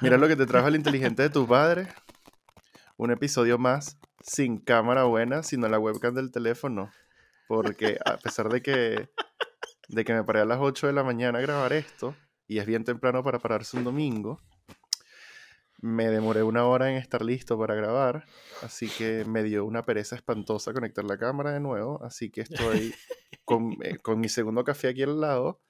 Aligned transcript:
Mira 0.00 0.16
lo 0.16 0.28
que 0.28 0.36
te 0.36 0.46
trajo 0.46 0.68
el 0.68 0.76
inteligente 0.76 1.22
de 1.22 1.30
tu 1.30 1.46
padre. 1.46 1.88
Un 2.96 3.10
episodio 3.10 3.58
más 3.58 3.98
sin 4.20 4.58
cámara 4.58 5.04
buena, 5.04 5.42
sino 5.42 5.68
la 5.68 5.78
webcam 5.78 6.14
del 6.14 6.30
teléfono. 6.30 6.90
Porque 7.48 7.98
a 8.04 8.16
pesar 8.16 8.48
de 8.48 8.62
que, 8.62 9.08
de 9.88 10.04
que 10.04 10.14
me 10.14 10.24
paré 10.24 10.40
a 10.40 10.44
las 10.44 10.58
8 10.60 10.86
de 10.86 10.92
la 10.92 11.04
mañana 11.04 11.38
a 11.38 11.42
grabar 11.42 11.72
esto, 11.72 12.16
y 12.46 12.58
es 12.58 12.66
bien 12.66 12.84
temprano 12.84 13.22
para 13.22 13.38
pararse 13.38 13.76
un 13.76 13.84
domingo, 13.84 14.40
me 15.80 16.08
demoré 16.08 16.42
una 16.42 16.64
hora 16.64 16.90
en 16.90 16.96
estar 16.96 17.22
listo 17.22 17.58
para 17.58 17.74
grabar, 17.74 18.24
así 18.62 18.88
que 18.88 19.26
me 19.26 19.42
dio 19.42 19.66
una 19.66 19.82
pereza 19.82 20.16
espantosa 20.16 20.72
conectar 20.72 21.04
la 21.04 21.18
cámara 21.18 21.52
de 21.52 21.60
nuevo, 21.60 22.02
así 22.02 22.30
que 22.30 22.40
estoy 22.40 22.94
con, 23.44 23.76
eh, 23.82 23.98
con 23.98 24.18
mi 24.18 24.30
segundo 24.30 24.64
café 24.64 24.88
aquí 24.88 25.02
al 25.02 25.20
lado 25.20 25.60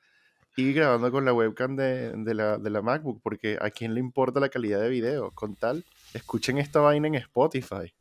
y 0.57 0.73
grabando 0.73 1.11
con 1.11 1.25
la 1.25 1.32
webcam 1.32 1.77
de, 1.77 2.12
de, 2.12 2.34
la, 2.34 2.59
de 2.59 2.70
la 2.70 2.82
MacBook, 2.82 3.20
porque 3.23 3.59
a 3.61 3.70
quién 3.70 3.95
le 3.95 4.00
importa 4.00 4.41
la 4.41 4.48
calidad 4.48 4.80
de 4.80 4.88
video, 4.88 5.30
con 5.32 5.56
tal, 5.56 5.84
escuchen 6.12 6.59
esta 6.59 6.80
vaina 6.80 7.09
en 7.09 7.16
Spotify. 7.16 7.92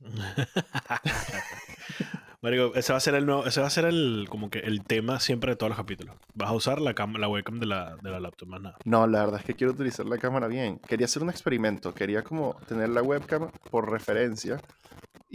Marico, 2.42 2.74
ese 2.74 2.92
va 2.92 2.98
a 2.98 3.00
ser 3.00 3.14
el 3.14 3.24
nuevo, 3.24 3.46
ese 3.46 3.62
va 3.62 3.68
a 3.68 3.70
ser 3.70 3.86
el 3.86 4.26
como 4.28 4.50
que 4.50 4.58
el 4.58 4.84
tema 4.84 5.18
siempre 5.18 5.52
de 5.52 5.56
todos 5.56 5.70
los 5.70 5.78
capítulos. 5.78 6.14
Vas 6.34 6.50
a 6.50 6.52
usar 6.52 6.78
la, 6.78 6.92
cam 6.92 7.14
la 7.14 7.26
webcam 7.26 7.58
de 7.58 7.64
la, 7.64 7.96
de 8.02 8.10
la 8.10 8.20
laptop, 8.20 8.48
más 8.48 8.60
nada. 8.60 8.76
No, 8.84 9.06
la 9.06 9.20
verdad 9.20 9.40
es 9.40 9.46
que 9.46 9.54
quiero 9.54 9.72
utilizar 9.72 10.04
la 10.04 10.18
cámara 10.18 10.46
bien. 10.46 10.78
Quería 10.86 11.06
hacer 11.06 11.22
un 11.22 11.30
experimento. 11.30 11.94
Quería 11.94 12.22
como 12.22 12.54
tener 12.68 12.90
la 12.90 13.02
webcam 13.02 13.50
por 13.70 13.90
referencia 13.90 14.60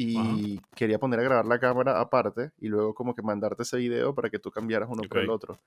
y 0.02 0.62
quería 0.76 0.98
poner 0.98 1.20
a 1.20 1.24
grabar 1.24 1.46
la 1.46 1.60
cámara 1.60 2.00
aparte 2.00 2.52
y 2.58 2.70
luego 2.70 2.94
como 2.94 3.14
que 3.14 3.22
mandarte 3.22 3.64
ese 3.64 3.76
video 3.76 4.16
para 4.16 4.30
que 4.30 4.40
tú 4.40 4.50
cambiaras 4.50 4.88
uno 4.90 5.04
por 5.04 5.18
el 5.18 5.30
otro. 5.30 5.60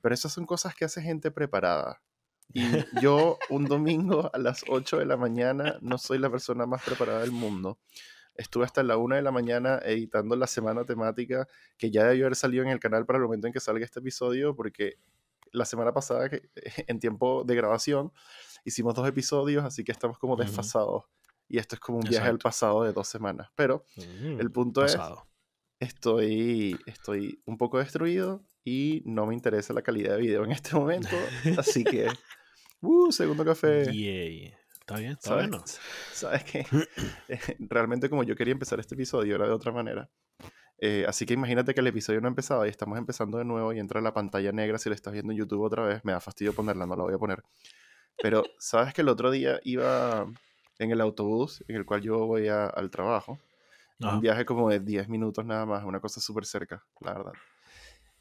Pero 0.00 0.14
esas 0.14 0.32
son 0.32 0.46
cosas 0.46 0.76
que 0.76 0.84
hace 0.84 1.02
gente 1.02 1.32
preparada. 1.32 2.00
Y 2.52 2.62
yo 3.02 3.36
un 3.48 3.64
domingo 3.64 4.30
a 4.32 4.38
las 4.38 4.62
8 4.68 4.98
de 4.98 5.06
la 5.06 5.16
mañana 5.16 5.76
no 5.80 5.98
soy 5.98 6.18
la 6.18 6.30
persona 6.30 6.66
más 6.66 6.84
preparada 6.84 7.22
del 7.22 7.32
mundo. 7.32 7.78
Estuve 8.36 8.64
hasta 8.64 8.84
la 8.84 8.96
1 8.96 9.16
de 9.16 9.22
la 9.22 9.32
mañana 9.32 9.80
editando 9.84 10.36
la 10.36 10.46
semana 10.46 10.84
temática 10.84 11.48
que 11.76 11.90
ya 11.90 12.04
debió 12.04 12.26
haber 12.26 12.36
salido 12.36 12.62
en 12.62 12.70
el 12.70 12.78
canal 12.78 13.06
para 13.06 13.16
el 13.16 13.24
momento 13.24 13.48
en 13.48 13.52
que 13.52 13.58
salga 13.58 13.84
este 13.84 13.98
episodio 13.98 14.54
porque 14.54 14.98
la 15.50 15.64
semana 15.64 15.92
pasada, 15.92 16.30
en 16.86 17.00
tiempo 17.00 17.42
de 17.42 17.56
grabación, 17.56 18.12
hicimos 18.64 18.94
dos 18.94 19.08
episodios, 19.08 19.64
así 19.64 19.82
que 19.82 19.90
estamos 19.90 20.16
como 20.16 20.36
desfasados. 20.36 21.06
Y 21.50 21.58
esto 21.58 21.74
es 21.74 21.80
como 21.80 21.98
un 21.98 22.04
viaje 22.04 22.28
al 22.28 22.38
pasado 22.38 22.84
de 22.84 22.92
dos 22.92 23.08
semanas. 23.08 23.50
Pero 23.56 23.84
el 23.96 24.52
punto 24.52 24.84
es, 24.84 24.96
estoy, 25.80 26.78
estoy 26.86 27.42
un 27.44 27.58
poco 27.58 27.78
destruido 27.78 28.44
y 28.64 29.02
no 29.04 29.26
me 29.26 29.34
interesa 29.34 29.72
la 29.72 29.82
calidad 29.82 30.14
de 30.14 30.20
video 30.20 30.44
en 30.44 30.52
este 30.52 30.76
momento. 30.76 31.08
así 31.58 31.82
que, 31.82 32.06
uh, 32.82 33.10
segundo 33.10 33.44
café. 33.44 33.90
Está 34.78 34.96
bien, 34.96 35.12
está 35.12 35.34
bueno. 35.34 35.62
Sabes 36.12 36.44
que 36.44 36.64
realmente 37.58 38.08
como 38.08 38.22
yo 38.22 38.36
quería 38.36 38.52
empezar 38.52 38.78
este 38.78 38.94
episodio 38.94 39.34
era 39.34 39.46
de 39.46 39.52
otra 39.52 39.72
manera. 39.72 40.08
Eh, 40.78 41.04
así 41.06 41.26
que 41.26 41.34
imagínate 41.34 41.74
que 41.74 41.80
el 41.80 41.88
episodio 41.88 42.20
no 42.20 42.28
ha 42.28 42.30
empezado 42.30 42.64
y 42.64 42.70
estamos 42.70 42.96
empezando 42.96 43.38
de 43.38 43.44
nuevo 43.44 43.72
y 43.72 43.80
entra 43.80 44.00
la 44.00 44.14
pantalla 44.14 44.52
negra 44.52 44.78
si 44.78 44.88
lo 44.88 44.94
estás 44.94 45.12
viendo 45.12 45.32
en 45.32 45.38
YouTube 45.38 45.62
otra 45.62 45.84
vez. 45.84 46.04
Me 46.04 46.12
da 46.12 46.20
fastidio 46.20 46.54
ponerla, 46.54 46.86
no 46.86 46.94
la 46.94 47.02
voy 47.02 47.14
a 47.14 47.18
poner. 47.18 47.42
Pero 48.22 48.44
sabes 48.58 48.94
que 48.94 49.02
el 49.02 49.08
otro 49.08 49.30
día 49.30 49.60
iba 49.64 50.26
en 50.80 50.90
el 50.90 51.00
autobús 51.00 51.62
en 51.68 51.76
el 51.76 51.84
cual 51.84 52.00
yo 52.00 52.26
voy 52.26 52.48
al 52.48 52.90
trabajo. 52.90 53.38
Un 54.00 54.20
viaje 54.20 54.46
como 54.46 54.70
de 54.70 54.80
10 54.80 55.10
minutos 55.10 55.44
nada 55.44 55.66
más, 55.66 55.84
una 55.84 56.00
cosa 56.00 56.22
súper 56.22 56.46
cerca, 56.46 56.82
la 57.00 57.12
verdad. 57.12 57.32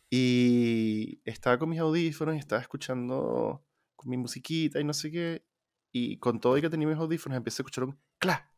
Y 0.10 1.22
estaba 1.24 1.58
con 1.58 1.70
mis 1.70 1.80
audífonos 1.80 2.36
y 2.36 2.38
estaba 2.38 2.62
escuchando 2.62 3.64
con 3.96 4.10
mi 4.10 4.18
musiquita 4.18 4.82
y 4.82 4.84
no 4.84 4.94
sé 4.94 5.10
qué. 5.10 5.46
Y 5.94 6.18
con 6.18 6.42
todo 6.42 6.58
y 6.58 6.62
que 6.62 6.70
tenía 6.70 6.86
mis 6.86 6.98
audífonos 6.98 7.38
empecé 7.38 7.62
a 7.62 7.64
escuchar 7.64 7.86
un 7.86 7.98
cla, 8.20 8.52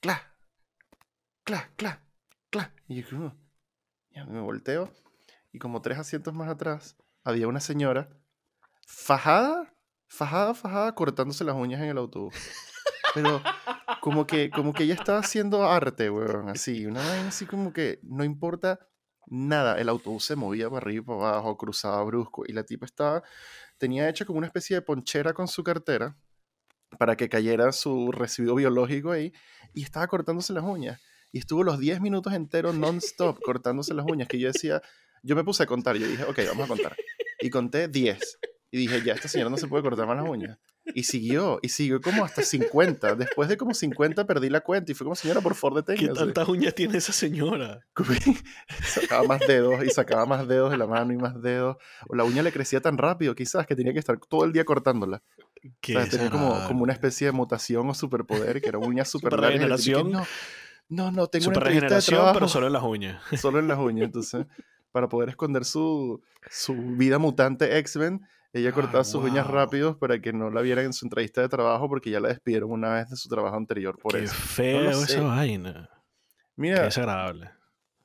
cla, 0.00 0.34
cla, 1.44 1.70
cla, 1.76 2.02
cla. 2.50 2.74
Y 2.88 3.04
yo 3.04 3.32
ya 4.10 4.26
me 4.26 4.40
volteo 4.40 4.92
y 5.52 5.60
como 5.60 5.80
tres 5.80 5.98
asientos 5.98 6.34
más 6.34 6.48
atrás 6.48 6.96
había 7.22 7.46
una 7.46 7.60
señora 7.60 8.08
fajada, 8.84 9.72
fajada, 10.08 10.54
fajada, 10.54 10.94
cortándose 10.96 11.44
las 11.44 11.54
uñas 11.54 11.80
en 11.80 11.88
el 11.90 11.98
autobús. 11.98 12.34
Pero 13.14 13.42
como 14.00 14.26
que, 14.26 14.50
como 14.50 14.72
que 14.72 14.84
ella 14.84 14.94
estaba 14.94 15.18
haciendo 15.18 15.64
arte, 15.64 16.10
weón, 16.10 16.48
así, 16.48 16.86
una 16.86 17.00
vez 17.00 17.24
así 17.28 17.46
como 17.46 17.72
que 17.72 18.00
no 18.02 18.24
importa 18.24 18.80
nada, 19.26 19.80
el 19.80 19.88
autobús 19.88 20.24
se 20.24 20.36
movía 20.36 20.68
para 20.68 20.78
arriba 20.78 21.02
y 21.02 21.06
para 21.06 21.30
abajo, 21.30 21.56
cruzaba 21.56 22.02
brusco, 22.04 22.44
y 22.46 22.52
la 22.52 22.64
tipa 22.64 22.86
estaba, 22.86 23.22
tenía 23.78 24.08
hecha 24.08 24.24
como 24.24 24.38
una 24.38 24.46
especie 24.46 24.76
de 24.76 24.82
ponchera 24.82 25.32
con 25.32 25.48
su 25.48 25.62
cartera, 25.62 26.16
para 26.98 27.16
que 27.16 27.28
cayera 27.28 27.72
su 27.72 28.12
residuo 28.12 28.56
biológico 28.56 29.12
ahí, 29.12 29.32
y 29.72 29.82
estaba 29.82 30.06
cortándose 30.06 30.52
las 30.52 30.64
uñas. 30.64 31.00
Y 31.30 31.38
estuvo 31.38 31.64
los 31.64 31.78
10 31.78 32.02
minutos 32.02 32.34
enteros 32.34 32.74
non-stop 32.74 33.40
cortándose 33.42 33.94
las 33.94 34.04
uñas, 34.04 34.28
que 34.28 34.38
yo 34.38 34.48
decía, 34.48 34.82
yo 35.22 35.34
me 35.34 35.44
puse 35.44 35.62
a 35.62 35.66
contar, 35.66 35.96
yo 35.96 36.06
dije, 36.06 36.24
ok, 36.24 36.40
vamos 36.48 36.64
a 36.64 36.68
contar. 36.68 36.96
Y 37.40 37.48
conté 37.48 37.88
10. 37.88 38.38
Y 38.70 38.78
dije, 38.78 39.02
ya, 39.02 39.14
esta 39.14 39.28
señora 39.28 39.50
no 39.50 39.56
se 39.56 39.66
puede 39.66 39.82
cortar 39.82 40.06
más 40.06 40.16
las 40.16 40.28
uñas. 40.28 40.58
Y 40.94 41.04
siguió, 41.04 41.60
y 41.62 41.68
siguió 41.68 42.00
como 42.00 42.24
hasta 42.24 42.42
50. 42.42 43.14
Después 43.14 43.48
de 43.48 43.56
como 43.56 43.72
50 43.72 44.26
perdí 44.26 44.50
la 44.50 44.60
cuenta 44.60 44.90
y 44.90 44.94
fue 44.94 45.04
como, 45.04 45.14
señora, 45.14 45.40
por 45.40 45.54
favor, 45.54 45.82
deténgase. 45.82 46.12
¿Qué 46.12 46.18
tantas 46.18 46.48
uñas 46.48 46.74
tiene 46.74 46.98
esa 46.98 47.12
señora? 47.12 47.80
sacaba 48.84 49.22
más 49.24 49.40
dedos 49.46 49.84
y 49.84 49.90
sacaba 49.90 50.26
más 50.26 50.48
dedos 50.48 50.70
de 50.72 50.78
la 50.78 50.86
mano 50.86 51.12
y 51.12 51.16
más 51.16 51.40
dedos. 51.40 51.76
O 52.08 52.16
la 52.16 52.24
uña 52.24 52.42
le 52.42 52.52
crecía 52.52 52.80
tan 52.80 52.98
rápido, 52.98 53.34
quizás, 53.34 53.66
que 53.66 53.76
tenía 53.76 53.92
que 53.92 54.00
estar 54.00 54.18
todo 54.18 54.44
el 54.44 54.52
día 54.52 54.64
cortándola. 54.64 55.22
¿Qué 55.80 55.94
tenía 56.06 56.30
como, 56.30 56.66
como 56.66 56.82
una 56.82 56.92
especie 56.92 57.28
de 57.28 57.32
mutación 57.32 57.88
o 57.88 57.94
superpoder, 57.94 58.60
que 58.60 58.68
era 58.68 58.78
uña 58.78 59.04
super, 59.04 59.32
regeneración. 59.34 60.10
No, 60.10 60.26
no, 60.88 61.12
no, 61.12 61.26
tengo 61.28 61.44
super 61.44 61.58
una 61.58 61.66
regeneración, 61.66 62.32
pero 62.34 62.48
solo 62.48 62.66
en 62.66 62.72
las 62.72 62.82
uñas. 62.82 63.22
Solo 63.40 63.60
en 63.60 63.68
las 63.68 63.78
uñas, 63.78 64.06
entonces, 64.06 64.46
para 64.90 65.08
poder 65.08 65.28
esconder 65.28 65.64
su, 65.64 66.22
su 66.50 66.74
vida 66.74 67.18
mutante 67.18 67.78
X-Men, 67.78 68.26
ella 68.52 68.72
cortaba 68.72 69.02
sus 69.04 69.22
uñas 69.24 69.46
rápidos 69.46 69.96
para 69.96 70.20
que 70.20 70.32
no 70.32 70.50
la 70.50 70.60
vieran 70.60 70.84
en 70.86 70.92
su 70.92 71.06
entrevista 71.06 71.40
de 71.40 71.48
trabajo 71.48 71.88
porque 71.88 72.10
ya 72.10 72.20
la 72.20 72.28
despidieron 72.28 72.70
una 72.70 72.94
vez 72.94 73.08
de 73.08 73.16
su 73.16 73.28
trabajo 73.28 73.56
anterior 73.56 73.98
por 73.98 74.12
Qué 74.12 74.24
eso. 74.24 74.34
feo 74.34 74.90
esa 74.90 75.22
vaina. 75.22 75.88
Mira, 76.56 76.76
Qué 76.76 76.82
desagradable. 76.82 77.50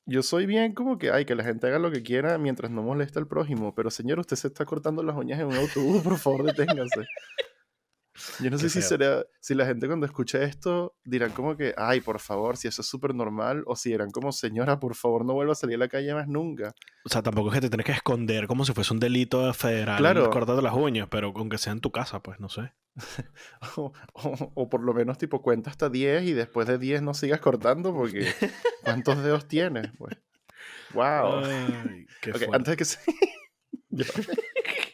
Yo 0.05 0.23
soy 0.23 0.45
bien 0.45 0.73
como 0.73 0.97
que, 0.97 1.11
ay, 1.11 1.25
que 1.25 1.35
la 1.35 1.43
gente 1.43 1.67
haga 1.67 1.79
lo 1.79 1.91
que 1.91 2.01
quiera 2.01 2.37
mientras 2.37 2.71
no 2.71 2.81
moleste 2.81 3.19
al 3.19 3.27
prójimo. 3.27 3.75
Pero 3.75 3.91
señor, 3.91 4.19
usted 4.19 4.37
se 4.37 4.47
está 4.47 4.63
cortando 4.63 5.03
las 5.03 5.17
uñas 5.17 5.37
en 5.39 5.47
un 5.47 5.55
autobús, 5.55 6.01
por 6.01 6.17
favor, 6.17 6.43
deténgase. 6.43 7.05
Yo 8.39 8.50
no 8.50 8.57
sé 8.57 8.69
si 8.69 8.81
será, 8.81 9.25
si 9.39 9.53
la 9.53 9.66
gente 9.66 9.88
cuando 9.88 10.05
escuche 10.05 10.44
esto 10.44 10.95
dirán 11.03 11.31
como 11.31 11.55
que, 11.55 11.73
ay, 11.78 12.01
por 12.01 12.19
favor, 12.19 12.57
si 12.57 12.67
eso 12.67 12.81
es 12.81 12.88
súper 12.88 13.13
normal, 13.13 13.63
o 13.67 13.75
si 13.75 13.89
dirán 13.89 14.11
como, 14.11 14.31
señora, 14.31 14.79
por 14.79 14.95
favor, 14.95 15.25
no 15.25 15.33
vuelva 15.33 15.53
a 15.53 15.55
salir 15.55 15.75
a 15.75 15.79
la 15.79 15.88
calle 15.88 16.13
más 16.13 16.27
nunca. 16.27 16.73
O 17.06 17.09
sea, 17.09 17.22
tampoco 17.22 17.50
es 17.50 17.56
que 17.56 17.61
te 17.61 17.69
tenés 17.69 17.85
que 17.85 17.91
esconder 17.91 18.47
como 18.47 18.66
si 18.66 18.73
fuese 18.73 18.94
un 18.94 19.00
delito 19.00 19.53
federal 19.53 19.97
claro. 19.97 20.29
cortando 20.29 20.61
las 20.61 20.73
uñas, 20.73 21.07
pero 21.09 21.31
aunque 21.35 21.57
sea 21.57 21.73
en 21.73 21.81
tu 21.81 21.91
casa, 21.91 22.22
pues, 22.22 22.39
no 22.39 22.50
sé. 22.50 22.73
o, 23.77 23.94
o, 24.13 24.51
o, 24.56 24.69
por 24.69 24.81
lo 24.81 24.94
menos, 24.94 25.17
tipo, 25.17 25.41
cuenta 25.41 25.69
hasta 25.69 25.89
10 25.89 26.23
y 26.23 26.33
después 26.33 26.67
de 26.67 26.77
10 26.77 27.03
no 27.03 27.13
sigas 27.13 27.39
cortando, 27.39 27.94
porque 27.94 28.27
¿cuántos 28.83 29.23
dedos 29.23 29.47
tienes? 29.47 29.91
Pues, 29.97 30.17
wow. 30.94 31.44
Ay, 31.45 32.07
qué 32.22 32.31
okay, 32.31 32.47
antes 32.51 32.72
de 32.72 32.77
que 32.77 32.85
se... 32.85 33.00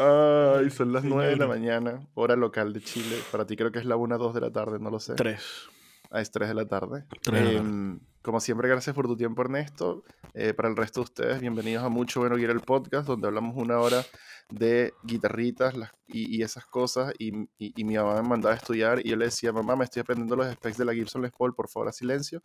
Ay, 0.00 0.70
son 0.70 0.92
las 0.92 1.04
9 1.04 1.30
de 1.30 1.36
la 1.36 1.46
mañana, 1.46 2.00
hora 2.14 2.34
local 2.34 2.72
de 2.72 2.80
Chile. 2.80 3.16
Para 3.30 3.46
ti 3.46 3.54
creo 3.56 3.70
que 3.70 3.78
es 3.78 3.84
la 3.84 3.96
1, 3.96 4.16
2 4.16 4.34
de 4.34 4.40
la 4.40 4.50
tarde, 4.50 4.78
no 4.78 4.90
lo 4.90 4.98
sé. 4.98 5.14
3. 5.14 5.68
Ah, 6.10 6.20
es 6.22 6.30
3 6.30 6.48
de 6.48 6.54
la 6.54 6.66
tarde. 6.66 7.04
3 7.22 7.44
de 7.44 7.52
la 7.52 7.60
eh, 7.60 7.98
como 8.22 8.40
siempre, 8.40 8.68
gracias 8.68 8.94
por 8.94 9.06
tu 9.06 9.16
tiempo, 9.16 9.42
Ernesto. 9.42 10.04
Eh, 10.34 10.52
para 10.52 10.68
el 10.68 10.76
resto 10.76 11.00
de 11.00 11.04
ustedes, 11.04 11.40
bienvenidos 11.40 11.84
a 11.84 11.88
Mucho 11.88 12.20
Bueno 12.20 12.36
Guiar 12.36 12.50
el 12.50 12.60
Podcast, 12.60 13.06
donde 13.06 13.26
hablamos 13.26 13.56
una 13.56 13.78
hora 13.80 14.04
de 14.50 14.92
guitarritas 15.02 15.76
las, 15.76 15.90
y, 16.06 16.36
y, 16.36 16.42
esas 16.42 16.66
cosas. 16.66 17.14
Y, 17.18 17.34
y, 17.58 17.72
y, 17.76 17.84
mi 17.84 17.96
mamá 17.96 18.20
me 18.20 18.28
mandaba 18.28 18.54
a 18.54 18.58
estudiar 18.58 19.00
y 19.04 19.10
yo 19.10 19.16
le 19.16 19.26
decía, 19.26 19.52
mamá, 19.52 19.74
me 19.74 19.84
estoy 19.84 20.00
aprendiendo 20.00 20.36
los 20.36 20.52
specs 20.52 20.76
de 20.76 20.84
la 20.84 20.92
Gibson 20.92 21.22
Les 21.22 21.32
Paul, 21.32 21.54
por 21.54 21.68
favor, 21.68 21.88
a 21.88 21.92
silencio. 21.92 22.42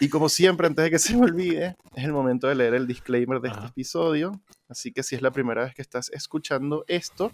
Y 0.00 0.08
como 0.08 0.28
siempre, 0.28 0.66
antes 0.66 0.84
de 0.84 0.90
que 0.90 0.98
se 0.98 1.14
me 1.14 1.24
olvide, 1.24 1.76
es 1.94 2.04
el 2.04 2.12
momento 2.12 2.48
de 2.48 2.54
leer 2.54 2.74
el 2.74 2.86
disclaimer 2.86 3.40
de 3.40 3.48
este 3.50 3.66
episodio. 3.66 4.32
Así 4.68 4.92
que 4.92 5.02
si 5.02 5.14
es 5.14 5.22
la 5.22 5.30
primera 5.30 5.64
vez 5.64 5.74
que 5.74 5.82
estás 5.82 6.10
escuchando 6.10 6.84
esto, 6.88 7.32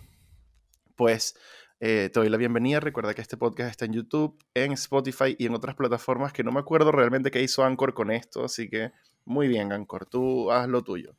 pues 0.97 1.37
eh, 1.81 2.11
te 2.13 2.21
doy 2.21 2.29
la 2.29 2.37
bienvenida. 2.37 2.81
Recuerda 2.81 3.15
que 3.15 3.21
este 3.21 3.37
podcast 3.37 3.71
está 3.71 3.85
en 3.85 3.93
YouTube, 3.93 4.43
en 4.55 4.73
Spotify 4.73 5.37
y 5.39 5.47
en 5.47 5.55
otras 5.55 5.75
plataformas 5.75 6.33
que 6.33 6.43
no 6.43 6.53
me 6.53 6.61
acuerdo 6.61 6.91
realmente 6.91 7.31
qué 7.31 7.43
hizo 7.43 7.65
Anchor 7.65 7.93
con 7.93 8.11
esto. 8.11 8.45
Así 8.45 8.69
que 8.69 8.93
muy 9.25 9.49
bien, 9.49 9.73
Anchor, 9.73 10.07
tú 10.07 10.51
haz 10.51 10.69
lo 10.69 10.83
tuyo. 10.83 11.15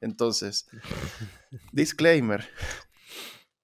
Entonces, 0.00 0.68
disclaimer. 1.72 2.48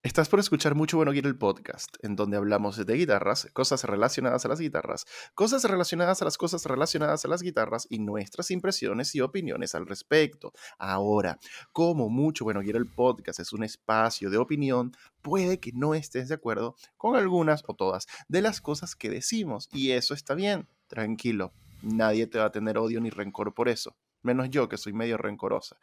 Estás 0.04 0.28
por 0.28 0.38
escuchar 0.38 0.74
Mucho 0.74 0.98
Bueno 0.98 1.14
Gear 1.14 1.24
el 1.24 1.38
podcast, 1.38 1.96
en 2.02 2.14
donde 2.14 2.36
hablamos 2.36 2.76
de 2.76 2.94
guitarras, 2.94 3.48
cosas 3.54 3.84
relacionadas 3.84 4.44
a 4.44 4.48
las 4.48 4.60
guitarras, 4.60 5.06
cosas 5.34 5.64
relacionadas 5.64 6.20
a 6.20 6.26
las 6.26 6.36
cosas 6.36 6.66
relacionadas 6.66 7.24
a 7.24 7.28
las 7.28 7.40
guitarras 7.40 7.86
y 7.88 8.00
nuestras 8.00 8.50
impresiones 8.50 9.14
y 9.14 9.22
opiniones 9.22 9.74
al 9.74 9.86
respecto. 9.86 10.52
Ahora, 10.76 11.38
como 11.72 12.10
Mucho 12.10 12.44
Bueno 12.44 12.60
Gear 12.60 12.76
el 12.76 12.86
podcast 12.86 13.40
es 13.40 13.54
un 13.54 13.64
espacio 13.64 14.28
de 14.28 14.36
opinión, 14.36 14.92
puede 15.22 15.58
que 15.58 15.72
no 15.72 15.94
estés 15.94 16.28
de 16.28 16.34
acuerdo 16.34 16.76
con 16.98 17.16
algunas 17.16 17.64
o 17.66 17.72
todas 17.72 18.06
de 18.28 18.42
las 18.42 18.60
cosas 18.60 18.94
que 18.96 19.08
decimos, 19.08 19.70
y 19.72 19.92
eso 19.92 20.12
está 20.12 20.34
bien, 20.34 20.68
tranquilo, 20.86 21.54
nadie 21.80 22.26
te 22.26 22.38
va 22.38 22.44
a 22.44 22.52
tener 22.52 22.76
odio 22.76 23.00
ni 23.00 23.08
rencor 23.08 23.54
por 23.54 23.70
eso, 23.70 23.96
menos 24.20 24.50
yo 24.50 24.68
que 24.68 24.76
soy 24.76 24.92
medio 24.92 25.16
rencorosa. 25.16 25.78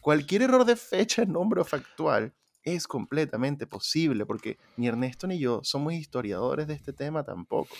Cualquier 0.00 0.42
error 0.42 0.64
de 0.64 0.76
fecha, 0.76 1.24
nombre 1.24 1.60
o 1.60 1.64
factual 1.64 2.32
es 2.64 2.86
completamente 2.86 3.66
posible, 3.66 4.26
porque 4.26 4.58
ni 4.76 4.88
Ernesto 4.88 5.26
ni 5.26 5.38
yo 5.38 5.60
somos 5.62 5.92
historiadores 5.92 6.66
de 6.66 6.74
este 6.74 6.92
tema 6.92 7.24
tampoco. 7.24 7.74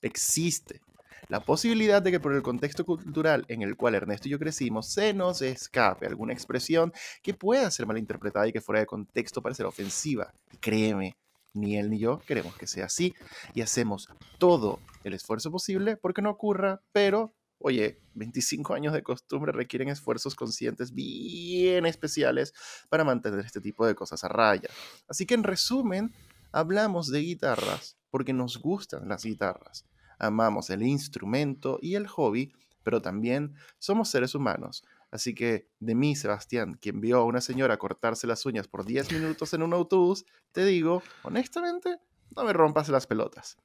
Existe 0.00 0.80
la 1.28 1.40
posibilidad 1.40 2.02
de 2.02 2.10
que 2.10 2.20
por 2.20 2.34
el 2.34 2.42
contexto 2.42 2.84
cultural 2.84 3.44
en 3.48 3.62
el 3.62 3.76
cual 3.76 3.94
Ernesto 3.94 4.28
y 4.28 4.32
yo 4.32 4.38
crecimos 4.38 4.92
se 4.92 5.14
nos 5.14 5.40
escape 5.42 6.06
alguna 6.06 6.32
expresión 6.32 6.92
que 7.22 7.34
pueda 7.34 7.70
ser 7.70 7.86
malinterpretada 7.86 8.48
y 8.48 8.52
que 8.52 8.60
fuera 8.60 8.80
de 8.80 8.86
contexto 8.86 9.42
parecer 9.42 9.66
ofensiva. 9.66 10.32
Y 10.52 10.56
créeme, 10.56 11.16
ni 11.54 11.76
él 11.76 11.90
ni 11.90 11.98
yo 11.98 12.18
queremos 12.20 12.56
que 12.56 12.66
sea 12.66 12.86
así 12.86 13.14
y 13.54 13.60
hacemos 13.60 14.08
todo 14.38 14.80
el 15.04 15.14
esfuerzo 15.14 15.50
posible 15.50 15.96
porque 15.96 16.22
no 16.22 16.30
ocurra, 16.30 16.82
pero 16.92 17.32
Oye, 17.64 18.00
25 18.14 18.74
años 18.74 18.92
de 18.92 19.02
costumbre 19.04 19.52
requieren 19.52 19.88
esfuerzos 19.88 20.34
conscientes 20.34 20.92
bien 20.92 21.86
especiales 21.86 22.52
para 22.88 23.04
mantener 23.04 23.44
este 23.44 23.60
tipo 23.60 23.86
de 23.86 23.94
cosas 23.94 24.24
a 24.24 24.28
raya. 24.28 24.68
Así 25.08 25.26
que 25.26 25.34
en 25.34 25.44
resumen, 25.44 26.12
hablamos 26.50 27.10
de 27.10 27.20
guitarras 27.20 27.96
porque 28.10 28.32
nos 28.32 28.58
gustan 28.58 29.08
las 29.08 29.24
guitarras. 29.24 29.86
Amamos 30.18 30.70
el 30.70 30.82
instrumento 30.82 31.78
y 31.80 31.94
el 31.94 32.08
hobby, 32.08 32.52
pero 32.82 33.00
también 33.00 33.54
somos 33.78 34.08
seres 34.08 34.34
humanos. 34.34 34.84
Así 35.12 35.34
que 35.34 35.68
de 35.78 35.94
mí, 35.94 36.16
Sebastián, 36.16 36.78
quien 36.80 37.00
vio 37.00 37.18
a 37.18 37.24
una 37.24 37.40
señora 37.40 37.76
cortarse 37.76 38.26
las 38.26 38.44
uñas 38.44 38.66
por 38.66 38.84
10 38.84 39.12
minutos 39.12 39.54
en 39.54 39.62
un 39.62 39.72
autobús, 39.72 40.24
te 40.50 40.64
digo, 40.64 41.02
honestamente, 41.22 42.00
no 42.34 42.44
me 42.44 42.52
rompas 42.52 42.88
las 42.88 43.06
pelotas. 43.06 43.56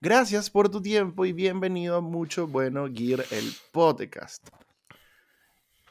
Gracias 0.00 0.50
por 0.50 0.68
tu 0.68 0.80
tiempo 0.80 1.26
y 1.26 1.32
bienvenido 1.32 1.96
a 1.96 2.00
Mucho 2.00 2.46
Bueno 2.46 2.86
Gear, 2.92 3.24
el 3.30 3.52
podcast. 3.72 4.48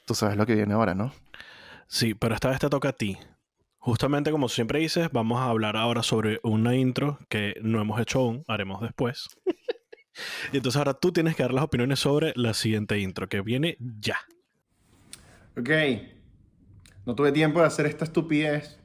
Tú 0.06 0.16
sabes 0.16 0.38
lo 0.38 0.46
que 0.46 0.56
viene 0.56 0.74
ahora, 0.74 0.96
¿no? 0.96 1.14
Sí, 1.88 2.14
pero 2.14 2.36
esta 2.36 2.50
vez 2.50 2.60
te 2.60 2.70
toca 2.70 2.90
a 2.90 2.94
ti. 2.94 3.18
Justamente 3.78 4.32
como 4.32 4.50
siempre 4.50 4.80
dices, 4.80 5.10
vamos 5.12 5.40
a 5.40 5.46
hablar 5.46 5.78
ahora 5.78 6.04
sobre 6.04 6.40
una 6.44 6.76
intro 6.76 7.20
que 7.30 7.56
no 7.62 7.80
hemos 7.80 8.00
hecho 8.02 8.20
aún, 8.20 8.44
haremos 8.48 8.82
después. 8.82 9.28
y 10.52 10.58
entonces 10.58 10.78
ahora 10.78 10.94
tú 10.94 11.12
tienes 11.12 11.36
que 11.36 11.44
dar 11.44 11.54
las 11.54 11.64
opiniones 11.64 12.00
sobre 12.00 12.34
la 12.36 12.54
siguiente 12.54 13.00
intro, 13.00 13.30
que 13.30 13.42
viene 13.42 13.78
ya. 13.80 14.18
Ok. 15.58 15.70
No 17.06 17.16
tuve 17.16 17.32
tiempo 17.32 17.60
de 17.60 17.68
hacer 17.68 17.86
esta 17.86 18.06
estupidez. 18.06 18.80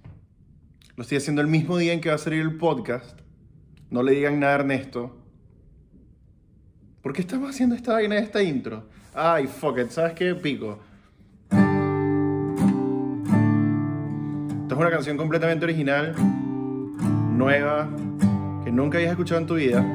Lo 0.96 1.02
estoy 1.02 1.18
haciendo 1.18 1.42
el 1.42 1.48
mismo 1.48 1.76
día 1.76 1.92
en 1.92 2.00
que 2.00 2.08
va 2.08 2.14
a 2.14 2.18
salir 2.18 2.40
el 2.40 2.56
podcast. 2.56 3.23
No 3.94 4.02
le 4.02 4.10
digan 4.10 4.40
nada 4.40 4.54
a 4.54 4.56
Ernesto. 4.56 5.14
¿Por 7.00 7.12
qué 7.12 7.20
estamos 7.20 7.48
haciendo 7.48 7.76
esta 7.76 7.92
vaina 7.92 8.18
esta 8.18 8.42
intro? 8.42 8.88
Ay, 9.14 9.46
fuck 9.46 9.78
it, 9.78 9.90
¿sabes 9.90 10.14
qué? 10.14 10.34
Pico. 10.34 10.80
Esto 14.62 14.74
es 14.74 14.80
una 14.80 14.90
canción 14.90 15.16
completamente 15.16 15.64
original, 15.64 16.12
nueva, 17.36 17.88
que 18.64 18.72
nunca 18.72 18.98
habías 18.98 19.12
escuchado 19.12 19.40
en 19.40 19.46
tu 19.46 19.54
vida. 19.54 19.86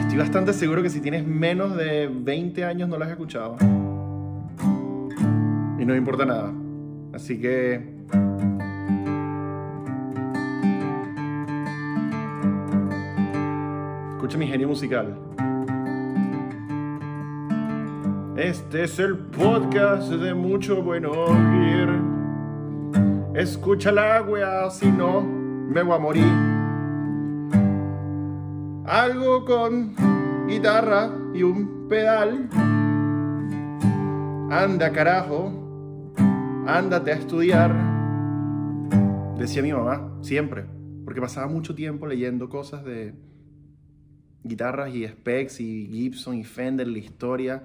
Estoy 0.00 0.18
bastante 0.18 0.52
seguro 0.52 0.82
que 0.82 0.90
si 0.90 1.00
tienes 1.00 1.26
menos 1.26 1.74
de 1.74 2.10
20 2.12 2.62
años 2.62 2.90
no 2.90 2.98
la 2.98 3.06
has 3.06 3.12
escuchado. 3.12 3.56
Y 5.78 5.84
no 5.86 5.96
importa 5.96 6.26
nada. 6.26 6.52
Así 7.14 7.40
que 7.40 7.93
Escucha 14.24 14.38
mi 14.38 14.46
genio 14.46 14.68
musical. 14.68 15.14
Este 18.38 18.84
es 18.84 18.98
el 18.98 19.18
podcast 19.18 20.10
de 20.10 20.32
mucho 20.32 20.82
bueno 20.82 21.10
oír. 21.10 21.90
Escucha 23.34 23.92
la 23.92 24.22
wea, 24.22 24.70
si 24.70 24.90
no, 24.90 25.20
me 25.20 25.82
voy 25.82 25.94
a 25.94 25.98
morir. 25.98 26.32
Algo 28.86 29.44
con 29.44 29.94
guitarra 30.48 31.10
y 31.34 31.42
un 31.42 31.86
pedal. 31.90 32.48
Anda, 34.50 34.90
carajo. 34.90 35.52
Ándate 36.66 37.12
a 37.12 37.16
estudiar. 37.16 37.74
Decía 39.36 39.62
mi 39.62 39.74
mamá, 39.74 40.16
siempre. 40.22 40.64
Porque 41.04 41.20
pasaba 41.20 41.46
mucho 41.46 41.74
tiempo 41.74 42.06
leyendo 42.06 42.48
cosas 42.48 42.86
de 42.86 43.12
guitarras 44.44 44.94
y 44.94 45.08
specs 45.08 45.60
y 45.60 45.88
Gibson 45.90 46.36
y 46.36 46.44
Fender, 46.44 46.86
la 46.86 46.98
historia. 46.98 47.62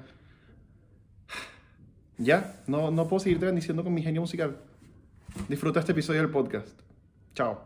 Ya, 2.21 2.61
no, 2.67 2.91
no 2.91 3.07
puedo 3.07 3.21
seguirte 3.21 3.45
bendiciendo 3.45 3.81
con 3.81 3.93
mi 3.93 4.01
genio 4.01 4.19
musical. 4.19 4.57
Disfruta 5.47 5.79
este 5.79 5.93
episodio 5.93 6.19
del 6.19 6.29
podcast. 6.29 6.77
Chao. 7.33 7.61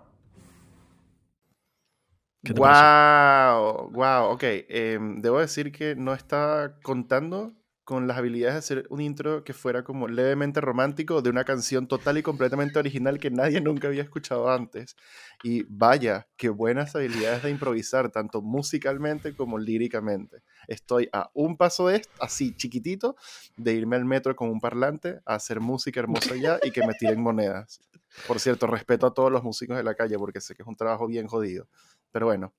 wow, 2.56 3.90
wow, 3.92 4.26
ok. 4.32 4.44
Em, 4.70 5.22
debo 5.22 5.40
decir 5.40 5.72
que 5.72 5.96
no 5.96 6.14
estaba 6.14 6.80
contando 6.82 7.56
con 7.84 8.08
las 8.08 8.18
habilidades 8.18 8.54
de 8.54 8.60
hacer 8.60 8.88
un 8.90 9.02
intro 9.02 9.44
que 9.44 9.54
fuera 9.54 9.84
como 9.84 10.08
levemente 10.08 10.62
romántico 10.62 11.22
de 11.22 11.30
una 11.30 11.44
canción 11.44 11.88
total 11.88 12.18
y 12.18 12.24
completamente 12.24 12.80
original 12.80 13.20
que 13.20 13.30
nadie 13.30 13.60
nunca 13.60 13.88
había 13.88 14.04
escuchado 14.04 14.50
antes. 14.50 14.96
Y 15.44 15.64
vaya, 15.68 16.26
qué 16.38 16.48
buenas 16.48 16.96
habilidades 16.96 17.44
de 17.44 17.50
improvisar, 17.50 18.10
tanto 18.10 18.42
musicalmente 18.42 19.36
como 19.36 19.60
líricamente. 19.60 20.42
Estoy 20.68 21.10
a 21.12 21.30
un 21.34 21.58
paso 21.58 21.90
de 21.90 21.98
esto, 21.98 22.14
así 22.22 22.56
chiquitito, 22.56 23.18
de 23.58 23.74
irme 23.74 23.98
al 23.98 24.06
metro 24.06 24.36
con 24.36 24.50
un 24.50 24.62
parlante 24.62 25.20
a 25.26 25.36
hacer 25.36 25.60
música 25.60 26.00
hermosa 26.00 26.36
ya 26.38 26.60
y 26.64 26.72
que 26.72 26.88
me 26.88 26.94
tiren 26.94 27.22
monedas. 27.22 27.82
Por 28.26 28.40
cierto, 28.40 28.68
respeto 28.68 29.06
a 29.06 29.14
todos 29.14 29.32
los 29.32 29.44
músicos 29.44 29.76
de 29.76 29.84
la 29.84 29.96
calle 29.96 30.18
porque 30.18 30.40
sé 30.40 30.56
que 30.56 30.62
es 30.62 30.68
un 30.68 30.78
trabajo 30.78 31.08
bien 31.08 31.28
jodido. 31.28 31.68
Pero 32.12 32.28
bueno. 32.28 32.54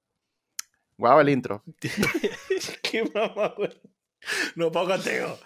Guau, 0.98 1.20
el 1.20 1.30
intro. 1.30 1.64
qué 2.82 3.02
mamá, 3.14 3.54
no 4.56 4.70
puedo 4.70 4.88
contigo. 4.88 5.38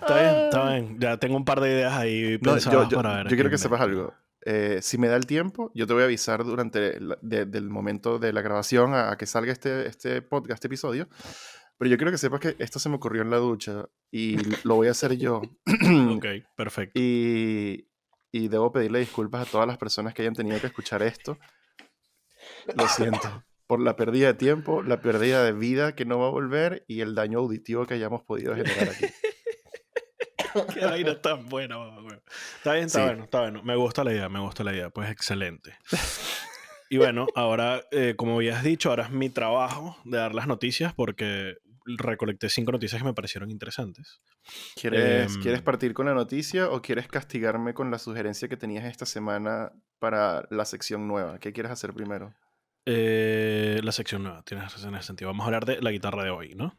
Está 0.00 0.20
bien, 0.20 0.44
está 0.44 0.66
ah. 0.66 0.70
bien. 0.72 1.00
Ya 1.00 1.16
tengo 1.18 1.36
un 1.36 1.44
par 1.44 1.60
de 1.60 1.70
ideas 1.70 1.92
ahí 1.92 2.38
pensadas 2.38 2.88
yo, 2.88 2.96
para 2.96 3.16
ver. 3.16 3.28
Yo 3.28 3.36
quiero 3.36 3.50
que 3.50 3.58
sepas 3.58 3.80
algo. 3.80 4.14
Eh, 4.46 4.80
si 4.82 4.98
me 4.98 5.08
da 5.08 5.16
el 5.16 5.26
tiempo, 5.26 5.70
yo 5.74 5.86
te 5.86 5.94
voy 5.94 6.02
a 6.02 6.06
avisar 6.06 6.44
durante 6.44 6.98
el 6.98 7.70
momento 7.70 8.18
de 8.18 8.32
la 8.32 8.42
grabación 8.42 8.94
a, 8.94 9.16
que 9.16 9.26
salga 9.26 9.52
este, 9.52 9.86
este 9.86 10.22
podcast, 10.22 10.58
este 10.58 10.66
episodio. 10.66 11.08
Pero 11.78 11.90
yo 11.90 11.96
quiero 11.96 12.12
que 12.12 12.18
sepas 12.18 12.40
que 12.40 12.56
esto 12.58 12.78
se 12.78 12.88
me 12.88 12.96
ocurrió 12.96 13.22
en 13.22 13.30
la 13.30 13.38
ducha 13.38 13.86
y 14.10 14.36
lo 14.64 14.76
voy 14.76 14.88
a 14.88 14.92
hacer 14.92 15.16
yo. 15.16 15.38
ok, 15.38 16.26
perfecto. 16.56 17.00
Y, 17.00 17.88
y 18.30 18.48
debo 18.48 18.70
pedirle 18.70 19.00
disculpas 19.00 19.48
a 19.48 19.50
todas 19.50 19.66
las 19.66 19.78
personas 19.78 20.14
que 20.14 20.22
hayan 20.22 20.34
tenido 20.34 20.60
que 20.60 20.66
escuchar 20.66 21.02
esto. 21.02 21.38
Lo 22.76 22.86
siento 22.88 23.44
por 23.66 23.80
la 23.80 23.96
pérdida 23.96 24.28
de 24.28 24.34
tiempo, 24.34 24.82
la 24.82 25.00
pérdida 25.00 25.42
de 25.42 25.52
vida 25.52 25.94
que 25.94 26.04
no 26.04 26.18
va 26.18 26.26
a 26.26 26.30
volver 26.30 26.84
y 26.86 27.00
el 27.00 27.14
daño 27.14 27.38
auditivo 27.38 27.86
que 27.86 27.94
hayamos 27.94 28.22
podido 28.22 28.54
generar 28.54 28.90
aquí. 28.90 29.06
Qué 30.74 30.84
vaina 30.84 31.20
tan 31.20 31.48
buena, 31.48 31.76
Está 32.56 32.74
bien, 32.74 32.86
está 32.86 33.04
bueno, 33.04 33.24
está 33.24 33.40
bueno. 33.40 33.62
Me 33.62 33.76
gusta 33.76 34.04
la 34.04 34.12
idea, 34.12 34.28
me 34.28 34.40
gusta 34.40 34.64
la 34.64 34.72
idea. 34.72 34.90
Pues 34.90 35.10
excelente. 35.10 35.76
Y 36.88 36.98
bueno, 36.98 37.26
ahora, 37.34 37.82
eh, 37.90 38.14
como 38.16 38.40
ya 38.42 38.58
has 38.58 38.64
dicho, 38.64 38.90
ahora 38.90 39.04
es 39.04 39.10
mi 39.10 39.30
trabajo 39.30 39.96
de 40.04 40.18
dar 40.18 40.34
las 40.34 40.46
noticias 40.46 40.94
porque 40.94 41.56
recolecté 41.86 42.48
cinco 42.48 42.72
noticias 42.72 43.00
que 43.00 43.06
me 43.06 43.14
parecieron 43.14 43.50
interesantes. 43.50 44.20
¿Quieres, 44.74 45.36
¿Quieres 45.38 45.60
em, 45.60 45.64
partir 45.64 45.92
con 45.92 46.06
la 46.06 46.14
noticia 46.14 46.70
o 46.70 46.80
quieres 46.80 47.08
castigarme 47.08 47.74
con 47.74 47.90
la 47.90 47.98
sugerencia 47.98 48.48
que 48.48 48.56
tenías 48.56 48.84
esta 48.84 49.06
semana 49.06 49.72
para 49.98 50.46
la 50.50 50.64
sección 50.64 51.06
nueva? 51.08 51.38
¿Qué 51.38 51.52
quieres 51.52 51.72
hacer 51.72 51.92
primero? 51.92 52.34
Eh, 52.86 53.80
la 53.82 53.92
sección 53.92 54.22
nueva, 54.22 54.42
tienes 54.42 54.72
razón 54.72 54.90
en 54.90 54.96
ese 54.96 55.06
sentido. 55.08 55.30
Vamos 55.30 55.44
a 55.44 55.46
hablar 55.46 55.64
de 55.64 55.80
la 55.80 55.90
guitarra 55.90 56.24
de 56.24 56.30
hoy, 56.30 56.54
¿no? 56.54 56.76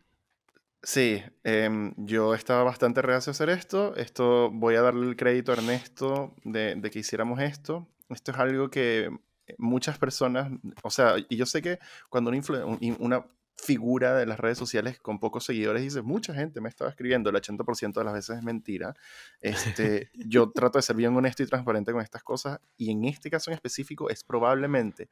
Sí, 0.85 1.23
em, 1.43 1.95
yo 1.97 2.35
estaba 2.35 2.63
bastante 2.63 3.01
reacio 3.01 3.31
a 3.31 3.33
hacer 3.33 3.49
esto. 3.49 3.95
Esto 3.95 4.51
voy 4.51 4.75
a 4.75 4.83
darle 4.83 5.07
el 5.07 5.15
crédito 5.15 5.51
a 5.51 5.55
Ernesto 5.55 6.35
de, 6.43 6.79
que 6.91 6.99
hiciéramos 6.99 7.39
esto. 7.41 7.87
Esto 8.09 8.31
es 8.31 8.37
algo 8.37 8.69
que 8.69 9.09
muchas 9.57 9.97
personas, 9.97 10.51
o 10.83 10.91
sea, 10.91 11.15
y 11.27 11.37
yo 11.37 11.47
sé 11.47 11.63
que 11.63 11.79
cuando 12.09 12.29
una, 12.29 12.65
una 12.99 13.25
figura 13.57 14.15
de 14.15 14.27
las 14.27 14.39
redes 14.39 14.59
sociales 14.59 14.99
con 14.99 15.19
pocos 15.19 15.45
seguidores 15.45 15.81
dice, 15.81 16.03
mucha 16.03 16.35
gente 16.35 16.61
me 16.61 16.69
estaba 16.69 16.91
escribiendo, 16.91 17.31
el 17.31 17.35
80% 17.35 17.93
de 17.93 18.03
las 18.03 18.13
veces 18.13 18.37
es 18.37 18.43
mentira. 18.43 18.93
Este, 19.41 20.11
yo 20.13 20.51
trato 20.51 20.77
de 20.77 20.83
ser 20.83 20.95
bien 20.95 21.15
honesto 21.15 21.41
y 21.41 21.47
transparente 21.47 21.93
con 21.93 22.01
estas 22.01 22.21
cosas 22.21 22.59
y 22.77 22.91
en 22.91 23.05
este 23.05 23.31
caso 23.31 23.49
en 23.49 23.55
específico 23.55 24.09
es 24.11 24.23
probablemente 24.23 25.09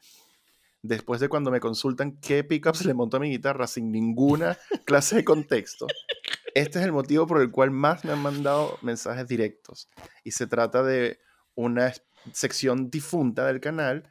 después 0.84 1.20
de 1.20 1.30
cuando 1.30 1.50
me 1.50 1.60
consultan 1.60 2.18
qué 2.18 2.44
pickups 2.44 2.86
le 2.86 2.94
monto 2.94 3.18
a 3.18 3.20
mi 3.22 3.32
guitarra 3.32 3.66
sin 3.66 3.92
ninguna 3.92 4.58
clase 4.86 5.16
de 5.16 5.24
contexto. 5.24 5.88
Este 6.54 6.78
es 6.78 6.86
el 6.86 6.92
motivo 6.92 7.26
por 7.26 7.42
el 7.42 7.50
cual 7.50 7.72
más 7.72 8.06
me 8.06 8.12
han 8.12 8.22
mandado 8.22 8.78
mensajes 8.84 9.28
directos 9.28 9.90
y 10.24 10.32
se 10.32 10.46
trata 10.46 10.84
de 10.84 11.20
una 11.56 11.94
sección 12.32 12.92
difunta 12.92 13.48
del 13.48 13.60
canal 13.60 14.08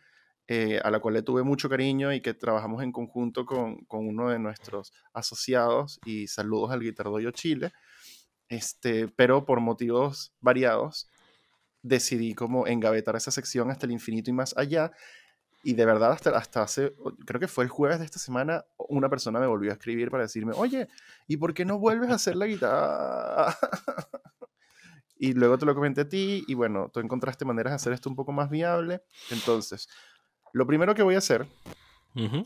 eh, 0.48 0.80
a 0.82 0.90
la 0.90 0.98
cual 0.98 1.14
le 1.14 1.22
tuve 1.22 1.44
mucho 1.44 1.68
cariño 1.68 2.12
y 2.12 2.20
que 2.20 2.34
trabajamos 2.34 2.82
en 2.82 2.90
conjunto 2.90 3.46
con, 3.46 3.84
con 3.84 4.08
uno 4.08 4.30
de 4.30 4.38
nuestros 4.38 4.92
asociados 5.12 6.00
y 6.04 6.26
saludos 6.26 6.72
al 6.72 6.80
Guitardoyo 6.80 7.30
Chile. 7.30 7.72
Este, 8.48 9.08
pero 9.08 9.44
por 9.44 9.60
motivos 9.60 10.34
variados 10.40 11.08
decidí 11.82 12.34
como 12.34 12.66
engavetar 12.66 13.16
esa 13.16 13.30
sección 13.30 13.70
hasta 13.70 13.86
el 13.86 13.92
infinito 13.92 14.30
y 14.30 14.34
más 14.34 14.56
allá. 14.56 14.92
Y 15.62 15.74
de 15.74 15.84
verdad, 15.84 16.12
hasta, 16.12 16.30
hasta 16.30 16.62
hace, 16.62 16.94
creo 17.24 17.40
que 17.40 17.48
fue 17.48 17.64
el 17.64 17.70
jueves 17.70 18.00
de 18.00 18.04
esta 18.04 18.18
semana, 18.18 18.64
una 18.76 19.08
persona 19.08 19.38
me 19.38 19.46
volvió 19.46 19.70
a 19.70 19.74
escribir 19.74 20.10
para 20.10 20.24
decirme, 20.24 20.52
oye, 20.56 20.88
¿y 21.28 21.36
por 21.36 21.54
qué 21.54 21.64
no 21.64 21.78
vuelves 21.78 22.10
a 22.10 22.14
hacer 22.14 22.34
la 22.34 22.46
guitarra? 22.46 23.56
y 25.16 25.34
luego 25.34 25.58
te 25.58 25.66
lo 25.66 25.74
comenté 25.74 26.00
a 26.00 26.08
ti 26.08 26.44
y 26.48 26.54
bueno, 26.54 26.90
tú 26.92 26.98
encontraste 26.98 27.44
maneras 27.44 27.70
de 27.70 27.76
hacer 27.76 27.92
esto 27.92 28.10
un 28.10 28.16
poco 28.16 28.32
más 28.32 28.50
viable. 28.50 29.02
Entonces, 29.30 29.88
lo 30.52 30.66
primero 30.66 30.94
que 30.94 31.02
voy 31.02 31.14
a 31.14 31.18
hacer 31.18 31.46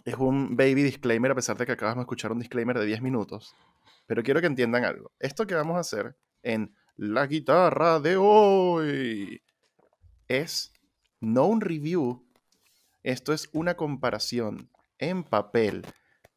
es 0.04 0.14
un 0.16 0.56
baby 0.56 0.82
disclaimer, 0.82 1.30
a 1.32 1.34
pesar 1.34 1.56
de 1.56 1.66
que 1.66 1.72
acabas 1.72 1.96
de 1.96 2.02
escuchar 2.02 2.32
un 2.32 2.38
disclaimer 2.38 2.78
de 2.78 2.86
10 2.86 3.02
minutos. 3.02 3.54
Pero 4.06 4.22
quiero 4.22 4.40
que 4.40 4.46
entiendan 4.46 4.84
algo. 4.84 5.10
Esto 5.18 5.46
que 5.46 5.54
vamos 5.54 5.76
a 5.76 5.80
hacer 5.80 6.16
en 6.42 6.74
la 6.96 7.26
guitarra 7.26 7.98
de 7.98 8.16
hoy 8.16 9.42
es 10.28 10.72
no 11.20 11.46
un 11.46 11.60
review. 11.60 12.25
Esto 13.06 13.32
es 13.32 13.48
una 13.52 13.76
comparación 13.76 14.68
en 14.98 15.22
papel 15.22 15.86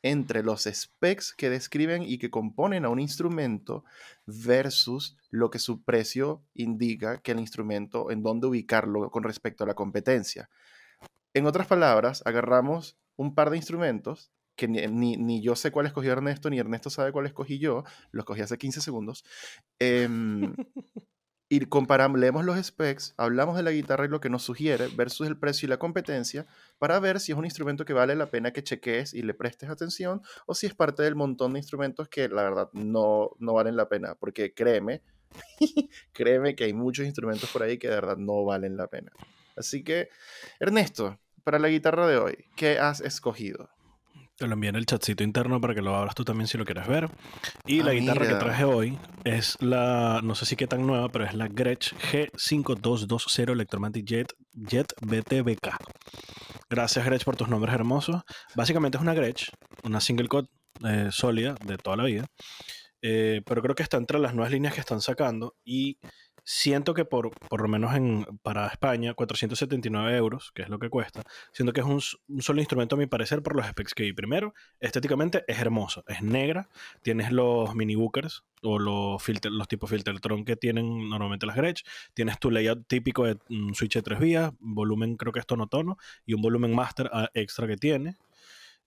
entre 0.03 0.43
los 0.43 0.65
specs 0.71 1.33
que 1.33 1.49
describen 1.49 2.03
y 2.03 2.19
que 2.19 2.29
componen 2.29 2.85
a 2.85 2.89
un 2.89 2.99
instrumento 2.99 3.83
versus 4.27 5.17
lo 5.31 5.49
que 5.49 5.57
su 5.57 5.81
precio 5.81 6.43
indica 6.53 7.21
que 7.21 7.31
el 7.31 7.39
instrumento, 7.39 8.11
en 8.11 8.21
dónde 8.21 8.45
ubicarlo 8.45 9.09
con 9.09 9.23
respecto 9.23 9.63
a 9.63 9.67
la 9.67 9.73
competencia. 9.73 10.47
En 11.33 11.47
otras 11.47 11.65
palabras, 11.65 12.21
agarramos 12.27 12.99
un 13.15 13.33
par 13.33 13.49
de 13.49 13.57
instrumentos 13.57 14.31
que 14.55 14.67
ni, 14.67 15.41
yo 15.41 15.55
sé 15.55 15.71
cuál 15.71 15.87
escogió 15.87 16.11
Ernesto, 16.11 16.51
ni 16.51 16.59
Ernesto 16.59 16.91
sabe 16.91 17.11
cuál 17.11 17.25
escogí 17.25 17.57
yo, 17.57 17.83
lo 18.11 18.19
escogí 18.19 18.41
hace 18.41 18.59
15 18.59 18.81
segundos, 18.81 19.25
em, 19.79 20.53
y 21.51 21.65
comparamos, 21.65 22.45
los 22.45 22.63
specs, 22.63 23.15
hablamos 23.17 23.57
de 23.57 23.63
la 23.63 23.71
guitarra 23.71 24.05
y 24.05 24.07
lo 24.07 24.21
que 24.21 24.29
nos 24.29 24.43
sugiere 24.43 24.87
versus 24.95 25.27
el 25.27 25.35
precio 25.35 25.65
y 25.65 25.69
la 25.69 25.79
competencia 25.79 26.45
para 26.77 26.99
ver 26.99 27.19
si 27.19 27.31
es 27.31 27.37
un 27.37 27.45
instrumento 27.45 27.85
que 27.85 27.93
vale 27.93 28.15
la 28.15 28.29
pena 28.29 28.53
que 28.53 28.63
cheques 28.63 29.15
y 29.15 29.23
le 29.23 29.33
prestes 29.33 29.69
atención 29.69 30.21
o 30.45 30.53
si 30.53 30.67
es 30.67 30.75
parte 30.75 31.01
del 31.01 31.15
montón 31.15 31.53
de 31.53 31.59
instrumentos 31.59 32.07
que 32.07 32.29
la 32.29 32.43
verdad 32.43 32.69
no, 32.73 33.31
no 33.39 33.53
valen 33.53 33.75
la 33.75 33.89
pena, 33.89 34.13
porque 34.13 34.53
créeme, 34.53 35.01
créeme 36.13 36.55
que 36.55 36.65
hay 36.65 36.73
muchos 36.73 37.07
instrumentos 37.07 37.49
por 37.49 37.63
ahí 37.63 37.79
que 37.79 37.89
de 37.89 37.95
verdad 37.95 38.17
no 38.17 38.45
valen 38.45 38.77
la 38.77 38.87
pena. 38.87 39.11
Así 39.55 39.83
que, 39.83 40.09
Ernesto, 40.59 41.19
para 41.43 41.57
la 41.57 41.69
guitarra 41.69 42.07
de 42.07 42.17
hoy, 42.17 42.45
¿qué 42.55 42.77
has 42.77 43.01
escogido? 43.01 43.71
Te 44.39 44.47
lo 44.47 44.53
envié 44.53 44.69
en 44.69 44.77
el 44.77 44.85
chatcito 44.85 45.21
interno 45.21 45.59
para 45.59 45.75
que 45.75 45.81
lo 45.81 45.93
abras 45.93 46.15
tú 46.15 46.23
también 46.23 46.47
si 46.47 46.57
lo 46.57 46.63
quieres 46.63 46.87
ver. 46.87 47.09
Y 47.65 47.83
la 47.83 47.91
guitarra 47.91 48.25
que 48.25 48.35
traje 48.35 48.63
hoy 48.63 48.97
es 49.25 49.61
la, 49.61 50.21
no 50.23 50.33
sé 50.33 50.45
si 50.45 50.55
qué 50.55 50.65
tan 50.65 50.87
nueva, 50.87 51.09
pero 51.09 51.25
es 51.25 51.33
la 51.33 51.49
Gretsch 51.49 51.93
G5220 52.09 53.51
Electromatic 53.51 54.05
Jet, 54.05 54.33
Jet 54.53 54.93
BTBK. 55.01 55.75
Gracias 56.69 57.05
Gretsch 57.05 57.25
por 57.25 57.35
tus 57.35 57.49
nombres 57.49 57.75
hermosos. 57.75 58.21
Básicamente 58.55 58.97
es 58.97 59.01
una 59.01 59.13
Gretsch, 59.13 59.49
una 59.83 59.99
single 59.99 60.29
cut 60.29 60.49
eh, 60.85 61.09
sólida 61.11 61.55
de 61.65 61.77
toda 61.77 61.97
la 61.97 62.05
vida. 62.05 62.25
Eh, 63.01 63.41
pero 63.45 63.61
creo 63.61 63.75
que 63.75 63.83
está 63.83 63.97
entre 63.97 64.19
las 64.19 64.33
nuevas 64.33 64.53
líneas 64.53 64.73
que 64.73 64.79
están 64.79 65.01
sacando 65.01 65.57
y 65.65 65.99
siento 66.49 66.95
que 66.95 67.05
por, 67.05 67.29
por 67.47 67.61
lo 67.61 67.67
menos 67.67 67.93
en, 67.93 68.25
para 68.41 68.65
España, 68.65 69.13
479 69.13 70.17
euros, 70.17 70.51
que 70.55 70.63
es 70.63 70.69
lo 70.69 70.79
que 70.79 70.89
cuesta, 70.89 71.21
siento 71.51 71.73
que 71.73 71.81
es 71.81 71.85
un, 71.85 72.01
solo 72.41 72.59
instrumento 72.59 72.95
a 72.95 72.97
mi 72.97 73.05
parecer 73.05 73.43
por 73.43 73.55
los 73.55 73.67
specs 73.67 73.93
que 73.93 74.01
vi. 74.01 74.13
Primero, 74.13 74.55
estéticamente 74.79 75.43
es 75.47 75.59
hermoso, 75.59 76.03
es 76.07 76.23
negra, 76.23 76.67
tienes 77.03 77.31
los 77.31 77.75
mini 77.75 77.93
bookers 77.93 78.45
o 78.63 78.79
los, 78.79 79.21
filter, 79.21 79.51
los 79.51 79.67
tipos 79.67 79.91
Filtertron 79.91 80.43
que 80.43 80.55
tienen 80.55 81.07
normalmente 81.07 81.45
las 81.45 81.55
Gretsch, 81.55 81.85
tienes 82.15 82.39
tu 82.39 82.49
layout 82.49 82.87
típico 82.87 83.25
de 83.25 83.37
un 83.49 83.75
switch 83.75 83.93
de 83.93 84.01
tres 84.01 84.19
vías, 84.19 84.51
volumen 84.59 85.17
creo 85.17 85.31
que 85.31 85.39
es 85.39 85.45
tono 85.45 85.67
tono 85.67 85.99
y 86.25 86.33
un 86.33 86.41
volumen 86.41 86.73
master 86.73 87.11
ah, 87.13 87.29
extra 87.35 87.67
que 87.67 87.77
tiene. 87.77 88.15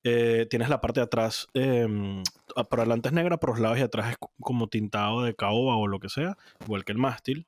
Eh, 0.05 0.47
tienes 0.51 0.69
la 0.69 0.81
parte 0.81 1.01
de 1.01 1.05
atrás, 1.05 1.47
em, 1.55 2.23
por 2.69 2.81
adelante 2.81 3.09
es 3.09 3.15
negra, 3.15 3.39
por 3.39 3.51
los 3.51 3.61
lados 3.61 3.79
y 3.79 3.83
atrás 3.83 4.11
es 4.11 4.17
como 4.41 4.69
tintado 4.69 5.23
de 5.23 5.35
caoba 5.35 5.77
o 5.77 5.87
lo 5.87 6.01
que 6.01 6.09
sea, 6.09 6.37
igual 6.65 6.85
que 6.85 6.93
el 6.93 6.99
mástil. 6.99 7.47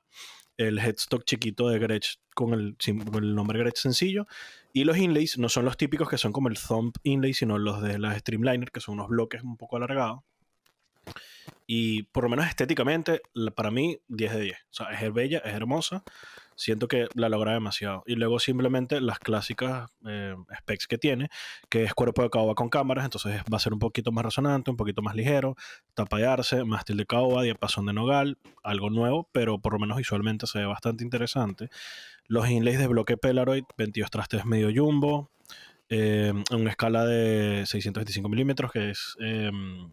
El 0.57 0.79
headstock 0.79 1.25
chiquito 1.25 1.67
de 1.67 1.79
Gretsch 1.79 2.17
con 2.33 2.53
el, 2.53 2.77
el 2.87 3.35
nombre 3.35 3.59
Gretsch 3.59 3.77
sencillo. 3.77 4.25
Y 4.71 4.85
los 4.85 4.97
inlays 4.97 5.37
no 5.37 5.49
son 5.49 5.65
los 5.65 5.75
típicos 5.75 6.09
que 6.09 6.17
son 6.17 6.31
como 6.31 6.47
el 6.47 6.57
thumb 6.57 6.93
inlay, 7.03 7.33
sino 7.33 7.57
los 7.57 7.81
de 7.81 7.99
las 7.99 8.17
Streamliner, 8.19 8.71
que 8.71 8.79
son 8.79 8.95
unos 8.95 9.09
bloques 9.09 9.43
un 9.43 9.57
poco 9.57 9.75
alargados. 9.75 10.21
Y 11.67 12.03
por 12.03 12.23
lo 12.23 12.29
menos 12.29 12.47
estéticamente, 12.47 13.21
para 13.55 13.69
mí, 13.71 13.99
10 14.07 14.33
de 14.33 14.41
10. 14.41 14.57
O 14.57 14.73
sea, 14.73 14.87
es 14.91 15.13
bella, 15.13 15.39
es 15.39 15.53
hermosa 15.53 16.03
siento 16.55 16.87
que 16.87 17.07
la 17.13 17.29
logra 17.29 17.53
demasiado. 17.53 18.03
Y 18.05 18.15
luego 18.15 18.39
simplemente 18.39 19.01
las 19.01 19.19
clásicas 19.19 19.89
eh, 20.07 20.35
specs 20.59 20.87
que 20.87 20.97
tiene, 20.97 21.29
que 21.69 21.83
es 21.83 21.93
cuerpo 21.93 22.23
de 22.23 22.29
caoba 22.29 22.55
con 22.55 22.69
cámaras, 22.69 23.05
entonces 23.05 23.41
va 23.51 23.57
a 23.57 23.59
ser 23.59 23.73
un 23.73 23.79
poquito 23.79 24.11
más 24.11 24.25
resonante, 24.25 24.71
un 24.71 24.77
poquito 24.77 25.01
más 25.01 25.15
ligero, 25.15 25.55
tapa 25.93 26.17
de 26.17 26.25
arce, 26.25 26.63
mástil 26.63 26.97
de 26.97 27.05
caoba, 27.05 27.43
diapasón 27.43 27.85
de 27.85 27.93
nogal, 27.93 28.37
algo 28.63 28.89
nuevo, 28.89 29.29
pero 29.31 29.59
por 29.59 29.73
lo 29.73 29.79
menos 29.79 29.97
visualmente 29.97 30.47
se 30.47 30.59
ve 30.59 30.65
bastante 30.65 31.03
interesante. 31.03 31.69
Los 32.27 32.49
inlays 32.49 32.79
de 32.79 32.87
bloque 32.87 33.17
Polaroid, 33.17 33.65
22 33.77 34.09
trastes 34.09 34.45
medio 34.45 34.71
jumbo, 34.73 35.29
eh, 35.89 36.33
una 36.51 36.69
escala 36.71 37.05
de 37.05 37.65
625 37.65 38.27
milímetros, 38.29 38.71
que 38.71 38.89
es 38.89 39.15
em, 39.19 39.91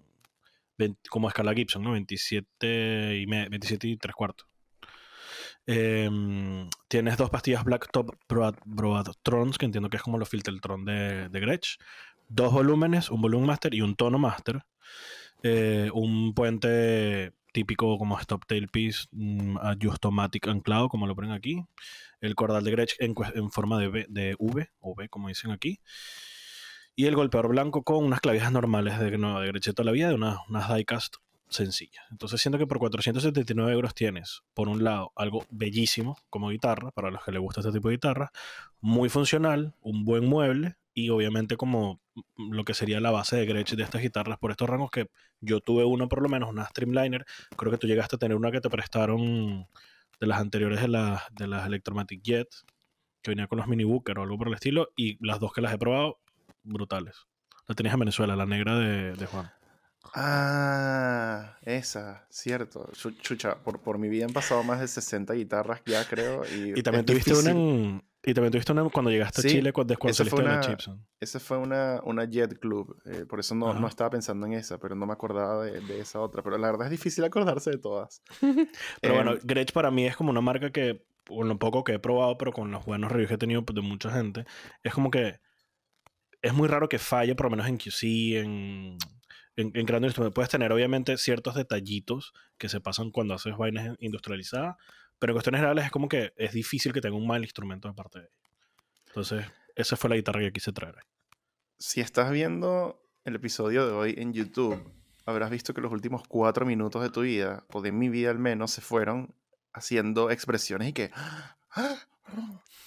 como 1.11 1.29
escala 1.29 1.55
Gibson, 1.55 1.83
¿no? 1.83 1.93
27 1.93 3.17
y, 3.17 3.27
27 3.27 3.89
y 3.89 3.97
3 3.97 4.15
cuartos. 4.15 4.52
Em, 5.67 6.69
tienes 6.89 7.17
dos 7.17 7.31
pastillas 7.31 7.65
Blacktop 7.65 8.17
Trons, 9.23 9.59
que 9.59 9.65
entiendo 9.65 9.89
que 9.89 9.97
es 9.97 10.03
como 10.03 10.19
los 10.19 10.29
Filtertron 10.29 10.85
de, 10.85 11.29
de 11.29 11.41
Gretsch. 11.41 11.79
Dos 12.29 12.53
volúmenes, 12.53 13.11
un 13.11 13.21
volumen 13.21 13.47
master 13.47 13.75
y 13.75 13.83
un 13.83 13.95
tono 13.95 14.19
master. 14.19 14.65
Eh, 15.43 15.91
un 15.93 16.35
puente 16.35 17.33
típico 17.53 17.99
como 17.99 18.19
Stop 18.19 18.47
Tail 18.47 18.69
Piece, 18.69 19.07
um, 19.13 19.59
Adjustomatic 19.59 20.49
anclado, 20.49 20.89
como 20.89 21.07
lo 21.07 21.15
ponen 21.15 21.33
aquí. 21.33 21.65
El 22.21 22.35
cordal 22.35 22.65
de 22.65 22.71
Gretsch 22.71 22.95
en, 22.99 23.15
forma 23.51 23.79
de, 23.79 23.89
v, 23.89 24.37
V, 24.39 24.71
o 24.81 24.97
como 25.11 25.29
dicen 25.29 25.51
aquí. 25.51 25.81
Y 26.95 27.07
el 27.07 27.17
golpeador 27.17 27.49
blanco 27.49 27.83
con 27.83 28.05
unas 28.05 28.21
clavijas 28.21 28.53
normales 28.53 28.99
de, 28.99 29.17
no, 29.19 29.41
de 29.41 29.49
Gretsch 29.49 29.73
toda 29.75 29.87
la 29.87 29.93
vida, 29.93 30.09
de 30.09 30.15
unas, 30.15 30.39
unas 30.49 30.75
diecast 30.75 31.17
sencilla. 31.53 32.03
Entonces 32.11 32.41
siento 32.41 32.59
que 32.59 32.67
por 32.67 32.79
479 32.79 33.73
euros 33.73 33.95
tienes, 33.95 34.43
por 34.55 34.69
un 34.69 34.85
lado, 34.85 35.13
algo 35.17 35.45
bellísimo 35.51 36.19
como 36.31 36.51
guitarra, 36.51 36.91
para 36.91 37.11
los 37.11 37.23
que 37.25 37.33
les 37.33 37.41
gusta 37.41 37.61
este 37.61 37.73
tipo 37.73 37.89
de 37.89 37.97
guitarra, 37.97 38.33
muy 38.81 39.09
funcional, 39.09 39.75
un 39.81 40.05
buen 40.05 40.25
mueble 40.25 40.77
y 40.95 41.09
obviamente 41.09 41.57
como 41.57 42.01
lo 42.37 42.65
que 42.65 42.75
sería 42.75 43.01
la 43.01 43.11
base 43.11 43.37
de 43.37 43.47
Gretsch 43.47 43.75
de 43.75 43.83
estas 43.83 44.03
guitarras 44.03 44.39
por 44.39 44.51
estos 44.51 44.69
rangos 44.69 44.91
que 44.91 45.09
yo 45.41 45.61
tuve 45.61 45.85
uno 45.85 46.09
por 46.09 46.23
lo 46.23 46.29
menos, 46.29 46.51
una 46.51 46.67
Streamliner, 46.67 47.25
creo 47.57 47.73
que 47.73 47.79
tú 47.79 47.87
llegaste 47.87 48.17
a 48.17 48.19
tener 48.19 48.37
una 48.37 48.51
que 48.51 48.61
te 48.61 48.69
prestaron 48.69 49.67
de 50.21 50.27
las 50.27 50.41
anteriores 50.41 50.81
de, 50.81 50.89
las 50.89 51.23
de 51.33 51.47
las 51.49 51.67
Electromatic 51.67 52.23
Jet, 52.23 52.49
que 53.23 53.31
venía 53.31 53.47
con 53.47 53.59
los 53.59 53.67
mini 53.67 53.85
Booker 53.85 54.19
o 54.19 54.23
algo 54.23 54.39
por 54.39 54.49
el 54.49 54.55
estilo, 54.55 54.91
y 54.97 55.25
las 55.25 55.41
dos 55.41 55.53
que 55.53 55.61
las 55.61 55.73
he 55.73 55.79
probado, 55.79 56.19
brutales. 56.63 57.27
La 57.67 57.75
tenías 57.75 57.95
en 57.95 58.01
Venezuela, 58.01 58.37
la 58.37 58.47
negra 58.47 58.79
de 58.79 59.27
Juan. 59.27 59.51
Ah, 60.15 61.57
esa, 61.63 62.27
cierto. 62.29 62.91
Chucha, 63.21 63.57
por, 63.57 63.81
por 63.81 63.99
mi 63.99 64.09
vida 64.09 64.27
han 64.27 64.33
pasado 64.33 64.63
más 64.63 64.81
de 64.81 64.89
60 64.89 65.33
guitarras 65.35 65.81
ya, 65.87 66.07
creo. 66.07 66.43
Y, 66.45 66.83
también 66.83 67.07
tuviste 67.07 67.35
una 67.35 68.03
y 68.25 68.35
también 68.35 68.53
tuviste 68.53 68.71
una 68.71 68.89
cuando 68.89 69.11
llegaste 69.11 69.41
a 69.41 69.51
Chile, 69.51 69.73
cuando, 69.73 69.97
cuando 69.99 70.15
saliste 70.15 70.41
una, 70.41 70.59
de 70.59 70.67
Chipson. 70.67 71.05
Esa 71.19 71.41
fue 71.41 71.59
una, 71.59 72.01
una 72.05 72.25
Jet 72.25 72.59
Club. 72.61 72.97
Eh, 73.05 73.25
por 73.29 73.41
eso 73.41 73.55
no, 73.55 73.75
no, 73.75 73.89
estaba 73.89 74.11
pensando 74.11 74.47
en 74.47 74.53
esa, 74.53 74.79
pero 74.79 74.95
no 74.95 75.07
me 75.07 75.13
acordaba 75.13 75.65
de, 75.65 75.81
de, 75.81 76.01
esa 76.01 76.21
otra. 76.21 76.41
Pero 76.43 76.57
la 76.57 76.71
verdad 76.71 76.87
es 76.87 76.93
difícil 76.93 77.25
acordarse 77.25 77.71
de 77.71 77.79
todas. 77.79 78.23
pero 79.01 79.15
bueno, 79.15 79.33
em, 79.33 79.41
Gretsch 79.43 79.73
para 79.73 79.91
mí 79.91 80.07
es 80.07 80.15
como 80.15 80.31
una 80.31 80.41
marca 80.41 80.71
que, 80.71 81.05
con 81.27 81.49
lo 81.49 81.59
poco 81.59 81.83
que 81.83 81.95
he 81.95 81.99
probado, 81.99 82.39
pero 82.39 82.53
con 82.53 82.71
los 82.71 82.85
buenos 82.85 83.11
reviews 83.11 83.29
que 83.29 83.35
he 83.35 83.39
tenido 83.39 83.65
pues, 83.65 83.75
de 83.75 83.83
mucha 83.83 84.11
gente, 84.13 84.45
es 84.85 84.95
como 84.95 85.11
que 85.11 85.41
es 86.43 86.53
muy 86.53 86.69
raro 86.69 86.89
que 86.89 86.99
falle, 86.99 87.35
por 87.35 87.47
lo 87.47 87.51
menos 87.51 87.67
en 87.67 87.79
QC, 87.79 88.03
en, 88.37 88.99
en, 89.57 89.71
en 89.75 89.87
grandes 89.87 90.11
instrumentos. 90.11 90.35
Puedes 90.35 90.51
tener, 90.51 90.73
obviamente, 90.73 91.17
ciertos 91.19 91.55
detallitos 91.55 92.33
que 92.59 92.69
se 92.69 92.81
pasan 92.81 93.11
cuando 93.11 93.35
haces 93.35 93.57
vainas 93.57 93.97
industrializadas, 94.01 94.77
pero 95.19 95.33
en 95.33 95.35
cuestiones 95.35 95.61
generales 95.61 95.85
es 95.87 95.91
como 95.91 96.09
que 96.09 96.33
es 96.37 96.53
difícil 96.53 96.93
que 96.93 97.01
tenga 97.01 97.17
un 97.17 97.27
mal 97.27 97.43
instrumento 97.43 97.89
de 97.89 97.95
parte 97.95 98.21
de 98.21 98.25
ella. 98.27 98.35
Entonces, 99.07 99.47
esa 99.77 99.97
fue 99.97 100.11
la 100.11 100.17
guitarra 100.17 100.41
que 100.41 100.53
quise 100.53 100.73
traer. 100.73 100.97
Si 101.79 102.01
estás 102.01 102.31
viendo 102.31 103.03
el 103.25 103.35
episodio 103.35 103.87
de 103.87 103.93
hoy 103.93 104.15
en 104.19 104.33
YouTube, 104.33 104.83
habrás 105.27 105.51
visto 105.51 105.75
que 105.75 105.81
los 105.81 105.93
últimos 105.93 106.23
cuatro 106.27 106.67
minutos 106.67 107.03
de 107.03 107.11
tu 107.11 107.23
vida, 107.23 107.65
o 107.73 107.83
de 107.83 107.93
mi 107.93 108.09
vida 108.09 108.31
al 108.31 108.39
menos, 108.39 108.71
se 108.71 108.81
fueron 108.81 109.35
haciendo 109.73 110.31
expresiones 110.31 110.89
y 110.89 110.93
que... 110.93 111.11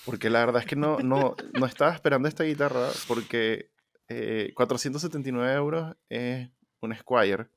Porque 0.05 0.29
la 0.29 0.39
verdad 0.39 0.61
es 0.61 0.67
que 0.67 0.75
no, 0.75 0.99
no, 0.99 1.35
no 1.53 1.65
estaba 1.65 1.93
esperando 1.93 2.27
esta 2.27 2.43
guitarra 2.43 2.89
porque 3.07 3.71
479 4.07 5.51
eh, 5.51 5.55
euros 5.55 5.95
es 6.09 6.49
un 6.81 6.95
Squire, 6.95 7.47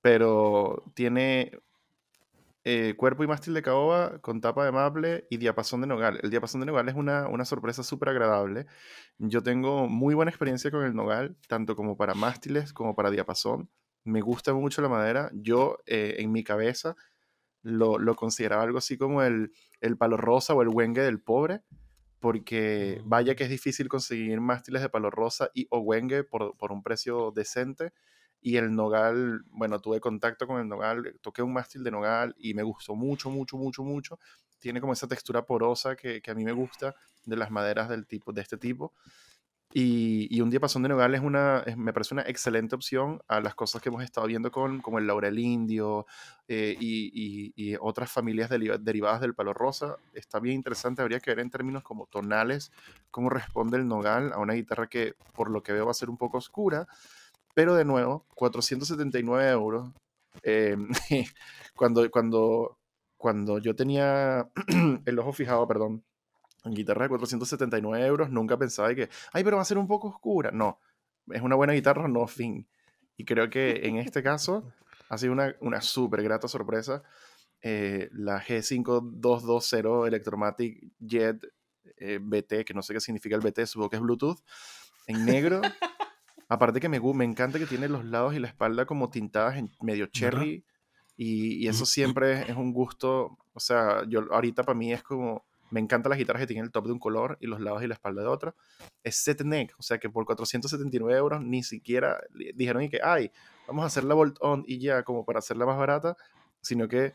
pero 0.00 0.84
tiene 0.94 1.52
eh, 2.64 2.94
cuerpo 2.96 3.22
y 3.22 3.26
mástil 3.26 3.54
de 3.54 3.62
caoba 3.62 4.18
con 4.20 4.40
tapa 4.40 4.64
de 4.64 4.72
maple 4.72 5.26
y 5.30 5.36
diapasón 5.36 5.82
de 5.82 5.86
nogal. 5.86 6.18
El 6.22 6.30
diapasón 6.30 6.60
de 6.60 6.66
nogal 6.66 6.88
es 6.88 6.94
una, 6.94 7.28
una 7.28 7.44
sorpresa 7.44 7.82
súper 7.82 8.08
agradable. 8.08 8.66
Yo 9.18 9.42
tengo 9.42 9.88
muy 9.88 10.14
buena 10.14 10.30
experiencia 10.30 10.70
con 10.70 10.84
el 10.84 10.94
nogal, 10.94 11.36
tanto 11.48 11.76
como 11.76 11.96
para 11.96 12.14
mástiles 12.14 12.72
como 12.72 12.96
para 12.96 13.10
diapasón. 13.10 13.70
Me 14.04 14.20
gusta 14.20 14.52
mucho 14.54 14.82
la 14.82 14.88
madera. 14.88 15.30
Yo, 15.34 15.78
eh, 15.86 16.16
en 16.18 16.32
mi 16.32 16.42
cabeza, 16.42 16.96
lo, 17.62 17.98
lo, 17.98 18.16
consideraba 18.16 18.62
algo 18.62 18.78
así 18.78 18.98
como 18.98 19.22
el, 19.22 19.52
el 19.80 19.96
palo 19.96 20.16
rosa 20.16 20.54
o 20.54 20.62
el 20.62 20.68
wengue 20.68 21.02
del 21.02 21.20
pobre 21.20 21.62
porque 22.20 23.00
vaya 23.04 23.34
que 23.34 23.44
es 23.44 23.50
difícil 23.50 23.88
conseguir 23.88 24.40
mástiles 24.40 24.82
de 24.82 24.88
palo 24.88 25.10
rosa 25.10 25.50
y 25.54 25.66
o 25.70 25.78
wengue 25.78 26.24
por, 26.24 26.56
por, 26.56 26.72
un 26.72 26.82
precio 26.82 27.32
decente. 27.32 27.92
Y 28.40 28.56
el 28.56 28.74
nogal, 28.74 29.42
bueno, 29.48 29.80
tuve 29.80 30.00
contacto 30.00 30.46
con 30.46 30.60
el 30.60 30.68
nogal, 30.68 31.18
toqué 31.20 31.42
un 31.42 31.52
mástil 31.52 31.82
de 31.84 31.90
nogal 31.90 32.34
y 32.38 32.54
me 32.54 32.62
gustó 32.62 32.94
mucho, 32.94 33.30
mucho, 33.30 33.56
mucho, 33.56 33.82
mucho. 33.82 34.18
Tiene 34.58 34.80
como 34.80 34.92
esa 34.92 35.08
textura 35.08 35.44
porosa 35.44 35.96
que, 35.96 36.22
que 36.22 36.30
a 36.30 36.34
mí 36.34 36.44
me 36.44 36.52
gusta 36.52 36.94
de 37.24 37.36
las 37.36 37.50
maderas 37.50 37.88
del 37.88 38.06
tipo, 38.06 38.32
de 38.32 38.42
este 38.42 38.56
tipo. 38.56 38.92
Y, 39.72 40.40
un 40.40 40.48
diapasón 40.48 40.82
de 40.82 40.88
nogal 40.88 41.14
es 41.14 41.20
una, 41.20 41.64
me 41.76 41.92
parece 41.92 42.14
una 42.14 42.22
excelente 42.22 42.74
opción 42.74 43.20
a 43.28 43.40
las 43.40 43.54
cosas 43.54 43.82
que 43.82 43.88
hemos 43.88 44.02
estado 44.02 44.26
viendo 44.26 44.50
con, 44.50 44.80
como 44.80 44.98
el 44.98 45.06
laurel 45.06 45.38
indio 45.38 46.06
eh, 46.48 46.76
y, 46.80 47.76
otras 47.80 48.10
familias 48.10 48.48
derivadas 48.48 49.20
del 49.20 49.34
palo 49.34 49.52
rosa. 49.52 49.96
Está 50.14 50.40
bien 50.40 50.56
interesante, 50.56 51.02
habría 51.02 51.20
que 51.20 51.30
ver 51.30 51.40
en 51.40 51.50
términos 51.50 51.82
como 51.82 52.06
tonales 52.06 52.72
cómo 53.10 53.28
responde 53.28 53.76
el 53.76 53.88
nogal 53.88 54.32
a 54.32 54.38
una 54.38 54.54
guitarra 54.54 54.88
que 54.88 55.14
por 55.34 55.50
lo 55.50 55.62
que 55.62 55.72
veo 55.72 55.84
va 55.84 55.90
a 55.90 55.94
ser 55.94 56.10
un 56.10 56.16
poco 56.16 56.38
oscura. 56.38 56.86
Pero 57.54 57.74
de 57.74 57.84
nuevo, 57.84 58.26
479 58.34 59.50
euros. 59.50 59.90
Eh, 60.42 60.76
cuando, 61.76 62.10
cuando, 62.10 62.78
cuando 63.16 63.58
yo 63.58 63.74
tenía 63.74 64.48
el 65.06 65.18
ojo 65.18 65.32
fijado, 65.32 65.66
perdón, 65.66 66.04
en 66.04 66.05
guitarra 66.74 67.04
de 67.04 67.08
479 67.10 68.06
euros, 68.06 68.30
nunca 68.30 68.56
pensaba 68.56 68.94
que, 68.94 69.08
ay, 69.32 69.44
pero 69.44 69.56
va 69.56 69.62
a 69.62 69.66
ser 69.66 69.78
un 69.78 69.86
poco 69.86 70.08
oscura. 70.08 70.50
No, 70.50 70.80
es 71.30 71.42
una 71.42 71.56
buena 71.56 71.72
guitarra, 71.72 72.08
no 72.08 72.26
fin. 72.26 72.66
Y 73.16 73.24
creo 73.24 73.48
que 73.50 73.86
en 73.86 73.96
este 73.96 74.22
caso 74.22 74.72
ha 75.08 75.18
sido 75.18 75.32
una, 75.32 75.54
una 75.60 75.80
súper 75.80 76.22
grata 76.22 76.48
sorpresa. 76.48 77.02
Eh, 77.62 78.08
la 78.12 78.42
G5220 78.42 80.06
Electromatic 80.06 80.92
Jet 80.98 81.40
eh, 81.96 82.18
BT, 82.20 82.64
que 82.64 82.74
no 82.74 82.82
sé 82.82 82.92
qué 82.94 83.00
significa 83.00 83.36
el 83.36 83.42
BT, 83.42 83.66
supongo 83.66 83.90
que 83.90 83.96
es 83.96 84.02
Bluetooth, 84.02 84.38
en 85.06 85.24
negro. 85.24 85.62
Aparte 86.48 86.78
que 86.78 86.88
me, 86.88 87.00
me 87.00 87.24
encanta 87.24 87.58
que 87.58 87.66
tiene 87.66 87.88
los 87.88 88.04
lados 88.04 88.34
y 88.34 88.38
la 88.38 88.48
espalda 88.48 88.86
como 88.86 89.10
tintadas 89.10 89.56
en 89.56 89.70
medio 89.80 90.06
cherry. 90.06 90.64
Y, 91.16 91.64
y, 91.64 91.68
eso 91.68 91.86
siempre 91.86 92.42
es 92.42 92.56
un 92.56 92.72
gusto. 92.72 93.38
O 93.54 93.60
sea, 93.60 94.04
yo 94.06 94.26
ahorita 94.30 94.62
para 94.62 94.78
mí 94.78 94.92
es 94.92 95.02
como 95.02 95.46
me 95.70 95.80
encantan 95.80 96.10
las 96.10 96.18
guitarras 96.18 96.40
que 96.40 96.46
tienen 96.46 96.64
el 96.64 96.70
top 96.70 96.86
de 96.86 96.92
un 96.92 96.98
color 96.98 97.38
y 97.40 97.46
los 97.46 97.60
lados 97.60 97.82
y 97.82 97.86
la 97.86 97.94
espalda 97.94 98.22
de 98.22 98.28
otro. 98.28 98.54
Es 99.02 99.16
set 99.16 99.42
neck, 99.42 99.74
o 99.78 99.82
sea 99.82 99.98
que 99.98 100.08
por 100.08 100.24
479 100.24 101.18
euros 101.18 101.42
ni 101.42 101.62
siquiera 101.62 102.20
dijeron 102.54 102.82
y 102.82 102.88
que, 102.88 103.00
ay, 103.02 103.30
vamos 103.66 103.82
a 103.84 103.86
hacer 103.86 104.04
la 104.04 104.14
bolt 104.14 104.36
on 104.40 104.64
y 104.66 104.78
ya, 104.78 105.02
como 105.02 105.24
para 105.24 105.40
hacerla 105.40 105.66
más 105.66 105.76
barata, 105.76 106.16
sino 106.60 106.88
que 106.88 107.14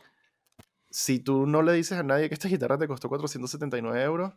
si 0.90 1.18
tú 1.18 1.46
no 1.46 1.62
le 1.62 1.72
dices 1.72 1.98
a 1.98 2.02
nadie 2.02 2.28
que 2.28 2.34
esta 2.34 2.48
guitarra 2.48 2.78
te 2.78 2.86
costó 2.86 3.08
479 3.08 4.02
euros, 4.02 4.34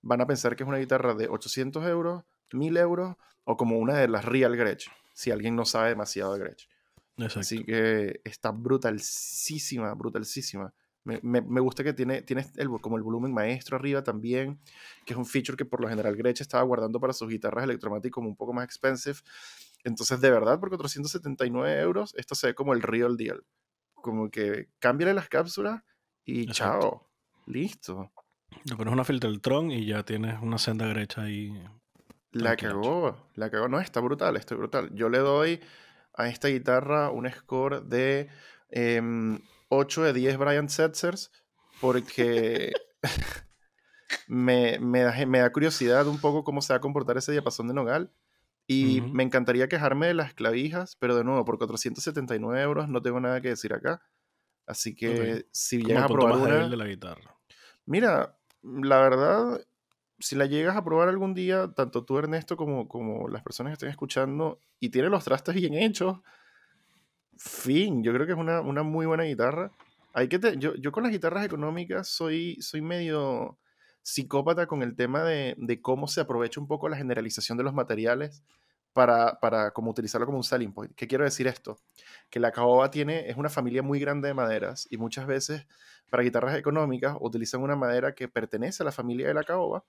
van 0.00 0.20
a 0.20 0.26
pensar 0.26 0.56
que 0.56 0.62
es 0.62 0.68
una 0.68 0.78
guitarra 0.78 1.14
de 1.14 1.28
800 1.28 1.84
euros, 1.86 2.24
1000 2.52 2.76
euros 2.78 3.16
o 3.44 3.56
como 3.56 3.78
una 3.78 3.94
de 3.94 4.08
las 4.08 4.24
Real 4.24 4.56
Gretsch, 4.56 4.88
si 5.12 5.30
alguien 5.30 5.56
no 5.56 5.64
sabe 5.64 5.90
demasiado 5.90 6.34
de 6.34 6.40
Gretsch. 6.40 6.68
Así 7.36 7.64
que 7.64 8.20
está 8.24 8.52
brutalísima, 8.52 9.92
brutalísima. 9.94 10.72
Me, 11.22 11.40
me, 11.40 11.60
gusta 11.60 11.82
que 11.82 11.94
tiene, 11.94 12.20
tiene 12.20 12.46
el, 12.56 12.68
como 12.80 12.98
el 12.98 13.02
volumen 13.02 13.32
maestro 13.32 13.76
arriba 13.76 14.02
también, 14.02 14.60
que 15.06 15.14
es 15.14 15.18
un 15.18 15.24
feature 15.24 15.56
que 15.56 15.64
por 15.64 15.80
lo 15.80 15.88
general 15.88 16.14
Gretsch 16.16 16.42
estaba 16.42 16.62
guardando 16.64 17.00
para 17.00 17.14
sus 17.14 17.28
guitarras 17.28 17.64
electromáticas 17.64 18.12
como 18.12 18.28
un 18.28 18.36
poco 18.36 18.52
más 18.52 18.66
expensive. 18.66 19.16
Entonces, 19.84 20.20
de 20.20 20.30
verdad, 20.30 20.60
por 20.60 20.68
479 20.68 21.80
euros, 21.80 22.14
esto 22.16 22.34
se 22.34 22.48
ve 22.48 22.54
como 22.54 22.74
el 22.74 22.82
real 22.82 23.16
deal. 23.16 23.42
Como 23.94 24.30
que 24.30 24.68
cámbiale 24.78 25.14
las 25.14 25.30
cápsulas 25.30 25.82
y 26.24 26.42
Exacto. 26.42 26.80
chao. 26.80 27.10
Listo. 27.46 28.12
Le 28.64 28.76
pones 28.76 28.92
una 28.92 29.04
Filtertron 29.04 29.70
y 29.70 29.86
ya 29.86 30.02
tienes 30.02 30.38
una 30.42 30.58
senda 30.58 30.86
Gretsch 30.88 31.18
ahí. 31.18 31.58
La 32.32 32.54
cagó, 32.56 33.16
la 33.34 33.50
cagó. 33.50 33.68
No, 33.68 33.80
está 33.80 34.00
brutal, 34.00 34.36
está 34.36 34.54
brutal. 34.54 34.90
Yo 34.94 35.08
le 35.08 35.18
doy 35.18 35.60
a 36.12 36.28
esta 36.28 36.48
guitarra 36.48 37.10
un 37.10 37.30
score 37.30 37.82
de... 37.82 38.28
Eh, 38.70 39.00
8 39.68 40.02
de 40.02 40.12
10 40.12 40.38
Brian 40.38 40.68
Setzers 40.68 41.30
porque 41.80 42.72
me, 44.28 44.78
me, 44.78 45.00
da, 45.02 45.26
me, 45.26 45.38
da, 45.40 45.52
curiosidad 45.52 46.06
un 46.06 46.20
poco 46.20 46.44
cómo 46.44 46.62
se 46.62 46.72
va 46.72 46.78
a 46.78 46.80
comportar 46.80 47.16
ese 47.16 47.32
diapasón 47.32 47.68
de 47.68 47.74
Nogal. 47.74 48.12
Y 48.70 49.00
uh 49.00 49.04
-huh. 49.04 49.12
me 49.12 49.22
encantaría 49.22 49.68
quejarme 49.68 50.08
de 50.08 50.14
las 50.14 50.34
clavijas, 50.34 50.94
pero 50.96 51.16
de 51.16 51.24
nuevo, 51.24 51.42
por 51.44 51.56
479 51.56 52.60
euros 52.60 52.88
no 52.88 53.00
tengo 53.00 53.18
nada 53.18 53.40
que 53.40 53.48
decir 53.48 53.72
acá. 53.72 54.02
Así 54.66 54.94
que 54.94 55.08
okay. 55.08 55.46
si 55.50 55.82
llegas 55.82 56.04
a 56.04 56.08
probar 56.08 56.36
una... 56.36 56.68
de 56.68 56.76
la 56.76 56.86
guitarra? 56.86 57.34
Mira, 57.86 58.36
la 58.62 58.98
verdad, 58.98 59.66
si 60.18 60.36
la 60.36 60.44
llegas 60.44 60.76
a 60.76 60.84
probar 60.84 61.08
algún 61.08 61.32
día, 61.32 61.72
tanto 61.74 62.04
tú, 62.04 62.18
Ernesto, 62.18 62.58
como, 62.58 62.86
como 62.86 63.28
las 63.28 63.42
personas 63.42 63.70
que 63.70 63.74
estén 63.74 63.88
escuchando, 63.88 64.60
y 64.78 64.90
tiene 64.90 65.08
los 65.08 65.24
trastes 65.24 65.54
bien 65.54 65.72
hechos, 65.72 66.18
fin, 67.38 68.02
yo 68.02 68.12
creo 68.12 68.26
que 68.26 68.32
es 68.32 68.38
una, 68.38 68.60
una 68.60 68.82
muy 68.82 69.06
buena 69.06 69.24
guitarra. 69.24 69.70
Hay 70.12 70.28
que 70.28 70.38
te, 70.38 70.58
yo, 70.58 70.74
yo 70.74 70.92
con 70.92 71.04
las 71.04 71.12
guitarras 71.12 71.44
económicas 71.44 72.08
soy, 72.08 72.56
soy 72.60 72.82
medio 72.82 73.58
psicópata 74.02 74.66
con 74.66 74.82
el 74.82 74.96
tema 74.96 75.22
de, 75.24 75.54
de, 75.58 75.80
cómo 75.80 76.08
se 76.08 76.20
aprovecha 76.20 76.60
un 76.60 76.66
poco 76.66 76.88
la 76.88 76.96
generalización 76.96 77.58
de 77.58 77.64
los 77.64 77.74
materiales 77.74 78.42
para, 78.92 79.38
para 79.40 79.70
como 79.72 79.90
utilizarlo 79.90 80.26
como 80.26 80.38
un 80.38 80.44
selling 80.44 80.72
point. 80.72 80.92
¿Qué 80.96 81.06
quiero 81.06 81.24
decir 81.24 81.46
esto? 81.46 81.78
Que 82.30 82.40
la 82.40 82.52
caoba 82.52 82.90
tiene, 82.90 83.28
es 83.28 83.36
una 83.36 83.48
familia 83.48 83.82
muy 83.82 84.00
grande 84.00 84.28
de 84.28 84.34
maderas 84.34 84.88
y 84.90 84.96
muchas 84.96 85.26
veces 85.26 85.66
para 86.10 86.22
guitarras 86.22 86.56
económicas 86.56 87.16
utilizan 87.20 87.62
una 87.62 87.76
madera 87.76 88.14
que 88.14 88.28
pertenece 88.28 88.82
a 88.82 88.86
la 88.86 88.92
familia 88.92 89.28
de 89.28 89.34
la 89.34 89.44
caoba 89.44 89.84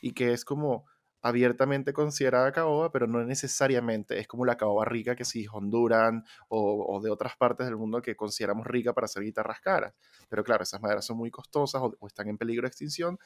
y 0.00 0.12
que 0.12 0.32
es 0.32 0.44
como 0.44 0.84
abiertamente 1.22 1.92
considerada 1.92 2.52
caoba, 2.52 2.90
pero 2.90 3.06
no 3.06 3.22
necesariamente 3.24 4.18
es 4.18 4.26
como 4.26 4.44
la 4.44 4.56
caoba 4.56 4.84
rica 4.84 5.14
que 5.14 5.24
si 5.24 5.46
Honduran 5.46 6.24
o, 6.48 6.86
o, 6.96 7.00
de 7.00 7.10
otras 7.10 7.36
partes 7.36 7.66
del 7.66 7.76
mundo 7.76 8.00
que 8.00 8.16
consideramos 8.16 8.66
rica 8.66 8.92
para 8.92 9.04
hacer 9.04 9.22
guitarras 9.22 9.60
caras. 9.60 9.94
Pero 10.28 10.42
claro, 10.44 10.62
esas 10.62 10.80
maderas 10.80 11.04
son 11.04 11.18
muy 11.18 11.30
costosas 11.30 11.82
o, 11.82 11.94
o 11.98 12.06
están 12.06 12.28
en 12.28 12.38
peligro 12.38 12.62
de 12.62 12.68
extinción, 12.68 13.18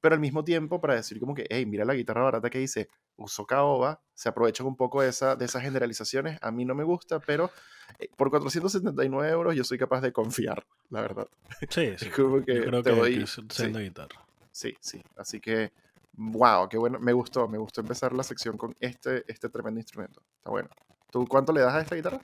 pero 0.00 0.14
al 0.14 0.20
mismo 0.20 0.44
tiempo 0.44 0.80
para 0.80 0.94
decir 0.94 1.18
como 1.18 1.34
que, 1.34 1.46
hey, 1.50 1.66
mira 1.66 1.84
la 1.84 1.94
guitarra 1.94 2.22
barata 2.22 2.50
que 2.50 2.58
dice, 2.58 2.88
uso 3.16 3.46
caoba, 3.46 4.00
se 4.14 4.28
aprovechan 4.28 4.66
un 4.66 4.76
poco 4.76 5.02
de, 5.02 5.08
esa, 5.08 5.36
de 5.36 5.44
esas 5.44 5.62
generalizaciones, 5.62 6.38
a 6.42 6.50
mí 6.50 6.64
no 6.64 6.74
me 6.74 6.84
gusta, 6.84 7.18
pero 7.20 7.50
eh, 7.98 8.08
por 8.16 8.30
479 8.30 9.30
euros 9.30 9.54
yo 9.54 9.64
soy 9.64 9.78
capaz 9.78 10.00
de 10.00 10.12
confiar, 10.12 10.66
la 10.90 11.00
verdad. 11.00 11.28
Sí, 11.70 11.92
sí. 11.98 12.10
como 12.10 12.44
que 12.44 12.54
yo 12.54 12.64
creo 12.64 12.82
te 12.82 12.90
que 12.90 12.96
doy, 12.96 13.22
es 13.22 13.40
sí, 13.50 13.66
guitarra. 13.66 14.24
Sí, 14.52 14.74
sí, 14.80 15.02
así 15.16 15.40
que 15.40 15.72
wow, 16.16 16.68
qué 16.68 16.78
bueno, 16.78 16.98
me 16.98 17.12
gustó, 17.12 17.48
me 17.48 17.58
gustó 17.58 17.80
empezar 17.80 18.12
la 18.12 18.22
sección 18.22 18.56
con 18.56 18.74
este, 18.80 19.24
este 19.30 19.48
tremendo 19.48 19.80
instrumento. 19.80 20.22
Está 20.38 20.50
bueno. 20.50 20.68
¿Tú 21.10 21.26
cuánto 21.26 21.52
le 21.52 21.60
das 21.60 21.74
a 21.74 21.80
esta 21.80 21.94
guitarra? 21.94 22.20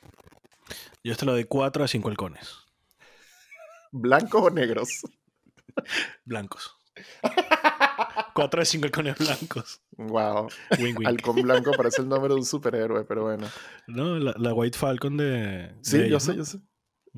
Yo 1.05 1.13
este 1.13 1.27
lo 1.27 1.33
doy 1.33 1.45
4 1.45 1.85
a 1.85 1.89
5 1.89 2.09
halcones. 2.09 2.57
¿Blancos 3.91 4.43
o 4.43 4.51
negros? 4.51 5.03
Blancos. 6.25 6.77
4 8.35 8.61
de 8.61 8.67
5 8.67 8.85
halcones 8.87 9.19
blancos. 9.19 9.81
Wow. 9.97 10.49
Wing, 10.79 10.97
wing. 10.97 11.07
Halcón 11.07 11.43
blanco 11.43 11.73
parece 11.77 12.03
el 12.03 12.09
nombre 12.09 12.29
de 12.29 12.41
un 12.41 12.45
superhéroe, 12.45 13.05
pero 13.05 13.25
bueno. 13.25 13.47
No, 13.87 14.19
la, 14.19 14.35
la 14.37 14.55
White 14.55 14.79
Falcon 14.79 15.17
de. 15.17 15.75
Sí, 15.83 15.99
de 15.99 16.11
yo 16.11 16.21
sé, 16.21 16.37
yo 16.37 16.45
sé. 16.45 16.59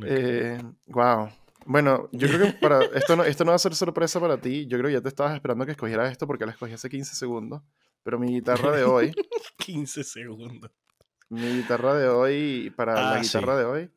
Eh, 0.04 0.60
wow. 0.86 1.28
Bueno, 1.66 2.08
yo 2.12 2.28
creo 2.28 2.40
que 2.46 2.52
para 2.60 2.84
esto 2.84 3.16
no, 3.16 3.24
esto 3.24 3.44
no 3.44 3.50
va 3.52 3.56
a 3.56 3.58
ser 3.58 3.74
sorpresa 3.74 4.20
para 4.20 4.38
ti. 4.38 4.66
Yo 4.66 4.78
creo 4.78 4.88
que 4.88 4.94
ya 4.94 5.00
te 5.00 5.08
estabas 5.08 5.34
esperando 5.34 5.64
que 5.64 5.72
escogieras 5.72 6.10
esto 6.12 6.26
porque 6.26 6.44
la 6.46 6.52
escogí 6.52 6.72
hace 6.74 6.88
15 6.90 7.14
segundos. 7.14 7.62
pero 8.02 8.18
mi 8.18 8.28
guitarra 8.28 8.70
de 8.76 8.84
hoy. 8.84 9.12
15 9.58 10.04
segundos. 10.04 10.70
Mi 11.30 11.42
guitarra 11.56 11.94
de 11.94 12.08
hoy, 12.08 12.70
para 12.76 12.94
la 12.94 13.14
Ah, 13.14 13.20
guitarra 13.20 13.54
sí. 13.54 13.58
de 13.60 13.64
hoy, 13.64 13.90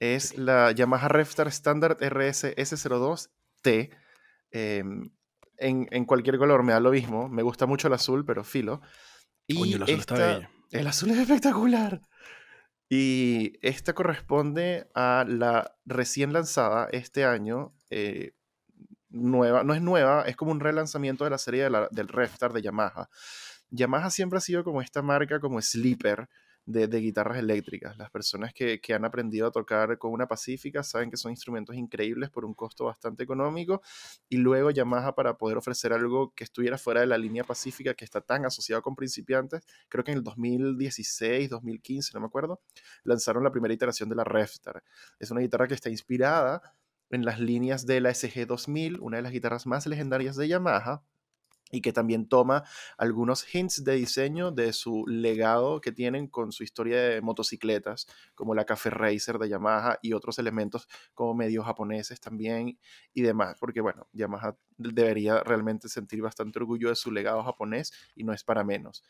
es 0.00 0.36
la 0.36 0.70
Yamaha 0.72 1.08
Repstar 1.08 1.48
Standard 1.48 1.96
RS 2.02 2.54
S02T. 2.56 3.90
em, 4.50 5.10
en, 5.56 5.88
en 5.90 6.04
cualquier 6.04 6.36
color 6.38 6.62
me 6.62 6.72
da 6.72 6.80
lo 6.80 6.90
mismo. 6.90 7.28
Me 7.28 7.42
gusta 7.42 7.66
mucho 7.66 7.88
el 7.88 7.94
azul, 7.94 8.24
pero 8.24 8.44
filo. 8.44 8.80
Y 9.46 9.58
Coño, 9.58 9.76
el 9.76 9.82
azul 9.84 9.98
está 10.00 10.14
bello. 10.14 10.48
el 10.72 10.86
azul 10.86 11.10
es 11.10 11.18
espectacular. 11.18 12.02
Y 12.88 13.58
esta 13.62 13.94
corresponde 13.94 14.88
a 14.94 15.24
la 15.26 15.76
recién 15.84 16.32
lanzada 16.32 16.88
este 16.92 17.24
año. 17.24 17.74
eh, 17.90 18.32
nueva, 19.14 19.62
no 19.64 19.74
es 19.74 19.80
nueva, 19.80 20.22
es 20.22 20.36
como 20.36 20.50
un 20.50 20.60
relanzamiento 20.60 21.24
de 21.24 21.30
la 21.30 21.38
serie 21.38 21.68
del 21.90 22.08
Repstar 22.08 22.52
de 22.52 22.62
Yamaha. 22.62 23.08
Yamaha 23.70 24.10
siempre 24.10 24.38
ha 24.38 24.40
sido 24.40 24.64
como 24.64 24.82
esta 24.82 25.02
marca 25.02 25.40
como 25.40 25.60
sleeper 25.62 26.28
de, 26.66 26.86
guitarras 26.86 27.38
eléctricas. 27.38 27.96
Las 27.96 28.10
personas 28.10 28.52
que, 28.54 28.80
que 28.80 28.94
han 28.94 29.04
aprendido 29.04 29.46
a 29.46 29.50
tocar 29.50 29.98
con 29.98 30.12
una 30.12 30.26
pacífica 30.26 30.82
saben 30.82 31.10
que 31.10 31.16
son 31.16 31.30
instrumentos 31.30 31.76
increíbles 31.76 32.30
por 32.30 32.44
un 32.44 32.54
costo 32.54 32.84
bastante 32.84 33.22
económico. 33.22 33.82
Y 34.28 34.38
luego 34.38 34.70
Yamaha 34.70 35.14
para 35.14 35.36
poder 35.36 35.58
ofrecer 35.58 35.92
algo 35.92 36.32
que 36.34 36.44
estuviera 36.44 36.78
fuera 36.78 37.00
de 37.00 37.06
la 37.06 37.18
línea 37.18 37.44
pacífica 37.44 37.94
que 37.94 38.04
está 38.04 38.20
tan 38.20 38.46
asociado 38.46 38.82
con 38.82 38.96
principiantes, 38.96 39.64
creo 39.88 40.04
que 40.04 40.12
en 40.12 40.18
el 40.18 40.24
2016, 40.24 41.50
2015, 41.50 42.12
no 42.14 42.20
me 42.20 42.26
acuerdo, 42.26 42.60
lanzaron 43.02 43.44
la 43.44 43.50
primera 43.50 43.74
iteración 43.74 44.08
de 44.08 44.16
la 44.16 44.24
Repstar. 44.24 44.82
Es 45.18 45.30
una 45.30 45.40
guitarra 45.40 45.68
que 45.68 45.74
está 45.74 45.90
inspirada 45.90 46.62
en 47.10 47.24
las 47.24 47.38
líneas 47.38 47.86
de 47.86 48.00
la 48.00 48.10
SG-2000, 48.10 48.98
una 49.00 49.18
de 49.18 49.22
las 49.22 49.32
guitarras 49.32 49.66
más 49.66 49.86
legendarias 49.86 50.36
de 50.36 50.48
Yamaha, 50.48 51.02
y 51.74 51.80
que 51.80 51.92
también 51.92 52.28
toma 52.28 52.62
algunos 52.96 53.52
hints 53.52 53.82
de 53.82 53.94
diseño 53.96 54.52
de 54.52 54.72
su 54.72 55.04
legado 55.08 55.80
que 55.80 55.90
tienen 55.90 56.28
con 56.28 56.52
su 56.52 56.62
historia 56.62 57.00
de 57.00 57.20
motocicletas, 57.20 58.06
como 58.36 58.54
la 58.54 58.64
Cafe 58.64 58.90
Racer 58.90 59.38
de 59.38 59.48
Yamaha 59.48 59.98
y 60.00 60.12
otros 60.12 60.38
elementos 60.38 60.88
como 61.14 61.34
medio 61.34 61.64
japoneses 61.64 62.20
también 62.20 62.78
y 63.12 63.22
demás, 63.22 63.56
porque 63.58 63.80
bueno, 63.80 64.06
Yamaha 64.12 64.56
debería 64.78 65.42
realmente 65.42 65.88
sentir 65.88 66.22
bastante 66.22 66.60
orgullo 66.60 66.90
de 66.90 66.94
su 66.94 67.10
legado 67.10 67.42
japonés 67.42 67.92
y 68.14 68.22
no 68.22 68.32
es 68.32 68.44
para 68.44 68.62
menos. 68.62 69.02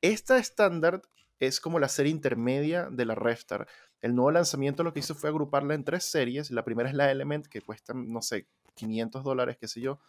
Esta 0.00 0.38
estándar 0.38 1.02
es 1.38 1.60
como 1.60 1.78
la 1.78 1.88
serie 1.88 2.10
intermedia 2.10 2.88
de 2.90 3.04
la 3.04 3.14
Repstar. 3.14 3.68
El 4.00 4.16
nuevo 4.16 4.32
lanzamiento 4.32 4.82
lo 4.82 4.92
que 4.92 5.00
hizo 5.00 5.14
fue 5.14 5.30
agruparla 5.30 5.74
en 5.74 5.84
tres 5.84 6.02
series. 6.04 6.50
La 6.50 6.64
primera 6.64 6.88
es 6.88 6.96
la 6.96 7.12
Element, 7.12 7.46
que 7.46 7.60
cuesta, 7.60 7.94
no 7.94 8.22
sé, 8.22 8.48
500 8.74 9.24
dólares, 9.24 9.56
qué 9.60 9.68
sé 9.68 9.80
yo. 9.80 10.00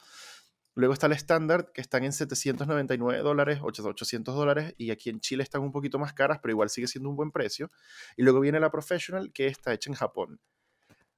Luego 0.80 0.94
está 0.94 1.08
el 1.08 1.14
Standard, 1.14 1.74
que 1.74 1.82
están 1.82 2.06
en 2.06 2.14
799 2.14 3.22
dólares, 3.22 3.60
800 3.62 4.34
dólares, 4.34 4.76
y 4.78 4.92
aquí 4.92 5.10
en 5.10 5.20
Chile 5.20 5.44
están 5.44 5.62
un 5.62 5.74
poquito 5.74 6.00
más 6.00 6.14
caras, 6.14 6.40
pero 6.42 6.54
igual 6.54 6.70
sigue 6.70 6.88
siendo 6.88 7.10
un 7.10 7.18
buen 7.18 7.32
precio. 7.32 7.70
Y 8.16 8.24
luego 8.24 8.40
viene 8.40 8.62
la 8.62 8.72
Professional, 8.72 9.34
que 9.34 9.48
está 9.48 9.74
hecha 9.74 9.90
en 9.90 9.96
Japón. 9.96 10.40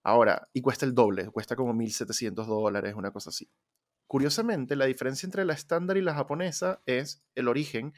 Ahora, 0.02 0.50
y 0.52 0.62
cuesta 0.62 0.88
el 0.88 0.96
doble, 0.96 1.30
cuesta 1.30 1.56
como 1.56 1.74
1700 1.74 2.48
dólares, 2.48 2.96
una 2.96 3.12
cosa 3.12 3.30
así. 3.30 3.52
Curiosamente, 4.08 4.76
la 4.76 4.86
diferencia 4.86 5.28
entre 5.28 5.46
la 5.46 5.54
estándar 5.54 5.96
y 5.96 6.02
la 6.02 6.16
japonesa 6.16 6.82
es 6.88 7.24
el 7.36 7.48
origen 7.48 7.94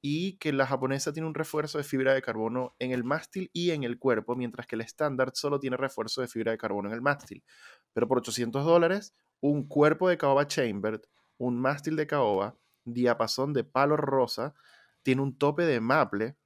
y 0.00 0.38
que 0.38 0.54
la 0.54 0.66
japonesa 0.66 1.12
tiene 1.12 1.28
un 1.28 1.34
refuerzo 1.34 1.76
de 1.76 1.84
fibra 1.84 2.14
de 2.14 2.22
carbono 2.22 2.74
en 2.78 2.90
el 2.90 3.04
mástil 3.04 3.50
y 3.52 3.72
en 3.72 3.84
el 3.84 3.98
cuerpo, 3.98 4.34
mientras 4.34 4.66
que 4.66 4.76
el 4.76 4.80
estándar 4.80 5.32
solo 5.34 5.60
tiene 5.60 5.76
refuerzo 5.76 6.22
de 6.22 6.28
fibra 6.28 6.52
de 6.52 6.58
carbono 6.58 6.88
en 6.88 6.94
el 6.94 7.02
mástil. 7.02 7.44
Pero 7.92 8.08
por 8.08 8.16
800 8.16 8.64
dólares, 8.64 9.14
un 9.42 9.64
cuerpo 9.66 10.08
de 10.08 10.16
caoba 10.16 10.46
chambered, 10.46 11.02
un 11.36 11.60
mástil 11.60 11.96
de 11.96 12.06
caoba, 12.06 12.56
diapasón 12.84 13.52
de 13.52 13.64
palo 13.64 13.96
rosa, 13.96 14.54
tiene 15.02 15.20
un 15.20 15.36
tope 15.36 15.64
de 15.64 15.80
maple, 15.80 16.36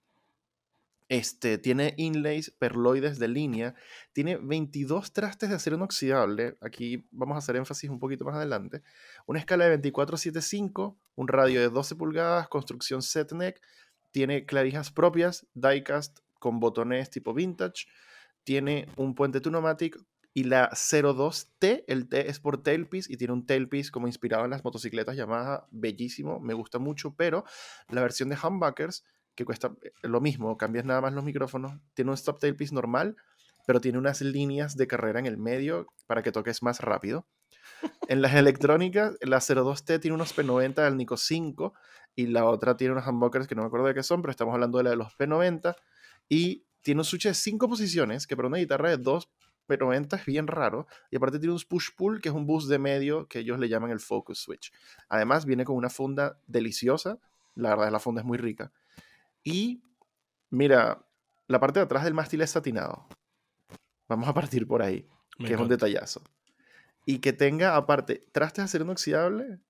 este, 1.09 1.59
tiene 1.59 1.95
inlays 1.99 2.51
perloides 2.51 3.19
de 3.19 3.29
línea, 3.29 3.75
tiene 4.13 4.39
22 4.39 5.13
trastes 5.13 5.51
de 5.51 5.55
acero 5.55 5.77
inoxidable, 5.77 6.57
aquí 6.61 7.07
vamos 7.11 7.37
a 7.37 7.39
hacer 7.39 7.57
énfasis 7.57 7.91
un 7.91 8.01
poquito 8.01 8.25
más 8.25 8.35
adelante, 8.35 8.83
una 9.27 9.39
escala 9.39 9.69
de 9.69 9.81
24-7-5, 9.93 10.97
un 11.15 11.29
radio 11.29 11.61
de 11.61 11.69
12 11.69 11.97
pulgadas, 11.97 12.49
construcción 12.49 13.03
set 13.03 13.31
neck, 13.33 13.61
tiene 14.11 14.47
clavijas 14.47 14.91
propias, 14.91 15.47
diecast 15.53 16.21
con 16.39 16.61
botones 16.61 17.11
tipo 17.11 17.35
vintage, 17.35 17.87
tiene 18.43 18.89
un 18.97 19.15
puente 19.15 19.41
Tunomatic 19.41 19.99
y 20.37 20.45
la 20.45 20.69
02T, 20.69 21.85
el 21.87 22.11
T 22.11 22.29
es 22.29 22.41
por 22.41 22.63
tailpiece 22.63 23.11
y 23.11 23.17
tiene 23.17 23.33
un 23.33 23.47
tailpiece 23.47 23.91
como 23.91 24.07
inspirado 24.07 24.45
en 24.45 24.51
las 24.51 24.63
motocicletas 24.63 25.17
Yamaha, 25.17 25.67
bellísimo, 25.71 26.41
me 26.41 26.53
gusta 26.53 26.79
mucho, 26.79 27.15
pero 27.17 27.47
la 27.89 28.03
versión 28.03 28.29
de 28.29 28.37
humbuckers 28.37 29.03
que 29.35 29.47
cuesta 29.47 29.73
eh, 29.81 29.93
lo 30.03 30.21
mismo, 30.21 30.59
cambias 30.59 30.85
nada 30.85 31.01
más 31.01 31.15
los 31.15 31.25
micrófonos, 31.25 31.81
tiene 31.95 32.11
un 32.11 32.17
stop 32.17 32.39
tailpiece 32.39 32.75
normal, 32.75 33.17
pero 33.67 33.81
tiene 33.81 33.97
unas 33.97 34.21
líneas 34.21 34.77
de 34.77 34.87
carrera 34.87 35.21
en 35.21 35.25
el 35.25 35.39
medio 35.39 35.87
para 36.07 36.23
que 36.23 36.33
toques 36.33 36.63
más 36.63 36.81
rápido. 36.81 37.27
En 38.09 38.21
las 38.21 38.35
electrónicas, 38.35 39.17
la 39.23 39.39
02T 39.39 40.01
tiene 40.01 40.17
unos 40.17 40.37
P90 40.37 40.85
del 40.85 40.99
Nico 40.99 41.17
5 41.17 41.73
y 42.15 42.27
la 42.27 42.45
otra 42.45 42.77
tiene 42.77 42.93
unos 42.93 43.07
humbuckers 43.07 43.49
que 43.49 43.55
no 43.55 43.63
me 43.63 43.69
acuerdo 43.69 43.87
de 43.87 43.95
qué 43.95 44.03
son, 44.03 44.21
pero 44.21 44.33
estamos 44.33 44.53
hablando 44.53 44.77
de 44.77 44.85
la 44.85 44.91
de 44.91 44.97
los 44.97 45.17
P90 45.17 45.75
y 46.29 46.67
tiene 46.83 47.01
un 47.01 47.07
switch 47.07 47.25
de 47.25 47.33
5 47.33 47.71
posiciones, 47.71 48.27
que 48.27 48.37
para 48.37 48.49
una 48.49 48.59
guitarra 48.59 48.91
de 48.91 48.99
2 48.99 49.31
P90 49.67 50.19
es 50.19 50.25
bien 50.27 50.47
raro, 50.47 50.87
y 51.11 51.17
aparte 51.17 51.39
tiene 51.39 51.55
un 51.55 51.61
push-pull, 51.61 52.21
que 52.21 52.29
es 52.29 52.35
un 52.35 52.47
boost 52.47 52.69
de 52.69 52.79
medio, 52.79 53.27
que 53.29 53.41
ellos 53.41 53.59
le 53.59 53.69
llaman 53.69 53.91
el 53.91 54.01
focus 54.01 54.39
switch. 54.39 54.73
Además 55.09 55.45
viene 55.45 55.65
con 55.65 55.77
una 55.77 55.91
funda 55.91 56.39
deliciosa, 56.47 57.19
la 57.55 57.71
verdad 57.71 57.87
es 57.87 57.93
la 57.93 58.01
funda 58.01 58.21
es 58.21 58.27
muy 58.27 58.39
rica. 58.39 58.73
Y 59.43 59.83
mira, 60.51 61.05
la 61.49 61.61
parte 61.61 61.81
de 61.81 61.85
atrás 61.85 62.05
del 62.05 62.15
mástil 62.15 62.41
es 62.43 62.51
satinado. 62.51 63.07
Vamos 64.09 64.29
a 64.29 64.35
partir 64.35 64.67
por 64.67 64.83
ahí, 64.83 65.09
Me 65.39 65.49
que 65.49 65.55
es 65.55 65.61
un 65.61 65.69
detallazo. 65.69 66.23
Y 67.05 67.19
que 67.19 67.33
tenga 67.33 67.77
aparte 67.77 68.27
trastes 68.33 68.63
de 68.63 68.65
acero 68.65 68.85
inoxidable 68.85 69.61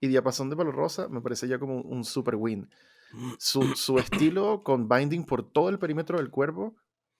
y 0.00 0.08
diapasón 0.08 0.50
de 0.50 0.56
palo 0.56 0.72
rosa, 0.72 1.08
me 1.08 1.20
parece 1.20 1.48
ya 1.48 1.58
como 1.58 1.80
un 1.80 2.04
super 2.04 2.36
win. 2.36 2.68
Su, 3.38 3.76
su 3.76 3.98
estilo 3.98 4.64
con 4.64 4.88
binding 4.88 5.24
por 5.24 5.48
todo 5.48 5.68
el 5.68 5.78
perímetro 5.78 6.18
del 6.18 6.28
cuerpo 6.28 6.74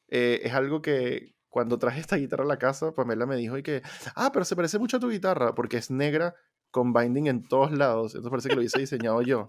eh, 0.08 0.40
es 0.42 0.52
algo 0.52 0.82
que 0.82 1.36
cuando 1.56 1.78
traje 1.78 2.00
esta 2.00 2.16
guitarra 2.16 2.44
a 2.44 2.48
la 2.48 2.58
casa, 2.58 2.92
Pamela 2.92 3.24
me 3.24 3.34
dijo 3.34 3.56
y 3.56 3.62
que, 3.62 3.80
ah, 4.14 4.30
pero 4.30 4.44
se 4.44 4.54
parece 4.54 4.78
mucho 4.78 4.98
a 4.98 5.00
tu 5.00 5.08
guitarra 5.08 5.54
porque 5.54 5.78
es 5.78 5.90
negra 5.90 6.34
con 6.70 6.92
binding 6.92 7.28
en 7.28 7.48
todos 7.48 7.72
lados. 7.72 8.14
Entonces 8.14 8.28
parece 8.28 8.48
que 8.50 8.54
lo 8.56 8.60
hubiese 8.60 8.78
diseñado 8.78 9.22
yo. 9.22 9.46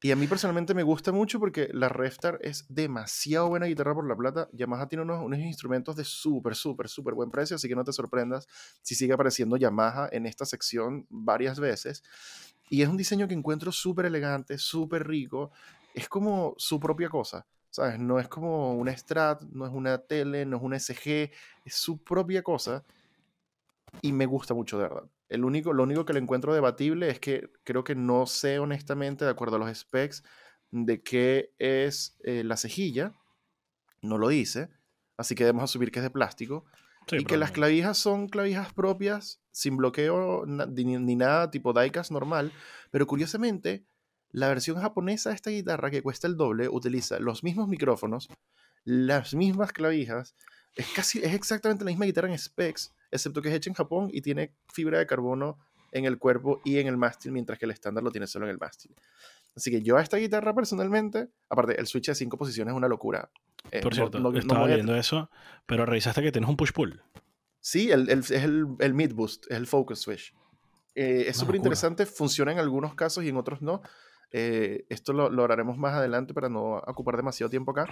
Y 0.00 0.12
a 0.12 0.16
mí 0.16 0.26
personalmente 0.26 0.72
me 0.72 0.82
gusta 0.82 1.12
mucho 1.12 1.38
porque 1.38 1.68
la 1.74 1.90
Repstar 1.90 2.38
es 2.40 2.64
demasiado 2.70 3.50
buena 3.50 3.66
guitarra 3.66 3.92
por 3.92 4.08
la 4.08 4.16
plata. 4.16 4.48
Yamaha 4.54 4.88
tiene 4.88 5.02
unos, 5.02 5.22
unos 5.22 5.38
instrumentos 5.40 5.94
de 5.94 6.04
súper, 6.04 6.54
súper, 6.54 6.88
súper 6.88 7.12
buen 7.12 7.30
precio, 7.30 7.56
así 7.56 7.68
que 7.68 7.76
no 7.76 7.84
te 7.84 7.92
sorprendas 7.92 8.48
si 8.80 8.94
sigue 8.94 9.12
apareciendo 9.12 9.58
Yamaha 9.58 10.08
en 10.10 10.24
esta 10.24 10.46
sección 10.46 11.06
varias 11.10 11.60
veces. 11.60 12.02
Y 12.70 12.80
es 12.80 12.88
un 12.88 12.96
diseño 12.96 13.28
que 13.28 13.34
encuentro 13.34 13.72
súper 13.72 14.06
elegante, 14.06 14.56
súper 14.56 15.06
rico. 15.06 15.50
Es 15.92 16.08
como 16.08 16.54
su 16.56 16.80
propia 16.80 17.10
cosa, 17.10 17.46
¿sabes? 17.76 17.98
No 17.98 18.18
es 18.18 18.26
como 18.26 18.74
una 18.74 18.96
Strat, 18.96 19.42
no 19.52 19.66
es 19.66 19.72
una 19.72 19.98
tele, 19.98 20.46
no 20.46 20.56
es 20.56 20.62
una 20.62 20.78
SG, 20.78 21.30
es 21.62 21.74
su 21.74 22.02
propia 22.02 22.42
cosa. 22.42 22.86
Y 24.00 24.12
me 24.12 24.24
gusta 24.24 24.54
mucho, 24.54 24.78
de 24.78 24.84
verdad. 24.84 25.04
El 25.28 25.44
único, 25.44 25.74
lo 25.74 25.82
único 25.82 26.06
que 26.06 26.14
le 26.14 26.20
encuentro 26.20 26.54
debatible 26.54 27.10
es 27.10 27.20
que 27.20 27.50
creo 27.64 27.84
que 27.84 27.94
no 27.94 28.24
sé 28.24 28.58
honestamente, 28.60 29.26
de 29.26 29.30
acuerdo 29.30 29.56
a 29.56 29.58
los 29.58 29.76
specs, 29.76 30.24
de 30.70 31.02
qué 31.02 31.52
es 31.58 32.16
eh, 32.24 32.44
la 32.44 32.56
cejilla. 32.56 33.12
No 34.00 34.16
lo 34.16 34.28
dice. 34.28 34.70
Así 35.18 35.34
que 35.34 35.44
debemos 35.44 35.64
asumir 35.64 35.90
que 35.90 35.98
es 35.98 36.02
de 36.02 36.10
plástico. 36.10 36.64
Sí, 37.08 37.16
y 37.18 37.24
que 37.24 37.36
las 37.36 37.50
clavijas 37.50 37.98
son 37.98 38.28
clavijas 38.28 38.72
propias, 38.72 39.42
sin 39.52 39.76
bloqueo 39.76 40.46
ni, 40.46 40.84
ni 40.96 41.14
nada, 41.14 41.50
tipo 41.50 41.74
diecast 41.74 42.10
normal. 42.10 42.52
Pero 42.90 43.06
curiosamente, 43.06 43.84
la 44.36 44.48
versión 44.48 44.76
japonesa 44.78 45.30
de 45.30 45.36
esta 45.36 45.48
guitarra, 45.50 45.90
que 45.90 46.02
cuesta 46.02 46.26
el 46.26 46.36
doble, 46.36 46.68
utiliza 46.68 47.18
los 47.20 47.42
mismos 47.42 47.68
micrófonos, 47.68 48.28
las 48.84 49.32
mismas 49.34 49.72
clavijas. 49.72 50.34
Es 50.74 50.88
casi, 50.94 51.20
es 51.20 51.32
exactamente 51.32 51.84
la 51.86 51.90
misma 51.90 52.04
guitarra 52.04 52.28
en 52.28 52.38
specs, 52.38 52.92
excepto 53.10 53.40
que 53.40 53.48
es 53.48 53.54
hecha 53.54 53.70
en 53.70 53.74
Japón 53.74 54.10
y 54.12 54.20
tiene 54.20 54.52
fibra 54.74 54.98
de 54.98 55.06
carbono 55.06 55.58
en 55.90 56.04
el 56.04 56.18
cuerpo 56.18 56.60
y 56.66 56.78
en 56.78 56.86
el 56.86 56.98
mástil, 56.98 57.32
mientras 57.32 57.58
que 57.58 57.64
el 57.64 57.70
estándar 57.70 58.04
lo 58.04 58.10
tiene 58.10 58.26
solo 58.26 58.44
en 58.44 58.50
el 58.50 58.58
mástil. 58.58 58.94
Así 59.56 59.70
que 59.70 59.80
yo 59.80 59.96
a 59.96 60.02
esta 60.02 60.18
guitarra 60.18 60.54
personalmente, 60.54 61.28
aparte, 61.48 61.80
el 61.80 61.86
switch 61.86 62.08
de 62.08 62.14
cinco 62.14 62.36
posiciones 62.36 62.72
es 62.72 62.76
una 62.76 62.88
locura. 62.88 63.30
Eh, 63.70 63.80
Por 63.80 63.94
cierto, 63.94 64.18
no- 64.20 64.30
no 64.32 64.38
estaba 64.38 64.64
a- 64.64 64.66
viendo 64.66 64.94
eso, 64.94 65.30
pero 65.64 65.86
revisaste 65.86 66.20
que 66.22 66.30
tienes 66.30 66.50
un 66.50 66.58
push-pull. 66.58 67.00
Sí, 67.58 67.90
el, 67.90 68.10
el- 68.10 68.18
es 68.18 68.30
el, 68.32 68.66
el 68.80 68.92
mid 68.92 69.14
boost, 69.14 69.46
es 69.50 69.56
el 69.56 69.66
focus 69.66 70.00
switch. 70.00 70.34
Eh, 70.94 71.24
es 71.28 71.36
súper 71.38 71.56
interesante, 71.56 72.04
funciona 72.04 72.52
en 72.52 72.58
algunos 72.58 72.94
casos 72.94 73.24
y 73.24 73.30
en 73.30 73.38
otros 73.38 73.62
no. 73.62 73.80
Eh, 74.30 74.84
esto 74.88 75.12
lo, 75.12 75.30
lo 75.30 75.44
haremos 75.44 75.78
más 75.78 75.94
adelante 75.94 76.34
para 76.34 76.48
no 76.48 76.76
ocupar 76.86 77.16
demasiado 77.16 77.50
tiempo 77.50 77.70
acá. 77.72 77.86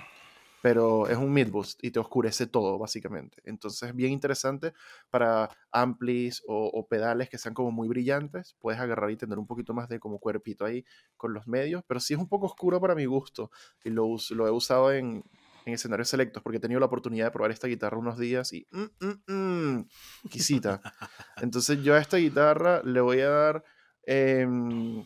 pero 0.63 1.09
es 1.09 1.19
un 1.19 1.31
mid 1.31 1.51
boost 1.51 1.85
y 1.85 1.91
te 1.91 1.99
oscurece 1.99 2.47
todo, 2.47 2.79
básicamente. 2.79 3.37
Entonces 3.45 3.91
es 3.91 3.95
bien 3.95 4.13
interesante 4.13 4.73
para 5.11 5.51
amplis 5.71 6.43
o, 6.47 6.87
pedales 6.89 7.29
que 7.29 7.37
sean 7.37 7.53
como 7.53 7.71
muy 7.71 7.87
brillantes. 7.87 8.57
Puedes 8.61 8.81
agarrar 8.81 9.11
y 9.11 9.17
tener 9.17 9.39
un 9.39 9.47
poquito 9.47 9.75
más 9.75 9.91
de 9.91 10.01
como 10.01 10.19
cuerpito 10.19 10.65
ahí 10.65 10.87
con 11.19 11.35
los 11.35 11.47
medios, 11.47 11.85
pero 11.87 12.01
sí 12.01 12.15
es 12.15 12.21
un 12.21 12.29
poco 12.29 12.47
oscuro 12.47 12.81
para 12.81 12.95
mi 12.95 13.05
gusto 13.05 13.51
y 13.85 13.91
lo, 13.91 14.17
lo 14.31 14.47
he 14.47 14.51
usado 14.51 14.91
en, 14.91 15.23
en 15.65 15.75
escenarios 15.75 16.09
selectos 16.09 16.43
porque 16.43 16.59
he 16.59 16.61
tenido 16.61 16.81
la 16.81 16.87
oportunidad 16.87 17.27
de 17.27 17.31
probar 17.31 17.51
esta 17.51 17.67
guitarra 17.67 17.99
unos 17.99 18.19
días 18.19 18.53
y 18.53 18.67
mm, 18.71 19.07
mm, 19.07 19.33
mm, 19.35 19.89
quisita. 20.31 20.81
Entonces 21.43 21.83
yo 21.83 21.95
a 21.95 21.99
esta 21.99 22.17
guitarra 22.19 22.83
le 22.85 23.01
voy 23.01 23.21
a 23.21 23.29
dar, 23.29 23.65
em, 24.07 25.05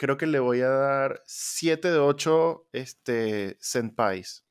creo 0.00 0.16
que 0.16 0.26
le 0.26 0.38
voy 0.38 0.62
a 0.62 0.70
dar 0.70 1.22
7 1.26 1.90
de 1.90 1.98
8 1.98 2.68
este, 2.72 3.58
senpais. 3.60 4.46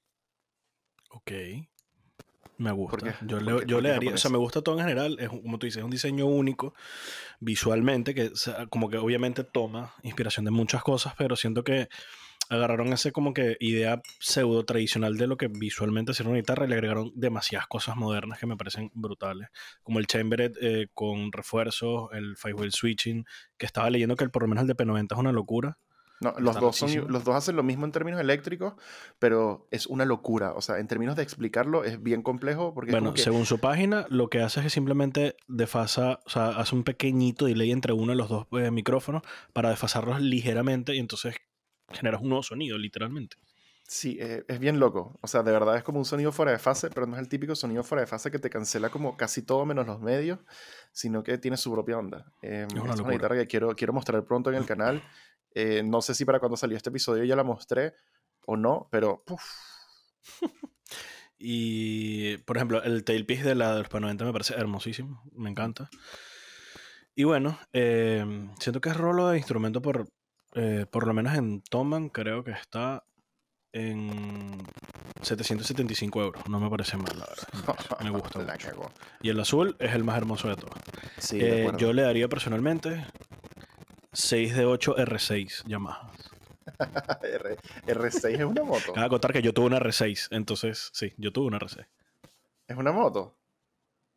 Ok. 1.09 1.31
Me 2.59 2.71
gusta. 2.71 3.17
yo 3.25 3.39
le, 3.39 3.65
yo 3.65 3.81
le 3.81 3.89
daría, 3.89 4.13
o 4.13 4.17
sea, 4.17 4.29
me 4.29 4.37
gusta 4.37 4.61
todo 4.61 4.75
en 4.75 4.81
general. 4.81 5.17
Es 5.19 5.29
como 5.29 5.57
tú 5.57 5.65
dices, 5.65 5.79
es 5.79 5.83
un 5.83 5.89
diseño 5.89 6.27
único 6.27 6.75
visualmente 7.39 8.13
que 8.13 8.31
como 8.69 8.89
que 8.89 8.97
obviamente 8.97 9.43
toma 9.43 9.95
inspiración 10.03 10.45
de 10.45 10.51
muchas 10.51 10.83
cosas, 10.83 11.15
pero 11.17 11.35
siento 11.35 11.63
que 11.63 11.89
agarraron 12.49 12.91
ese 12.93 13.11
como 13.11 13.33
que 13.33 13.57
idea 13.59 14.01
pseudo 14.19 14.65
tradicional 14.65 15.17
de 15.17 15.27
lo 15.27 15.37
que 15.37 15.47
visualmente 15.47 16.13
sería 16.13 16.31
una 16.31 16.39
guitarra 16.39 16.65
y 16.65 16.69
le 16.69 16.75
agregaron 16.75 17.11
demasiadas 17.15 17.67
cosas 17.67 17.95
modernas 17.95 18.39
que 18.39 18.47
me 18.47 18.57
parecen 18.57 18.91
brutales, 18.93 19.49
como 19.83 19.99
el 19.99 20.07
chambered 20.07 20.53
eh, 20.61 20.87
con 20.93 21.31
refuerzos, 21.31 22.09
el 22.13 22.35
five 22.35 22.71
switching, 22.71 23.25
que 23.57 23.65
estaba 23.65 23.89
leyendo 23.89 24.15
que 24.15 24.23
el, 24.23 24.31
por 24.31 24.43
lo 24.43 24.49
menos 24.49 24.63
el 24.63 24.67
de 24.67 24.75
P90 24.75 25.13
es 25.13 25.17
una 25.17 25.31
locura. 25.31 25.77
No, 26.21 26.33
los 26.37 26.59
dos, 26.59 26.75
son, 26.75 26.91
los 27.07 27.23
dos 27.23 27.33
hacen 27.33 27.55
lo 27.55 27.63
mismo 27.63 27.85
en 27.85 27.93
términos 27.93 28.19
eléctricos, 28.19 28.73
pero 29.19 29.69
es 29.71 29.87
una 29.87 30.03
locura. 30.03 30.51
O 30.51 30.61
sea, 30.61 30.79
en 30.79 30.87
términos 30.87 31.15
de 31.15 31.23
explicarlo 31.23 31.85
es 31.85 32.03
bien 32.03 32.23
complejo 32.23 32.73
porque... 32.73 32.91
Bueno, 32.91 33.15
según 33.15 33.45
su 33.45 33.59
página, 33.59 34.05
lo 34.09 34.29
que 34.29 34.41
hace 34.41 34.59
es 34.59 34.65
que 34.65 34.69
simplemente 34.69 35.37
desfasa, 35.47 36.19
o 36.25 36.29
sea, 36.29 36.49
hace 36.49 36.75
un 36.75 36.83
pequeñito 36.83 37.45
delay 37.45 37.71
entre 37.71 37.93
uno 37.93 38.07
de 38.07 38.17
los 38.17 38.27
dos 38.27 38.47
eh, 38.51 38.69
micrófonos 38.69 39.21
para 39.53 39.69
desfasarlos 39.69 40.19
ligeramente 40.19 40.93
y 40.93 40.99
entonces 40.99 41.35
generas 41.91 42.21
un 42.21 42.29
nuevo 42.29 42.43
sonido, 42.43 42.77
literalmente. 42.77 43.37
Sí, 43.89 44.19
eh, 44.21 44.45
es 44.47 44.59
bien 44.59 44.79
loco. 44.79 45.17
O 45.21 45.27
sea, 45.27 45.41
de 45.41 45.51
verdad 45.51 45.75
es 45.75 45.83
como 45.83 45.97
un 45.97 46.05
sonido 46.05 46.31
fuera 46.31 46.51
de 46.51 46.59
fase, 46.59 46.91
pero 46.91 47.07
no 47.07 47.15
es 47.15 47.21
el 47.21 47.27
típico 47.27 47.55
sonido 47.55 47.83
fuera 47.83 48.01
de 48.01 48.07
fase 48.07 48.29
que 48.29 48.37
te 48.37 48.47
cancela 48.47 48.89
como 48.89 49.17
casi 49.17 49.41
todo 49.41 49.65
menos 49.65 49.87
los 49.87 49.99
medios, 49.99 50.37
sino 50.91 51.23
que 51.23 51.39
tiene 51.39 51.57
su 51.57 51.71
propia 51.71 51.97
onda. 51.97 52.31
Em, 52.43 52.67
es, 52.67 52.99
una, 52.99 53.11
guitarra 53.11 53.35
que 53.35 53.47
quiero, 53.47 53.75
quiero 53.75 53.91
mostrar 53.91 54.23
pronto 54.25 54.51
en 54.51 54.57
el 54.57 54.67
canal. 54.67 55.01
Eh, 55.55 55.81
no 55.83 56.03
sé 56.03 56.13
si 56.13 56.23
para 56.23 56.39
cuando 56.39 56.55
salió 56.55 56.77
este 56.77 56.91
episodio 56.91 57.23
ya 57.23 57.35
la 57.35 57.43
mostré 57.43 57.95
o 58.45 58.55
no, 58.55 58.87
pero... 58.91 59.23
y, 61.39 62.37
por 62.37 62.57
ejemplo, 62.57 62.83
el 62.83 63.03
tailpiece 63.03 63.43
de 63.43 63.55
la 63.55 63.73
de 63.73 63.81
los 63.81 63.91
90 63.91 64.23
me 64.23 64.31
parece 64.31 64.53
hermosísimo, 64.53 65.23
me 65.33 65.49
encanta. 65.49 65.89
Y 67.15 67.23
bueno, 67.23 67.57
em, 67.73 68.55
siento 68.59 68.81
que 68.81 68.89
es 68.89 68.97
rolo 68.97 69.29
de 69.29 69.37
instrumento 69.37 69.81
por, 69.81 70.07
eh, 70.55 70.85
por 70.89 71.07
lo 71.07 71.13
menos 71.13 71.35
en 71.35 71.61
Toman 71.61 72.09
creo 72.09 72.43
que 72.43 72.51
está 72.51 73.03
en 73.71 74.65
775 75.21 76.21
euros. 76.21 76.49
No 76.49 76.59
me 76.59 76.69
parece 76.69 76.97
mal, 76.97 77.17
la 77.17 77.25
verdad. 77.25 77.99
Me 78.03 78.09
gusta. 78.09 78.39
Y 79.21 79.29
el 79.29 79.39
azul 79.39 79.75
es 79.79 79.93
el 79.93 80.03
más 80.03 80.17
hermoso 80.17 80.49
de 80.49 80.55
todos. 80.55 80.75
Eh, 81.33 81.71
yo 81.77 81.93
le 81.93 82.01
daría 82.03 82.27
personalmente 82.27 83.05
6 84.13 84.55
de 84.55 84.65
8 84.65 84.95
R6 84.97 85.63
Yamaha. 85.67 86.11
R 87.85 88.11
6 88.11 88.25
es 88.39 88.45
una 88.45 88.63
moto. 88.63 88.93
Cabe 88.93 89.09
contar 89.09 89.33
que 89.33 89.41
yo 89.41 89.53
tuve 89.53 89.67
una 89.67 89.79
R6, 89.79 90.29
entonces 90.31 90.89
sí, 90.93 91.13
yo 91.17 91.31
tuve 91.31 91.47
una 91.47 91.59
R6. 91.59 91.85
¿Es 92.67 92.77
una 92.77 92.91
moto? 92.91 93.35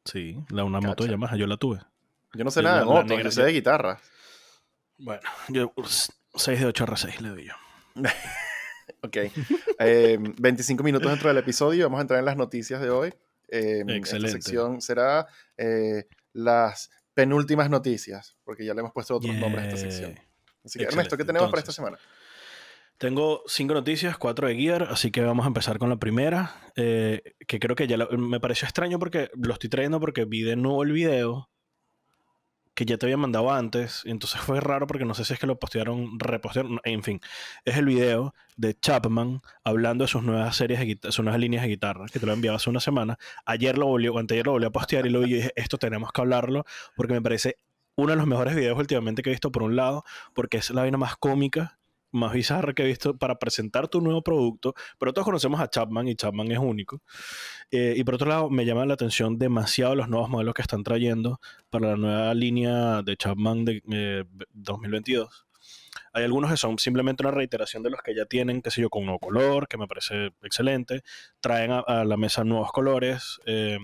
Sí, 0.05 0.38
la, 0.51 0.64
una 0.64 0.81
moto 0.81 1.05
de 1.05 1.11
Yamaha, 1.11 1.37
yo 1.37 1.47
la 1.47 1.57
tuve. 1.57 1.81
Yo 2.35 2.45
no 2.45 2.51
sé 2.51 2.62
nada 2.62 2.81
de 2.81 2.85
moto, 2.87 3.18
yo 3.18 3.31
sé 3.31 3.42
de 3.42 3.53
guitarra. 3.53 4.01
Bueno, 4.99 5.23
yo 5.49 5.73
6 6.35 6.61
de 6.61 6.66
8 6.66 6.87
R6 6.87 7.21
le 7.21 7.29
doy 7.29 7.47
yo. 7.47 7.55
ok. 9.03 9.16
Eh, 9.79 10.18
25 10.21 10.83
minutos 10.83 11.11
dentro 11.11 11.29
del 11.29 11.38
episodio. 11.38 11.85
Vamos 11.85 11.99
a 11.99 12.03
entrar 12.03 12.18
en 12.18 12.25
las 12.25 12.37
noticias 12.37 12.81
de 12.81 12.90
hoy. 12.90 13.14
Eh, 13.49 13.85
Excelente. 13.87 14.29
Esta 14.29 14.29
sección 14.29 14.81
será 14.81 15.27
eh, 15.57 16.07
las 16.33 16.90
penúltimas 17.14 17.68
noticias, 17.68 18.37
porque 18.45 18.64
ya 18.64 18.75
le 18.75 18.81
hemos 18.81 18.92
puesto 18.92 19.14
otros 19.14 19.35
nombres 19.37 19.64
a 19.64 19.68
esta 19.68 19.81
sección. 19.81 20.18
Así 20.64 20.79
que, 20.79 20.87
Ernesto, 20.87 21.16
¿qué 21.16 21.25
tenemos 21.25 21.51
para 21.51 21.61
esta 21.61 21.73
semana? 21.73 21.99
Tengo 22.97 23.42
cinco 23.47 23.75
noticias, 23.75 24.16
cuatro 24.16 24.47
de 24.47 24.55
Gear, 24.55 24.85
así 24.85 25.11
que 25.11 25.23
vamos 25.23 25.45
a 25.45 25.49
empezar 25.49 25.79
con 25.79 25.88
la 25.88 25.97
primera, 25.97 26.55
eh, 26.77 27.35
que 27.47 27.59
creo 27.59 27.75
que 27.75 27.88
ya 27.88 27.97
me 27.97 28.38
pareció 28.38 28.66
extraño 28.66 28.99
porque 28.99 29.29
lo 29.35 29.53
estoy 29.53 29.68
trayendo 29.68 29.99
porque 29.99 30.25
vi 30.25 30.42
de 30.42 30.57
nuevo 30.57 30.85
el 30.85 30.92
video 30.92 31.51
que 32.74 32.85
ya 32.85 32.98
te 32.98 33.06
había 33.06 33.16
mandado 33.16 33.52
antes. 33.52 34.02
Entonces 34.04 34.40
fue 34.40 34.61
raro 34.61 34.87
porque 34.87 35.04
no 35.04 35.14
sé 35.14 35.24
si 35.24 35.35
es 35.35 35.38
que 35.38 35.46
lo 35.46 35.58
postearon, 35.58 36.18
repostearon. 36.18 36.80
En 36.85 37.02
fin, 37.02 37.20
es 37.64 37.76
el 37.76 37.87
video 37.87 38.35
de 38.56 38.78
Chapman 38.78 39.42
hablando 39.64 40.04
de 40.04 40.08
sus 40.08 40.22
nuevas 40.22 40.56
series, 40.56 40.80
de 40.80 41.12
sus 41.12 41.24
nuevas 41.24 41.40
líneas 41.40 41.62
de 41.62 41.68
guitarra, 41.68 42.06
que 42.12 42.18
te 42.18 42.26
lo 42.26 42.32
enviaba 42.32 42.56
hace 42.56 42.70
una 42.70 42.80
semana. 42.80 43.18
Ayer 43.44 43.78
lo 43.78 43.87
volvió, 43.87 44.16
anteayer 44.18 44.46
lo 44.46 44.52
volvió 44.52 44.68
a 44.68 44.72
postear 44.72 45.06
y 45.06 45.11
lo 45.11 45.20
vi 45.20 45.32
y 45.32 45.35
dije, 45.35 45.52
esto 45.56 45.78
tenemos 45.78 46.12
que 46.12 46.20
hablarlo 46.20 46.64
porque 46.96 47.14
me 47.14 47.22
parece 47.22 47.56
uno 47.94 48.11
de 48.11 48.16
los 48.16 48.26
mejores 48.26 48.54
videos 48.54 48.78
últimamente 48.78 49.22
que 49.22 49.30
he 49.30 49.32
visto 49.32 49.52
por 49.52 49.62
un 49.62 49.76
lado, 49.76 50.04
porque 50.35 50.58
es 50.58 50.70
la 50.70 50.82
vaina 50.82 50.98
más 50.98 51.16
cómica 51.16 51.78
más 52.12 52.33
bizarra 52.33 52.72
que 52.75 52.83
he 52.83 52.87
visto 52.87 53.16
para 53.16 53.38
presentar 53.38 53.88
tu 53.88 54.01
nuevo 54.01 54.22
producto, 54.22 54.75
pero 54.98 55.12
todos 55.12 55.25
conocemos 55.25 55.61
a 55.61 55.68
Chapman 55.68 56.09
y 56.09 56.14
Chapman 56.14 56.53
es 56.53 56.59
único. 56.59 57.03
Eh, 57.70 57.94
y 57.96 58.05
por 58.05 58.14
otro 58.14 58.29
lado, 58.29 58.51
me 58.51 58.64
llaman 58.64 58.88
la 58.88 58.94
atención 58.94 59.38
demasiado 59.38 59.94
los 59.94 60.09
nuevos 60.09 60.29
modelos 60.29 60.55
que 60.55 60.62
están 60.62 60.83
trayendo 60.83 61.40
para 61.70 61.90
la 61.90 61.96
nueva 61.96 62.35
línea 62.35 63.03
de 63.03 63.16
Chapman 63.16 63.64
de 63.64 64.27
2022. 64.53 65.29
Eh, 65.29 65.68
Hay 66.12 66.25
algunos 66.25 66.51
que 66.51 66.57
son 66.57 66.79
simplemente 66.79 67.22
una 67.22 67.33
reiteración 67.33 67.83
de 67.83 67.90
los 67.90 68.03
que 68.03 68.14
ya 68.14 68.27
tienen, 68.27 68.61
qué 68.61 68.70
sé 68.70 68.83
yo, 68.83 68.90
con 68.90 69.01
un 69.01 69.07
nuevo 69.07 69.18
color, 69.18 69.66
que 69.68 69.79
me 69.79 69.88
parece 69.88 70.33
excelente. 70.42 71.03
Traen 71.40 71.70
a, 71.72 72.05
la 72.05 72.16
mesa 72.16 72.44
nuevos 72.44 72.72
colores. 72.72 73.40
Eh, 73.46 73.79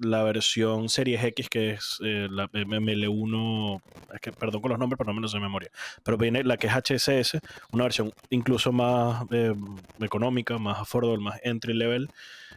la 0.00 0.22
versión 0.22 0.88
Series 0.88 1.22
X, 1.22 1.48
que 1.48 1.70
es 1.70 1.98
eh, 2.02 2.28
la 2.30 2.48
ML1, 2.50 3.82
es 4.14 4.20
que 4.20 4.32
perdón 4.32 4.62
con 4.62 4.70
los 4.70 4.78
nombres, 4.78 4.98
pero 4.98 5.08
no 5.08 5.14
menos 5.14 5.32
de 5.32 5.40
memoria, 5.40 5.70
pero 6.02 6.16
viene 6.16 6.42
la 6.42 6.56
que 6.56 6.66
es 6.68 6.72
HSS, 6.72 7.38
una 7.72 7.84
versión 7.84 8.12
incluso 8.30 8.72
más 8.72 9.26
eh, 9.30 9.54
económica, 10.00 10.58
más 10.58 10.80
affordable, 10.80 11.22
más 11.22 11.38
entry 11.42 11.74
level 11.74 12.08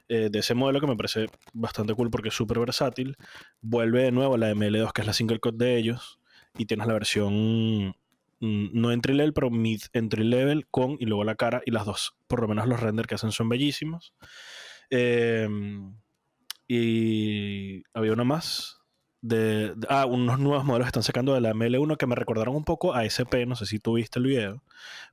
eh, 0.07 0.29
de 0.31 0.39
ese 0.39 0.53
modelo 0.53 0.79
que 0.79 0.87
me 0.87 0.95
parece 0.95 1.27
bastante 1.53 1.93
cool 1.93 2.09
porque 2.09 2.29
es 2.29 2.35
súper 2.35 2.59
versátil. 2.59 3.17
Vuelve 3.61 4.03
de 4.03 4.11
nuevo 4.11 4.37
la 4.37 4.51
ML2, 4.51 4.91
que 4.93 5.01
es 5.01 5.07
la 5.07 5.13
single 5.13 5.39
code 5.39 5.57
de 5.65 5.77
ellos, 5.77 6.19
y 6.57 6.65
tienes 6.65 6.87
la 6.87 6.93
versión 6.93 7.95
mm, 8.39 8.69
no 8.73 8.91
entry 8.91 9.13
level, 9.13 9.33
pero 9.33 9.49
mid 9.49 9.81
entry 9.93 10.23
level 10.23 10.67
con 10.67 10.97
y 10.99 11.05
luego 11.05 11.23
la 11.23 11.35
cara 11.35 11.61
y 11.65 11.71
las 11.71 11.85
dos, 11.85 12.15
por 12.27 12.41
lo 12.41 12.47
menos 12.47 12.67
los 12.67 12.79
renders 12.79 13.07
que 13.07 13.15
hacen 13.15 13.31
son 13.31 13.49
bellísimos. 13.49 14.13
Eh, 14.89 15.47
y 16.75 17.83
había 17.93 18.13
una 18.13 18.23
más. 18.23 18.79
De, 19.21 19.73
ah, 19.87 20.05
unos 20.05 20.37
nuevos 20.39 20.65
modelos 20.65 20.87
que 20.87 20.89
están 20.89 21.03
sacando 21.03 21.33
de 21.33 21.39
la 21.39 21.53
ML1 21.53 21.95
que 21.95 22.07
me 22.07 22.15
recordaron 22.15 22.55
un 22.55 22.65
poco 22.65 22.93
a 22.93 23.05
SP, 23.07 23.45
no 23.45 23.55
sé 23.55 23.65
si 23.65 23.79
tú 23.79 23.93
viste 23.93 24.19
el 24.19 24.25
video, 24.25 24.63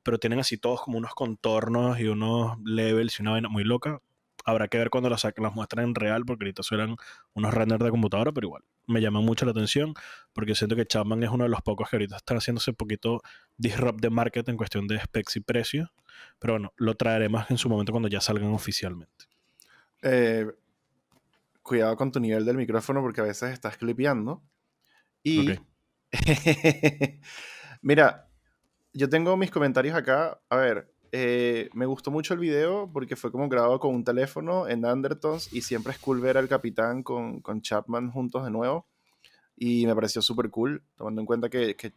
pero 0.03 0.19
tienen 0.19 0.41
así 0.41 0.59
todos 0.59 0.81
como 0.83 0.99
unos 0.99 1.15
contornos 1.15 2.01
y 2.01 2.09
unos 2.09 2.59
levels 2.65 3.19
y 3.19 3.23
una 3.23 3.33
vaina 3.33 3.49
muy 3.49 3.63
loca. 3.63 4.01
Habrá 4.45 4.67
que 4.67 4.79
ver 4.79 4.91
cuando 4.91 5.11
las, 5.11 5.23
las 5.23 5.55
muestran 5.55 5.85
en 5.85 5.95
real, 5.95 6.25
porque 6.25 6.45
ahorita 6.45 6.63
suenan 6.65 6.97
unos 7.35 7.55
renders 7.55 7.85
de 7.85 7.91
computadora, 7.91 8.33
pero 8.33 8.49
igual 8.49 8.63
me 8.87 9.01
llama 9.01 9.21
mucho 9.21 9.45
la 9.45 9.53
atención, 9.53 9.95
porque 10.33 10.55
siento 10.55 10.75
que 10.77 10.87
Chapman 10.87 11.23
es 11.23 11.31
uno 11.31 11.45
de 11.45 11.51
los 11.51 11.63
pocos 11.63 11.89
que 11.89 11.97
ahorita 11.97 12.17
están 12.17 12.39
haciéndose 12.39 12.71
un 12.71 12.77
poquito 12.77 13.23
disrupt 13.57 14.01
de 14.01 14.11
market 14.11 14.49
en 14.49 14.57
cuestión 14.57 14.89
de 14.89 14.99
specs 14.99 15.37
y 15.37 15.41
precios. 15.41 15.91
Pero 16.39 16.55
bueno, 16.55 16.73
lo 16.77 16.95
traeremos 16.95 17.49
en 17.51 17.59
su 17.59 17.69
momento 17.69 17.93
cuando 17.93 18.09
ya 18.09 18.21
salgan 18.21 18.53
oficialmente. 18.53 19.27
Eh, 20.03 20.47
cuidado 21.63 21.97
con 21.97 22.11
tu 22.13 22.21
nivel 22.21 22.45
del 22.45 22.57
micrófono 22.57 23.01
porque 23.03 23.21
a 23.21 23.25
veces 23.25 23.53
estás 23.53 23.77
clipeando. 23.77 24.43
Y 25.23 25.59
mira, 27.83 28.29
yo 28.93 29.09
tengo 29.09 29.37
mis 29.37 29.51
comentarios 29.51 29.95
acá. 29.95 30.41
A 30.49 30.57
ver, 30.57 30.93
eh, 31.13 31.69
me 31.75 31.87
gustó 31.87 32.11
mucho 32.11 32.35
el 32.35 32.41
video 32.41 32.91
porque 32.93 33.17
fue 33.17 33.33
como 33.33 33.49
grabado 33.49 33.81
con 33.81 33.95
un 33.95 34.05
teléfono 34.05 34.69
en 34.69 34.85
Andertons 34.85 35.53
y 35.53 35.63
siempre 35.63 35.93
es 35.93 35.99
cool 35.99 36.21
ver 36.21 36.39
al 36.39 36.49
capitán 36.49 37.03
con, 37.03 37.41
con 37.41 37.63
Chapman 37.63 38.11
juntos 38.11 38.45
de 38.45 38.51
nuevo. 38.51 38.87
Y 39.57 39.87
me 39.87 39.95
pareció 39.95 40.23
súper 40.23 40.51
cool, 40.51 40.83
tomando 40.97 41.21
en 41.21 41.27
cuenta 41.27 41.51
que, 41.51 41.77
que, 41.77 41.93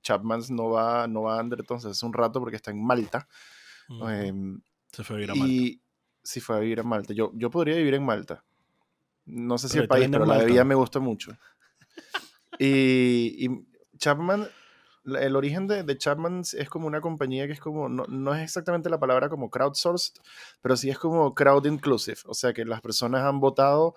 Chapman 0.00 0.40
no 0.50 0.70
va, 0.70 1.08
no 1.08 1.22
va 1.22 1.36
a 1.36 1.40
Andertons 1.40 1.84
hace 1.84 2.06
un 2.06 2.12
rato 2.12 2.38
porque 2.40 2.56
está 2.56 2.70
en 2.70 2.82
Malta. 2.82 3.28
Em, 4.08 4.60
Se 4.92 5.02
fue 5.02 5.16
a 5.16 5.18
vivir 5.18 5.30
a 5.32 5.34
Malta. 5.34 5.52
Y 5.52 5.82
sí 6.22 6.40
fue 6.40 6.56
a 6.56 6.60
vivir 6.60 6.78
en 6.78 6.86
Malta. 6.86 7.12
Yo, 7.12 7.32
yo 7.34 7.50
podría 7.50 7.76
vivir 7.76 7.94
en 7.94 8.04
Malta. 8.04 8.44
No 9.24 9.58
sé 9.58 9.68
si 9.68 9.78
el 9.78 9.88
país, 9.88 10.08
pero 10.10 10.26
la 10.26 10.38
bebida 10.38 10.64
me 10.64 10.74
gusta 10.74 11.00
mucho. 11.00 11.36
y, 12.58 13.48
Chapman 13.98 14.48
el 15.04 15.34
origen 15.34 15.66
de, 15.66 15.82
de, 15.82 15.98
Chapman 15.98 16.42
es 16.52 16.68
como 16.68 16.86
una 16.86 17.00
compañía 17.00 17.46
que 17.46 17.52
es 17.54 17.60
como, 17.60 17.88
no, 17.88 18.04
no, 18.06 18.34
es 18.34 18.42
exactamente 18.42 18.88
la 18.88 19.00
palabra 19.00 19.28
como 19.28 19.50
crowdsourced, 19.50 20.14
pero 20.60 20.76
sí 20.76 20.90
es 20.90 20.98
como 20.98 21.34
crowd 21.34 21.66
inclusive, 21.66 22.18
o 22.26 22.34
sea 22.34 22.52
que 22.52 22.64
las 22.64 22.80
personas 22.80 23.24
han 23.24 23.40
votado 23.40 23.96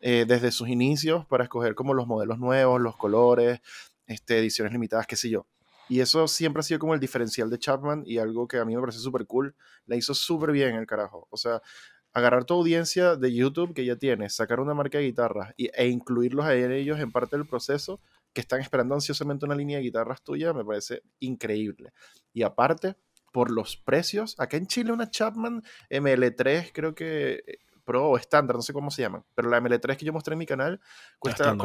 eh, 0.00 0.24
desde 0.28 0.52
sus 0.52 0.68
inicios 0.68 1.26
para 1.26 1.44
escoger 1.44 1.74
como 1.74 1.92
los 1.92 2.06
modelos 2.06 2.38
nuevos, 2.38 2.80
los 2.80 2.96
colores, 2.96 3.60
este, 4.06 4.38
ediciones 4.38 4.72
limitadas, 4.72 5.06
qué 5.06 5.16
sé 5.16 5.28
yo. 5.28 5.46
Y 5.88 6.00
eso 6.00 6.28
siempre 6.28 6.60
ha 6.60 6.62
sido 6.62 6.78
como 6.78 6.94
el 6.94 7.00
diferencial 7.00 7.50
de 7.50 7.58
Chapman 7.58 8.04
y 8.06 8.18
algo 8.18 8.46
que 8.46 8.58
a 8.58 8.64
mí 8.64 8.74
me 8.74 8.80
parece 8.80 8.98
súper 8.98 9.26
cool. 9.26 9.56
La 9.86 9.96
hizo 9.96 10.12
súper 10.14 10.52
bien 10.52 10.74
el 10.74 10.86
carajo. 10.86 11.26
O 11.30 11.36
sea, 11.36 11.62
agarrar 12.12 12.44
tu 12.44 12.54
audiencia 12.54 13.16
de 13.16 13.32
YouTube 13.32 13.74
que 13.74 13.84
ya 13.84 13.96
tienes, 13.96 14.34
sacar 14.34 14.60
una 14.60 14.74
marca 14.74 14.98
de 14.98 15.04
guitarras 15.04 15.54
e 15.56 15.88
incluirlos 15.88 16.46
a 16.46 16.54
ellos 16.54 16.98
en 17.00 17.12
parte 17.12 17.36
del 17.36 17.46
proceso, 17.46 18.00
que 18.32 18.40
están 18.40 18.60
esperando 18.60 18.94
ansiosamente 18.94 19.46
una 19.46 19.54
línea 19.54 19.78
de 19.78 19.84
guitarras 19.84 20.22
tuya, 20.22 20.52
me 20.52 20.64
parece 20.64 21.02
increíble. 21.20 21.92
Y 22.32 22.42
aparte, 22.42 22.96
por 23.32 23.50
los 23.50 23.76
precios, 23.76 24.34
acá 24.38 24.56
en 24.56 24.66
Chile 24.66 24.92
una 24.92 25.10
Chapman 25.10 25.62
ML3 25.90 26.70
creo 26.72 26.94
que 26.94 27.42
eh, 27.46 27.58
Pro 27.88 28.10
o 28.10 28.18
estándar, 28.18 28.54
no 28.54 28.60
sé 28.60 28.74
cómo 28.74 28.90
se 28.90 29.00
llaman, 29.00 29.24
pero 29.34 29.48
la 29.48 29.62
ML3 29.62 29.96
que 29.96 30.04
yo 30.04 30.12
mostré 30.12 30.34
en 30.34 30.38
mi 30.40 30.44
canal 30.44 30.78
cuesta, 31.18 31.56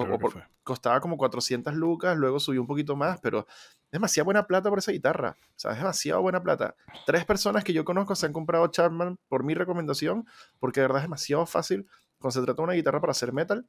costaba 0.63 1.01
como 1.01 1.17
400 1.17 1.73
lucas, 1.73 2.15
luego 2.15 2.39
subió 2.39 2.61
un 2.61 2.67
poquito 2.67 2.95
más, 2.95 3.19
pero 3.19 3.39
es 3.39 3.91
demasiada 3.91 4.23
buena 4.23 4.47
plata 4.47 4.69
por 4.69 4.79
esa 4.79 4.93
guitarra, 4.93 5.35
o 5.41 5.59
sea, 5.59 5.71
es 5.71 5.79
demasiado 5.79 6.21
buena 6.21 6.41
plata. 6.41 6.75
Tres 7.05 7.25
personas 7.25 7.65
que 7.65 7.73
yo 7.73 7.83
conozco 7.83 8.15
se 8.15 8.25
han 8.25 8.31
comprado 8.31 8.65
Chapman 8.67 9.19
por 9.27 9.43
mi 9.43 9.53
recomendación, 9.53 10.25
porque 10.61 10.79
de 10.79 10.87
verdad 10.87 10.99
es 10.99 11.03
demasiado 11.03 11.45
fácil 11.45 11.85
cuando 12.19 12.39
se 12.39 12.45
trata 12.45 12.61
de 12.61 12.63
una 12.63 12.73
guitarra 12.73 13.01
para 13.01 13.11
hacer 13.11 13.33
metal 13.33 13.67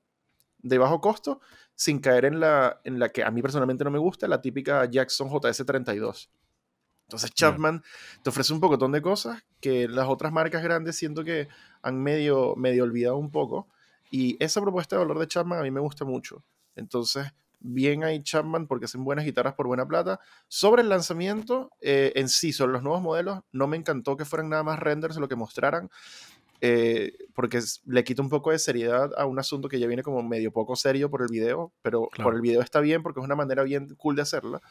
de 0.58 0.78
bajo 0.78 1.00
costo, 1.00 1.40
sin 1.74 1.98
caer 1.98 2.24
en 2.24 2.38
la, 2.38 2.80
en 2.84 3.00
la 3.00 3.08
que 3.08 3.24
a 3.24 3.32
mí 3.32 3.42
personalmente 3.42 3.82
no 3.82 3.90
me 3.90 3.98
gusta, 3.98 4.28
la 4.28 4.40
típica 4.40 4.84
Jackson 4.86 5.28
JS32. 5.28 6.28
Entonces 7.06 7.32
Chapman 7.32 7.82
te 8.22 8.30
ofrece 8.30 8.52
un 8.52 8.60
pocotón 8.60 8.92
de 8.92 9.02
cosas 9.02 9.42
que 9.60 9.88
las 9.88 10.08
otras 10.08 10.32
marcas 10.32 10.62
grandes 10.62 10.96
siento 10.96 11.22
que 11.22 11.48
han 11.82 12.02
medio, 12.02 12.56
medio 12.56 12.84
olvidado 12.84 13.16
un 13.16 13.30
poco. 13.30 13.68
Y 14.10 14.36
esa 14.42 14.60
propuesta 14.60 14.96
de 14.96 15.00
valor 15.00 15.18
de 15.18 15.26
Chapman 15.26 15.58
a 15.58 15.62
mí 15.62 15.70
me 15.70 15.80
gusta 15.80 16.04
mucho. 16.04 16.42
Entonces, 16.76 17.26
bien 17.60 18.04
ahí 18.04 18.22
Chapman 18.22 18.66
porque 18.66 18.86
hacen 18.86 19.04
buenas 19.04 19.24
guitarras 19.24 19.54
por 19.54 19.66
buena 19.66 19.86
plata. 19.86 20.18
Sobre 20.48 20.82
el 20.82 20.88
lanzamiento 20.88 21.70
eh, 21.80 22.12
en 22.16 22.28
sí, 22.28 22.52
sobre 22.52 22.72
los 22.72 22.82
nuevos 22.82 23.02
modelos, 23.02 23.40
no 23.52 23.66
me 23.66 23.76
encantó 23.76 24.16
que 24.16 24.24
fueran 24.24 24.48
nada 24.48 24.62
más 24.62 24.78
renders 24.78 25.16
lo 25.16 25.28
que 25.28 25.36
mostraran. 25.36 25.90
Eh, 26.60 27.12
porque 27.34 27.60
le 27.84 28.04
quita 28.04 28.22
un 28.22 28.30
poco 28.30 28.50
de 28.50 28.58
seriedad 28.58 29.10
a 29.18 29.26
un 29.26 29.38
asunto 29.38 29.68
que 29.68 29.78
ya 29.78 29.86
viene 29.86 30.02
como 30.02 30.22
medio 30.22 30.50
poco 30.50 30.76
serio 30.76 31.10
por 31.10 31.20
el 31.20 31.28
video, 31.28 31.72
pero 31.82 32.08
por 32.22 32.34
el 32.34 32.40
video 32.40 32.62
está 32.62 32.80
bien 32.80 33.02
porque 33.02 33.20
es 33.20 33.24
una 33.24 33.34
manera 33.34 33.64
bien 33.64 33.94
cool 33.96 34.16
de 34.16 34.22
hacerla 34.22 34.62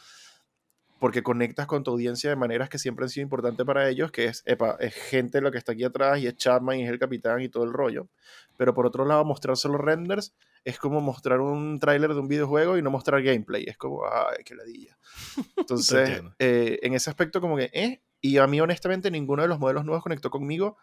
porque 1.04 1.22
conectas 1.22 1.68
con 1.68 1.84
tu 1.84 1.92
audiencia 1.92 2.30
de 2.30 2.38
maneras 2.38 2.70
que 2.70 2.80
siempre 2.80 3.04
han 3.04 3.10
sido 3.10 3.24
importantes 3.24 3.66
para 3.66 3.90
ellos, 3.90 4.10
que 4.10 4.24
es, 4.24 4.42
epa, 4.46 4.78
es 4.80 4.96
gente 4.96 5.42
lo 5.42 5.52
que 5.52 5.58
está 5.58 5.74
aquí 5.74 5.84
atrás 5.84 6.18
y 6.20 6.28
es 6.28 6.38
Chapman 6.38 6.80
y 6.80 6.86
es 6.86 6.90
el 6.90 6.98
capitán 6.98 7.42
y 7.42 7.50
todo 7.50 7.66
el 7.66 7.74
rollo. 7.74 8.08
Pero 8.56 8.74
por 8.74 8.86
otro 8.86 9.04
lado, 9.04 9.26
mostrar 9.26 9.58
solo 9.58 9.78
renders 9.78 10.34
es 10.64 10.80
como 10.80 11.02
mostrar 11.02 11.42
un 11.42 11.78
tráiler 11.78 12.14
de 12.14 12.22
un 12.22 12.30
videojuego 12.30 12.78
y 12.78 12.82
no 12.82 12.90
mostrar 12.90 13.22
gameplay. 13.22 13.66
Es 13.68 13.76
como, 13.76 14.06
ay, 14.06 14.46
qué 14.46 14.56
ladilla. 14.56 14.98
Entonces, 15.58 16.22
eh, 16.40 16.80
en 16.82 16.94
ese 16.94 17.10
aspecto 17.10 17.42
como 17.42 17.58
que, 17.58 17.70
eh, 17.74 18.00
y 18.22 18.38
a 18.38 18.48
mí 18.48 18.62
honestamente 18.62 19.12
ninguno 19.12 19.42
de 19.42 19.50
los 19.50 19.60
modelos 19.60 19.84
nuevos 19.84 20.04
conectó 20.04 20.30
conmigo, 20.30 20.78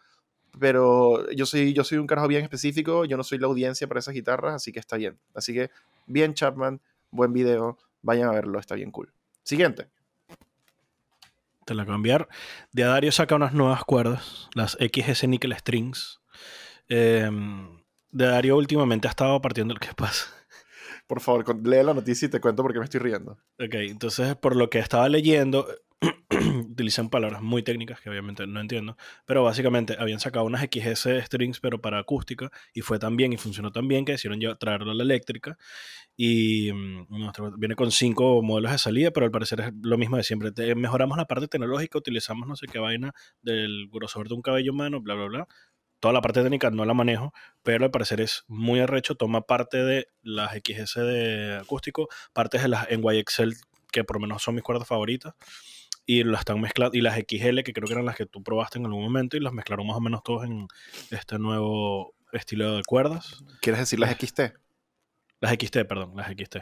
pero 0.59 1.31
yo 1.31 1.47
soy, 1.47 1.73
yo 1.73 1.83
soy 1.83 1.97
un 1.97 2.07
carajo 2.07 2.29
bien 2.29 2.43
específico, 2.43 3.07
yo 3.07 3.17
no 3.17 3.25
soy 3.25 3.39
la 3.39 3.47
audiencia 3.47 3.89
para 3.89 4.01
esas 4.01 4.13
guitarras, 4.13 4.57
así 4.57 4.71
que 4.71 4.81
está 4.81 4.99
bien. 4.99 5.19
Así 5.33 5.55
que, 5.55 5.71
bien 6.05 6.35
Chapman, 6.35 6.79
buen 7.11 7.33
video, 7.33 7.79
vayan 8.03 8.29
a 8.29 8.33
verlo, 8.33 8.59
está 8.59 8.75
bien 8.75 8.91
cool. 8.91 9.15
Siguiente 9.45 9.89
te 10.00 10.00
la 11.75 11.87
cambiar. 11.87 12.29
De 12.73 12.85
Adario 12.85 13.13
saca 13.13 13.35
unas 13.35 13.53
nuevas 13.53 13.85
cuerdas, 13.85 14.49
las 14.55 14.77
XS 14.81 15.29
Nickel 15.29 15.57
Strings. 15.57 16.21
Em, 16.89 17.83
de 18.11 18.27
Adario 18.27 18.57
últimamente 18.57 19.09
ha 19.09 19.11
estado 19.11 19.41
partiendo 19.41 19.75
el 19.75 19.81
que 19.81 19.95
pasa. 19.95 20.27
Por 21.07 21.21
favor, 21.21 21.45
lee 21.67 21.83
la 21.83 21.95
noticia 21.95 22.27
y 22.27 22.31
te 22.31 22.41
cuento 22.41 22.63
por 22.63 22.73
qué 22.73 22.79
me 22.79 22.85
estoy 22.85 23.01
riendo. 23.01 23.33
Ok, 23.59 23.75
entonces 23.75 24.37
por 24.37 24.55
lo 24.55 24.71
que 24.71 24.79
estaba 24.79 25.09
leyendo, 25.09 25.67
utilizan 26.71 27.11
palabras 27.11 27.43
muy 27.43 27.63
técnicas 27.63 28.01
que 28.01 28.11
obviamente 28.11 28.47
no 28.47 28.61
entiendo, 28.61 28.97
pero 29.25 29.45
básicamente 29.45 29.97
habían 29.99 30.21
sacado 30.21 30.45
unas 30.45 30.63
XS 30.63 31.25
strings 31.25 31.61
pero 31.61 31.81
para 31.81 31.99
acústica 31.99 32.51
y 32.75 32.81
fue 32.83 32.99
tan 32.99 33.17
bien 33.17 33.33
y 33.33 33.37
funcionó 33.37 33.73
tan 33.73 33.89
bien 33.89 34.05
que 34.05 34.13
decidieron 34.13 34.59
traerlo 34.59 34.93
a 34.93 34.95
la 34.95 35.03
eléctrica 35.03 35.59
y 36.17 36.73
mm, 36.73 37.07
viene 37.59 37.77
con 37.77 37.91
cinco 37.91 38.43
modelos 38.43 38.73
de 38.73 38.79
salida, 38.79 39.11
pero 39.11 39.27
al 39.27 39.33
parecer 39.33 39.61
es 39.61 39.73
lo 39.83 39.97
mismo 39.99 40.17
de 40.17 40.23
siempre. 40.23 40.53
mejoramos 40.75 41.17
la 41.17 41.27
parte 41.27 41.49
tecnológica, 41.49 41.99
utilizamos 41.99 42.47
no 42.49 42.57
sé 42.57 42.67
qué 42.67 42.79
vaina 42.79 43.13
del 43.43 43.89
grosor 43.91 44.29
de 44.29 44.35
un 44.35 44.43
cabello 44.43 44.73
humano, 44.73 45.01
bla, 45.01 45.15
bla, 45.15 45.27
bla. 45.27 45.49
Toda 46.01 46.15
la 46.15 46.23
parte 46.23 46.43
técnica 46.43 46.71
no 46.71 46.85
la 46.87 46.95
manejo, 46.95 47.33
pero 47.63 47.85
al 47.85 47.91
parecer 47.91 48.23
es 48.23 48.45
muy 48.49 48.81
arrecho, 48.81 49.17
toma 49.17 49.43
parte 49.43 49.85
de 49.85 50.09
las 50.23 50.53
XS 50.53 50.95
de 50.97 51.59
acústico, 51.61 52.09
partes 52.33 52.63
de 52.63 52.69
las 52.69 52.89
NYXL 52.91 53.55
que 53.93 54.05
por 54.05 54.17
lo 54.17 54.21
menos 54.21 54.43
son 54.43 54.55
mis 54.55 54.65
cuerdas 54.65 54.89
favoritas 54.89 55.35
y 56.07 56.25
las 56.25 56.41
están 56.41 56.61
mezclando 56.61 56.97
y 56.97 57.01
las 57.01 57.17
XL 57.17 57.61
que 57.65 57.73
creo 57.73 57.87
que 57.87 57.93
eran 57.93 58.07
las 58.07 58.17
que 58.17 58.27
tú 58.27 58.43
probaste 58.43 58.79
en 58.79 58.87
algún 58.87 59.03
momento 59.03 59.37
y 59.37 59.41
las 59.41 59.53
mezclaron 59.53 59.87
más 59.87 59.97
o 59.97 60.01
menos 60.01 60.23
todos 60.23 60.45
en 60.45 60.67
este 61.11 61.39
nuevo 61.39 62.15
estilo 62.33 62.77
de 62.77 62.83
cuerdas. 62.85 63.45
¿Quieres 63.61 63.81
decir 63.81 64.01
las 64.01 64.11
XT? 64.11 64.41
Las 65.41 65.53
XT, 65.53 65.79
perdón, 65.89 66.13
las 66.17 66.29
XT. 66.29 66.59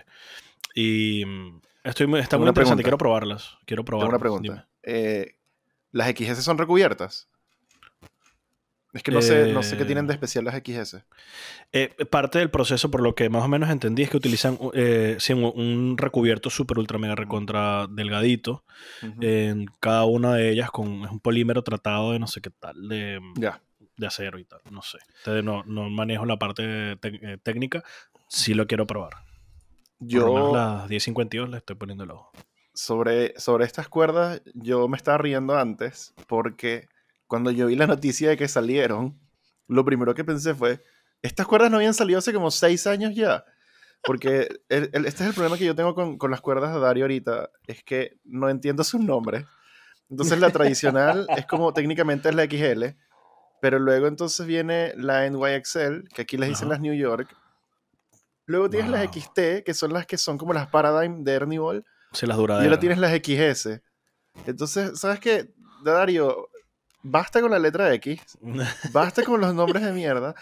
Y 0.75 1.25
mm, 1.25 1.61
estoy 1.85 2.07
muy, 2.07 2.21
está 2.21 2.39
muy 2.39 2.49
interesante, 2.49 2.83
quiero 2.83 2.99
probarlas. 2.99 3.57
Quiero 3.65 3.85
probarlas. 3.85 4.11
una 4.11 4.19
pregunta. 4.19 4.69
Eh, 4.83 5.37
¿Las 5.91 6.09
XS 6.11 6.43
son 6.45 6.59
recubiertas? 6.59 7.29
Es 8.95 9.03
que 9.03 9.11
no, 9.11 9.21
sé, 9.21 9.53
no 9.53 9.63
sé 9.63 9.77
qué 9.77 9.85
tienen 9.85 10.07
de 10.07 10.15
eh, 10.15 10.17
especial 10.17 10.45
las 10.47 10.55
XS. 10.57 11.05
Eh, 11.73 11.95
parte 12.11 12.39
del 12.39 12.51
proceso, 12.51 12.91
por 12.91 13.03
lo 13.03 13.15
que 13.15 13.29
más 13.29 13.45
o 13.45 13.49
menos 13.49 13.69
entendí, 13.69 14.03
es 14.03 14.11
que 14.11 14.17
utilizan 14.17 14.59
eh, 14.73 15.19
un 15.35 15.97
recubierto 15.99 16.49
super 16.49 16.79
ultra 16.79 16.99
mega 16.99 17.15
recontra 17.15 17.87
delgadito 17.87 18.65
en 19.21 19.67
cada 19.81 20.05
una 20.05 20.35
de 20.35 20.51
ellas 20.51 20.71
con 20.71 20.89
un 20.89 21.21
polímero 21.21 21.63
tratado 21.63 22.13
de 22.13 22.19
no 22.19 22.27
sé 22.27 22.41
qué 22.41 22.51
tal, 22.51 22.89
de, 22.89 23.21
de 23.97 24.07
acero 24.07 24.39
y 24.39 24.45
tal. 24.45 24.61
No 24.71 24.81
sé. 24.81 24.99
Entonces 25.19 25.45
no, 25.45 25.65
no 25.65 25.91
manejo 25.91 26.25
la 26.25 26.39
parte 26.39 26.97
técnica. 27.43 27.85
Sí 28.29 28.55
lo 28.55 28.67
quiero 28.67 28.87
probar. 28.87 29.13
Yo. 29.99 30.55
las 30.55 30.89
1052 30.89 31.51
le 31.51 31.59
estoy 31.59 31.77
poniendo 31.77 32.05
el 32.05 32.13
ojo. 32.13 32.31
Sobre, 32.73 33.39
sobre 33.39 33.65
estas 33.65 33.89
cuerdas, 33.89 34.41
yo 34.55 34.87
me 34.89 34.97
estaba 34.97 35.19
riendo 35.19 35.59
antes 35.59 36.15
porque 36.29 36.89
cuando 37.29 37.51
yo 37.51 37.67
vi 37.67 37.77
la 37.77 37.87
noticia 37.87 38.31
de 38.31 38.37
que 38.37 38.49
salieron, 38.49 39.21
lo 39.69 39.85
primero 39.85 40.15
que 40.15 40.25
pensé 40.25 40.55
fue, 40.55 40.83
estas 41.23 41.47
cuerdas 41.47 41.71
no 41.71 41.77
habían 41.77 41.95
salido 41.95 42.19
hace 42.19 42.33
como 42.33 42.51
seis 42.51 42.87
años 42.87 43.15
ya. 43.15 43.45
Porque 44.03 44.49
este 44.69 45.07
es 45.07 45.21
el 45.21 45.35
problema 45.35 45.59
que 45.59 45.67
yo 45.67 45.77
tengo 45.77 45.95
con, 45.95 46.19
con, 46.19 46.31
las 46.31 46.41
cuerdas 46.41 46.75
de 46.75 46.81
Dario 46.81 47.05
ahorita, 47.05 47.51
es 47.67 47.85
que 47.85 48.19
no 48.25 48.49
entiendo 48.49 48.83
sus 48.83 49.01
nombres. 49.01 49.45
Entonces 50.11 50.41
la 50.41 50.51
tradicional 50.51 51.27
es 51.37 51.47
como 51.47 51.73
técnicamente 51.75 52.31
es 52.31 52.35
la 52.35 52.45
XL, 52.45 52.97
pero 53.61 53.79
luego 53.79 54.07
entonces 54.07 54.47
viene 54.47 54.95
la 54.97 55.29
NYXL, 55.29 56.09
que 56.15 56.23
aquí 56.23 56.39
les 56.39 56.49
dicen 56.49 56.71
las 56.71 56.81
New 56.81 56.95
York. 56.95 57.37
Luego 58.47 58.71
tienes 58.71 58.91
las 58.91 59.05
XT, 59.05 59.63
que 59.67 59.75
son 59.75 59.93
las 59.93 60.07
que 60.07 60.17
son 60.17 60.39
como 60.39 60.55
las 60.55 60.69
Paradigm 60.69 61.23
de 61.23 61.33
Ernie 61.33 61.59
Ball. 61.59 61.85
Se 62.13 62.27
las 62.27 62.39
duraderas. 62.39 62.65
Y 62.65 62.69
ahora 62.69 62.81
tienes 62.81 62.99
las 62.99 63.13
XS. 63.13 63.83
Entonces, 64.47 64.99
¿sabes 64.99 65.21
qué? 65.21 65.53
Dario, 65.85 66.49
basta 67.03 67.41
con 67.41 67.51
la 67.51 67.59
letra 67.59 67.93
X, 67.95 68.39
basta 68.93 69.23
con 69.23 69.41
los 69.41 69.55
nombres 69.55 69.83
de 69.83 69.93
mierda. 69.93 70.35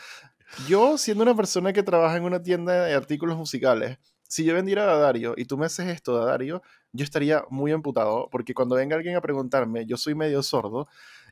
Yo, 0.69 0.97
siendo 0.97 1.23
una 1.23 1.35
persona 1.35 1.73
que 1.73 1.83
trabaja 1.83 2.17
en 2.17 2.25
una 2.25 2.43
tienda 2.43 2.85
de 2.85 2.95
artículos 2.95 3.37
musicales, 3.37 3.99
si 4.29 4.45
yo 4.45 4.55
vendiera 4.55 4.91
a 4.91 4.97
Dario 4.97 5.35
y 5.37 5.45
tú 5.45 5.57
me 5.59 5.67
haces 5.67 5.89
esto, 5.89 6.25
Dario, 6.25 6.63
yo 6.93 7.05
estaría 7.05 7.45
muy 7.51 7.73
emputado, 7.73 8.29
porque 8.31 8.55
cuando 8.55 8.77
venga 8.77 8.97
alguien 8.97 9.17
a 9.17 9.21
preguntarme, 9.21 9.87
yo 9.87 9.97
soy 9.97 10.15
medio 10.15 10.43
sordo, 10.43 10.89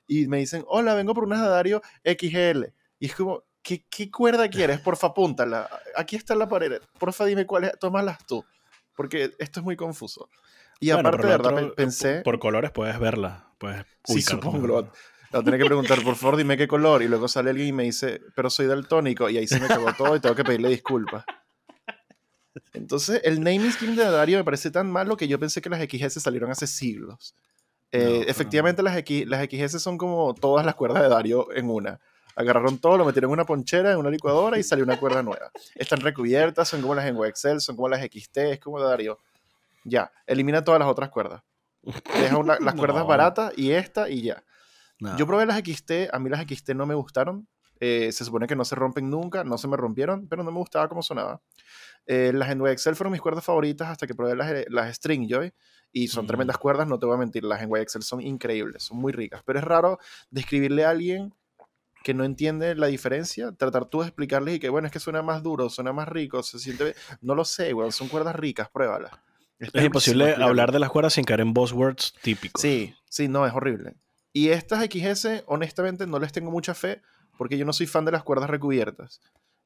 y 0.07 0.27
me 0.27 0.39
dicen, 0.39 0.65
hola, 0.69 0.95
vengo 0.95 1.15
por 1.15 1.25
unas 1.25 1.41
Dario 1.41 1.83
XL. 2.05 2.65
Y 2.99 3.07
es 3.07 3.15
como, 3.15 3.45
¿qué, 3.63 3.85
qué 3.89 4.11
cuerda 4.11 4.49
quieres? 4.49 4.81
Porfa, 4.81 5.09
apúntala. 5.09 5.69
Aquí 5.97 6.17
está 6.17 6.35
la 6.35 6.49
pared. 6.49 6.81
Porfa, 6.99 7.25
dime 7.25 7.47
cuál 7.47 7.65
es, 7.65 7.79
tómalas 7.79 8.25
tú. 8.27 8.45
Porque 8.95 9.33
esto 9.39 9.61
es 9.61 9.65
muy 9.65 9.77
confuso. 9.77 10.29
Y 10.81 10.91
aparte, 10.91 11.27
de 11.27 11.29
verdad, 11.29 11.73
pensé... 11.75 12.21
Por, 12.21 12.39
colores 12.39 12.71
puedes 12.71 12.99
verla. 12.99 13.49
Puedes 13.59 13.85
sí, 14.05 14.21
supongo. 14.21 14.91
La 15.35 15.43
tenía 15.43 15.59
que 15.59 15.65
preguntar, 15.67 16.03
por 16.03 16.17
favor, 16.17 16.37
dime 16.37 16.57
qué 16.57 16.69
color. 16.69 17.03
Y 17.03 17.09
luego 17.09 17.27
sale 17.29 17.51
alguien 17.51 17.69
y 17.69 17.73
me 17.73 17.83
dice, 17.85 18.21
pero 18.37 18.49
soy 18.51 18.67
daltónico. 18.67 19.29
Y 19.29 19.37
ahí 19.39 19.47
se 19.47 19.59
me 19.61 19.67
acabó 19.67 19.93
todo 19.95 20.17
y 20.17 20.21
tengo 20.21 20.35
que 20.35 20.45
pedirle 20.45 20.69
disculpas. 20.69 21.25
Entonces, 22.73 23.21
el 23.25 23.41
naming 23.43 23.73
scheme 23.73 23.97
de 23.97 24.05
Dario 24.11 24.39
me 24.39 24.45
parece 24.45 24.71
tan 24.71 24.91
malo 24.91 25.17
que 25.17 25.27
yo 25.27 25.39
pensé 25.39 25.61
que 25.61 25.69
las 25.71 25.81
XS 25.81 26.23
salieron 26.23 26.51
hace 26.51 26.67
siglos. 26.67 27.35
Eh, 27.91 28.25
efectivamente, 28.29 28.83
Las, 28.83 28.97
X, 28.99 29.27
las 29.27 29.45
XS 29.49 29.81
son 29.83 29.99
como 29.99 30.35
todas 30.35 30.65
las 30.67 30.75
cuerdas 30.75 31.03
de 31.03 31.09
Dario 31.09 31.49
en 31.55 31.69
una. 31.71 32.01
Agarraron 32.37 32.79
todo, 32.79 32.97
lo 32.99 33.05
metieron 33.05 33.31
en 33.31 33.35
una 33.35 33.45
ponchera, 33.45 33.93
en 33.93 33.99
una 33.99 34.11
licuadora 34.11 34.59
y 34.59 34.63
salió 34.65 34.85
una 34.85 34.99
cuerda 34.99 35.23
nueva. 35.23 35.51
Están 35.77 36.01
recubiertas, 36.01 36.69
son 36.69 36.81
como 36.83 36.95
las 36.97 37.07
en 37.07 37.17
Excel, 37.25 37.61
son 37.61 37.77
como 37.77 37.89
las 37.89 38.01
XT, 38.03 38.37
es 38.39 38.59
como 38.61 38.81
de 38.81 38.87
Dario. 38.89 39.19
Ya, 39.85 40.11
elimina 40.27 40.65
todas 40.65 40.81
las 40.81 40.89
otras 40.89 41.11
cuerdas. 41.11 41.43
Deja 42.21 42.37
una- 42.37 42.59
las 42.59 42.75
cuerdas 42.95 43.07
baratas 43.07 43.53
y 43.57 43.71
esta 43.73 44.09
y 44.09 44.23
ya. 44.23 44.43
No. 45.05 45.17
Yo 45.19 45.27
probé 45.27 45.47
las 45.47 45.59
XT, 45.59 46.09
a 46.13 46.19
mí 46.19 46.31
las 46.31 46.41
XT 46.47 46.71
no 46.75 46.87
me 46.87 46.95
gustaron. 46.95 47.47
Eh, 47.81 48.13
se 48.13 48.25
supone 48.25 48.47
que 48.47 48.57
no 48.57 48.65
se 48.65 48.75
rompen 48.75 49.11
nunca, 49.11 49.45
no 49.45 49.59
se 49.59 49.69
me 49.69 49.77
rompieron, 49.77 50.29
pero 50.29 50.43
no 50.43 50.51
me 50.51 50.59
gustaba 50.59 50.89
cómo 50.89 51.03
sonaba. 51.03 51.41
Eh, 52.07 52.33
las 52.35 52.49
NYXL 52.55 52.95
fueron 52.95 53.13
mis 53.13 53.21
cuerdas 53.21 53.45
favoritas 53.45 53.89
hasta 53.89 54.07
que 54.07 54.15
probé 54.15 54.37
las, 54.37 54.51
eh, 54.53 54.67
las 54.69 54.95
String 54.97 55.27
Joy 55.29 55.53
y 55.93 56.09
son 56.09 56.25
Mm. 56.25 56.29
tremendas 56.29 56.59
cuerdas, 56.59 56.87
no 56.87 56.99
te 56.99 57.07
voy 57.07 57.15
a 57.17 57.19
mentir, 57.19 57.45
las 57.45 57.63
NYXL 57.63 58.03
son 58.03 58.21
increíbles, 58.21 58.85
son 58.85 58.99
muy 58.99 59.13
ricas, 59.13 59.43
pero 59.45 59.59
es 59.59 59.65
raro 59.65 59.99
describirle 60.31 60.85
a 60.85 60.91
alguien 60.91 61.33
que 62.03 62.15
no 62.15 62.25
entiende 62.25 62.75
la 62.75 62.87
diferencia, 62.87 63.53
tratar 63.53 63.87
tú 63.87 64.01
de 64.01 64.07
explicarles 64.09 64.57
y 64.57 64.59
que 64.61 64.69
bueno, 64.69 64.87
es 64.87 64.93
que 64.93 65.01
suena 65.01 65.23
más 65.23 65.43
duro, 65.43 65.69
suena 65.71 65.93
más 65.93 66.07
rico, 66.09 66.43
se 66.43 66.59
siente... 66.59 66.95
No 67.23 67.35
lo 67.35 67.45
sé, 67.45 67.73
weón, 67.75 67.93
son 67.93 68.09
cuerdas 68.09 68.37
ricas, 68.37 68.69
pruébalas. 68.71 69.11
es 69.59 69.85
imposible 69.85 70.35
hablar 70.35 70.71
de 70.73 70.79
las 70.79 70.91
cuerdas 70.91 71.15
sin 71.15 71.25
caer 71.25 71.41
en 71.41 71.55
buzzwords 71.55 72.13
típicos. 72.23 72.61
Sí, 72.61 72.95
sí, 73.09 73.29
no, 73.29 73.47
es 73.47 73.55
horrible. 73.55 73.95
Y 74.35 74.51
estas 74.51 74.85
XS, 74.85 75.45
honestamente, 75.47 76.07
no 76.07 76.19
les 76.19 76.33
tengo 76.33 76.51
mucha 76.51 76.75
fe 76.75 77.01
porque 77.39 77.57
yo 77.57 77.65
no 77.65 77.73
soy 77.73 77.87
fan 77.87 78.05
de 78.05 78.13
las 78.13 78.23
cuerdas 78.25 78.51
recubiertas. 78.51 79.21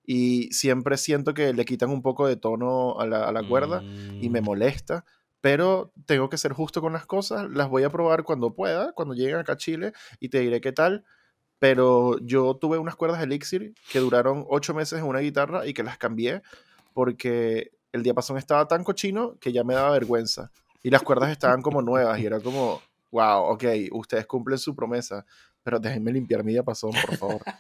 Y 0.05 0.53
siempre 0.53 0.97
siento 0.99 1.35
que 1.35 1.53
le 1.53 1.65
quitan 1.65 1.91
un 1.91 2.03
poco 2.03 2.27
de 2.29 2.37
tono 2.37 3.01
a 3.01 3.07
la, 3.07 3.25
a 3.29 3.33
la 3.33 3.43
cuerda 3.43 3.83
y 4.21 4.29
me 4.31 4.41
Mm. 4.41 4.45
molesta. 4.45 5.05
Pero 5.41 5.93
tengo 6.07 6.29
que 6.29 6.37
ser 6.37 6.53
justo 6.53 6.81
con 6.81 6.93
las 6.93 7.07
cosas. 7.07 7.49
Las 7.51 7.69
voy 7.69 7.83
a 7.85 7.91
probar 7.91 8.25
cuando 8.25 8.55
pueda, 8.55 8.93
cuando 8.93 9.15
lleguen 9.15 9.37
acá 9.37 9.53
a 9.55 9.57
Chile 9.57 9.93
y 10.21 10.29
te 10.29 10.41
diré 10.41 10.61
qué 10.61 10.73
tal. 10.73 11.05
Pero 11.59 12.19
yo 12.21 12.55
tuve 12.57 12.77
unas 12.79 12.95
cuerdas 12.97 13.23
Elixir 13.23 13.75
que 13.91 13.99
duraron 14.01 14.45
ocho 14.49 14.75
meses 14.75 14.99
en 14.99 15.07
una 15.07 15.21
guitarra 15.21 15.67
y 15.67 15.75
que 15.75 15.83
las 15.83 15.97
cambié 15.99 16.43
porque 16.93 17.71
el 17.93 18.03
diapasón 18.03 18.37
estaba 18.39 18.67
tan 18.69 18.85
cochino 18.85 19.37
que 19.41 19.53
ya 19.53 19.65
me 19.65 19.75
daba 19.75 19.91
vergüenza. 19.93 20.51
Y 20.83 20.91
las 20.91 21.03
cuerdas 21.03 21.31
estaban 21.31 21.63
como 21.63 21.83
nuevas 21.83 22.19
y 22.21 22.27
era 22.27 22.41
como, 22.41 22.81
wow, 23.11 23.45
ok, 23.53 23.65
ustedes 23.93 24.27
cumplen 24.27 24.59
su 24.59 24.75
promesa, 24.75 25.25
pero 25.63 25.79
déjenme 25.79 26.13
limpiar 26.13 26.45
mi 26.45 26.53
diapasón, 26.53 26.93
por 27.07 27.17
favor. 27.17 27.41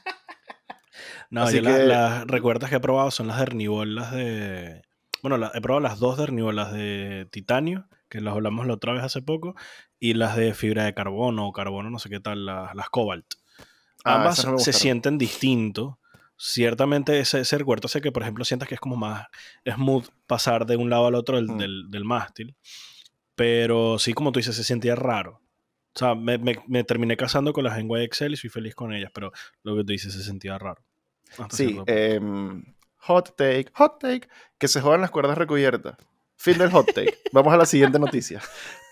No, 1.30 1.42
Así 1.42 1.57
yo 1.57 1.62
la- 1.62 1.76
que- 1.76 1.84
las 1.84 2.26
recuerdas 2.26 2.70
que 2.70 2.76
he 2.76 2.80
probado 2.80 3.11
son 3.11 3.26
las 3.28 3.36
de 3.36 3.42
Hernibol, 3.42 3.94
las 3.94 4.12
de... 4.12 4.82
Bueno, 5.22 5.36
la- 5.36 5.51
he 5.55 5.61
probado 5.61 5.80
las 5.80 5.99
dos 5.99 6.16
de 6.16 6.24
Hernibol, 6.24 6.57
las 6.57 6.72
de 6.72 7.28
titanio, 7.30 7.86
que 8.09 8.20
las 8.20 8.32
hablamos 8.34 8.66
la 8.66 8.74
otra 8.74 8.94
vez 8.94 9.03
hace 9.03 9.20
poco, 9.20 9.55
y 10.01 10.14
las 10.14 10.36
de 10.36 10.55
fibra 10.55 10.84
de 10.84 10.94
carbono 10.94 11.46
o 11.46 11.53
carbono, 11.53 11.90
no 11.90 11.99
sé 11.99 12.09
qué 12.09 12.18
tal, 12.20 12.46
las, 12.46 12.74
las 12.74 12.88
Cobalt. 12.88 13.26
Ah, 14.05 14.16
Ambas 14.16 14.44
no 14.46 14.59
se 14.59 14.72
sienten 14.72 15.18
distinto. 15.18 15.99
Ciertamente 16.36 17.18
ese, 17.20 17.40
ese 17.40 17.59
recuerdo 17.59 17.86
hace 17.86 18.01
que, 18.01 18.11
por 18.12 18.22
ejemplo, 18.22 18.44
sientas 18.44 18.68
que 18.68 18.76
es 18.76 18.80
como 18.80 18.96
más 18.96 19.26
smooth 19.66 20.07
pasar 20.26 20.64
de 20.66 20.76
un 20.76 20.88
lado 20.88 21.07
al 21.09 21.14
otro 21.14 21.36
del, 21.36 21.49
Mm. 21.49 21.59
del, 21.59 21.90
del 21.90 22.05
mástil. 22.05 22.57
Pero 23.39 23.99
sí, 24.01 24.12
como 24.14 24.32
tú 24.32 24.41
dices, 24.41 24.57
se 24.57 24.64
sentía 24.64 24.97
raro. 24.97 25.41
O 25.95 25.99
sea, 25.99 26.14
me, 26.16 26.36
me- 26.39 26.59
me 26.66 26.82
terminé 26.84 27.16
casando 27.16 27.53
con 27.53 27.62
las 27.64 27.78
NYXL 27.82 28.32
y 28.32 28.36
soy 28.36 28.51
feliz 28.51 28.74
con 28.74 28.93
ellas, 28.93 29.11
pero 29.14 29.32
lo 29.62 29.76
que 29.76 29.84
tú 29.84 29.93
dices 29.93 30.12
se 30.12 30.22
sentía 30.24 30.59
raro. 30.59 30.82
Hasta 31.39 31.57
Sí, 31.57 31.78
em, 31.86 32.64
hot 32.99 33.36
take, 33.36 33.70
hot 33.74 34.01
take, 34.01 34.28
que 34.59 34.66
se 34.66 34.80
jodan 34.80 35.01
las 35.03 35.11
cuerdas 35.12 35.39
recubiertas. 35.39 35.97
Fin 36.36 36.59
del 36.59 36.70
hot 36.72 36.93
take. 36.93 37.16
Vamos 37.32 37.55
a 37.55 37.57
la 37.57 37.64
siguiente 37.66 37.99
noticia. 38.01 38.41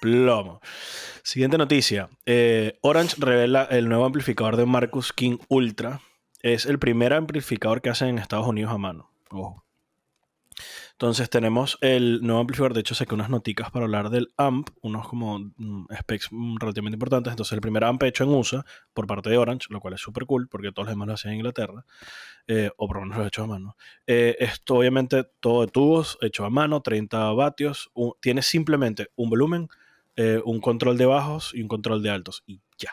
Plomo. 0.01 0.61
Siguiente 1.25 1.59
noticia. 1.59 2.09
Eh, 2.25 2.79
Orange 2.83 3.17
revela 3.19 3.65
el 3.65 3.89
nuevo 3.89 4.05
amplificador 4.05 4.57
de 4.57 4.65
Marcus 4.67 5.13
King 5.13 5.39
Ultra. 5.49 6.01
Es 6.41 6.67
el 6.67 6.79
primer 6.79 7.13
amplificador 7.13 7.83
que 7.83 7.91
hacen 7.91 8.09
en 8.11 8.19
Estados 8.19 8.47
Unidos 8.47 8.73
a 8.73 8.79
mano. 8.79 9.11
Ojo. 9.31 9.65
Entonces 10.99 11.29
tenemos 11.29 11.77
el 11.83 12.23
nuevo 12.23 12.41
amplificador. 12.41 12.73
De 12.73 12.81
hecho, 12.81 12.95
saqué 12.95 13.15
unas 13.15 13.29
noticas 13.29 13.71
para 13.71 13.85
hablar 13.85 14.09
del 14.09 14.33
AMP, 14.39 14.71
unos 14.81 15.07
como 15.07 15.39
mm, 15.41 15.89
specs 16.01 16.29
mm, 16.31 16.57
relativamente 16.57 16.95
importantes. 16.97 17.33
Entonces, 17.33 17.53
el 17.53 17.61
primer 17.61 17.85
AMP 17.85 18.03
hecho 18.05 18.25
en 18.25 18.31
USA 18.31 18.65
por 18.95 19.07
parte 19.07 19.29
de 19.29 19.37
Orange, 19.37 19.67
lo 19.69 19.79
cual 19.81 19.93
es 19.93 20.01
súper 20.01 20.25
cool 20.25 20.49
porque 20.49 20.73
todos 20.73 20.87
los 20.87 20.95
demás 20.95 21.09
lo 21.09 21.13
hacen 21.13 21.33
en 21.33 21.37
Inglaterra, 21.37 21.85
eh, 22.47 22.71
o 22.79 22.87
por 22.89 22.97
lo 22.97 23.03
menos 23.03 23.19
lo 23.19 23.25
he 23.25 23.27
hecho 23.29 23.43
a 23.43 23.47
mano. 23.47 23.77
Eh, 24.07 24.37
esto, 24.39 24.77
obviamente, 24.77 25.25
todo 25.41 25.61
de 25.61 25.67
tubos, 25.67 26.17
hecho 26.23 26.47
a 26.47 26.51
mano, 26.51 26.81
30 26.81 27.31
vatios. 27.33 27.91
un- 27.93 28.15
tiene 28.21 28.41
simplemente 28.41 29.09
un 29.17 29.29
volumen, 29.29 29.69
eh, 30.17 30.41
un 30.47 30.61
control 30.63 30.97
de 30.97 31.05
bajos 31.05 31.53
y 31.55 31.61
un 31.61 31.69
control 31.69 32.03
de 32.03 32.09
altos. 32.09 32.43
Y 32.47 32.63
ya. 32.79 32.93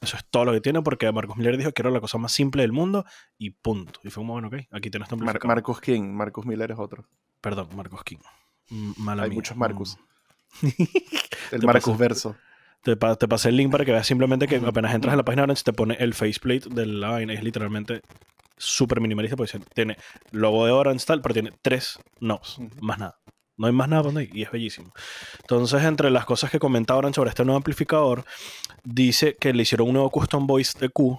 Eso 0.00 0.16
es 0.16 0.24
todo 0.30 0.46
lo 0.46 0.52
que 0.52 0.62
tiene 0.62 0.80
porque 0.80 1.10
Marcos 1.12 1.36
Miller 1.36 1.58
dijo 1.58 1.72
que 1.72 1.82
era 1.82 1.90
la 1.90 2.00
cosa 2.00 2.16
más 2.16 2.32
simple 2.32 2.62
del 2.62 2.72
mundo 2.72 3.04
y 3.36 3.50
punto. 3.50 4.00
Y 4.02 4.08
fue 4.08 4.22
como, 4.22 4.32
bueno, 4.32 4.48
ok, 4.48 4.54
aquí 4.70 4.90
tienes 4.90 5.10
tu 5.10 5.16
Mar-. 5.18 5.38
Marcus 5.44 5.80
King, 5.82 6.04
Marcus 6.10 6.46
Miller 6.46 6.70
es 6.70 6.78
otro. 6.78 7.04
Perdón, 7.44 7.68
Marcos 7.76 8.02
King. 8.04 8.16
Mala 8.96 9.24
Hay 9.24 9.28
mía. 9.28 9.36
muchos 9.36 9.56
Marcus. 9.56 9.98
Mm. 10.62 10.68
El 11.52 11.62
Marcus 11.62 11.98
Verso. 11.98 12.36
Te, 12.82 12.96
te 12.96 13.28
pasé 13.28 13.50
el 13.50 13.56
link 13.56 13.70
para 13.70 13.84
que 13.84 13.92
veas 13.92 14.06
simplemente 14.06 14.46
que 14.48 14.56
apenas 14.56 14.94
entras 14.94 15.12
en 15.12 15.18
la 15.18 15.24
página 15.24 15.42
de 15.42 15.44
Orange 15.44 15.62
te 15.62 15.72
pone 15.72 15.94
el 16.00 16.12
faceplate 16.14 16.68
de 16.70 16.86
la 16.86 17.10
vaina. 17.10 17.32
Es 17.34 17.42
literalmente 17.42 18.00
súper 18.56 19.00
minimalista 19.00 19.36
porque 19.36 19.58
tiene 19.74 19.96
logo 20.32 20.64
de 20.66 20.72
Orange 20.72 21.04
tal, 21.06 21.20
pero 21.22 21.34
tiene 21.34 21.52
tres 21.62 21.98
knobs, 22.20 22.58
Ujú. 22.58 22.70
más 22.80 22.98
nada. 22.98 23.18
No 23.56 23.66
hay 23.68 23.72
más 23.72 23.88
nada 23.88 24.10
y 24.22 24.42
es 24.42 24.50
bellísimo. 24.50 24.92
Entonces, 25.40 25.82
entre 25.84 26.10
las 26.10 26.24
cosas 26.24 26.50
que 26.50 26.58
comenta 26.58 26.96
Orange 26.96 27.16
sobre 27.16 27.30
este 27.30 27.44
nuevo 27.44 27.56
amplificador, 27.58 28.24
dice 28.82 29.36
que 29.38 29.52
le 29.52 29.62
hicieron 29.62 29.88
un 29.88 29.94
nuevo 29.94 30.10
custom 30.10 30.46
voice 30.46 30.72
EQ 30.84 31.18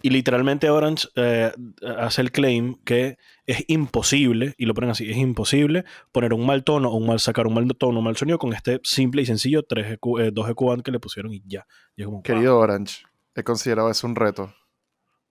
y 0.00 0.10
literalmente 0.10 0.70
Orange 0.70 1.08
eh, 1.16 1.52
hace 1.98 2.20
el 2.22 2.30
claim 2.30 2.76
que 2.84 3.18
es 3.46 3.64
imposible, 3.68 4.54
y 4.56 4.66
lo 4.66 4.74
ponen 4.74 4.90
así, 4.90 5.10
es 5.10 5.16
imposible 5.16 5.84
poner 6.12 6.32
un 6.32 6.46
mal 6.46 6.62
tono 6.64 6.90
o 6.90 6.96
un 6.96 7.06
mal 7.06 7.20
sacar 7.20 7.46
un 7.46 7.54
mal 7.54 7.66
tono, 7.76 7.98
un 7.98 8.04
mal 8.04 8.16
sonido 8.16 8.38
con 8.38 8.52
este 8.52 8.80
simple 8.84 9.22
y 9.22 9.26
sencillo 9.26 9.64
3 9.64 9.92
EQ, 9.92 10.20
eh, 10.20 10.30
2 10.32 10.50
EQ 10.50 10.82
que 10.84 10.90
le 10.90 11.00
pusieron 11.00 11.32
y 11.32 11.42
ya. 11.46 11.66
Y 11.96 12.02
es 12.02 12.06
como, 12.06 12.22
Querido 12.22 12.58
Orange, 12.58 13.04
he 13.34 13.42
considerado 13.42 13.90
eso 13.90 14.06
un 14.06 14.14
reto. 14.14 14.54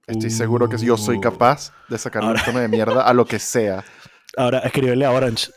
Estoy 0.06 0.30
seguro 0.30 0.70
que 0.70 0.78
yo 0.78 0.96
soy 0.96 1.18
Uh. 1.18 1.22
capaz 1.22 1.74
de 1.90 1.98
sacar 1.98 2.24
un 2.24 2.36
tono 2.46 2.60
de 2.60 2.70
mierda 2.70 3.04
a 3.04 3.14
lo 3.14 3.26
que 3.26 3.40
sea. 3.40 3.84
Ahora, 4.38 4.60
escribirle 4.60 5.06
a 5.06 5.12
Orange. 5.12 5.52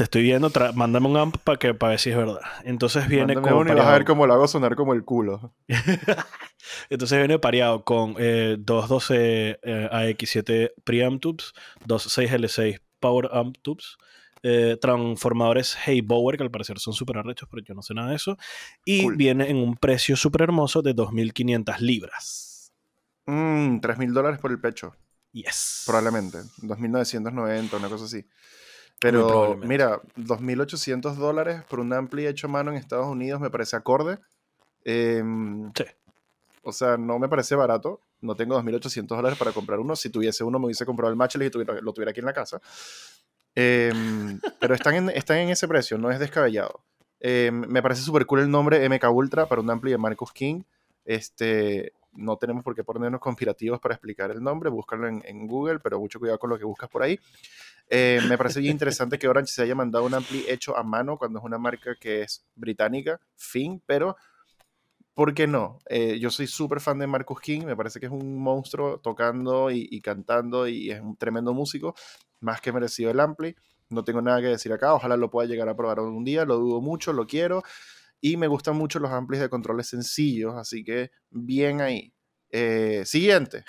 Te 0.00 0.04
estoy 0.04 0.22
viendo, 0.22 0.50
mándame 0.72 1.08
un 1.08 1.16
amp 1.18 1.36
para 1.44 1.58
que 1.58 1.74
para 1.74 1.90
ver 1.90 1.98
si 2.00 2.08
es 2.08 2.16
verdad. 2.16 2.40
Entonces 2.64 3.06
viene 3.06 3.34
Mándame 3.34 3.50
con 3.50 3.60
uno 3.60 3.72
y 3.74 3.76
vas 3.76 3.86
a 3.86 3.92
ver 3.92 4.06
cómo 4.06 4.26
lo 4.26 4.32
hago 4.32 4.48
sonar 4.48 4.74
como 4.74 4.94
el 4.94 5.04
culo. 5.04 5.52
Entonces 6.88 7.18
viene 7.18 7.38
pareado 7.38 7.84
con 7.84 8.14
eh, 8.18 8.56
212 8.58 9.58
eh, 9.62 9.88
AX7 9.92 10.72
preamp 10.84 11.20
tubes, 11.20 11.52
26L6 11.86 12.80
power 12.98 13.28
amp 13.30 13.58
tubes, 13.60 13.98
eh, 14.42 14.78
transformadores 14.80 15.76
Bauer 16.04 16.38
que 16.38 16.44
al 16.44 16.50
parecer 16.50 16.78
son 16.78 16.94
súper 16.94 17.18
arrechos, 17.18 17.46
pero 17.50 17.62
yo 17.62 17.74
no 17.74 17.82
sé 17.82 17.92
nada 17.92 18.08
de 18.08 18.16
eso. 18.16 18.38
Y 18.86 19.02
Cool. 19.02 19.16
viene 19.16 19.50
en 19.50 19.58
un 19.58 19.76
precio 19.76 20.16
súper 20.16 20.40
hermoso 20.44 20.80
de 20.80 20.94
2.500 20.94 21.78
libras. 21.80 22.72
Mmm, 23.26 23.80
3 23.80 23.98
mil 23.98 24.14
dólares 24.14 24.40
por 24.40 24.50
el 24.50 24.58
pecho, 24.62 24.96
Yes. 25.32 25.82
probablemente. 25.84 26.38
2.990, 26.62 27.76
una 27.76 27.90
cosa 27.90 28.06
así. 28.06 28.24
Pero 29.00 29.56
mira, 29.66 30.00
2.800 30.16 31.14
dólares 31.16 31.62
por 31.68 31.80
un 31.80 31.92
ampli 31.92 32.26
hecho 32.26 32.46
a 32.46 32.50
mano 32.50 32.70
en 32.70 32.76
Estados 32.76 33.06
Unidos 33.06 33.40
me 33.40 33.50
parece 33.50 33.74
acorde. 33.76 34.18
Em, 34.84 35.72
Sí. 35.74 35.84
O 36.62 36.72
sea, 36.72 36.96
no 36.98 37.18
me 37.18 37.28
parece 37.28 37.54
barato. 37.54 38.00
No 38.20 38.34
tengo 38.34 38.54
2.800 38.54 39.16
dólares 39.16 39.38
para 39.38 39.52
comprar 39.52 39.78
uno. 39.80 39.96
Si 39.96 40.10
tuviese 40.10 40.44
uno, 40.44 40.58
me 40.58 40.66
hubiese 40.66 40.84
comprado 40.84 41.10
el 41.10 41.16
Matchley 41.16 41.48
y 41.48 41.50
tuviera- 41.50 41.80
lo 41.80 41.92
tuviera 41.94 42.10
aquí 42.10 42.20
en 42.20 42.26
la 42.26 42.34
casa. 42.34 42.60
Em, 43.54 44.38
pero 44.58 44.74
están 44.74 44.94
en, 44.94 45.08
están 45.10 45.38
en 45.38 45.48
ese 45.48 45.66
precio, 45.66 45.96
no 45.98 46.10
es 46.10 46.18
descabellado. 46.18 46.80
Em, 47.18 47.66
me 47.66 47.82
parece 47.82 48.02
súper 48.02 48.26
cool 48.26 48.40
el 48.40 48.50
nombre 48.50 48.84
MK 48.88 49.10
Ultra 49.10 49.46
para 49.46 49.60
un 49.62 49.70
ampli 49.70 49.90
de 49.90 49.98
Marcus 49.98 50.32
King. 50.32 50.62
Este, 51.04 51.92
no 52.12 52.36
tenemos 52.36 52.64
por 52.64 52.74
qué 52.74 52.84
ponernos 52.84 53.20
conspirativos 53.20 53.80
para 53.80 53.94
explicar 53.94 54.30
el 54.30 54.42
nombre. 54.42 54.70
Búscalo 54.70 55.06
en, 55.08 55.46
Google, 55.46 55.80
pero 55.80 55.98
mucho 55.98 56.18
cuidado 56.18 56.38
con 56.38 56.50
lo 56.50 56.58
que 56.58 56.64
buscas 56.64 56.88
por 56.88 57.02
ahí. 57.02 57.18
Eh, 57.88 58.20
me 58.28 58.38
parece 58.38 58.60
bien 58.60 58.72
interesante 58.72 59.18
que 59.18 59.28
Orange 59.28 59.52
se 59.52 59.62
haya 59.62 59.74
mandado 59.74 60.04
un 60.04 60.14
ampli 60.14 60.44
hecho 60.48 60.76
a 60.76 60.82
mano 60.82 61.16
cuando 61.16 61.38
es 61.38 61.44
una 61.44 61.58
marca 61.58 61.94
que 61.98 62.22
es 62.22 62.44
británica, 62.54 63.20
fin, 63.36 63.82
pero 63.84 64.16
¿por 65.14 65.34
qué 65.34 65.46
no? 65.46 65.78
Eh, 65.88 66.18
yo 66.20 66.30
soy 66.30 66.46
súper 66.46 66.80
fan 66.80 66.98
de 66.98 67.06
Marcus 67.06 67.40
King, 67.40 67.62
me 67.62 67.76
parece 67.76 67.98
que 67.98 68.06
es 68.06 68.12
un 68.12 68.38
monstruo 68.38 68.98
tocando 68.98 69.70
y, 69.70 69.88
y 69.90 70.00
cantando 70.00 70.68
y 70.68 70.92
es 70.92 71.00
un 71.00 71.16
tremendo 71.16 71.52
músico, 71.52 71.94
más 72.40 72.60
que 72.60 72.72
merecido 72.72 73.10
el 73.10 73.20
ampli. 73.20 73.56
No 73.88 74.04
tengo 74.04 74.22
nada 74.22 74.40
que 74.40 74.46
decir 74.46 74.72
acá, 74.72 74.94
ojalá 74.94 75.16
lo 75.16 75.30
pueda 75.30 75.48
llegar 75.48 75.68
a 75.68 75.74
probar 75.74 75.98
algún 75.98 76.22
día, 76.22 76.44
lo 76.44 76.58
dudo 76.58 76.80
mucho, 76.80 77.12
lo 77.12 77.26
quiero 77.26 77.64
y 78.20 78.36
me 78.36 78.46
gustan 78.46 78.76
mucho 78.76 78.98
los 78.98 79.10
amplis 79.10 79.40
de 79.40 79.48
controles 79.48 79.88
sencillos, 79.88 80.54
así 80.56 80.84
que 80.84 81.10
bien 81.30 81.80
ahí. 81.80 82.12
Eh, 82.50 83.02
siguiente. 83.06 83.64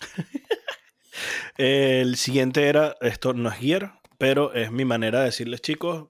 El 1.56 2.16
siguiente 2.16 2.68
era, 2.68 2.96
esto 3.00 3.32
no 3.32 3.48
es 3.48 3.56
gear, 3.56 4.00
pero 4.18 4.52
es 4.52 4.70
mi 4.72 4.84
manera 4.84 5.20
de 5.20 5.26
decirles, 5.26 5.60
chicos, 5.60 6.08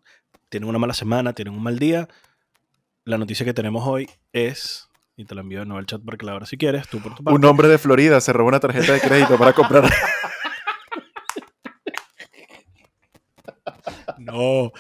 tienen 0.49 0.69
una 0.69 0.79
mala 0.79 0.95
semana, 0.95 1.33
tienen 1.33 1.55
un 1.55 1.62
mal 1.62 1.79
día. 1.79 2.09
La 3.05 3.19
noticia 3.19 3.45
que 3.45 3.53
tenemos 3.55 3.87
hoy 3.87 4.09
es, 4.33 4.89
y 5.17 5.25
te 5.25 5.35
la 5.35 5.43
envío 5.43 5.61
de 5.61 5.67
nuevo 5.67 5.79
al 5.79 5.87
chat 5.87 6.03
para 6.03 6.17
que 6.17 6.25
la 6.25 6.33
abras 6.33 6.49
si 6.49 6.57
quieres, 6.57 6.89
tú 6.89 7.01
por 7.01 7.15
tu 7.15 7.23
parte. 7.23 7.37
Un 7.37 7.45
hombre 7.45 7.69
de 7.69 7.79
Florida 7.79 8.21
se 8.21 8.33
robó 8.33 8.49
una 8.49 8.61
tarjeta 8.61 8.93
de 8.93 9.01
crédito 9.01 9.37
para 9.39 9.53
comprar. 9.53 9.85
No. 14.19 14.73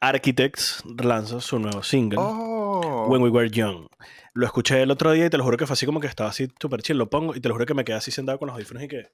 Architects 0.00 0.82
lanza 1.02 1.40
su 1.40 1.58
nuevo 1.58 1.82
single, 1.82 2.18
Oh. 2.20 3.06
When 3.08 3.22
We 3.22 3.28
Were 3.28 3.50
Young. 3.50 3.86
Lo 4.32 4.46
escuché 4.46 4.82
el 4.82 4.90
otro 4.90 5.12
día 5.12 5.26
y 5.26 5.30
te 5.30 5.36
lo 5.36 5.44
juro 5.44 5.56
que 5.56 5.66
fue 5.66 5.74
así 5.74 5.84
como 5.86 6.00
que 6.00 6.06
estaba 6.06 6.30
así 6.30 6.48
súper 6.60 6.82
chill. 6.82 6.96
Lo 6.96 7.10
pongo 7.10 7.34
y 7.34 7.40
te 7.40 7.48
lo 7.48 7.54
juro 7.54 7.66
que 7.66 7.74
me 7.74 7.84
quedé 7.84 7.96
así 7.96 8.10
sentado 8.10 8.38
con 8.38 8.46
los 8.46 8.54
audífonos 8.54 8.82
y 8.84 8.88
que. 8.88 9.08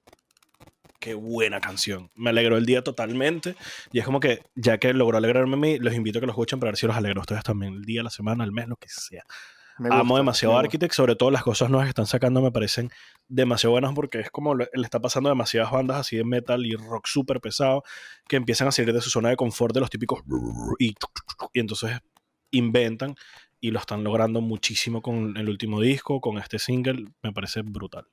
Qué 1.01 1.15
buena 1.15 1.61
canción. 1.61 2.11
Me 2.15 2.31
alegró 2.31 2.57
el 2.57 2.67
día 2.67 2.83
totalmente. 2.83 3.55
Y 3.93 3.99
es 3.99 4.05
como 4.05 4.19
que, 4.19 4.43
ya 4.55 4.79
que 4.79 4.93
logró 4.93 5.19
alegrarme 5.19 5.55
a 5.55 5.57
mí, 5.57 5.79
los 5.79 5.95
invito 5.95 6.19
a 6.19 6.21
que 6.21 6.27
lo 6.27 6.33
escuchen 6.33 6.59
para 6.59 6.71
ver 6.71 6.77
si 6.77 6.87
los 6.87 6.97
alegro 6.97 7.21
a 7.21 7.23
ustedes 7.23 7.45
también. 7.45 7.75
El 7.75 7.83
día, 7.85 8.03
la 8.03 8.11
semana, 8.11 8.45
el 8.45 8.53
mes, 8.53 8.67
lo 8.69 8.77
que 8.77 8.89
sea. 8.89 9.25
Me 9.79 9.89
Amo 9.89 10.01
gusta, 10.01 10.17
demasiado 10.17 10.55
me 10.55 10.61
Architect, 10.61 10.95
sobre 10.95 11.17
todo 11.17 11.31
las 11.31 11.43
cosas 11.43 11.69
nuevas 11.69 11.87
que 11.87 11.91
están 11.91 12.07
sacando 12.07 12.41
me 12.41 12.51
parecen 12.51 12.91
demasiado 13.29 13.73
buenas 13.73 13.93
porque 13.95 14.21
es 14.21 14.31
como 14.31 14.55
le 14.55 14.69
le 14.73 14.85
está 14.85 15.01
pasando 15.01 15.29
a 15.29 15.33
demasiadas 15.33 15.71
bandas 15.71 15.99
así 15.99 16.17
de 16.17 16.25
metal 16.25 16.65
y 16.65 16.75
rock 16.75 17.07
súper 17.07 17.41
pesado 17.41 17.83
que 18.29 18.37
empiezan 18.37 18.69
a 18.69 18.73
salir 18.73 18.95
de 18.95 19.01
su 19.01 19.11
zona 19.11 19.29
de 19.29 19.37
confort 19.37 19.75
de 19.75 19.81
los 19.81 19.91
típicos 19.91 20.21
y, 20.79 20.95
y 21.53 21.61
entonces 21.61 21.99
inventan 22.51 23.15
y 23.61 23.71
lo 23.71 23.79
están 23.79 24.05
logrando 24.05 24.41
muchísimo 24.41 25.03
con 25.03 25.37
el 25.37 25.49
último 25.49 25.81
disco, 25.81 26.21
con 26.21 26.39
este 26.39 26.59
single, 26.59 27.07
me 27.23 27.33
parece 27.33 27.63
brutal. 27.63 28.07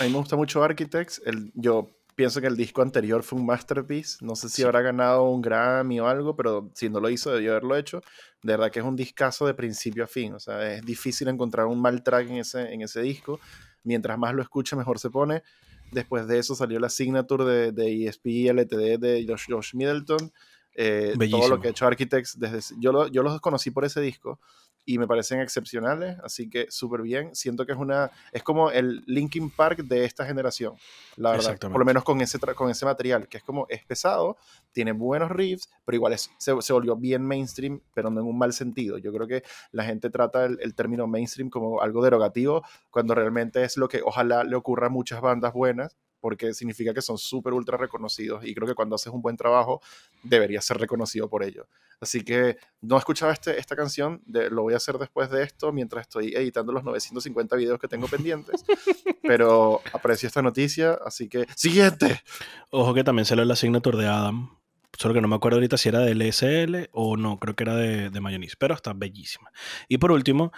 A 0.00 0.04
mí 0.04 0.10
me 0.10 0.18
gusta 0.18 0.36
mucho 0.36 0.62
Architects. 0.62 1.20
El, 1.24 1.50
yo 1.54 1.90
pienso 2.22 2.40
que 2.40 2.46
el 2.46 2.56
disco 2.56 2.82
anterior 2.82 3.24
fue 3.24 3.38
un 3.40 3.46
masterpiece. 3.46 4.18
No 4.24 4.36
sé 4.36 4.48
si 4.48 4.56
Sí. 4.56 4.62
habrá 4.62 4.80
ganado 4.80 5.24
un 5.24 5.42
Grammy 5.42 5.98
o 5.98 6.06
algo, 6.06 6.36
pero 6.36 6.70
si 6.72 6.88
no 6.88 7.00
lo 7.00 7.10
hizo, 7.10 7.32
debió 7.32 7.50
haberlo 7.50 7.76
hecho. 7.76 8.00
De 8.42 8.52
verdad 8.52 8.70
que 8.70 8.78
es 8.78 8.84
un 8.84 8.94
discazo 8.94 9.44
de 9.46 9.54
principio 9.54 10.04
a 10.04 10.06
fin. 10.06 10.32
O 10.34 10.38
sea, 10.38 10.74
es 10.74 10.82
difícil 10.84 11.26
encontrar 11.26 11.66
un 11.66 11.80
mal 11.80 12.02
track 12.04 12.28
en 12.28 12.36
ese, 12.36 12.72
en 12.72 12.82
ese 12.82 13.02
disco. 13.02 13.40
Mientras 13.82 14.16
más 14.18 14.34
lo 14.34 14.42
escuche, 14.42 14.76
mejor 14.76 15.00
se 15.00 15.10
pone. 15.10 15.42
Después 15.90 16.28
de 16.28 16.38
eso 16.38 16.54
salió 16.54 16.78
la 16.78 16.88
signature 16.88 17.44
de, 17.44 17.72
de 17.72 18.06
ESP 18.06 18.26
LTD 18.52 18.98
de 18.98 19.26
Josh, 19.28 19.46
Josh 19.48 19.74
Middleton. 19.74 20.32
Eh, 20.74 21.14
todo 21.28 21.48
lo 21.48 21.60
que 21.60 21.68
ha 21.68 21.70
hecho 21.72 21.86
Architects 21.86 22.38
desde 22.38 22.76
yo, 22.78 22.92
lo- 22.92 23.08
yo 23.08 23.22
los 23.22 23.40
conocí 23.40 23.70
por 23.72 23.84
ese 23.84 24.00
disco 24.00 24.38
y 24.84 24.98
me 24.98 25.06
parecen 25.06 25.40
excepcionales, 25.40 26.18
así 26.24 26.50
que 26.50 26.66
súper 26.70 27.02
bien. 27.02 27.34
Siento 27.34 27.64
que 27.66 27.72
es 27.72 27.78
una 27.78 28.10
es 28.32 28.42
como 28.42 28.70
el 28.70 29.02
Linkin 29.06 29.50
Park 29.50 29.84
de 29.84 30.04
esta 30.04 30.26
generación, 30.26 30.74
la 31.16 31.32
verdad. 31.32 31.58
Por 31.58 31.78
lo 31.78 31.84
menos 31.84 32.04
con 32.04 32.20
ese 32.20 32.38
con 32.40 32.70
ese 32.70 32.84
material, 32.84 33.28
que 33.28 33.38
es 33.38 33.44
como 33.44 33.66
es 33.68 33.84
pesado, 33.84 34.36
tiene 34.72 34.92
buenos 34.92 35.30
riffs, 35.30 35.70
pero 35.84 35.96
igual 35.96 36.12
es, 36.12 36.30
se, 36.38 36.60
se 36.60 36.72
volvió 36.72 36.96
bien 36.96 37.24
mainstream, 37.24 37.80
pero 37.94 38.10
no 38.10 38.20
en 38.20 38.26
un 38.26 38.38
mal 38.38 38.52
sentido. 38.52 38.98
Yo 38.98 39.12
creo 39.12 39.26
que 39.26 39.42
la 39.70 39.84
gente 39.84 40.10
trata 40.10 40.44
el, 40.44 40.58
el 40.60 40.74
término 40.74 41.06
mainstream 41.06 41.50
como 41.50 41.80
algo 41.80 42.02
derogativo, 42.02 42.62
cuando 42.90 43.14
realmente 43.14 43.62
es 43.62 43.76
lo 43.76 43.88
que 43.88 44.02
ojalá 44.04 44.44
le 44.44 44.56
ocurra 44.56 44.88
a 44.88 44.90
muchas 44.90 45.20
bandas 45.20 45.52
buenas, 45.52 45.96
porque 46.22 46.54
significa 46.54 46.94
que 46.94 47.02
son 47.02 47.18
súper 47.18 47.52
ultra 47.52 47.76
reconocidos 47.76 48.46
y 48.46 48.54
creo 48.54 48.66
que 48.68 48.74
cuando 48.74 48.94
haces 48.94 49.12
un 49.12 49.20
buen 49.20 49.36
trabajo 49.36 49.82
deberías 50.22 50.64
ser 50.64 50.78
reconocido 50.78 51.28
por 51.28 51.42
ello. 51.42 51.66
Así 52.00 52.22
que 52.24 52.56
no 52.80 52.94
he 52.96 52.98
escuchado 52.98 53.30
este, 53.32 53.58
esta 53.58 53.76
canción, 53.76 54.22
de- 54.24 54.48
lo 54.50 54.62
voy 54.62 54.74
a 54.74 54.76
hacer 54.78 54.96
después 54.98 55.28
de 55.30 55.42
esto, 55.42 55.72
mientras 55.72 56.02
estoy 56.02 56.32
editando 56.34 56.72
los 56.72 56.84
950 56.84 57.56
videos 57.56 57.78
que 57.80 57.88
tengo 57.88 58.06
pendientes, 58.08 58.64
pero 59.22 59.80
aprecio 59.92 60.26
esta 60.28 60.42
noticia, 60.42 60.98
así 61.04 61.28
que 61.28 61.46
siguiente. 61.56 62.22
Ojo 62.70 62.94
que 62.94 63.04
también 63.04 63.26
salió 63.26 63.44
la 63.44 63.56
signature 63.56 63.98
de 63.98 64.06
Adam. 64.06 64.56
Solo 64.98 65.14
que 65.14 65.20
no 65.22 65.28
me 65.28 65.36
acuerdo 65.36 65.56
ahorita 65.56 65.78
si 65.78 65.88
era 65.88 66.00
del 66.00 66.20
SL 66.22 66.88
o 66.92 67.16
no, 67.16 67.38
creo 67.38 67.56
que 67.56 67.64
era 67.64 67.74
de, 67.76 68.10
de 68.10 68.20
Mayonnaise, 68.20 68.56
pero 68.58 68.74
está 68.74 68.92
bellísima. 68.92 69.50
Y 69.88 69.98
por 69.98 70.12
último, 70.12 70.52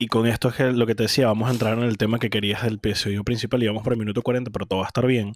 y 0.00 0.08
con 0.08 0.26
esto 0.26 0.48
es 0.48 0.56
que 0.56 0.64
lo 0.72 0.86
que 0.86 0.94
te 0.96 1.04
decía, 1.04 1.26
vamos 1.28 1.48
a 1.48 1.52
entrar 1.52 1.76
en 1.78 1.84
el 1.84 1.96
tema 1.98 2.18
que 2.18 2.30
querías 2.30 2.62
del 2.64 2.74
episodio 2.74 3.22
principal 3.22 3.62
y 3.62 3.66
vamos 3.68 3.84
por 3.84 3.92
el 3.92 3.98
minuto 3.98 4.22
40, 4.22 4.50
pero 4.50 4.66
todo 4.66 4.80
va 4.80 4.86
a 4.86 4.88
estar 4.88 5.06
bien. 5.06 5.32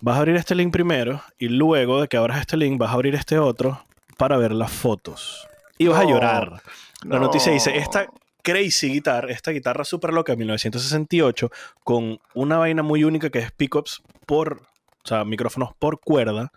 Vas 0.00 0.16
a 0.16 0.20
abrir 0.20 0.36
este 0.36 0.54
link 0.54 0.72
primero 0.72 1.22
y 1.38 1.48
luego 1.48 2.00
de 2.00 2.08
que 2.08 2.16
abras 2.16 2.40
este 2.40 2.56
link 2.56 2.78
vas 2.78 2.90
a 2.90 2.94
abrir 2.94 3.14
este 3.14 3.38
otro 3.38 3.84
para 4.16 4.38
ver 4.38 4.52
las 4.52 4.72
fotos. 4.72 5.46
Y 5.76 5.88
vas 5.88 6.00
a 6.00 6.04
llorar. 6.04 6.62
La 7.04 7.18
noticia 7.18 7.52
dice, 7.52 7.76
esta 7.76 8.06
crazy 8.42 8.88
guitar, 8.90 9.30
esta 9.30 9.50
guitarra 9.50 9.84
super 9.84 10.12
loca 10.14 10.32
de 10.32 10.36
1968, 10.38 11.50
con 11.84 12.18
una 12.34 12.56
vaina 12.56 12.82
muy 12.82 13.04
única 13.04 13.28
que 13.30 13.40
es 13.40 13.50
pickups 13.52 14.02
por, 14.26 14.62
o 15.04 15.06
sea, 15.08 15.24
micrófonos 15.24 15.70
por 15.78 16.00
cuerda, 16.00 16.52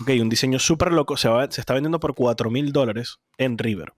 ok, 0.00 0.10
un 0.20 0.28
diseño 0.30 0.58
súper 0.58 0.92
loco, 0.92 1.16
se, 1.16 1.28
va- 1.28 1.50
se 1.50 1.60
está 1.60 1.74
vendiendo 1.74 2.00
por 2.00 2.14
4 2.14 2.50
mil 2.50 2.72
dólares 2.72 3.18
en 3.36 3.58
River. 3.58 3.92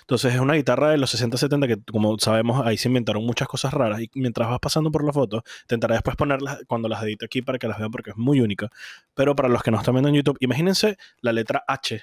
Entonces 0.00 0.34
es 0.34 0.40
una 0.40 0.54
guitarra 0.54 0.90
de 0.90 0.98
los 0.98 1.14
60-70 1.14 1.66
que, 1.66 1.92
como 1.92 2.18
sabemos, 2.18 2.64
ahí 2.66 2.76
se 2.76 2.88
inventaron 2.88 3.24
muchas 3.24 3.48
cosas 3.48 3.72
raras. 3.74 4.00
Y 4.00 4.10
mientras 4.14 4.48
vas 4.48 4.60
pasando 4.60 4.90
por 4.90 5.04
la 5.04 5.12
foto, 5.12 5.42
intentaré 5.62 5.94
después 5.94 6.16
ponerlas 6.16 6.60
cuando 6.66 6.88
las 6.88 7.02
edite 7.02 7.24
aquí 7.24 7.42
para 7.42 7.58
que 7.58 7.68
las 7.68 7.78
vean 7.78 7.90
porque 7.90 8.10
es 8.10 8.16
muy 8.16 8.40
única. 8.40 8.68
Pero 9.14 9.34
para 9.34 9.48
los 9.48 9.62
que 9.62 9.70
no 9.70 9.78
están 9.78 9.94
viendo 9.94 10.08
en 10.08 10.14
YouTube, 10.14 10.36
imagínense 10.40 10.96
la 11.20 11.32
letra 11.32 11.64
H, 11.66 12.02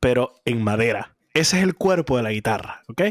pero 0.00 0.40
en 0.44 0.62
madera. 0.62 1.15
Ese 1.36 1.58
es 1.58 1.62
el 1.64 1.74
cuerpo 1.74 2.16
de 2.16 2.22
la 2.22 2.32
guitarra, 2.32 2.82
¿ok? 2.88 3.02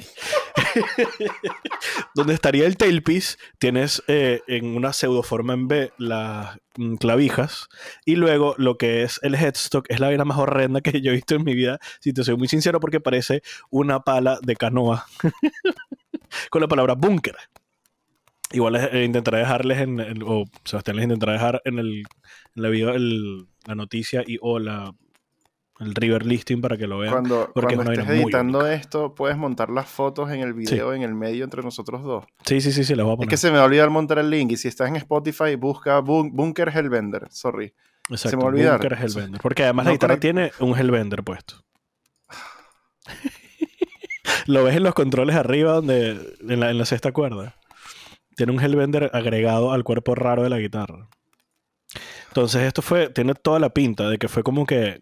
Donde 2.15 2.33
estaría 2.33 2.65
el 2.65 2.75
tailpiece, 2.75 3.37
tienes 3.59 4.01
eh, 4.07 4.41
en 4.47 4.75
una 4.75 4.93
pseudoforma 4.93 5.53
en 5.53 5.67
B 5.67 5.91
las 5.99 6.57
mm, 6.77 6.95
clavijas 6.95 7.67
y 8.03 8.15
luego 8.15 8.55
lo 8.57 8.77
que 8.77 9.03
es 9.03 9.19
el 9.21 9.35
headstock 9.35 9.85
es 9.89 9.99
la 9.99 10.07
vaina 10.07 10.25
más 10.25 10.39
horrenda 10.39 10.81
que 10.81 11.01
yo 11.01 11.11
he 11.11 11.15
visto 11.15 11.35
en 11.35 11.43
mi 11.43 11.53
vida, 11.53 11.77
si 11.99 12.13
te 12.13 12.23
soy 12.23 12.35
muy 12.35 12.47
sincero, 12.47 12.79
porque 12.79 12.99
parece 12.99 13.43
una 13.69 13.99
pala 13.99 14.39
de 14.41 14.55
canoa 14.55 15.05
con 16.49 16.61
la 16.61 16.67
palabra 16.67 16.95
búnker. 16.95 17.35
Igual 18.51 18.75
eh, 18.75 19.03
intentaré 19.03 19.39
dejarles 19.39 19.79
en, 19.81 19.99
el- 19.99 20.23
o 20.23 20.45
Sebastián 20.63 20.95
les 20.97 21.03
intentará 21.03 21.33
dejar 21.33 21.61
en 21.65 21.77
el 21.79 22.03
la 22.55 22.69
video 22.69 22.95
la 22.97 23.75
noticia 23.75 24.23
y 24.25 24.37
o 24.41 24.57
la 24.59 24.93
el 25.79 25.93
river 25.93 26.25
listing 26.25 26.61
para 26.61 26.77
que 26.77 26.87
lo 26.87 26.97
vean. 26.99 27.11
Cuando, 27.11 27.51
porque 27.53 27.73
es 27.73 27.77
cuando 27.81 27.91
estés 27.93 28.09
editando 28.09 28.65
esto, 28.67 29.13
puedes 29.13 29.35
montar 29.37 29.69
las 29.69 29.89
fotos 29.89 30.31
en 30.31 30.39
el 30.39 30.53
video 30.53 30.93
en 30.93 31.01
el 31.03 31.13
medio 31.13 31.43
entre 31.43 31.61
nosotros 31.63 32.01
dos. 32.03 32.25
Sí, 32.45 32.61
sí, 32.61 32.71
sí, 32.71 32.83
sí, 32.85 32.95
les 32.95 33.03
voy 33.03 33.11
a 33.11 33.13
Es 33.13 33.17
poner. 33.17 33.29
que 33.29 33.37
se 33.37 33.51
me 33.51 33.57
va 33.57 33.63
a 33.63 33.65
olvidar 33.65 33.89
montar 33.89 34.19
el 34.19 34.29
link 34.29 34.51
y 34.53 34.57
si 34.57 34.67
estás 34.69 34.87
en 34.87 34.95
Spotify, 34.95 35.55
busca 35.55 35.99
Bun- 36.01 36.31
Bunker 36.31 36.69
Hellbender. 36.69 37.27
Sorry. 37.29 37.73
Exacto, 38.09 38.29
se 38.29 38.37
me 38.37 38.43
va 38.43 38.49
a 38.49 38.51
olvidar. 38.53 38.79
Bunker 38.79 38.97
Hellbender. 38.99 39.41
Porque 39.41 39.63
además 39.63 39.85
No 39.85 39.89
la 39.89 39.93
guitarra 39.95 40.17
tiene 40.19 40.51
un 40.59 40.77
Hellbender 40.77 41.23
puesto. 41.23 41.55
Lo 44.47 44.63
ves 44.63 44.75
en 44.75 44.83
los 44.83 44.93
controles 44.93 45.35
arriba, 45.35 45.73
donde 45.73 46.35
en 46.47 46.59
la, 46.59 46.69
en 46.69 46.77
la 46.77 46.85
sexta 46.85 47.11
cuerda. 47.11 47.55
Tiene 48.35 48.51
un 48.51 48.59
Hellbender 48.59 49.09
agregado 49.13 49.71
al 49.71 49.83
cuerpo 49.83 50.13
raro 50.13 50.43
de 50.43 50.49
la 50.49 50.59
guitarra. 50.59 51.07
Entonces 52.27 52.63
esto 52.63 52.81
fue, 52.81 53.09
tiene 53.09 53.33
toda 53.33 53.59
la 53.59 53.69
pinta 53.69 54.09
de 54.09 54.17
que 54.17 54.27
fue 54.27 54.43
como 54.43 54.65
que, 54.65 54.99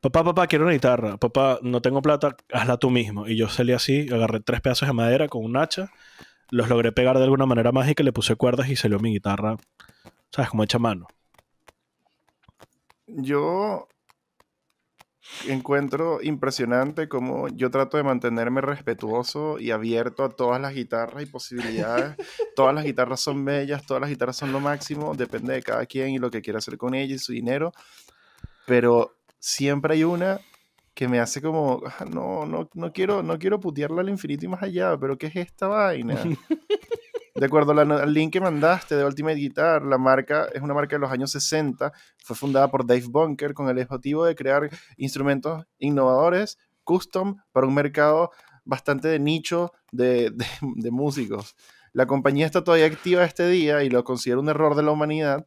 papá, 0.00 0.24
papá, 0.24 0.46
quiero 0.46 0.64
una 0.64 0.74
guitarra, 0.74 1.16
papá, 1.16 1.58
no 1.62 1.82
tengo 1.82 2.02
plata, 2.02 2.36
hazla 2.52 2.76
tú 2.76 2.90
mismo. 2.90 3.26
Y 3.26 3.36
yo 3.36 3.48
salí 3.48 3.72
así, 3.72 4.08
agarré 4.12 4.40
tres 4.40 4.60
pedazos 4.60 4.88
de 4.88 4.94
madera 4.94 5.28
con 5.28 5.44
un 5.44 5.56
hacha, 5.56 5.90
los 6.50 6.68
logré 6.68 6.92
pegar 6.92 7.18
de 7.18 7.24
alguna 7.24 7.46
manera 7.46 7.72
mágica, 7.72 8.02
le 8.02 8.12
puse 8.12 8.36
cuerdas 8.36 8.68
y 8.68 8.76
salió 8.76 8.98
mi 8.98 9.12
guitarra, 9.12 9.56
¿sabes? 10.30 10.50
Como 10.50 10.64
hecha 10.64 10.78
mano. 10.78 11.06
Yo 13.06 13.88
encuentro 15.46 16.22
impresionante 16.22 17.08
como 17.08 17.48
yo 17.48 17.70
trato 17.70 17.96
de 17.96 18.02
mantenerme 18.02 18.60
respetuoso 18.60 19.58
y 19.58 19.70
abierto 19.70 20.24
a 20.24 20.30
todas 20.30 20.60
las 20.60 20.74
guitarras 20.74 21.22
y 21.22 21.26
posibilidades. 21.26 22.16
todas 22.56 22.74
las 22.74 22.84
guitarras 22.84 23.20
son 23.20 23.44
bellas, 23.44 23.84
todas 23.86 24.00
las 24.00 24.10
guitarras 24.10 24.36
son 24.36 24.52
lo 24.52 24.60
máximo, 24.60 25.14
depende 25.14 25.54
de 25.54 25.62
cada 25.62 25.86
quien 25.86 26.10
y 26.10 26.18
lo 26.18 26.30
que 26.30 26.42
quiera 26.42 26.58
hacer 26.58 26.78
con 26.78 26.94
ella 26.94 27.14
y 27.14 27.18
su 27.18 27.32
dinero. 27.32 27.72
Pero 28.66 29.17
siempre 29.38 29.94
hay 29.94 30.04
una 30.04 30.40
que 30.94 31.06
me 31.08 31.20
hace 31.20 31.40
como, 31.40 31.82
"Ah, 31.86 32.04
no, 32.04 32.44
no, 32.44 32.68
no 32.74 32.92
quiero, 32.92 33.22
no 33.22 33.38
quiero 33.38 33.60
putearla 33.60 34.00
al 34.00 34.08
infinito 34.08 34.44
y 34.44 34.48
más 34.48 34.62
allá, 34.62 34.96
pero 34.98 35.16
¿qué 35.16 35.26
es 35.28 35.36
esta 35.36 35.68
vaina? 35.68 36.16
De 37.34 37.46
acuerdo 37.46 37.72
la- 37.72 37.82
al 38.02 38.12
link 38.12 38.32
que 38.32 38.40
mandaste 38.40 38.96
de 38.96 39.04
Ultimate 39.04 39.36
Guitar, 39.36 39.82
la 39.84 39.96
marca 39.96 40.46
es 40.52 40.60
una 40.60 40.74
marca 40.74 40.96
de 40.96 41.00
los 41.00 41.12
años 41.12 41.30
60, 41.30 41.92
fue 42.16 42.34
fundada 42.34 42.68
por 42.68 42.84
Dave 42.84 43.04
Bunker 43.08 43.54
con 43.54 43.68
el 43.68 43.78
objetivo 43.80 44.24
de 44.24 44.34
crear 44.34 44.68
instrumentos 44.96 45.64
innovadores, 45.78 46.58
custom, 46.82 47.36
para 47.52 47.66
un 47.68 47.74
mercado 47.74 48.32
bastante 48.64 49.06
de 49.06 49.20
nicho 49.20 49.72
de, 49.92 50.30
de- 50.30 50.46
de 50.60 50.90
músicos. 50.90 51.54
La 51.92 52.06
compañía 52.06 52.44
está 52.44 52.64
todavía 52.64 52.86
activa 52.86 53.24
este 53.24 53.46
día 53.48 53.84
y 53.84 53.88
lo 53.88 54.02
considero 54.02 54.40
un 54.40 54.48
error 54.48 54.74
de 54.74 54.82
la 54.82 54.90
humanidad. 54.90 55.46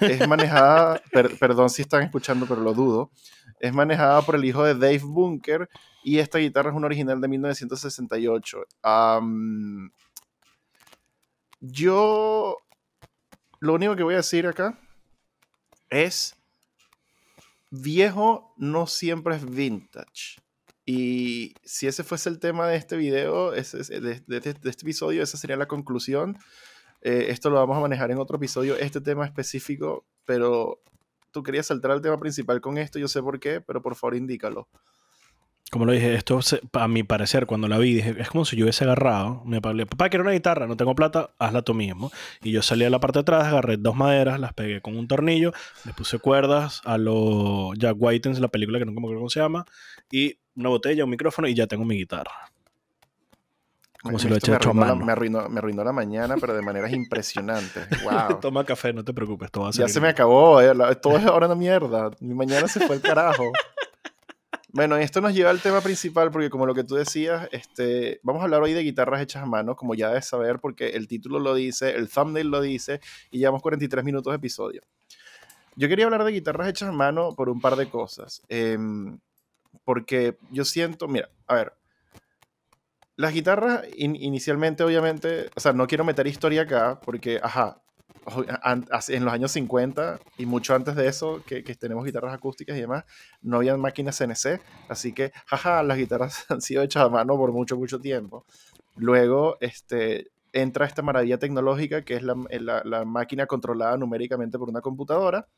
Es 0.00 0.28
manejada, 0.28 1.02
per- 1.10 1.36
perdón 1.38 1.70
si 1.70 1.82
están 1.82 2.02
escuchando, 2.02 2.46
pero 2.46 2.60
lo 2.60 2.72
dudo, 2.74 3.10
es 3.60 3.72
manejada 3.72 4.22
por 4.22 4.34
el 4.36 4.44
hijo 4.44 4.64
de 4.64 4.74
Dave 4.74 4.98
Bunker 5.02 5.68
y 6.04 6.18
esta 6.18 6.38
guitarra 6.38 6.70
es 6.70 6.76
una 6.76 6.86
original 6.86 7.20
de 7.20 7.28
1968. 7.28 8.64
Am, 8.82 9.90
yo 11.60 12.56
lo 13.60 13.74
único 13.74 13.94
que 13.96 14.02
voy 14.02 14.14
a 14.14 14.18
decir 14.18 14.46
acá 14.46 14.78
es 15.90 16.34
viejo 17.70 18.54
no 18.56 18.86
siempre 18.86 19.36
es 19.36 19.44
vintage. 19.48 20.40
Y 20.84 21.54
si 21.64 21.86
ese 21.86 22.02
fuese 22.02 22.28
el 22.28 22.40
tema 22.40 22.66
de 22.66 22.76
este 22.76 22.96
video, 22.96 23.54
ese- 23.54 23.78
de- 24.00 24.20
de 24.26 24.36
este 24.38 24.70
episodio, 24.82 25.22
esa 25.22 25.36
sería 25.36 25.56
la 25.56 25.68
conclusión. 25.68 26.36
Eh, 27.02 27.26
esto 27.30 27.50
lo 27.50 27.56
vamos 27.56 27.76
a 27.76 27.80
manejar 27.80 28.10
en 28.12 28.18
otro 28.18 28.36
episodio, 28.36 28.76
este 28.76 29.00
tema 29.00 29.26
específico, 29.26 30.04
pero 30.24 30.80
tú 31.32 31.42
querías 31.42 31.66
saltar 31.66 31.90
al 31.90 32.00
tema 32.00 32.18
principal 32.18 32.60
con 32.60 32.78
esto, 32.78 32.98
yo 32.98 33.08
sé 33.08 33.20
por 33.20 33.40
qué, 33.40 33.60
pero 33.60 33.82
por 33.82 33.96
favor 33.96 34.14
indícalo. 34.14 34.68
como 35.72 35.86
lo 35.86 35.92
dije, 35.92 36.14
esto 36.14 36.38
a 36.74 36.86
mi 36.86 37.02
parecer, 37.02 37.46
cuando 37.46 37.66
la 37.66 37.78
vi, 37.78 37.94
dije, 37.94 38.14
es 38.18 38.28
como 38.28 38.44
si 38.44 38.56
yo 38.56 38.66
hubiese 38.66 38.84
agarrado, 38.84 39.42
me 39.44 39.58
hablé, 39.62 39.86
papá, 39.86 40.10
quiero 40.10 40.22
una 40.22 40.32
guitarra, 40.32 40.66
no 40.66 40.76
tengo 40.76 40.94
plata, 40.94 41.30
hazla 41.38 41.62
tú 41.62 41.74
mismo. 41.74 42.12
Y 42.42 42.52
yo 42.52 42.62
salí 42.62 42.84
a 42.84 42.90
la 42.90 43.00
parte 43.00 43.18
de 43.18 43.22
atrás, 43.22 43.46
agarré 43.46 43.78
dos 43.78 43.96
maderas, 43.96 44.38
las 44.38 44.52
pegué 44.52 44.80
con 44.82 44.96
un 44.96 45.08
tornillo, 45.08 45.52
le 45.84 45.94
puse 45.94 46.18
cuerdas 46.18 46.82
a 46.84 46.98
lo 46.98 47.72
Jack 47.74 47.96
Whitens, 47.98 48.38
la 48.38 48.48
película 48.48 48.78
que 48.78 48.84
no 48.84 48.92
me 48.92 48.98
acuerdo 48.98 49.20
cómo 49.20 49.30
se 49.30 49.40
llama, 49.40 49.64
y 50.10 50.38
una 50.54 50.68
botella, 50.68 51.04
un 51.04 51.10
micrófono 51.10 51.48
y 51.48 51.54
ya 51.54 51.66
tengo 51.66 51.84
mi 51.84 51.96
guitarra. 51.96 52.52
Como 54.02 54.18
si 54.18 54.28
lo 54.28 54.36
hecho 54.36 54.52
a 54.54 54.72
mano. 54.72 54.96
me, 54.96 55.12
arruinó, 55.12 55.48
me 55.48 55.58
arruinó 55.58 55.84
la 55.84 55.92
mañana, 55.92 56.36
pero 56.40 56.54
de 56.54 56.62
maneras 56.62 56.92
impresionantes. 56.92 57.86
Wow. 58.02 58.40
Toma 58.40 58.64
café, 58.64 58.92
no 58.92 59.04
te 59.04 59.14
preocupes, 59.14 59.50
todo 59.50 59.64
va 59.64 59.70
a 59.70 59.72
Ya 59.72 59.86
se 59.86 60.00
me 60.00 60.08
acabó, 60.08 60.60
eh, 60.60 60.74
todo 61.00 61.16
es 61.16 61.24
ahora 61.24 61.46
una 61.46 61.54
mierda. 61.54 62.10
Mi 62.20 62.34
mañana 62.34 62.66
se 62.66 62.84
fue 62.84 62.96
el 62.96 63.02
carajo. 63.02 63.52
Bueno, 64.74 64.96
esto 64.96 65.20
nos 65.20 65.34
lleva 65.34 65.50
al 65.50 65.60
tema 65.60 65.82
principal, 65.82 66.30
porque 66.30 66.48
como 66.48 66.64
lo 66.64 66.74
que 66.74 66.82
tú 66.82 66.94
decías, 66.94 67.46
este, 67.52 68.20
vamos 68.22 68.40
a 68.40 68.44
hablar 68.44 68.62
hoy 68.62 68.72
de 68.72 68.82
guitarras 68.82 69.20
hechas 69.20 69.42
a 69.42 69.46
mano, 69.46 69.76
como 69.76 69.94
ya 69.94 70.08
debes 70.08 70.26
saber, 70.26 70.60
porque 70.60 70.90
el 70.90 71.08
título 71.08 71.38
lo 71.40 71.54
dice, 71.54 71.90
el 71.90 72.08
thumbnail 72.08 72.48
lo 72.48 72.62
dice, 72.62 73.00
y 73.30 73.38
llevamos 73.38 73.60
43 73.60 74.02
minutos 74.02 74.32
de 74.32 74.38
episodio. 74.38 74.80
Yo 75.76 75.88
quería 75.88 76.06
hablar 76.06 76.24
de 76.24 76.32
guitarras 76.32 76.68
hechas 76.68 76.88
a 76.88 76.92
mano 76.92 77.34
por 77.36 77.50
un 77.50 77.60
par 77.60 77.76
de 77.76 77.90
cosas. 77.90 78.42
Em, 78.48 79.18
porque 79.84 80.38
yo 80.50 80.64
siento, 80.64 81.06
mira, 81.06 81.28
a 81.46 81.54
ver, 81.54 81.74
las 83.16 83.32
guitarras 83.32 83.84
inicialmente, 83.96 84.82
obviamente, 84.82 85.50
o 85.54 85.60
sea, 85.60 85.72
no 85.72 85.86
quiero 85.86 86.04
meter 86.04 86.26
historia 86.26 86.62
acá, 86.62 87.00
porque, 87.04 87.38
ajá, 87.42 87.82
en 89.08 89.24
los 89.24 89.34
años 89.34 89.52
50 89.52 90.20
y 90.38 90.46
mucho 90.46 90.74
antes 90.74 90.94
de 90.94 91.08
eso, 91.08 91.42
que, 91.44 91.62
tenemos 91.62 92.04
guitarras 92.04 92.34
acústicas 92.34 92.76
y 92.76 92.80
demás, 92.80 93.04
no 93.40 93.58
había 93.58 93.76
máquinas 93.76 94.16
CNC, 94.18 94.60
así 94.88 95.12
que, 95.12 95.32
jaja, 95.46 95.82
las 95.82 95.98
guitarras 95.98 96.46
han 96.50 96.60
sido 96.60 96.82
hechas 96.82 97.04
a 97.04 97.08
mano 97.08 97.36
por 97.36 97.52
mucho, 97.52 97.76
mucho 97.76 98.00
tiempo. 98.00 98.46
Luego, 98.96 99.56
este, 99.60 100.30
entra 100.52 100.86
esta 100.86 101.02
maravilla 101.02 101.38
tecnológica 101.38 102.02
que 102.02 102.16
es 102.16 102.22
la, 102.22 102.36
la, 102.84 103.04
máquina 103.04 103.46
controlada 103.46 103.96
numéricamente 103.96 104.58
por 104.58 104.68
una 104.68 104.80
computadora, 104.80 105.48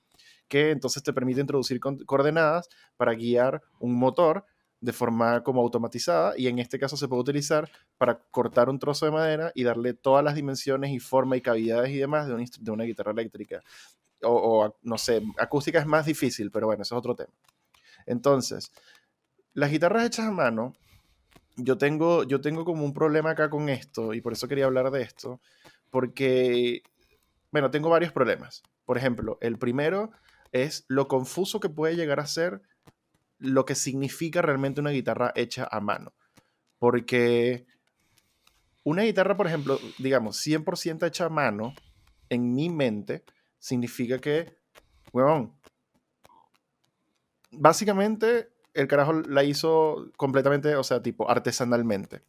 que 0.49 0.71
entonces 0.71 1.03
te 1.03 1.13
permite 1.13 1.41
introducir 1.41 1.81
coordenadas 1.81 2.69
para 2.97 3.15
guiar 3.15 3.63
un 3.79 3.95
motor 3.95 4.45
de 4.85 4.93
forma 4.93 5.43
como 5.43 5.63
automatizada 5.63 6.35
y 6.37 6.47
en 6.47 6.59
este 6.59 6.79
caso 6.79 6.95
se 6.99 7.09
puede 7.09 7.23
utilizar 7.23 7.71
para 7.97 8.19
cortar 8.31 8.69
un 8.69 8.79
trozo 8.79 9.07
de 9.07 9.13
madera 9.13 9.51
y 9.55 9.65
darle 9.65 9.95
todas 9.95 10.23
las 10.23 10.35
dimensiones 10.35 10.91
y 10.91 11.01
forma 11.01 11.39
y 11.39 11.41
cavidades 11.41 11.91
y 11.91 11.97
demás 11.97 12.29
de, 12.29 12.47
de 12.61 12.71
una 12.71 12.85
guitarra 12.85 13.13
eléctrica. 13.13 13.63
O, 14.23 14.77
no 14.83 14.99
sé, 14.99 15.23
acústica 15.39 15.79
es 15.79 15.87
más 15.87 16.05
difícil, 16.05 16.51
pero 16.51 16.67
bueno, 16.67 16.83
ese 16.83 16.95
es 16.95 16.99
otro 16.99 17.15
tema. 17.15 17.33
Entonces, 18.05 18.73
las 19.55 19.71
guitarras 19.71 20.05
hechas 20.05 20.27
a 20.27 20.31
mano, 20.31 20.75
yo 21.57 21.79
tengo, 21.79 22.25
yo 22.25 22.43
tengo 22.43 22.67
como 22.67 22.85
un 22.85 22.93
problema 22.93 23.31
acá 23.31 23.49
con 23.49 23.71
esto 23.71 24.13
y 24.13 24.21
por 24.21 24.35
eso 24.35 24.49
quería 24.49 24.67
hablar 24.67 24.91
de 24.91 25.01
esto, 25.01 25.41
porque, 25.89 26.83
bueno, 27.51 27.71
tengo 27.71 27.89
varios 27.89 28.13
problemas. 28.13 28.63
Por 28.85 28.99
ejemplo, 28.99 29.39
el 29.41 29.59
primero 29.59 30.11
es 30.53 30.85
lo 30.89 31.09
confuso 31.09 31.59
que 31.59 31.71
puede 31.71 31.97
llegar 31.97 32.21
a 32.21 32.27
ser 32.27 32.61
lo 33.45 33.65
que 33.65 33.75
significa 33.75 34.43
realmente 34.43 34.81
una 34.81 34.91
guitarra 34.91 35.33
hecha 35.35 35.69
a 35.71 35.81
mano. 35.81 36.13
Porque 36.79 37.67
una 38.83 39.03
guitarra, 39.03 39.37
por 39.37 39.47
ejemplo, 39.47 39.79
digamos, 39.99 40.37
100% 40.37 41.07
hecha 41.07 41.27
a 41.27 41.31
mano, 41.31 41.75
en 42.29 42.55
mi 42.55 42.69
mente, 42.69 43.25
significa 43.59 44.19
que, 44.19 44.59
huevón, 45.13 45.55
básicamente 47.51 48.51
el 48.75 48.89
carajo 48.89 49.13
la 49.13 49.45
hizo 49.45 50.11
completamente, 50.17 50.75
o 50.77 50.85
sea, 50.85 51.03
tipo 51.03 51.31
artesanalmente. 51.31 52.23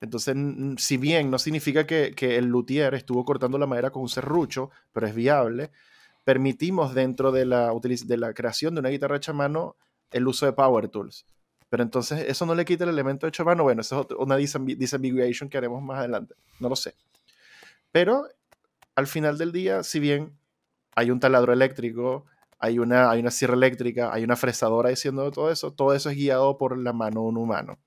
Entonces, 0.00 0.34
si 0.78 0.96
bien 0.96 1.30
no 1.30 1.38
significa 1.38 1.86
que, 1.86 2.14
el 2.18 2.46
luthier 2.46 2.94
estuvo 2.94 3.24
cortando 3.24 3.58
la 3.58 3.66
madera 3.66 3.90
con 3.90 4.02
un 4.02 4.08
serrucho, 4.08 4.70
pero 4.92 5.06
es 5.06 5.14
viable, 5.14 5.70
permitimos 6.24 6.94
dentro 6.94 7.30
de 7.30 7.46
la, 7.46 7.72
de 7.72 8.16
la 8.16 8.34
creación 8.34 8.74
de 8.74 8.80
una 8.80 8.88
guitarra 8.88 9.16
hecha 9.18 9.30
a 9.32 9.36
mano 9.36 9.76
el 10.12 10.26
uso 10.26 10.46
de 10.46 10.52
Power 10.52 10.88
Tools. 10.88 11.26
Pero 11.68 11.82
entonces 11.82 12.26
eso 12.28 12.44
no 12.44 12.54
le 12.54 12.64
quita 12.64 12.84
el 12.84 12.90
elemento 12.90 13.26
hecho 13.26 13.42
a 13.42 13.46
mano. 13.46 13.62
Bueno, 13.62 13.80
eso 13.80 14.06
es 14.08 14.16
una 14.18 14.36
disambiguation 14.36 15.48
que 15.48 15.56
haremos 15.56 15.82
más 15.82 16.00
adelante. 16.00 16.34
No 16.60 16.68
lo 16.68 16.76
sé. 16.76 16.94
Pero 17.90 18.28
al 18.94 19.06
final 19.06 19.38
del 19.38 19.52
día, 19.52 19.82
si 19.82 19.98
bien 19.98 20.38
hay 20.94 21.10
un 21.10 21.18
taladro 21.18 21.52
eléctrico, 21.52 22.26
hay 22.58 22.78
una, 22.78 23.10
hay 23.10 23.20
una 23.20 23.30
sierra 23.30 23.54
eléctrica, 23.54 24.12
hay 24.12 24.22
una 24.22 24.36
fresadora 24.36 24.90
diciendo 24.90 25.30
todo 25.30 25.50
eso, 25.50 25.72
todo 25.72 25.94
eso 25.94 26.10
es 26.10 26.16
guiado 26.16 26.58
por 26.58 26.78
la 26.78 26.92
mano 26.92 27.22
de 27.22 27.26
un 27.28 27.36
humano. 27.38 27.78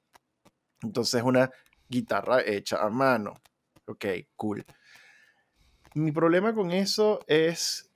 Entonces 0.81 1.21
es 1.21 1.23
una 1.23 1.51
guitarra 1.87 2.41
hecha 2.41 2.83
a 2.83 2.89
mano. 2.89 3.35
Ok, 3.85 4.05
cool. 4.35 4.65
Mi 5.93 6.11
problema 6.11 6.53
con 6.53 6.71
eso 6.71 7.19
es 7.27 7.89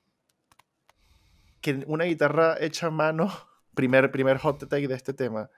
que 1.61 1.83
una 1.87 2.05
guitarra 2.05 2.57
hecha 2.59 2.87
a 2.87 2.91
mano 2.91 3.48
primer, 3.79 4.11
primer 4.11 4.37
hot 4.39 4.67
take 4.67 4.89
de 4.89 4.93
este 4.93 5.13
tema, 5.13 5.49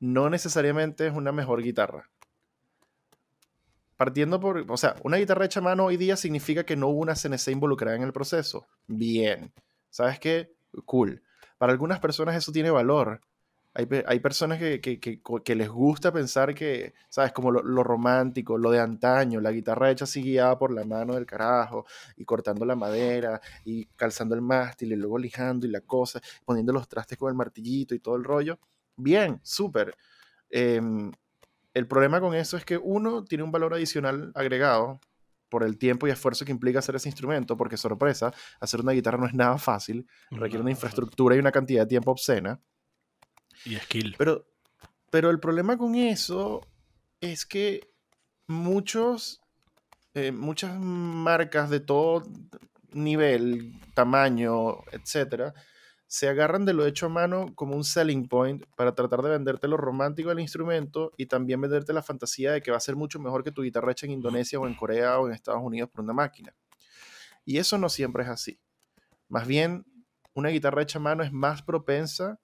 no 0.00 0.30
necesariamente 0.30 1.06
es 1.06 1.12
una 1.12 1.30
mejor 1.30 1.62
guitarra. 1.62 2.08
Partiendo 3.98 4.40
por, 4.40 4.64
o 4.66 4.76
sea, 4.78 4.96
una 5.02 5.18
guitarra 5.18 5.44
hecha 5.44 5.60
a 5.60 5.64
mano 5.64 5.84
hoy 5.84 5.98
día 5.98 6.16
significa 6.16 6.64
que 6.64 6.74
no 6.74 6.88
hubo 6.88 7.00
una 7.00 7.14
CNC 7.14 7.48
involucrada 7.48 7.98
en 7.98 8.04
el 8.04 8.14
proceso. 8.14 8.66
Bien. 8.86 9.52
¿Sabes 9.90 10.18
qué? 10.18 10.54
Cool. 10.86 11.22
Para 11.58 11.72
algunas 11.72 12.00
personas 12.00 12.36
eso 12.36 12.52
tiene 12.52 12.70
valor. 12.70 13.20
Hay, 13.74 14.20
personas 14.20 14.58
que, 14.58 15.54
les 15.56 15.68
gusta 15.70 16.12
pensar 16.12 16.54
que, 16.54 16.92
¿sabes? 17.08 17.32
Como 17.32 17.50
lo, 17.50 17.82
romántico, 17.82 18.58
lo 18.58 18.70
de 18.70 18.78
antaño, 18.78 19.40
la 19.40 19.50
guitarra 19.50 19.90
hecha 19.90 20.04
así 20.04 20.22
guiada 20.22 20.58
por 20.58 20.72
la 20.72 20.84
mano 20.84 21.14
del 21.14 21.24
carajo, 21.24 21.86
y 22.16 22.26
cortando 22.26 22.66
la 22.66 22.76
madera, 22.76 23.40
y 23.64 23.86
calzando 23.96 24.34
el 24.34 24.42
mástil, 24.42 24.92
y 24.92 24.96
luego 24.96 25.16
lijando 25.16 25.66
y 25.66 25.70
la 25.70 25.80
cosa, 25.80 26.20
poniendo 26.44 26.72
los 26.74 26.86
trastes 26.86 27.16
con 27.16 27.30
el 27.30 27.34
martillito 27.34 27.94
y 27.94 28.00
todo 28.00 28.16
el 28.16 28.24
rollo. 28.24 28.58
Bien, 28.96 29.40
súper. 29.42 29.96
Em, 30.50 31.10
el 31.72 31.86
problema 31.88 32.20
con 32.20 32.34
eso 32.34 32.58
es 32.58 32.66
que 32.66 32.76
uno 32.76 33.24
tiene 33.24 33.42
un 33.42 33.52
valor 33.52 33.72
adicional 33.72 34.32
agregado 34.34 35.00
por 35.48 35.62
el 35.62 35.78
tiempo 35.78 36.06
y 36.06 36.10
esfuerzo 36.10 36.44
que 36.44 36.52
implica 36.52 36.80
hacer 36.80 36.96
ese 36.96 37.08
instrumento, 37.08 37.56
porque 37.56 37.78
sorpresa, 37.78 38.32
hacer 38.60 38.80
una 38.80 38.92
guitarra 38.92 39.18
no 39.18 39.26
es 39.26 39.34
nada 39.34 39.56
fácil, 39.56 40.06
requiere 40.30 40.60
una 40.60 40.70
infraestructura 40.70 41.36
y 41.36 41.38
una 41.38 41.52
cantidad 41.52 41.82
de 41.82 41.88
tiempo 41.88 42.10
obscena. 42.10 42.60
Y 43.64 43.76
skill. 43.76 44.14
Pero, 44.18 44.46
pero 45.10 45.30
el 45.30 45.40
problema 45.40 45.76
con 45.76 45.94
eso 45.94 46.66
es 47.20 47.46
que 47.46 47.88
muchos, 48.46 49.40
eh, 50.14 50.32
muchas 50.32 50.78
marcas 50.78 51.70
de 51.70 51.80
todo 51.80 52.24
nivel, 52.92 53.80
tamaño, 53.94 54.78
etcétera, 54.92 55.54
se 56.12 56.28
agarran 56.28 56.66
de 56.66 56.74
lo 56.74 56.84
hecho 56.84 57.06
a 57.06 57.08
mano 57.08 57.54
como 57.54 57.74
un 57.74 57.84
selling 57.84 58.28
point 58.28 58.66
para 58.76 58.94
tratar 58.94 59.22
de 59.22 59.30
venderte 59.30 59.66
lo 59.66 59.78
romántico 59.78 60.28
del 60.28 60.40
instrumento 60.40 61.10
y 61.16 61.24
también 61.24 61.58
venderte 61.58 61.94
la 61.94 62.02
fantasía 62.02 62.52
de 62.52 62.60
que 62.60 62.70
va 62.70 62.76
a 62.76 62.80
ser 62.80 62.96
mucho 62.96 63.18
mejor 63.18 63.42
que 63.42 63.50
tu 63.50 63.62
guitarra 63.62 63.92
hecha 63.92 64.04
en 64.04 64.12
Indonesia 64.12 64.60
o 64.60 64.66
en 64.66 64.74
Corea 64.74 65.18
o 65.18 65.26
en 65.26 65.32
Estados 65.32 65.62
Unidos 65.62 65.88
por 65.88 66.04
una 66.04 66.12
máquina. 66.12 66.54
Y 67.46 67.56
eso 67.56 67.78
no 67.78 67.88
siempre 67.88 68.24
es 68.24 68.28
así. 68.28 68.60
Más 69.28 69.46
bien, 69.46 69.86
una 70.34 70.50
guitarra 70.50 70.82
hecha 70.82 70.98
a 70.98 71.02
mano 71.02 71.22
es 71.22 71.32
más 71.32 71.62
propensa 71.62 72.38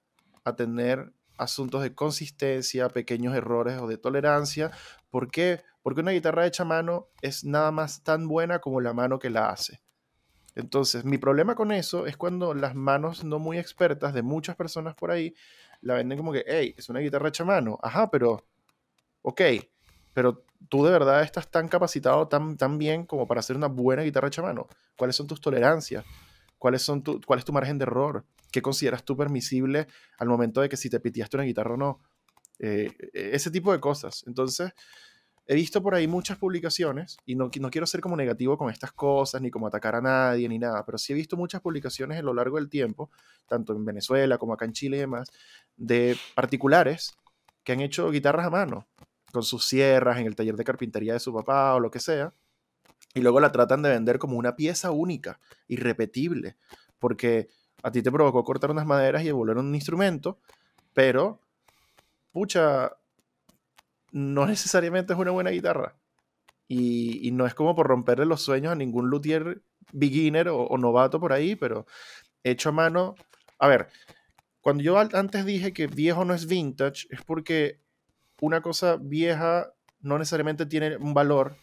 a 0.48 0.56
tener 0.56 1.12
asuntos 1.36 1.82
de 1.82 1.94
consistencia, 1.94 2.88
pequeños 2.88 3.34
errores 3.34 3.80
o 3.80 3.86
de 3.86 3.96
tolerancia. 3.96 4.70
¿Por 5.10 5.30
qué? 5.30 5.62
Porque 5.82 6.00
una 6.00 6.10
guitarra 6.10 6.46
hecha 6.46 6.64
a 6.64 6.66
mano 6.66 7.08
es 7.22 7.44
nada 7.44 7.70
más 7.70 8.02
tan 8.02 8.28
buena 8.28 8.58
como 8.58 8.80
la 8.80 8.92
mano 8.92 9.18
que 9.18 9.30
la 9.30 9.50
hace. 9.50 9.80
Entonces, 10.54 11.04
mi 11.04 11.18
problema 11.18 11.54
con 11.54 11.70
eso 11.70 12.06
es 12.06 12.16
cuando 12.16 12.52
las 12.52 12.74
manos 12.74 13.22
no 13.22 13.38
muy 13.38 13.58
expertas 13.58 14.12
de 14.12 14.22
muchas 14.22 14.56
personas 14.56 14.94
por 14.96 15.12
ahí 15.12 15.34
la 15.80 15.94
venden 15.94 16.18
como 16.18 16.32
que, 16.32 16.44
hey, 16.46 16.74
es 16.76 16.88
una 16.88 16.98
guitarra 16.98 17.28
hecha 17.28 17.44
a 17.44 17.46
mano. 17.46 17.78
Ajá, 17.80 18.10
pero, 18.10 18.44
ok, 19.22 19.40
pero 20.12 20.44
tú 20.68 20.84
de 20.84 20.90
verdad 20.90 21.22
estás 21.22 21.48
tan 21.48 21.68
capacitado, 21.68 22.26
tan, 22.26 22.56
tan 22.56 22.76
bien 22.78 23.06
como 23.06 23.28
para 23.28 23.38
hacer 23.38 23.54
una 23.54 23.68
buena 23.68 24.02
guitarra 24.02 24.26
hecha 24.26 24.42
a 24.42 24.46
mano. 24.46 24.66
¿Cuáles 24.96 25.14
son 25.14 25.28
tus 25.28 25.40
tolerancias? 25.40 26.04
¿Cuáles 26.58 26.82
son 26.82 27.02
tu, 27.02 27.20
¿Cuál 27.20 27.38
es 27.38 27.44
tu 27.44 27.52
margen 27.52 27.78
de 27.78 27.84
error? 27.84 28.24
¿Qué 28.50 28.62
consideras 28.62 29.04
tú 29.04 29.16
permisible 29.16 29.86
al 30.18 30.28
momento 30.28 30.60
de 30.60 30.68
que 30.68 30.76
si 30.76 30.90
te 30.90 31.00
pitiaste 31.00 31.36
una 31.36 31.44
guitarra 31.44 31.74
o 31.74 31.76
no? 31.76 32.00
Eh, 32.58 32.92
e, 33.12 33.30
ese 33.34 33.50
tipo 33.50 33.72
de 33.72 33.80
cosas. 33.80 34.24
Entonces, 34.26 34.72
he 35.46 35.54
visto 35.54 35.82
por 35.82 35.94
ahí 35.94 36.06
muchas 36.06 36.36
publicaciones, 36.36 37.16
y 37.24 37.34
no, 37.34 37.50
no 37.60 37.70
quiero 37.70 37.86
ser 37.86 38.00
como 38.00 38.16
negativo 38.16 38.58
con 38.58 38.70
estas 38.70 38.92
cosas, 38.92 39.40
ni 39.40 39.50
como 39.50 39.66
atacar 39.66 39.94
a 39.94 40.00
nadie, 40.00 40.48
ni 40.48 40.58
nada, 40.58 40.84
pero 40.84 40.98
sí 40.98 41.12
he 41.12 41.16
visto 41.16 41.36
muchas 41.36 41.62
publicaciones 41.62 42.18
a 42.18 42.22
lo 42.22 42.34
largo 42.34 42.56
del 42.56 42.68
tiempo, 42.68 43.10
tanto 43.46 43.72
en 43.72 43.84
Venezuela 43.84 44.36
como 44.36 44.52
acá 44.52 44.66
en 44.66 44.72
Chile 44.72 44.98
y 44.98 45.00
demás, 45.00 45.30
de 45.76 46.16
particulares 46.34 47.16
que 47.64 47.72
han 47.72 47.80
hecho 47.80 48.10
guitarras 48.10 48.46
a 48.46 48.50
mano, 48.50 48.86
con 49.32 49.42
sus 49.42 49.66
sierras 49.66 50.18
en 50.18 50.26
el 50.26 50.36
taller 50.36 50.56
de 50.56 50.64
carpintería 50.64 51.14
de 51.14 51.20
su 51.20 51.32
papá 51.32 51.74
o 51.74 51.80
lo 51.80 51.90
que 51.90 52.00
sea, 52.00 52.34
y 53.18 53.20
luego 53.20 53.40
la 53.40 53.50
tratan 53.50 53.82
de 53.82 53.90
vender 53.90 54.18
como 54.18 54.38
una 54.38 54.54
pieza 54.54 54.92
única, 54.92 55.40
irrepetible, 55.66 56.56
porque 57.00 57.48
a 57.82 57.90
ti 57.90 58.00
te 58.00 58.12
provocó 58.12 58.44
cortar 58.44 58.70
unas 58.70 58.86
maderas 58.86 59.22
y 59.22 59.26
devolver 59.26 59.56
un 59.58 59.74
instrumento, 59.74 60.38
pero 60.94 61.40
pucha, 62.30 62.92
no 64.12 64.46
necesariamente 64.46 65.12
es 65.12 65.18
una 65.18 65.32
buena 65.32 65.50
guitarra. 65.50 65.96
Y, 66.70 67.30
no 67.32 67.46
es 67.46 67.54
como 67.54 67.74
por 67.74 67.86
romperle 67.86 68.26
los 68.26 68.42
sueños 68.42 68.72
a 68.72 68.76
ningún 68.76 69.08
luthier 69.08 69.62
beginner 69.92 70.48
o, 70.50 70.76
novato 70.76 71.18
por 71.18 71.32
ahí, 71.32 71.56
pero 71.56 71.86
hecho 72.44 72.68
a 72.68 72.72
mano. 72.72 73.14
A 73.58 73.68
ver, 73.68 73.88
cuando 74.60 74.82
yo 74.82 74.98
antes 74.98 75.46
dije 75.46 75.72
que 75.72 75.86
viejo 75.86 76.26
no 76.26 76.34
es 76.34 76.46
vintage, 76.46 77.06
es 77.10 77.22
porque 77.22 77.80
una 78.42 78.60
cosa 78.60 78.96
vieja 79.00 79.72
no 80.00 80.18
necesariamente 80.18 80.66
tiene 80.66 80.96
un 80.98 81.14
valor 81.14 81.56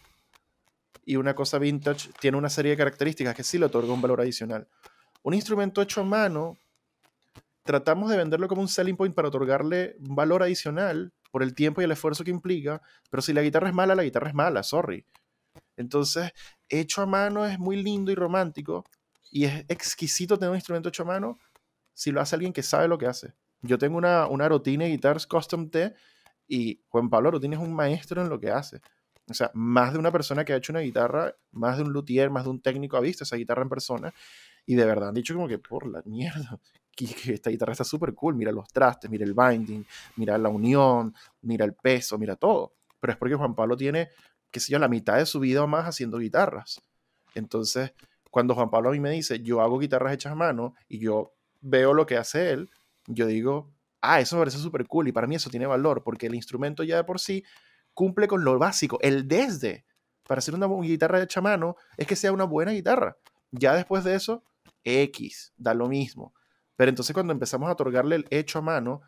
y 1.06 1.16
una 1.16 1.36
cosa 1.36 1.60
vintage 1.60 2.10
tiene 2.20 2.38
una 2.38 2.50
serie 2.50 2.72
de 2.72 2.78
características 2.78 3.36
que 3.36 3.44
sí 3.44 3.58
le 3.58 3.68
otorga 3.68 3.94
un 3.94 4.02
valor 4.02 4.22
adicional. 4.22 4.68
Un 5.22 5.36
instrumento 5.36 5.82
hecho 5.82 6.02
a 6.02 6.04
mano, 6.04 6.58
tratamos 7.64 8.10
de 8.10 8.18
venderlo 8.18 8.48
como 8.48 8.62
un 8.62 8.68
selling 8.68 8.98
point 8.98 9.16
para 9.16 9.28
otorgarle 9.28 9.96
valor 10.00 10.44
adicional 10.44 11.14
por 11.32 11.44
el 11.44 11.54
tiempo 11.54 11.82
y 11.82 11.84
el 11.84 11.92
esfuerzo 11.92 12.24
que 12.24 12.32
implica, 12.32 12.82
pero 13.10 13.22
si 13.22 13.34
la 13.34 13.42
guitarra 13.42 13.70
es 13.70 13.74
mala, 13.74 13.96
la 13.96 14.04
guitarra 14.04 14.30
es 14.30 14.34
mala, 14.34 14.64
sorry. 14.64 15.06
Entonces, 15.78 16.32
hecho 16.70 17.02
a 17.02 17.06
mano 17.06 17.46
es 17.46 17.60
muy 17.60 17.82
lindo 17.82 18.12
y 18.12 18.16
romántico 18.16 18.86
y 19.32 19.46
es 19.46 19.66
exquisito 19.68 20.38
tener 20.38 20.50
un 20.50 20.58
instrumento 20.58 20.90
hecho 20.90 21.04
a 21.04 21.08
mano 21.08 21.38
si 21.94 22.12
lo 22.12 22.22
hace 22.22 22.36
alguien 22.36 22.54
que 22.54 22.64
sabe 22.64 22.88
lo 22.88 22.98
que 22.98 23.08
hace. 23.08 23.34
Yo 23.62 23.78
tengo 23.78 23.98
una, 23.98 24.28
una 24.28 24.48
Rotine 24.48 24.88
Guitars 24.88 25.28
Custom 25.28 25.70
T 25.70 25.94
y 26.48 26.82
Juan 26.90 27.10
Pablo 27.10 27.32
Rotine 27.32 27.56
es 27.56 27.62
un 27.62 27.74
maestro 27.74 28.22
en 28.22 28.30
lo 28.30 28.40
que 28.40 28.52
hace. 28.52 28.82
O 29.30 29.34
sea, 29.34 29.50
más 29.54 29.94
de 29.94 30.00
una 30.00 30.12
persona 30.12 30.46
que 30.46 30.54
ha 30.54 30.58
hecho 30.58 30.72
una 30.72 30.82
guitarra, 30.82 31.36
más 31.52 31.78
de 31.78 31.84
un 31.84 31.92
luthier, 31.92 32.30
más 32.30 32.44
de 32.44 32.52
un 32.52 32.62
técnico 32.62 32.98
ha 32.98 33.02
visto 33.02 33.24
esa 33.24 33.36
guitarra 33.36 33.64
en 33.64 33.70
persona. 33.70 34.14
Y 34.66 34.76
de 34.76 34.86
verdad 34.86 35.10
han 35.10 35.16
dicho 35.16 35.34
como 35.34 35.48
que 35.48 35.58
por 35.58 35.88
la 35.88 36.02
mierda, 36.06 36.60
que, 36.96 37.34
esta 37.34 37.50
guitarra 37.50 37.72
está 37.72 37.84
súper 37.84 38.14
cool. 38.14 38.36
Mira 38.36 38.52
los 38.52 38.68
trastes, 38.70 39.10
mira 39.10 39.26
el 39.26 39.34
binding, 39.34 39.86
mira 40.16 40.38
la 40.38 40.50
unión, 40.50 41.14
mira 41.42 41.66
el 41.66 41.74
peso, 41.74 42.18
mira 42.18 42.36
todo. 42.36 42.76
Pero 43.00 43.14
es 43.14 43.18
porque 43.18 43.36
Juan 43.36 43.56
Pablo 43.56 43.76
tiene, 43.76 44.10
qué 44.52 44.60
sé 44.60 44.72
yo, 44.72 44.80
la 44.80 44.88
mitad 44.88 45.18
de 45.18 45.26
su 45.26 45.40
vida 45.40 45.64
o 45.64 45.68
más 45.68 45.86
haciendo 45.86 46.20
guitarras. 46.20 46.82
Entonces, 47.34 47.94
cuando 48.32 48.54
Juan 48.56 48.70
Pablo 48.70 48.90
a 48.90 48.92
mí 48.92 49.00
me 49.00 49.12
dice, 49.12 49.42
yo 49.42 49.62
hago 49.62 49.80
guitarras 49.80 50.14
hechas 50.14 50.32
a 50.34 50.36
mano 50.36 50.76
y 50.88 51.00
yo 51.00 51.34
veo 51.62 51.94
lo 51.94 52.06
que 52.06 52.18
hace 52.18 52.52
él, 52.52 52.70
yo 53.08 53.28
digo, 53.28 53.72
ah, 54.02 54.20
eso 54.20 54.36
me 54.36 54.42
parece 54.42 54.58
súper 54.58 54.86
cool 54.88 55.08
y 55.08 55.12
para 55.12 55.28
mí 55.28 55.36
eso 55.36 55.50
tiene 55.50 55.66
valor 55.66 56.04
porque 56.04 56.28
el 56.28 56.36
instrumento 56.36 56.84
ya 56.84 56.98
de 56.98 57.04
por 57.04 57.20
sí 57.20 57.44
cumple 57.96 58.28
con 58.28 58.44
lo 58.44 58.60
básico, 58.60 59.00
el 59.02 59.28
desde. 59.28 59.86
Para 60.28 60.40
hacer 60.40 60.54
una 60.54 60.68
guitarra 60.68 61.22
hecha 61.22 61.40
a 61.40 61.44
mano 61.44 61.76
es 61.98 62.06
que 62.06 62.16
sea 62.16 62.32
una 62.32 62.44
buena 62.44 62.72
guitarra. 62.72 63.18
Ya 63.52 63.74
después 63.74 64.04
de 64.04 64.16
eso, 64.16 64.44
X, 64.84 65.54
da 65.58 65.74
lo 65.74 65.88
mismo. 65.88 66.34
Pero 66.76 66.90
entonces 66.90 67.14
cuando 67.14 67.34
empezamos 67.34 67.70
a 67.70 67.72
otorgarle 67.72 68.18
el 68.18 68.26
hecho 68.30 68.60
a 68.60 68.62
mano, 68.62 69.02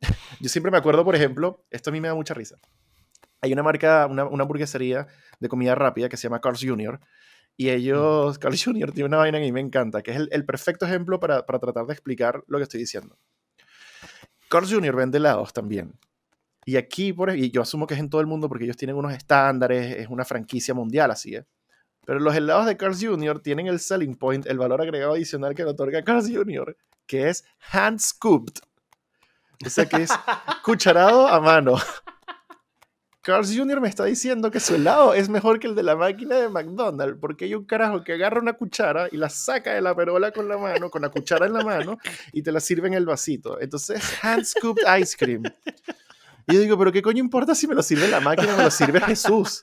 yo 0.40 0.48
siempre 0.48 0.70
me 0.70 0.78
acuerdo, 0.78 1.04
por 1.04 1.16
ejemplo, 1.16 1.64
esto 1.70 1.90
a 1.90 1.92
mí 1.92 2.00
me 2.00 2.08
da 2.08 2.14
mucha 2.14 2.34
risa. 2.34 2.56
Hay 3.40 3.52
una 3.52 3.62
marca, 3.62 4.06
una, 4.06 4.24
una 4.24 4.42
hamburguesería 4.42 5.06
de 5.40 5.48
comida 5.48 5.74
rápida 5.74 6.08
que 6.08 6.16
se 6.16 6.24
llama 6.24 6.40
Carl's 6.40 6.62
Jr. 6.62 7.00
Y 7.56 7.70
ellos, 7.70 8.38
Carl's 8.38 8.64
Jr. 8.64 8.92
tiene 8.92 9.08
una 9.08 9.18
vaina 9.18 9.38
que 9.38 9.44
a 9.44 9.46
mí 9.46 9.52
me 9.52 9.60
encanta, 9.60 10.02
que 10.02 10.12
es 10.12 10.16
el, 10.16 10.28
el 10.32 10.44
perfecto 10.44 10.86
ejemplo 10.86 11.18
para, 11.18 11.46
para, 11.46 11.58
tratar 11.58 11.86
de 11.86 11.92
explicar 11.92 12.44
lo 12.46 12.58
que 12.58 12.64
estoy 12.64 12.80
diciendo. 12.80 13.18
Carl's 14.48 14.72
Jr. 14.72 14.94
vende 14.94 15.18
helados 15.18 15.52
también. 15.52 15.98
Y 16.64 16.76
aquí, 16.76 17.12
por, 17.12 17.34
y 17.36 17.50
yo 17.50 17.62
asumo 17.62 17.86
que 17.86 17.94
es 17.94 18.00
en 18.00 18.08
todo 18.08 18.20
el 18.20 18.26
mundo 18.26 18.48
porque 18.48 18.64
ellos 18.64 18.76
tienen 18.76 18.96
unos 18.96 19.12
estándares, 19.12 19.98
es 19.98 20.08
una 20.08 20.24
franquicia 20.24 20.74
mundial 20.74 21.10
así, 21.10 21.34
¿eh? 21.34 21.44
Pero 22.04 22.18
los 22.18 22.34
helados 22.34 22.66
de 22.66 22.76
Carl's 22.76 23.00
Jr. 23.00 23.40
tienen 23.40 23.68
el 23.68 23.78
selling 23.78 24.16
point, 24.16 24.46
el 24.46 24.58
valor 24.58 24.80
agregado 24.82 25.12
adicional 25.12 25.54
que 25.54 25.62
le 25.64 25.70
otorga 25.70 26.02
Carl's 26.02 26.28
Jr., 26.28 26.76
que 27.06 27.28
es 27.28 27.44
hand 27.70 28.00
scooped. 28.00 28.54
O 29.64 29.70
sea 29.70 29.86
que 29.86 30.02
es 30.02 30.10
cucharado 30.64 31.28
a 31.28 31.40
mano. 31.40 31.76
Carl's 33.22 33.56
Jr. 33.56 33.80
me 33.80 33.88
está 33.88 34.04
diciendo 34.04 34.50
que 34.50 34.58
su 34.58 34.74
helado 34.74 35.14
es 35.14 35.28
mejor 35.28 35.60
que 35.60 35.68
el 35.68 35.76
de 35.76 35.84
la 35.84 35.94
máquina 35.94 36.34
de 36.36 36.48
McDonald's, 36.48 37.18
porque 37.20 37.44
hay 37.44 37.54
un 37.54 37.64
carajo 37.64 38.02
que 38.02 38.14
agarra 38.14 38.40
una 38.40 38.54
cuchara 38.54 39.08
y 39.12 39.16
la 39.16 39.28
saca 39.28 39.74
de 39.74 39.80
la 39.80 39.94
perola 39.94 40.32
con 40.32 40.48
la 40.48 40.58
mano, 40.58 40.90
con 40.90 41.02
la 41.02 41.08
cuchara 41.08 41.46
en 41.46 41.52
la 41.52 41.62
mano, 41.62 41.98
y 42.32 42.42
te 42.42 42.50
la 42.50 42.58
sirve 42.58 42.88
en 42.88 42.94
el 42.94 43.06
vasito. 43.06 43.60
Entonces, 43.60 44.02
hand 44.24 44.44
scooped 44.44 44.82
ice 45.00 45.16
cream. 45.16 45.44
Y 46.46 46.54
yo 46.54 46.60
digo, 46.60 46.78
pero 46.78 46.92
¿qué 46.92 47.02
coño 47.02 47.20
importa 47.20 47.54
si 47.54 47.66
me 47.66 47.74
lo 47.74 47.82
sirve 47.82 48.08
la 48.08 48.20
máquina 48.20 48.54
o 48.54 48.56
me 48.56 48.64
lo 48.64 48.70
sirve 48.70 49.00
Jesús? 49.06 49.62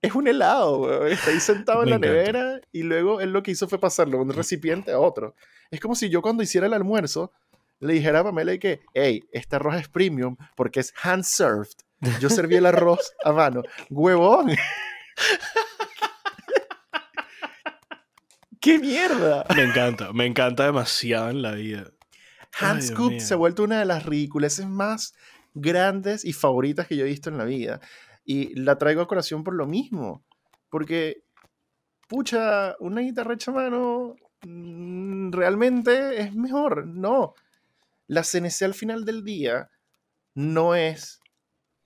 Es 0.00 0.14
un 0.14 0.26
helado, 0.26 1.06
Está 1.06 1.30
ahí 1.30 1.38
sentado 1.40 1.84
en 1.84 1.90
la 1.90 1.98
nevera 1.98 2.60
y 2.72 2.82
luego 2.82 3.20
él 3.20 3.32
lo 3.32 3.42
que 3.42 3.52
hizo 3.52 3.68
fue 3.68 3.78
pasarlo 3.78 4.18
de 4.18 4.24
un 4.24 4.32
recipiente 4.32 4.90
a 4.90 4.98
otro. 4.98 5.36
Es 5.70 5.78
como 5.80 5.94
si 5.94 6.08
yo 6.08 6.22
cuando 6.22 6.42
hiciera 6.42 6.66
el 6.66 6.72
almuerzo 6.72 7.32
le 7.78 7.94
dijera 7.94 8.20
a 8.20 8.24
Pamela 8.24 8.56
que, 8.58 8.80
hey, 8.94 9.24
este 9.32 9.56
arroz 9.56 9.76
es 9.76 9.88
premium 9.88 10.36
porque 10.56 10.80
es 10.80 10.92
hand 11.02 11.24
served. 11.24 11.70
Yo 12.20 12.30
serví 12.30 12.56
el 12.56 12.66
arroz 12.66 13.12
a 13.24 13.32
mano. 13.32 13.62
¡Huevón! 13.90 14.50
¡Qué 18.60 18.78
mierda! 18.78 19.44
Me 19.54 19.62
encanta, 19.62 20.12
me 20.12 20.26
encanta 20.26 20.66
demasiado 20.66 21.30
en 21.30 21.42
la 21.42 21.52
vida. 21.52 21.90
Hand 22.60 22.82
Scoop 22.82 23.18
se 23.18 23.34
ha 23.34 23.36
vuelto 23.36 23.64
una 23.64 23.78
de 23.80 23.84
las 23.84 24.04
ridiculeces 24.04 24.66
más 24.66 25.14
grandes 25.54 26.24
y 26.24 26.32
favoritas 26.32 26.86
que 26.86 26.96
yo 26.96 27.04
he 27.04 27.08
visto 27.08 27.30
en 27.30 27.38
la 27.38 27.44
vida. 27.44 27.80
Y 28.24 28.54
la 28.60 28.78
traigo 28.78 29.02
a 29.02 29.08
colación 29.08 29.44
por 29.44 29.54
lo 29.54 29.66
mismo. 29.66 30.24
Porque, 30.68 31.24
pucha, 32.08 32.76
una 32.80 33.00
guitarra 33.00 33.34
hecha 33.34 33.50
a 33.50 33.54
mano 33.54 34.16
mm, 34.42 35.32
realmente 35.32 36.20
es 36.20 36.34
mejor. 36.34 36.86
No. 36.86 37.34
La 38.06 38.22
CNC 38.22 38.62
al 38.62 38.74
final 38.74 39.04
del 39.04 39.24
día 39.24 39.70
no 40.34 40.74
es 40.74 41.20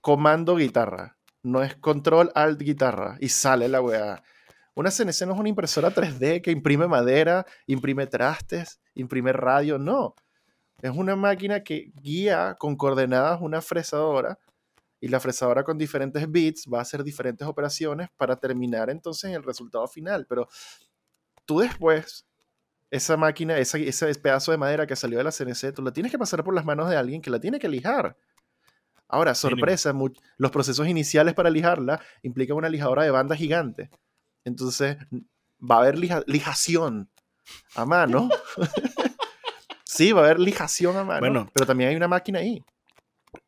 comando 0.01 0.55
guitarra, 0.55 1.17
no 1.43 1.63
es 1.63 1.75
control 1.75 2.31
alt 2.33 2.59
guitarra 2.59 3.17
y 3.19 3.29
sale 3.29 3.67
la 3.67 3.81
weá. 3.81 4.23
Una 4.73 4.91
CNC 4.91 5.25
no 5.25 5.33
es 5.33 5.39
una 5.39 5.49
impresora 5.49 5.93
3D 5.93 6.41
que 6.41 6.51
imprime 6.51 6.87
madera, 6.87 7.45
imprime 7.65 8.07
trastes, 8.07 8.79
imprime 8.93 9.33
radio, 9.33 9.77
no. 9.77 10.15
Es 10.81 10.91
una 10.91 11.15
máquina 11.15 11.63
que 11.63 11.91
guía 11.95 12.55
con 12.59 12.75
coordenadas 12.75 13.39
una 13.41 13.61
fresadora 13.61 14.37
y 14.99 15.07
la 15.07 15.19
fresadora 15.19 15.63
con 15.63 15.77
diferentes 15.77 16.29
bits 16.29 16.65
va 16.71 16.79
a 16.79 16.81
hacer 16.81 17.03
diferentes 17.03 17.47
operaciones 17.47 18.09
para 18.17 18.35
terminar 18.35 18.89
entonces 18.89 19.29
en 19.29 19.35
el 19.35 19.43
resultado 19.43 19.87
final. 19.87 20.25
Pero 20.27 20.47
tú 21.45 21.59
después, 21.59 22.25
esa 22.89 23.17
máquina, 23.17 23.57
ese 23.57 24.15
pedazo 24.15 24.51
de 24.51 24.57
madera 24.57 24.87
que 24.87 24.95
salió 24.95 25.17
de 25.17 25.23
la 25.23 25.31
CNC, 25.31 25.73
tú 25.73 25.81
la 25.81 25.91
tienes 25.91 26.11
que 26.11 26.19
pasar 26.19 26.43
por 26.43 26.53
las 26.53 26.65
manos 26.65 26.89
de 26.89 26.95
alguien 26.95 27.21
que 27.21 27.29
la 27.29 27.39
tiene 27.39 27.59
que 27.59 27.69
lijar. 27.69 28.17
Ahora, 29.07 29.35
sorpresa, 29.35 29.93
los 30.37 30.51
procesos 30.51 30.87
iniciales 30.87 31.33
para 31.33 31.49
lijarla 31.49 32.01
implican 32.23 32.57
una 32.57 32.69
lijadora 32.69 33.03
de 33.03 33.11
banda 33.11 33.35
gigante. 33.35 33.89
Entonces, 34.43 34.97
va 35.59 35.75
a 35.75 35.79
haber 35.79 35.97
lijación 35.97 37.09
a 37.75 37.85
mano. 37.85 38.29
Sí, 39.97 40.11
va 40.11 40.21
a 40.21 40.25
haber 40.25 40.39
lijación 40.39 40.95
a 40.95 41.03
mano. 41.03 41.19
Bueno, 41.19 41.49
pero 41.53 41.65
también 41.65 41.89
hay 41.89 41.95
una 41.95 42.07
máquina 42.07 42.37
ahí. 42.37 42.63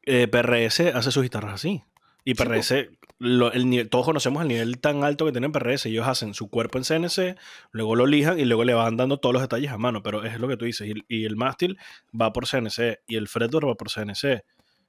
Eh, 0.04 0.28
PRS 0.28 0.80
hace 0.96 1.12
sus 1.12 1.22
guitarras 1.22 1.54
así. 1.54 1.84
Y 2.26 2.34
PRS, 2.34 2.72
el 3.20 3.90
todos 3.90 4.06
conocemos 4.06 4.42
el 4.42 4.48
nivel 4.48 4.80
tan 4.80 5.04
alto 5.04 5.26
que 5.26 5.32
tienen 5.32 5.52
PRS. 5.52 5.86
Ellos 5.86 6.08
hacen 6.08 6.34
su 6.34 6.50
cuerpo 6.50 6.80
en 6.80 6.84
CNC, 6.84 7.38
luego 7.72 7.96
lo 7.96 8.08
lijan 8.08 8.40
y 8.40 8.46
luego 8.46 8.64
le 8.64 8.74
van 8.74 8.98
dando 8.98 9.20
todos 9.20 9.34
los 9.34 9.44
detalles 9.44 9.72
a 9.72 9.78
mano. 9.78 10.02
Pero 10.02 10.24
es 10.24 10.40
lo 10.40 10.48
que 10.48 10.58
tú 10.58 10.66
dices. 10.66 10.92
Y, 11.08 11.26
el 11.26 11.36
mástil 11.36 11.78
va 12.20 12.34
por 12.34 12.48
CNC 12.48 13.02
y 13.08 13.16
el 13.16 13.28
fretboard 13.28 13.68
va 13.68 13.76
por 13.76 13.90
CNC. 13.92 14.44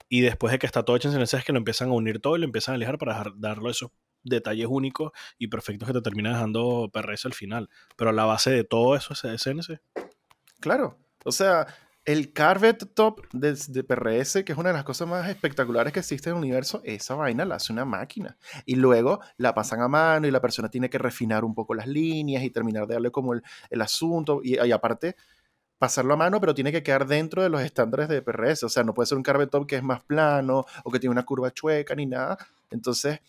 Y 0.09 0.23
después 0.23 0.53
de 0.53 0.59
que 0.59 0.67
está 0.67 0.83
todo 0.83 0.97
hecho 0.97 1.09
en 1.09 1.15
CNC 1.15 1.35
es 1.35 1.45
que 1.45 1.53
lo 1.53 1.59
empiezan 1.59 1.91
a 1.91 1.93
unir 1.93 2.21
todo 2.21 2.37
y 2.37 2.41
lo 2.41 2.47
empiezan 2.47 2.75
a 2.75 2.79
lijar 2.79 2.97
para 2.97 3.23
darle 3.37 3.71
esos 3.71 3.91
detalles 4.23 4.67
únicos 4.69 5.13
y 5.39 5.49
perfectos 5.49 5.87
que 5.87 5.93
te 5.93 6.01
termina 6.01 6.31
dejando 6.31 6.91
PRS 6.91 7.27
al 7.27 7.35
final. 7.35 7.69
Pero 7.97 8.13
la 8.13 8.25
base 8.25 8.51
de 8.51 8.65
todo 8.65 8.97
eso 8.97 9.13
es 9.13 9.43
CNC. 9.43 9.81
Claro. 10.59 10.99
O 11.25 11.33
sea, 11.33 11.67
el 12.05 12.33
Carvet 12.33 12.95
Top 12.95 13.21
de, 13.33 13.85
PRS, 13.85 14.43
que 14.45 14.53
es 14.53 14.59
una 14.59 14.71
de 14.71 14.75
las 14.75 14.85
cosas 14.85 15.07
más 15.07 15.29
espectaculares 15.29 15.93
que 15.93 16.01
existe 16.01 16.31
en 16.31 16.37
el 16.37 16.43
universo, 16.43 16.81
esa 16.85 17.15
vaina 17.15 17.45
la 17.45 17.57
hace 17.57 17.73
una 17.73 17.85
máquina. 17.85 18.37
Y 18.65 18.77
luego 18.77 19.21
la 19.37 19.55
pasan 19.55 19.83
a 19.83 19.89
mano 19.89 20.27
y 20.27 20.31
la 20.31 20.41
persona 20.41 20.71
tiene 20.71 20.89
que 20.89 20.99
refinar 20.99 21.45
un 21.45 21.55
poco 21.55 21.75
las 21.75 21.87
líneas 21.87 22.43
y 22.43 22.51
terminar 22.51 22.87
de 22.87 22.95
darle 22.95 23.11
como 23.11 23.35
el, 23.35 23.43
asunto. 23.81 24.41
Y, 24.43 24.59
aparte, 24.73 25.15
pasarlo 25.79 26.15
a 26.15 26.17
mano, 26.17 26.41
pero 26.41 26.55
tiene 26.55 26.73
que 26.73 26.83
quedar 26.83 27.07
dentro 27.07 27.43
de 27.43 27.51
los 27.51 27.61
estándares 27.61 28.09
de 28.09 28.23
PRS. 28.23 28.65
O 28.65 28.69
sea, 28.69 28.83
no 28.83 28.95
puede 28.95 29.07
ser 29.07 29.19
un 29.19 29.23
Carvet 29.23 29.51
Top 29.51 29.67
que 29.67 29.77
es 29.77 29.83
más 29.83 30.03
plano 30.03 30.65
o 30.85 30.91
que 30.91 30.99
tiene 31.01 31.13
una 31.13 31.25
curva 31.25 31.53
chueca 31.53 31.95
ni 31.95 32.07
nada. 32.07 32.39
Entonces, 32.71 33.21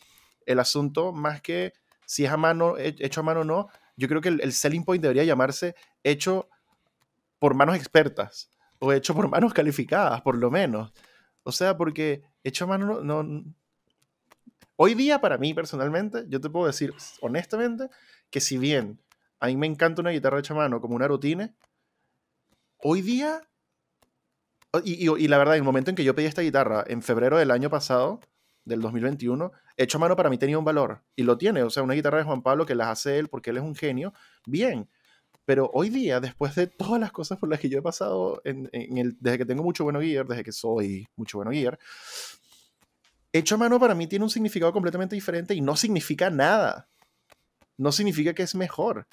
el 0.45 0.59
asunto, 0.59 1.11
más 1.11 1.41
que 1.41 1.73
si 2.05 2.25
es 2.25 2.31
a 2.31 2.37
mano, 2.37 2.75
hecho 2.77 3.19
a 3.19 3.23
mano 3.23 3.41
o 3.41 3.43
no, 3.43 3.67
yo 3.97 4.07
creo 4.07 4.21
que 4.21 4.29
el, 4.29 4.41
el 4.41 4.53
selling 4.53 4.85
point 4.85 5.01
debería 5.01 5.23
llamarse 5.23 5.75
hecho 6.03 6.49
por 7.41 7.55
manos 7.55 7.75
expertas 7.75 8.51
o 8.77 8.93
hecho 8.93 9.15
por 9.15 9.27
manos 9.27 9.51
calificadas, 9.51 10.21
por 10.21 10.37
lo 10.37 10.51
menos. 10.51 10.93
O 11.41 11.51
sea, 11.51 11.75
porque 11.75 12.21
hecho 12.43 12.65
a 12.65 12.67
mano 12.67 13.01
no, 13.01 13.43
Hoy 14.75 14.93
día, 14.93 15.19
para 15.19 15.39
mí 15.39 15.51
personalmente, 15.55 16.25
yo 16.27 16.39
te 16.39 16.51
puedo 16.51 16.67
decir 16.67 16.93
honestamente 17.19 17.89
que 18.29 18.41
si 18.41 18.59
bien 18.59 19.01
a 19.39 19.47
mí 19.47 19.57
me 19.57 19.65
encanta 19.65 20.01
una 20.01 20.11
guitarra 20.11 20.37
hecha 20.37 20.53
a 20.53 20.57
mano 20.57 20.81
como 20.81 20.95
una 20.95 21.07
rutine, 21.07 21.55
hoy 22.77 23.01
día 23.01 23.41
y, 24.83 25.27
la 25.27 25.37
verdad, 25.39 25.55
en 25.55 25.61
el 25.61 25.65
momento 25.65 25.89
en 25.89 25.95
que 25.95 26.03
yo 26.03 26.13
pedí 26.13 26.27
esta 26.27 26.43
guitarra, 26.43 26.83
en 26.87 27.01
febrero 27.01 27.39
del 27.39 27.49
año 27.49 27.71
pasado, 27.71 28.19
del 28.65 28.81
2021, 28.81 29.51
hecho 29.77 29.97
a 29.97 30.01
mano 30.01 30.15
para 30.15 30.29
mí 30.29 30.37
tenía 30.37 30.59
un 30.59 30.65
valor. 30.65 31.03
Y 31.15 31.23
lo 31.23 31.39
tiene. 31.39 31.63
O 31.63 31.71
sea, 31.71 31.81
una 31.81 31.95
guitarra 31.95 32.19
de 32.19 32.23
Juan 32.23 32.43
Pablo 32.43 32.67
que 32.67 32.75
las 32.75 32.87
hace 32.87 33.17
él 33.17 33.29
porque 33.29 33.49
él 33.49 33.57
es 33.57 33.63
un 33.63 33.75
genio. 33.75 34.13
Bien. 34.45 34.87
Pero 35.45 35.69
hoy 35.73 35.89
día, 35.89 36.19
después 36.19 36.55
de 36.55 36.67
todas 36.67 36.99
las 36.99 37.11
cosas 37.11 37.39
por 37.39 37.49
las 37.49 37.59
que 37.59 37.69
yo 37.69 37.79
he 37.79 37.81
pasado 37.81 38.41
desde 38.43 39.37
que 39.37 39.45
tengo 39.45 39.63
mucho 39.63 39.83
bueno 39.83 39.99
gear, 39.99 40.27
desde 40.27 40.43
que 40.43 40.51
soy 40.51 41.07
mucho 41.15 41.39
bueno 41.39 41.51
gear, 41.51 41.79
hecho 43.33 43.55
a 43.55 43.57
mano 43.57 43.79
para 43.79 43.95
mí 43.95 44.07
tiene 44.07 44.23
un 44.23 44.29
significado 44.29 44.71
completamente 44.71 45.15
diferente 45.15 45.53
y 45.53 45.61
no 45.61 45.75
significa 45.75 46.29
nada. 46.29 46.89
No 47.77 47.91
significa 47.91 48.33
que 48.33 48.43
es 48.43 48.53
mejor 48.53 49.07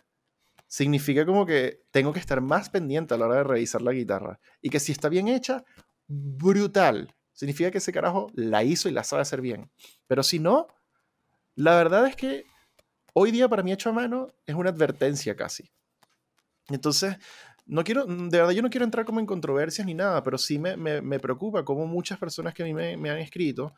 significa 0.69 1.25
como 1.25 1.47
que 1.47 1.83
tengo 1.91 2.13
que 2.13 2.21
estar 2.21 2.41
más 2.41 2.69
pendiente 2.69 3.15
a 3.15 3.17
la 3.17 3.27
hora 3.27 3.37
de 3.37 3.45
revisar 3.45 3.83
la 3.83 3.93
guitarra. 3.93 4.39
Y 4.61 4.71
que 4.71 4.79
si 4.79 4.93
está 4.93 5.09
bien 5.09 5.27
hecha, 5.27 5.65
brutal. 6.07 7.15
Significa 7.33 7.71
que 7.71 7.79
ese 7.79 7.93
carajo 7.93 8.31
la 8.35 8.63
hizo 8.63 8.89
y 8.89 8.93
la 8.93 9.03
sabe 9.03 9.23
hacer 9.23 9.41
bien. 9.41 9.71
Pero 10.07 10.23
si 10.23 10.39
no, 10.39 10.69
la 11.55 11.75
verdad 11.77 12.07
es 12.07 12.17
que 12.17 12.45
hoy 13.15 13.31
día 13.31 13.49
para 13.49 13.63
mí 13.63 13.73
hecho 13.73 13.91
a 13.91 13.93
mano 13.93 14.29
es 14.47 14.55
una 14.55 14.71
advertencia 14.71 15.35
casi. 15.35 15.71
Entonces, 16.71 17.17
no 17.67 17.85
quiero, 17.85 18.07
de 18.07 18.39
verdad 18.39 18.51
yo 18.51 18.63
no 18.63 18.71
quiero 18.71 18.85
entrar 18.85 19.05
como 19.05 19.21
en 19.21 19.27
controversias 19.27 19.87
ni 19.87 19.95
nada, 19.95 20.23
pero 20.23 20.39
sí 20.39 20.59
me, 20.59 20.77
me, 20.77 21.21
preocupa 21.21 21.65
como 21.65 21.87
muchas 21.87 22.19
personas 22.19 22.55
que 22.55 22.63
a 22.63 22.67
mí 22.67 22.75
me, 22.75 22.97
me 22.97 23.11
han 23.11 23.19
escrito, 23.19 23.75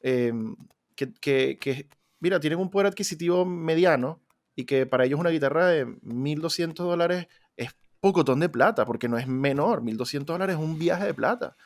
em, 0.00 0.56
que, 0.94 1.12
que, 1.14 1.58
que, 1.60 1.88
mira, 2.20 2.40
tienen 2.40 2.58
un 2.58 2.70
poder 2.70 2.88
adquisitivo 2.88 3.44
mediano, 3.44 4.20
y 4.56 4.64
que 4.64 4.86
para 4.86 5.04
ellos 5.04 5.18
una 5.18 5.30
guitarra 5.30 5.68
de 5.68 5.86
1.200 5.86 6.74
dólares 6.74 7.28
es 7.56 7.70
pocotón 8.00 8.40
de 8.40 8.48
plata, 8.48 8.84
porque 8.84 9.08
no 9.08 9.18
es 9.18 9.26
menor, 9.26 9.82
1.200 9.82 10.24
dólares 10.24 10.56
es 10.56 10.62
un 10.62 10.78
viaje 10.78 11.06
de 11.06 11.14
plata. 11.14 11.56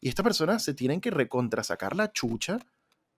Y 0.00 0.08
estas 0.08 0.24
personas 0.24 0.62
se 0.62 0.74
tienen 0.74 1.00
que 1.00 1.10
recontrasacar 1.10 1.94
la 1.94 2.10
chucha 2.12 2.58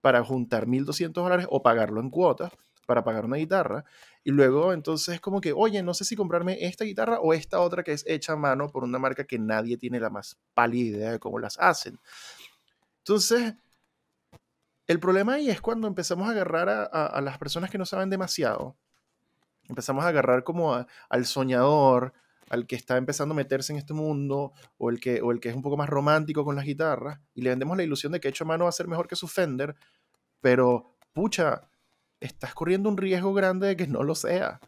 para 0.00 0.24
juntar 0.24 0.66
1.200 0.66 1.12
dólares 1.12 1.46
o 1.48 1.62
pagarlo 1.62 2.00
en 2.00 2.10
cuotas 2.10 2.52
para 2.86 3.04
pagar 3.04 3.24
una 3.24 3.36
guitarra. 3.36 3.84
Y 4.24 4.30
luego 4.30 4.72
entonces 4.72 5.14
es 5.16 5.20
como 5.20 5.40
que, 5.40 5.52
oye, 5.52 5.82
no 5.82 5.94
sé 5.94 6.04
si 6.04 6.16
comprarme 6.16 6.58
esta 6.64 6.84
guitarra 6.84 7.20
o 7.20 7.32
esta 7.34 7.60
otra 7.60 7.82
que 7.82 7.92
es 7.92 8.04
hecha 8.06 8.34
a 8.34 8.36
mano 8.36 8.68
por 8.68 8.84
una 8.84 8.98
marca 8.98 9.24
que 9.24 9.38
nadie 9.38 9.76
tiene 9.76 10.00
la 10.00 10.10
más 10.10 10.38
pálida 10.54 10.96
idea 10.98 11.12
de 11.12 11.18
cómo 11.18 11.38
las 11.38 11.58
hacen. 11.58 11.98
Entonces, 12.98 13.54
el 14.86 15.00
problema 15.00 15.34
ahí 15.34 15.50
es 15.50 15.60
cuando 15.60 15.88
empezamos 15.88 16.28
a 16.28 16.32
agarrar 16.32 16.68
a, 16.68 16.84
a 16.84 17.20
las 17.20 17.38
personas 17.38 17.70
que 17.70 17.78
no 17.78 17.86
saben 17.86 18.10
demasiado 18.10 18.76
empezamos 19.68 20.04
a 20.04 20.08
agarrar 20.08 20.44
como 20.44 20.74
al 21.08 21.26
soñador, 21.26 22.12
al 22.50 22.66
que 22.66 22.76
está 22.76 22.96
empezando 22.96 23.32
a 23.32 23.36
meterse 23.36 23.72
en 23.72 23.78
este 23.78 23.94
mundo, 23.94 24.52
o 24.78 24.90
el, 24.90 25.00
que, 25.00 25.22
o 25.22 25.32
el 25.32 25.40
que 25.40 25.48
es 25.48 25.54
un 25.54 25.62
poco 25.62 25.76
más 25.76 25.88
romántico 25.88 26.44
con 26.44 26.56
las 26.56 26.64
guitarras, 26.64 27.20
y 27.34 27.42
le 27.42 27.50
vendemos 27.50 27.76
la 27.76 27.82
ilusión 27.82 28.12
de 28.12 28.20
que 28.20 28.28
hecho 28.28 28.44
a 28.44 28.46
mano 28.46 28.64
va 28.64 28.70
a 28.70 28.72
ser 28.72 28.88
mejor 28.88 29.08
que 29.08 29.16
su 29.16 29.28
Fender, 29.28 29.74
pero 30.40 30.96
pucha, 31.12 31.68
estás 32.22 32.54
corriendo 32.54 32.88
un 32.88 32.96
riesgo 32.96 33.34
grande 33.34 33.66
de 33.68 33.76
que 33.76 33.86
no 33.86 34.02
lo 34.02 34.14
sea. 34.14 34.60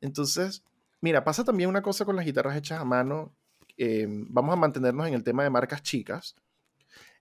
Entonces, 0.00 0.62
mira, 1.00 1.24
pasa 1.24 1.44
también 1.44 1.68
una 1.68 1.82
cosa 1.82 2.04
con 2.04 2.16
las 2.16 2.24
guitarras 2.24 2.56
hechas 2.56 2.80
a 2.80 2.84
mano. 2.84 3.34
Em, 3.76 4.26
vamos 4.28 4.52
a 4.52 4.56
mantenernos 4.56 5.06
en 5.08 5.14
el 5.14 5.24
tema 5.24 5.42
de 5.42 5.50
marcas 5.50 5.82
chicas. 5.82 6.36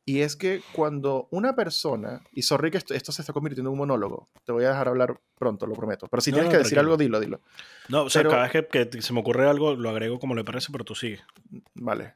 Y 0.08 0.22
es 0.22 0.36
que 0.36 0.62
cuando 0.74 1.28
una 1.32 1.56
persona, 1.56 2.22
y 2.32 2.43
sorry 2.43 2.70
que 2.70 2.78
esto, 2.78 3.12
se 3.12 3.22
está 3.24 3.34
convirtiendo 3.34 3.70
en 3.70 3.74
un 3.74 3.80
monólogo, 3.80 4.30
te 4.43 4.51
voy 4.51 4.64
a 4.66 4.70
dejar 4.70 4.88
hablar 4.88 5.20
pronto, 5.36 5.66
lo 5.66 5.74
prometo, 5.74 6.08
pero 6.08 6.22
si 6.22 6.32
tienes 6.32 6.51
que 6.51 6.60
decir 6.60 6.78
algo, 6.78 6.95
dilo, 6.95 7.20
dilo. 7.20 7.41
No, 7.89 8.03
o 8.03 8.10
sea, 8.12 8.22
cada 8.22 8.47
vez 8.47 8.68
que, 8.72 9.01
se 9.01 9.14
me 9.14 9.22
ocurre 9.22 9.49
algo, 9.49 9.76
lo 9.76 9.89
agrego 9.89 10.20
como 10.20 10.36
le 10.36 10.43
parece, 10.43 10.72
pero 10.72 10.84
tú 10.86 10.93
sigue. 10.93 11.22
Vale. 11.74 12.14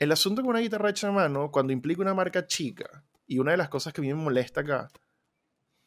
El 0.00 0.10
asunto 0.10 0.42
con 0.42 0.50
una 0.50 0.58
guitarra 0.58 0.90
hecha 0.90 1.06
a 1.06 1.12
mano, 1.12 1.52
cuando 1.52 1.72
implica 1.72 2.02
una 2.02 2.12
marca 2.12 2.44
chica, 2.44 3.04
y 3.26 3.38
una 3.38 3.52
de 3.52 3.56
las 3.56 3.68
cosas 3.68 3.92
que 3.92 4.00
a 4.00 4.02
mí 4.02 4.08
me 4.08 4.20
molesta 4.20 4.62
acá, 4.62 4.90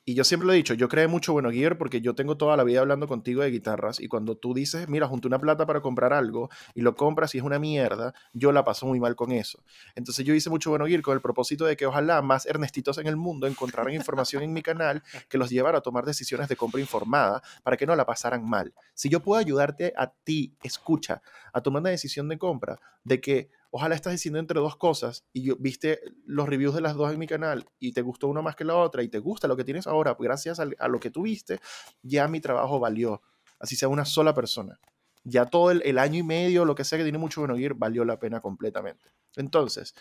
y 0.10 0.14
yo 0.14 0.24
siempre 0.24 0.48
lo 0.48 0.54
he 0.54 0.56
dicho, 0.56 0.74
yo 0.74 0.88
creo 0.88 1.10
mucho 1.10 1.34
Bueno 1.34 1.52
Gear 1.52 1.78
porque 1.78 2.00
yo 2.00 2.16
tengo 2.16 2.38
toda 2.38 2.56
la 2.56 2.64
vida 2.64 2.80
hablando 2.80 3.10
contigo 3.10 3.42
de 3.42 3.52
guitarras 3.52 4.00
y 4.00 4.08
cuando 4.08 4.38
tú 4.38 4.54
dices, 4.54 4.88
mira, 4.88 5.06
junto 5.06 5.28
una 5.28 5.38
plata 5.38 5.66
para 5.66 5.82
comprar 5.82 6.14
algo 6.14 6.50
y 6.74 6.80
lo 6.80 6.96
compras 6.96 7.36
y 7.36 7.40
es 7.40 7.44
una 7.44 7.60
mierda, 7.60 8.14
yo 8.32 8.54
la 8.54 8.64
paso 8.64 8.86
muy 8.86 9.02
mal 9.02 9.18
con 9.18 9.34
eso. 9.34 9.62
Entonces 9.96 10.26
yo 10.26 10.34
hice 10.34 10.50
mucho 10.50 10.70
Bueno 10.70 10.86
Gear 10.86 11.02
con 11.02 11.14
el 11.14 11.20
propósito 11.20 11.66
de 11.66 11.76
que 11.76 11.86
ojalá 11.86 12.22
más 12.22 12.46
Ernestitos 12.46 13.00
en 13.00 13.08
el 13.08 13.18
mundo 13.18 13.48
encontraran 13.48 13.94
información 13.94 14.44
en 14.44 14.54
mi 14.54 14.62
canal 14.62 15.04
que 15.28 15.38
los 15.38 15.50
llevara 15.50 15.80
a 15.80 15.82
tomar 15.82 16.06
decisiones 16.06 16.48
de 16.48 16.56
compra 16.56 16.80
informada 16.80 17.42
para 17.62 17.76
que 17.76 17.86
no 17.86 17.94
la 17.94 18.06
pasaran 18.06 18.48
mal. 18.48 18.74
Si 18.94 19.10
yo 19.10 19.20
puedo 19.20 19.42
ayudarte 19.42 19.94
a 19.98 20.08
ti, 20.10 20.56
escucha, 20.64 21.22
a 21.52 21.60
tomar 21.60 21.82
una 21.82 21.90
decisión 21.90 22.30
de 22.30 22.38
compra 22.38 22.80
de 23.04 23.20
que 23.20 23.50
ojalá 23.72 23.96
estás 23.96 24.14
diciendo 24.14 24.40
entre 24.40 24.60
dos 24.60 24.76
cosas 24.78 25.26
y 25.34 25.44
yo, 25.44 25.56
viste 25.58 26.00
los 26.26 26.48
reviews 26.48 26.76
de 26.76 26.82
las 26.82 26.96
dos 26.96 27.12
en 27.12 27.20
mi 27.20 27.28
canal 27.28 27.66
y 27.80 27.94
te 27.94 28.02
gustó 28.02 28.28
una 28.28 28.42
más 28.42 28.56
que 28.56 28.64
la 28.64 28.76
otra 28.76 29.04
y 29.04 29.10
te 29.10 29.20
gusta 29.20 29.48
lo 29.48 29.58
que 29.58 29.64
tienes 29.64 29.88
ahora, 29.88 30.16
gracias 30.20 30.60
a, 30.60 30.88
lo 30.88 31.00
que 31.00 31.12
tú 31.12 31.24
viste, 31.24 31.60
ya 32.02 32.28
mi 32.28 32.40
trabajo 32.40 32.80
valió, 32.80 33.22
así 33.60 33.76
sea 33.76 33.90
una 33.90 34.06
sola 34.06 34.34
persona. 34.34 34.80
Ya 35.24 35.46
todo 35.46 35.72
el, 35.72 35.98
año 35.98 36.20
y 36.20 36.24
medio, 36.24 36.64
lo 36.64 36.74
que 36.74 36.86
sea 36.86 36.98
que 36.98 37.04
tiene 37.04 37.18
mucho 37.18 37.42
bueno 37.42 37.58
ir, 37.58 37.74
valió 37.74 38.06
la 38.06 38.18
pena 38.18 38.40
completamente. 38.40 39.12
Entonces, 39.36 39.94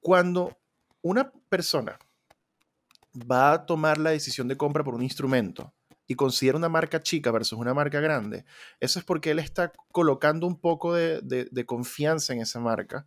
cuando 0.00 0.58
una 1.02 1.30
persona 1.48 1.96
va 3.30 3.52
a 3.52 3.66
tomar 3.66 3.98
la 3.98 4.10
decisión 4.10 4.48
de 4.48 4.56
compra 4.56 4.82
por 4.82 4.96
un 4.96 5.04
instrumento, 5.04 5.72
y 6.10 6.16
considera 6.16 6.58
una 6.58 6.68
marca 6.68 7.00
chica 7.04 7.30
versus 7.30 7.56
una 7.56 7.72
marca 7.72 8.00
grande, 8.00 8.44
eso 8.80 8.98
es 8.98 9.04
porque 9.04 9.30
él 9.30 9.38
está 9.38 9.72
colocando 9.92 10.44
un 10.44 10.58
poco 10.58 10.92
de, 10.92 11.20
de, 11.22 11.66
confianza 11.66 12.32
en 12.32 12.40
esa 12.40 12.58
marca. 12.58 13.06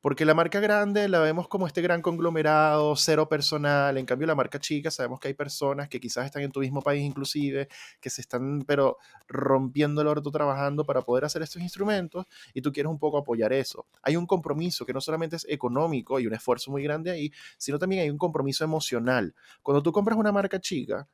Porque 0.00 0.24
la 0.24 0.32
marca 0.32 0.58
grande 0.58 1.06
la 1.10 1.20
vemos 1.20 1.48
como 1.48 1.66
este 1.66 1.82
gran 1.82 2.00
conglomerado, 2.00 2.96
cero 2.96 3.28
personal. 3.28 3.98
En 3.98 4.06
cambio, 4.06 4.26
la 4.26 4.34
marca 4.34 4.58
chica 4.58 4.90
sabemos 4.90 5.20
que 5.20 5.28
hay 5.28 5.34
personas 5.34 5.90
que 5.90 6.00
quizás 6.00 6.24
están 6.24 6.40
en 6.40 6.50
tu 6.50 6.60
mismo 6.60 6.80
país 6.80 7.04
inclusive, 7.04 7.68
que 8.00 8.08
se 8.08 8.22
están 8.22 8.62
pero 8.62 8.96
rompiendo 9.28 10.00
el 10.00 10.06
orto 10.06 10.30
trabajando 10.30 10.86
para 10.86 11.02
poder 11.02 11.26
hacer 11.26 11.42
estos 11.42 11.60
instrumentos 11.60 12.24
y 12.54 12.62
tú 12.62 12.72
quieres 12.72 12.90
un 12.90 12.98
poco 12.98 13.18
apoyar 13.18 13.52
eso. 13.52 13.84
Hay 14.00 14.16
un 14.16 14.24
compromiso 14.24 14.86
que 14.86 14.94
no 14.94 15.02
solamente 15.02 15.36
es 15.36 15.46
económico 15.46 16.18
y 16.18 16.26
un 16.26 16.32
esfuerzo 16.32 16.70
muy 16.70 16.82
grande 16.82 17.10
ahí, 17.10 17.30
sino 17.58 17.78
también 17.78 18.00
hay 18.00 18.08
un 18.08 18.16
compromiso 18.16 18.64
emocional. 18.64 19.34
Cuando 19.62 19.82
tú 19.82 19.92
compras 19.92 20.16
una 20.16 20.32
marca 20.32 20.58
chica, 20.58 21.06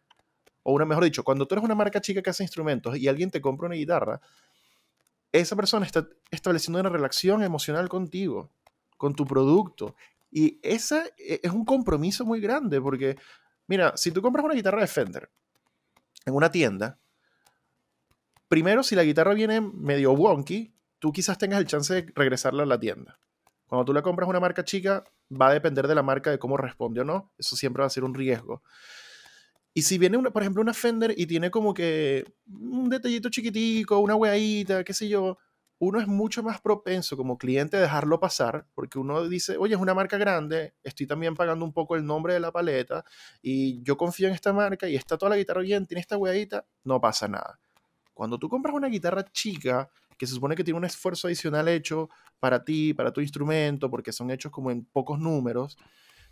o 0.69 0.73
una 0.73 0.85
mejor 0.85 1.05
dicho, 1.05 1.23
cuando 1.23 1.47
tú 1.47 1.55
eres 1.55 1.65
una 1.65 1.77
marca 1.77 2.01
chica 2.01 2.21
que 2.21 2.31
hace 2.31 2.43
instrumentos 2.43 2.97
y 2.97 3.07
alguien 3.07 3.31
te 3.31 3.41
compra 3.41 3.69
una 3.69 3.77
guitarra, 3.77 4.21
esa 5.31 5.55
persona 5.55 5.87
está 5.87 6.09
estableciendo 6.29 6.81
una 6.81 6.89
relación 6.89 7.45
emocional 7.45 7.89
contigo, 7.89 8.51
con 8.97 9.15
tu 9.15 9.25
producto. 9.25 9.95
Y 10.29 10.59
ese 10.65 11.15
es 11.19 11.53
un 11.53 11.65
compromiso 11.65 12.25
muy 12.25 12.41
grande 12.41 12.81
porque, 12.81 13.17
mira, 13.69 13.97
si 13.97 14.11
tú 14.11 14.21
compras 14.21 14.45
una 14.45 14.55
guitarra 14.55 14.81
de 14.81 14.89
Fender 14.89 15.31
en 16.25 16.35
una 16.35 16.51
tienda, 16.51 16.99
primero 18.49 18.83
si 18.83 18.97
la 18.97 19.05
guitarra 19.05 19.35
viene 19.35 19.61
medio 19.61 20.15
wonky, 20.15 20.75
tú 20.99 21.13
quizás 21.13 21.39
tengas 21.39 21.61
el 21.61 21.67
chance 21.67 21.95
de 21.95 22.13
regresarla 22.17 22.65
a 22.65 22.67
la 22.67 22.81
tienda. 22.81 23.21
Cuando 23.69 23.85
tú 23.85 23.93
la 23.93 24.03
compras 24.03 24.29
una 24.29 24.41
marca 24.41 24.65
chica, 24.65 25.05
va 25.31 25.47
a 25.47 25.53
depender 25.53 25.87
de 25.87 25.95
la 25.95 26.03
marca 26.03 26.33
de 26.33 26.41
cómo 26.41 26.57
responde 26.57 27.03
o 27.03 27.05
no. 27.05 27.31
Eso 27.39 27.55
siempre 27.55 27.83
va 27.83 27.87
a 27.87 27.91
ser 27.91 28.03
un 28.03 28.15
riesgo. 28.15 28.65
Y 29.77 29.83
si 29.83 29.99
viene, 29.99 30.17
una, 30.17 30.31
por 30.31 30.41
ejemplo, 30.41 30.63
una 30.63 30.73
Fender 30.73 31.13
y 31.15 31.27
tiene 31.27 31.51
como 31.51 31.75
que 31.75 32.25
un 32.47 32.89
detallito 32.89 33.29
chiquitico, 33.29 33.99
una 33.99 34.15
hueadita, 34.15 34.83
qué 34.83 34.95
sé 34.95 35.07
yo, 35.07 35.37
uno 35.79 36.01
es 36.01 36.07
mucho 36.07 36.43
más 36.43 36.63
propenso 36.63 37.15
como 37.15 37.37
cliente 37.37 37.77
a 37.77 37.81
dejarlo 37.83 38.19
pasar, 38.19 38.67
porque 38.75 38.99
uno 38.99 39.29
dice, 39.29 39.59
oye, 39.59 39.75
es 39.75 39.81
una 39.81 39.93
marca 39.93 40.17
grande, 40.17 40.73
estoy 40.83 41.07
también 41.07 41.35
pagando 41.35 41.63
un 41.63 41.75
poco 41.75 41.95
el 41.95 42.07
nombre 42.07 42.33
de 42.33 42.41
la 42.41 42.53
paleta, 42.53 43.05
y 43.43 43.83
yo 43.83 43.99
confío 43.99 44.29
en 44.29 44.33
esta 44.33 44.51
marca 44.55 44.89
y 44.89 44.97
está 44.97 45.19
toda 45.19 45.29
la 45.29 45.37
guitarra 45.37 45.61
bien, 45.61 45.85
tiene 45.85 46.01
esta 46.01 46.17
hueadita, 46.17 46.65
no 46.85 46.99
pasa 46.99 47.29
nada. 47.29 47.61
Cuando 48.15 48.39
tú 48.39 48.49
compras 48.49 48.75
una 48.75 48.89
guitarra 48.89 49.31
chica, 49.31 49.91
que 50.17 50.27
se 50.27 50.33
supone 50.33 50.57
que 50.57 50.65
tiene 50.65 50.79
un 50.79 50.87
esfuerzo 50.87 51.27
adicional 51.27 51.69
hecho 51.69 52.09
para 52.41 52.65
ti, 52.65 52.95
para 52.95 53.13
tu 53.13 53.21
instrumento, 53.21 53.91
porque 53.91 54.11
son 54.11 54.31
hechos 54.31 54.51
como 54.51 54.71
en 54.71 54.87
pocos 54.87 55.19
números, 55.19 55.77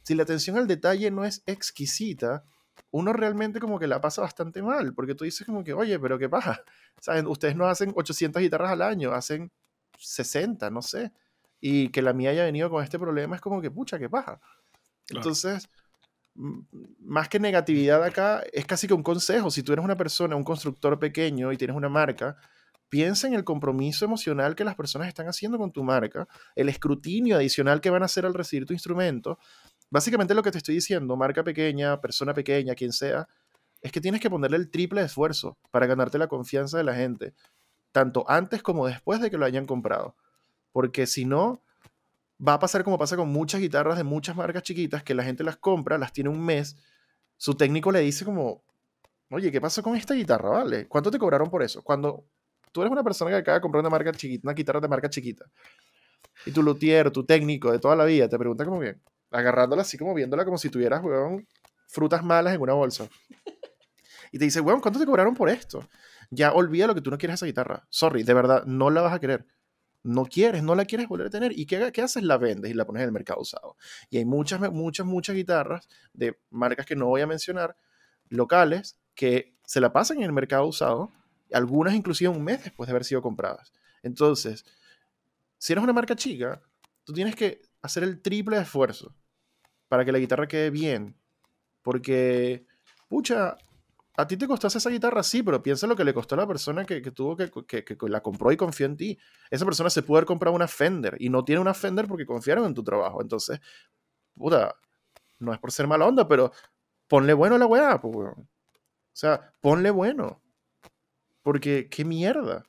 si 0.03 0.15
la 0.15 0.23
atención 0.23 0.57
al 0.57 0.67
detalle 0.67 1.11
no 1.11 1.27
es 1.27 1.43
exquisita, 1.45 2.43
uno 2.91 3.13
realmente 3.13 3.61
como 3.61 3.79
que 3.79 3.87
la 3.87 4.01
pasa 4.01 4.23
bastante 4.23 4.63
mal, 4.63 4.95
porque 4.95 5.15
tú 5.15 5.25
dices 5.25 5.47
como 5.47 5.65
que, 5.65 5.73
oye, 5.73 5.99
pero 5.99 6.19
¿qué 6.19 6.29
pasa? 6.29 6.63
¿Saben? 7.01 7.27
Ustedes 7.27 7.57
no 7.57 7.67
hacen 7.67 7.93
800 7.95 8.41
guitarras 8.41 8.73
al 8.73 8.83
año, 8.83 9.13
hacen 9.13 9.51
60, 9.99 10.71
no 10.71 10.83
sé. 10.83 11.13
Y 11.61 11.89
que 11.89 12.03
la 12.03 12.13
mía 12.13 12.31
haya 12.31 12.45
venido 12.45 12.71
con 12.71 12.83
este 12.85 12.99
problema 12.99 13.37
es 13.37 13.43
como 13.43 13.61
que, 13.61 13.71
pucha, 13.71 13.99
¿qué 13.99 14.09
pasa? 14.09 14.41
Entonces, 15.09 15.69
más 16.35 17.29
que 17.29 17.39
negatividad 17.39 18.03
acá, 18.03 18.43
es 18.53 18.67
casi 18.67 18.87
que 18.87 18.95
un 18.95 19.03
consejo. 19.03 19.51
Si 19.51 19.63
tú 19.63 19.73
eres 19.73 19.85
una 19.85 19.97
persona, 19.97 20.37
un 20.37 20.45
constructor 20.45 20.99
pequeño 20.99 21.53
y 21.53 21.57
tienes 21.57 21.77
una 21.77 21.89
marca, 21.89 22.37
piensa 22.89 23.27
en 23.27 23.35
el 23.35 23.45
compromiso 23.45 24.05
emocional 24.05 24.55
que 24.55 24.65
las 24.65 24.75
personas 24.75 25.09
están 25.09 25.27
haciendo 25.27 25.59
con 25.59 25.73
tu 25.73 25.83
marca, 25.83 26.29
el 26.55 26.69
escrutinio 26.69 27.37
adicional 27.37 27.81
que 27.81 27.91
van 27.91 28.03
a 28.03 28.07
hacer 28.07 28.27
al 28.27 28.35
recibir 28.35 28.67
tu 28.67 28.73
instrumento, 28.73 29.39
Básicamente 29.95 30.35
lo 30.35 30.43
que 30.43 30.51
te 30.51 30.59
estoy 30.59 30.75
diciendo, 30.75 31.17
marca 31.17 31.45
pequeña, 31.45 32.01
persona 32.01 32.35
pequeña, 32.35 32.75
quien 32.75 32.93
sea, 32.93 33.29
es 33.81 33.93
que 33.93 34.01
tienes 34.01 34.21
que 34.21 34.29
ponerle 34.29 34.57
el 34.57 34.69
triple 34.69 35.01
esfuerzo 35.03 35.57
para 35.71 35.87
ganarte 35.87 36.19
la 36.19 36.27
confianza 36.27 36.77
de 36.77 36.83
la 36.83 36.97
gente, 36.97 37.33
tanto 37.93 38.29
antes 38.29 38.61
como 38.61 38.89
después 38.89 39.21
de 39.21 39.31
que 39.31 39.39
lo 39.39 39.45
hayan 39.45 39.67
comprado. 39.67 40.17
Porque 40.73 41.07
si 41.07 41.25
no, 41.25 41.63
va 42.45 42.55
a 42.55 42.59
pasar 42.59 42.83
como 42.83 42.99
pasa 42.99 43.15
con 43.15 43.29
muchas 43.29 43.61
guitarras 43.61 43.97
de 43.97 44.03
muchas 44.03 44.35
marcas 44.35 44.65
chiquitas 44.65 45.05
que 45.05 45.15
la 45.15 45.23
gente 45.23 45.45
las 45.45 45.59
compra, 45.59 45.97
las 45.97 46.13
tiene 46.13 46.29
un 46.29 46.45
mes, 46.45 46.77
su 47.37 47.55
técnico 47.55 47.93
le 47.93 48.01
dice 48.01 48.25
como, 48.25 48.65
oye, 49.31 49.53
¿qué 49.53 49.61
pasa 49.61 49.81
con 49.81 49.95
esta 49.95 50.15
guitarra, 50.15 50.49
vale? 50.49 50.89
¿Cuánto 50.89 51.09
te 51.13 51.21
cobraron 51.21 51.49
por 51.49 51.63
eso? 51.63 51.83
Cuando 51.85 52.25
tú 52.73 52.81
eres 52.81 52.91
una 52.91 53.05
persona 53.05 53.31
que 53.31 53.37
acaba 53.37 53.59
de 53.59 53.63
comprar 53.63 53.81
una 53.81 53.91
marca 53.91 54.11
chiquita, 54.11 54.49
una 54.49 54.55
guitarra 54.55 54.81
de 54.81 54.89
marca 54.89 55.09
chiquita, 55.09 55.45
y 56.47 56.51
tu 56.51 56.65
luthier, 56.65 57.13
tu 57.13 57.25
técnico 57.25 57.71
de 57.71 57.79
toda 57.79 57.95
la 57.95 58.05
vida 58.05 58.29
te 58.29 58.37
pregunta 58.37 58.65
como 58.65 58.81
bien, 58.81 59.01
agarrándola 59.35 59.83
así 59.83 59.99
como 59.99 60.15
viéndola 60.15 60.45
como 60.45 60.59
si 60.59 60.71
tuvieras, 60.71 61.03
weón, 61.03 61.47
frutas 61.89 62.25
malas 62.25 62.55
en 62.55 62.61
una 62.61 62.73
bolsa. 62.73 63.09
Y 64.33 64.39
te 64.39 64.47
dice, 64.47 64.61
weón, 64.61 64.81
¿cuánto 64.81 64.99
te 64.99 65.07
cobraron 65.07 65.35
por 65.35 65.49
esto? 65.49 65.89
Ya 66.31 66.53
olvida 66.53 66.89
lo 66.89 66.95
que 66.97 67.01
tú 67.01 67.11
no 67.11 67.19
quieres 67.19 67.35
esa 67.35 67.47
guitarra. 67.47 67.87
Sorry, 67.89 68.25
de 68.25 68.35
verdad, 68.35 68.65
no 68.65 68.91
la 68.91 69.01
vas 69.01 69.13
a 69.13 69.21
querer. 69.21 69.47
No 70.03 70.25
quieres, 70.25 70.63
no 70.65 70.75
la 70.75 70.85
quieres 70.85 71.07
volver 71.07 71.29
a 71.29 71.31
tener. 71.31 71.57
¿Y 71.57 71.67
qué, 71.67 71.77
haces? 72.03 72.23
La 72.25 72.37
vendes 72.37 72.71
y 72.71 72.75
la 72.75 72.85
pones 72.85 73.03
en 73.03 73.07
el 73.07 73.13
mercado 73.13 73.41
usado. 73.41 73.77
Y 74.11 74.19
hay 74.19 74.25
muchas, 74.25 74.61
muchas, 74.73 75.07
muchas 75.07 75.37
guitarras 75.37 75.89
de 76.13 76.37
marcas 76.51 76.85
que 76.85 76.97
no 76.97 77.07
voy 77.07 77.21
a 77.21 77.29
mencionar, 77.29 77.77
locales, 78.29 78.99
que 79.15 79.57
se 79.65 79.81
la 79.81 79.93
pasan 79.93 80.17
en 80.19 80.25
el 80.25 80.33
mercado 80.33 80.67
usado, 80.67 81.13
algunas 81.53 81.95
inclusive 81.95 82.29
un 82.29 82.43
mes 82.43 82.65
después 82.65 82.89
de 82.89 82.91
haber 82.91 83.05
sido 83.05 83.23
compradas. 83.23 83.73
Entonces, 84.03 84.65
si 85.59 85.73
eres 85.73 85.85
una 85.85 85.93
marca 85.93 86.17
chica, 86.17 86.61
tú 87.05 87.13
tienes 87.13 87.37
que 87.37 87.63
hacer 87.83 88.03
el 88.03 88.21
triple 88.21 88.59
esfuerzo 88.59 89.15
para 89.95 90.05
que 90.05 90.11
la 90.11 90.19
guitarra 90.19 90.49
quede 90.49 90.71
bien. 90.71 91.17
Porque, 91.81 92.67
pucha, 93.09 93.57
a 94.17 94.27
ti 94.27 94.37
te 94.37 94.49
costó 94.49 94.67
esa 94.67 94.91
guitarra, 94.91 95.23
sí, 95.23 95.41
pero 95.45 95.63
piensa 95.63 95.87
lo 95.87 95.95
que 95.95 96.03
le 96.03 96.13
costó 96.13 96.35
a 96.35 96.39
la 96.39 96.49
persona 96.49 96.85
que, 96.85 97.01
tuvo 97.13 97.37
que, 97.37 97.49
que, 97.65 97.97
la 98.09 98.21
compró 98.21 98.51
y 98.51 98.57
confió 98.57 98.87
en 98.87 98.97
ti. 98.97 99.17
Esa 99.53 99.65
persona 99.65 99.89
se 99.91 100.03
pudo 100.03 100.17
haber 100.17 100.27
comprado 100.27 100.57
una 100.57 100.67
Fender 100.67 101.17
y 101.21 101.29
no 101.29 101.45
tiene 101.45 101.61
una 101.61 101.75
Fender 101.75 102.09
porque 102.09 102.27
confiaron 102.27 102.67
en 102.67 102.75
tu 102.75 102.83
trabajo. 102.83 103.23
Entonces, 103.23 103.61
puta, 104.35 104.75
no 105.39 105.53
es 105.53 105.61
por 105.61 105.71
ser 105.71 105.87
mala 105.87 106.07
onda, 106.07 106.27
pero 106.27 106.51
ponle 107.07 107.33
bueno 107.33 107.55
a 107.55 107.59
la 107.59 107.67
weá, 107.67 108.01
pues, 108.01 108.17
O 108.17 108.47
sea, 109.13 109.53
ponle 109.61 109.93
bueno. 109.93 110.43
Porque, 111.41 111.89
qué 111.89 112.05
mierda. 112.05 112.65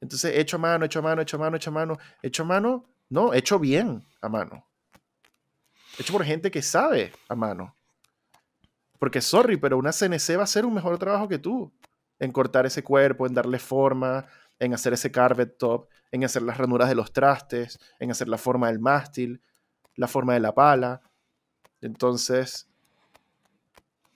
Entonces, 0.00 0.38
hecho 0.38 0.56
mano, 0.60 0.84
hecho 0.84 1.00
a 1.00 1.02
mano, 1.02 1.20
hecho 1.22 1.36
a 1.36 1.40
mano, 1.40 1.56
hecho 1.56 1.70
a 1.70 1.72
mano, 1.72 1.98
hecho 2.22 2.44
a 2.44 2.46
mano, 2.46 2.84
no, 3.08 3.34
hecho 3.34 3.58
bien 3.58 4.06
a 4.20 4.28
mano. 4.28 4.64
Hecho 5.98 6.12
por 6.12 6.24
gente 6.24 6.50
que 6.50 6.62
sabe 6.62 7.12
a 7.28 7.34
mano. 7.34 7.76
Porque, 8.98 9.20
sorry, 9.20 9.56
pero 9.56 9.76
una 9.76 9.92
CNC 9.92 10.36
va 10.36 10.40
a 10.40 10.44
hacer 10.44 10.64
un 10.64 10.74
mejor 10.74 10.98
trabajo 10.98 11.28
que 11.28 11.38
tú 11.38 11.72
en 12.18 12.32
cortar 12.32 12.66
ese 12.66 12.82
cuerpo, 12.82 13.26
en 13.26 13.34
darle 13.34 13.58
forma, 13.58 14.26
en 14.58 14.74
hacer 14.74 14.92
ese 14.92 15.10
carpet 15.10 15.56
top, 15.58 15.88
en 16.10 16.24
hacer 16.24 16.42
las 16.42 16.58
ranuras 16.58 16.88
de 16.88 16.94
los 16.94 17.12
trastes, 17.12 17.78
en 17.98 18.10
hacer 18.10 18.28
la 18.28 18.38
forma 18.38 18.68
del 18.68 18.78
mástil, 18.78 19.42
la 19.96 20.08
forma 20.08 20.34
de 20.34 20.40
la 20.40 20.54
pala. 20.54 21.02
Entonces, 21.80 22.68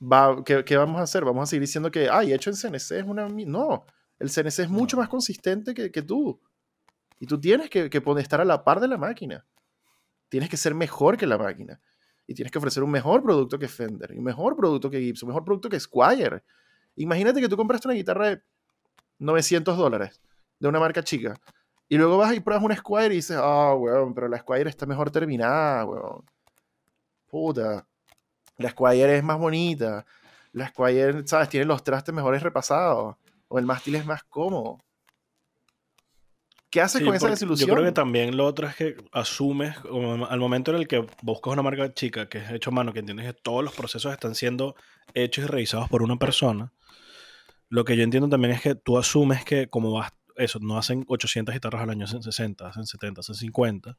va, 0.01 0.43
¿qué, 0.45 0.76
vamos 0.76 1.01
a 1.01 1.05
hacer? 1.05 1.24
Vamos 1.24 1.43
a 1.43 1.47
seguir 1.47 1.62
diciendo 1.62 1.91
que, 1.91 2.09
ay, 2.09 2.33
hecho 2.33 2.51
en 2.51 2.57
CNC 2.57 2.93
es 2.93 3.05
una... 3.05 3.29
No, 3.29 3.85
el 4.18 4.31
CNC 4.31 4.61
es 4.61 4.68
mucho 4.68 4.97
más 4.97 5.09
consistente 5.09 5.74
que, 5.74 6.03
tú. 6.03 6.41
Y 7.20 7.26
tú 7.26 7.39
tienes 7.41 7.68
que, 7.68 7.91
que 7.91 8.03
estar 8.18 8.41
a 8.41 8.45
la 8.45 8.64
par 8.64 8.81
de 8.81 8.89
la 8.89 8.97
máquina. 8.97 9.45
Tienes 10.29 10.49
que 10.49 10.57
ser 10.57 10.74
mejor 10.74 11.16
que 11.16 11.26
la 11.26 11.39
máquina 11.39 11.81
y 12.26 12.35
tienes 12.35 12.53
que 12.53 12.59
ofrecer 12.59 12.83
un 12.83 12.91
mejor 12.91 13.22
producto 13.22 13.59
que 13.59 13.68
Fender, 13.68 14.12
un 14.12 14.24
mejor 14.24 14.55
producto 14.57 14.91
que 14.91 15.01
Gibson, 15.01 15.29
un 15.29 15.31
mejor 15.35 15.45
producto 15.45 15.68
que 15.68 15.81
Squire. 15.81 16.43
Imagínate 16.97 17.41
que 17.41 17.49
tú 17.49 17.57
compraste 17.57 17.89
una 17.89 17.95
guitarra 17.95 18.29
de 18.29 18.43
900 19.18 19.76
dólares 19.76 20.20
de 20.59 20.68
una 20.68 20.79
marca 20.79 21.03
chica 21.03 21.35
y 21.89 21.97
luego 21.97 22.18
vas 22.18 22.35
y 22.35 22.41
pruebas 22.41 22.64
una 22.64 22.76
Squire 22.76 23.14
y 23.14 23.16
dices, 23.16 23.39
ah, 23.39 23.72
oh, 23.72 23.76
weón, 23.76 24.14
pero 24.14 24.29
la 24.29 24.39
Squire 24.39 24.68
está 24.68 24.85
mejor 24.85 25.11
terminada, 25.11 25.87
weón. 25.87 26.24
Puta. 27.29 27.87
La 28.59 28.70
Squire 28.70 29.16
es 29.16 29.24
más 29.24 29.39
bonita. 29.39 30.05
La 30.53 30.68
Squire, 30.68 31.26
¿sabes? 31.26 31.49
Tiene 31.49 31.64
los 31.64 31.83
trastes 31.83 32.14
mejores 32.14 32.43
repasados. 32.43 33.16
O 33.49 33.59
el 33.59 33.64
mástil 33.64 33.95
es 33.95 34.05
más 34.05 34.22
cómodo. 34.24 34.79
¿Qué 36.71 36.83
haces 36.83 37.03
con 37.03 37.14
esa 37.14 37.29
desilusión? 37.29 37.69
Yo 37.69 37.75
creo 37.75 37.87
que 37.87 37.93
también 37.93 38.37
lo 38.37 38.45
otro 38.45 38.66
es 38.66 38.77
que 38.77 38.97
asumes, 39.12 39.77
al 40.29 40.39
momento 40.39 40.71
en 40.71 40.77
el 40.79 40.89
que 40.89 41.07
buscas 41.23 41.53
una 41.53 41.62
marca 41.62 41.95
chica 41.95 42.29
que 42.29 42.39
es 42.39 42.51
hecho 42.51 42.71
a 42.71 42.75
mano, 42.75 42.93
que 42.93 42.99
entiendes 42.99 43.27
que 43.27 43.33
todos 43.33 43.64
los 43.64 43.75
procesos 43.75 44.12
están 44.12 44.35
siendo 44.35 44.75
hechos 45.14 45.45
y 45.45 45.47
revisados 45.47 45.89
por 45.89 46.03
una 46.03 46.16
persona, 46.16 46.73
lo 47.71 47.85
que 47.85 47.97
yo 47.97 48.03
entiendo 48.03 48.29
también 48.29 48.55
es 48.55 48.61
que 48.61 48.75
tú 48.75 48.99
asumes 48.99 49.45
que 49.45 49.69
como 49.69 49.93
vas, 49.93 50.12
eso, 50.37 50.59
no 50.61 50.79
hacen 50.79 51.05
800 51.09 51.55
guitarras 51.55 51.83
al 51.83 51.91
año, 51.91 52.05
hacen 52.05 52.23
60, 52.23 52.69
hacen 52.69 52.87
70, 52.87 53.21
hacen 53.21 53.35
50. 53.35 53.97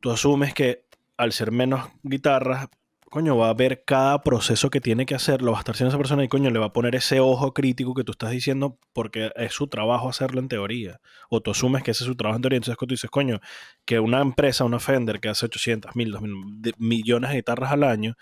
Tú 0.00 0.10
asumes 0.10 0.52
que 0.52 0.84
al 1.16 1.32
ser 1.32 1.50
menos 1.50 1.88
guitarras, 2.02 2.68
coño, 3.12 3.36
va 3.36 3.50
a 3.50 3.54
ver 3.54 3.84
cada 3.84 4.22
proceso 4.22 4.70
que 4.70 4.80
tiene 4.80 5.04
que 5.04 5.14
hacer, 5.14 5.42
lo 5.42 5.52
va 5.52 5.58
a 5.58 5.60
estar 5.60 5.74
haciendo 5.74 5.90
esa 5.90 5.98
persona 5.98 6.24
y 6.24 6.28
coño, 6.28 6.48
le 6.48 6.58
va 6.58 6.66
a 6.66 6.72
poner 6.72 6.94
ese 6.94 7.20
ojo 7.20 7.52
crítico 7.52 7.92
que 7.92 8.04
tú 8.04 8.12
estás 8.12 8.30
diciendo 8.30 8.78
porque 8.94 9.30
es 9.36 9.52
su 9.52 9.66
trabajo 9.66 10.08
hacerlo 10.08 10.40
en 10.40 10.48
teoría. 10.48 10.98
O 11.28 11.42
tú 11.42 11.50
asumes 11.50 11.82
que 11.82 11.90
ese 11.90 12.04
es 12.04 12.08
su 12.08 12.16
trabajo 12.16 12.36
en 12.36 12.42
teoría. 12.42 12.56
Entonces, 12.56 12.78
cuando 12.78 12.88
tú 12.88 12.94
dices, 12.94 13.10
coño, 13.10 13.40
que 13.84 14.00
una 14.00 14.22
empresa, 14.22 14.64
una 14.64 14.80
Fender 14.80 15.20
que 15.20 15.28
hace 15.28 15.44
800 15.44 15.94
mil, 15.94 16.10
2 16.10 16.22
mil 16.22 16.74
millones 16.78 17.30
de 17.30 17.36
guitarras 17.36 17.72
al 17.72 17.84
año, 17.84 18.16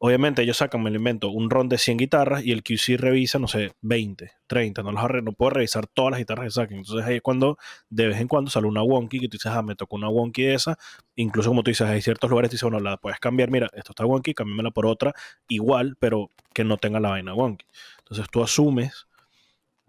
Obviamente 0.00 0.42
ellos 0.42 0.58
sacan, 0.58 0.82
me 0.82 0.90
lo 0.90 0.96
invento, 0.96 1.28
un 1.30 1.50
ron 1.50 1.68
de 1.68 1.76
100 1.76 1.98
guitarras 1.98 2.44
y 2.44 2.52
el 2.52 2.62
QC 2.62 2.96
revisa, 2.98 3.40
no 3.40 3.48
sé, 3.48 3.72
20, 3.80 4.30
30. 4.46 4.82
No, 4.84 4.92
los 4.92 5.24
no 5.24 5.32
puedo 5.32 5.50
revisar 5.50 5.88
todas 5.88 6.12
las 6.12 6.18
guitarras 6.20 6.44
que 6.46 6.50
saquen. 6.52 6.78
Entonces 6.78 7.04
ahí 7.04 7.16
es 7.16 7.22
cuando 7.22 7.58
de 7.90 8.06
vez 8.06 8.20
en 8.20 8.28
cuando 8.28 8.48
sale 8.50 8.68
una 8.68 8.82
wonky 8.82 9.18
que 9.18 9.28
tú 9.28 9.38
dices, 9.38 9.50
ah, 9.50 9.62
me 9.62 9.74
tocó 9.74 9.96
una 9.96 10.08
wonky 10.08 10.42
de 10.42 10.54
esa. 10.54 10.78
Incluso 11.16 11.50
como 11.50 11.64
tú 11.64 11.72
dices, 11.72 11.88
hay 11.88 12.00
ciertos 12.00 12.30
lugares 12.30 12.50
que 12.50 12.54
dices, 12.54 12.70
bueno, 12.70 12.78
la 12.78 12.96
puedes 12.96 13.18
cambiar. 13.18 13.50
Mira, 13.50 13.68
esto 13.74 13.90
está 13.90 14.06
wonky, 14.06 14.34
cámbiamela 14.34 14.70
por 14.70 14.86
otra 14.86 15.12
igual, 15.48 15.96
pero 15.98 16.30
que 16.54 16.62
no 16.62 16.76
tenga 16.76 17.00
la 17.00 17.10
vaina 17.10 17.34
wonky. 17.34 17.66
Entonces 17.98 18.26
tú 18.30 18.42
asumes 18.42 19.07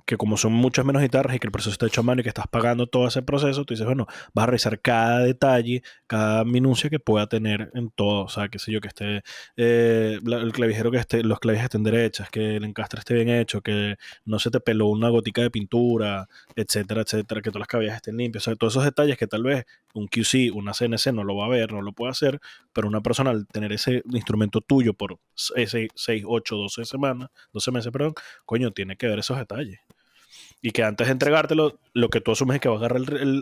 que 0.10 0.18
como 0.18 0.38
son 0.38 0.54
muchas 0.54 0.86
menos 0.86 1.04
guitarras 1.04 1.36
y 1.36 1.40
que 1.40 1.46
el 1.46 1.52
proceso 1.52 1.70
está 1.70 1.86
hecho 1.86 2.02
a 2.02 2.04
mano 2.04 2.22
y 2.22 2.24
que 2.24 2.30
estás 2.30 2.48
pagando 2.48 2.88
todo 2.88 3.08
ese 3.08 3.22
proceso, 3.22 3.64
tú 3.64 3.76
dices, 3.76 3.86
bueno, 3.86 4.08
vas 4.34 4.44
a 4.44 4.46
revisar 4.48 4.82
cada 4.82 5.20
detalle, 5.20 5.84
cada 6.08 6.44
minucia 6.46 6.90
que 6.90 6.98
pueda 6.98 7.28
tener 7.28 7.70
en 7.76 7.92
todo. 7.92 8.24
O 8.24 8.28
sea, 8.28 8.50
qué 8.50 8.58
sé 8.58 8.72
yo, 8.72 8.82
que 8.82 8.88
esté 8.88 9.22
eh, 9.56 10.18
el 10.20 10.52
clavijero 10.52 10.90
que 10.90 10.98
esté, 10.98 11.22
los 11.22 11.40
clavijas 11.40 11.66
estén 11.66 11.84
derechas, 11.84 12.32
que 12.32 12.56
el 12.56 12.64
encastre 12.64 13.02
esté 13.02 13.14
bien 13.14 13.30
hecho, 13.30 13.62
que 13.62 13.98
no 14.26 14.40
se 14.40 14.50
te 14.50 14.60
peló 14.60 14.88
una 14.88 15.10
gotica 15.10 15.44
de 15.44 15.52
pintura, 15.52 16.28
etcétera, 16.56 17.02
etcétera, 17.02 17.42
que 17.44 17.52
todas 17.52 17.60
las 17.60 17.68
cabillas 17.68 17.98
estén 17.98 18.18
limpias. 18.18 18.46
O 18.46 18.46
sea, 18.46 18.56
todos 18.56 18.74
esos 18.74 18.86
detalles 18.86 19.16
que 19.16 19.28
tal 19.28 19.44
vez 19.44 19.66
un 19.94 20.08
QC, 20.08 20.52
una 20.56 20.74
CNC 20.74 21.14
no 21.14 21.24
lo 21.24 21.36
va 21.36 21.46
a 21.46 21.50
ver, 21.50 21.72
no 21.72 21.84
lo 21.84 21.94
puede 21.94 22.10
hacer, 22.10 22.40
pero 22.74 22.88
una 22.88 23.02
persona 23.02 23.30
al 23.30 23.46
tener 23.46 23.74
ese 23.74 24.02
instrumento 24.12 24.62
tuyo 24.62 24.96
por 24.96 25.20
6, 25.36 25.92
8, 26.26 26.56
12 26.56 26.86
semanas, 26.86 27.30
12 27.54 27.72
meses, 27.72 27.92
perdón, 27.92 28.16
coño, 28.46 28.72
tiene 28.72 28.98
que 28.98 29.06
ver 29.06 29.20
esos 29.20 29.38
detalles. 29.38 29.80
Y 30.62 30.72
que 30.72 30.84
antes 30.84 31.08
de 31.08 31.14
entregártelo, 31.14 31.80
lo 31.94 32.10
que 32.10 32.20
tú 32.20 32.32
asumes 32.32 32.56
es 32.56 32.62
que 32.62 32.70
va 32.70 32.76
a 32.76 32.78
agarrar 32.80 33.02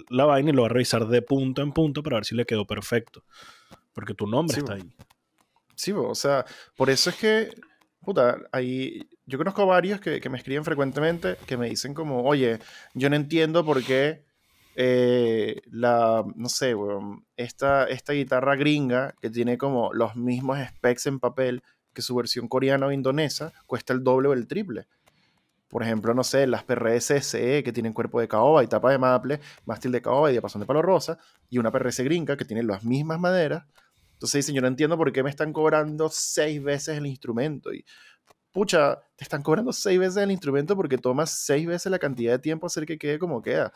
la 0.10 0.26
vaina 0.26 0.52
y 0.52 0.54
lo 0.54 0.62
va 0.62 0.68
a 0.68 0.72
revisar 0.72 1.08
de 1.08 1.22
punto 1.22 1.62
en 1.62 1.72
punto 1.72 2.04
para 2.04 2.18
ver 2.18 2.26
si 2.26 2.36
le 2.36 2.46
quedó 2.46 2.66
perfecto. 2.66 3.24
Porque 3.94 4.14
tu 4.14 4.28
nombre 4.28 4.60
está 4.60 4.74
ahí. 4.74 4.94
Sí, 5.76 5.92
o 5.92 6.16
sea, 6.16 6.46
por 6.76 6.90
eso 6.90 7.10
es 7.10 7.16
que, 7.16 7.50
puta, 8.02 8.38
ahí, 8.52 9.08
yo 9.26 9.38
conozco 9.38 9.66
varios 9.66 10.00
que, 10.00 10.22
me 10.30 10.38
escriben 10.38 10.64
frecuentemente 10.64 11.38
que 11.46 11.58
me 11.58 11.70
dicen 11.70 11.94
como, 11.94 12.24
oye, 12.24 12.60
yo 12.94 13.10
no 13.10 13.16
entiendo 13.16 13.66
por 13.66 13.84
qué 13.84 14.24
eh, 14.76 15.62
la, 15.72 16.24
no 16.36 16.50
sé, 16.50 16.76
esta, 17.36 17.86
esta 17.86 18.14
guitarra 18.14 18.56
gringa 18.56 19.16
que 19.22 19.32
tiene 19.32 19.58
como 19.58 19.92
los 19.94 20.16
mismos 20.16 20.60
specs 20.60 21.08
en 21.08 21.20
papel 21.20 21.64
que 21.94 22.04
su 22.04 22.16
versión 22.16 22.48
coreana 22.48 22.86
o 22.86 22.92
indonesa 22.92 23.54
cuesta 23.66 23.94
el 23.94 24.04
doble 24.04 24.30
o 24.30 24.34
el 24.34 24.48
triple. 24.48 24.88
Por 25.68 25.84
ejemplo, 25.84 26.14
no 26.14 26.24
sé, 26.24 26.48
las 26.48 26.64
PRS 26.64 27.12
SE 27.22 27.64
que 27.64 27.74
tienen 27.74 27.94
cuerpo 27.94 28.22
de 28.22 28.28
caoba 28.28 28.64
y 28.64 28.68
tapa 28.68 28.92
de 28.92 28.98
maple, 28.98 29.40
mástil 29.66 29.92
de 29.92 30.02
caoba 30.02 30.30
y 30.30 30.34
diapasón 30.34 30.62
de 30.62 30.66
palo 30.66 30.82
rosa, 30.82 31.18
y 31.50 31.58
una 31.58 31.72
PRS 31.72 32.04
gringa 32.04 32.38
que 32.38 32.46
tiene 32.46 32.64
las 32.64 32.84
mismas 32.84 33.20
maderas. 33.20 33.66
Entonces 34.14 34.46
dicen, 34.46 34.56
yo 34.56 34.62
no 34.62 34.68
entiendo 34.68 34.98
por 34.98 35.12
qué 35.12 35.24
me 35.24 35.30
están 35.30 35.54
cobrando 35.54 36.10
seis 36.10 36.64
veces 36.64 36.98
el 36.98 37.06
instrumento. 37.06 37.74
Y, 37.74 37.86
pucha, 38.52 39.00
te 39.16 39.24
están 39.24 39.44
cobrando 39.44 39.74
seis 39.74 40.00
veces 40.00 40.18
el 40.18 40.32
instrumento 40.32 40.76
porque 40.76 40.98
tomas 40.98 41.30
seis 41.30 41.68
veces 41.68 41.92
la 41.92 42.00
cantidad 42.00 42.32
de 42.32 42.40
tiempo 42.40 42.66
hacer 42.68 42.86
que 42.86 42.98
quede 42.98 43.20
como 43.20 43.42
queda. 43.42 43.74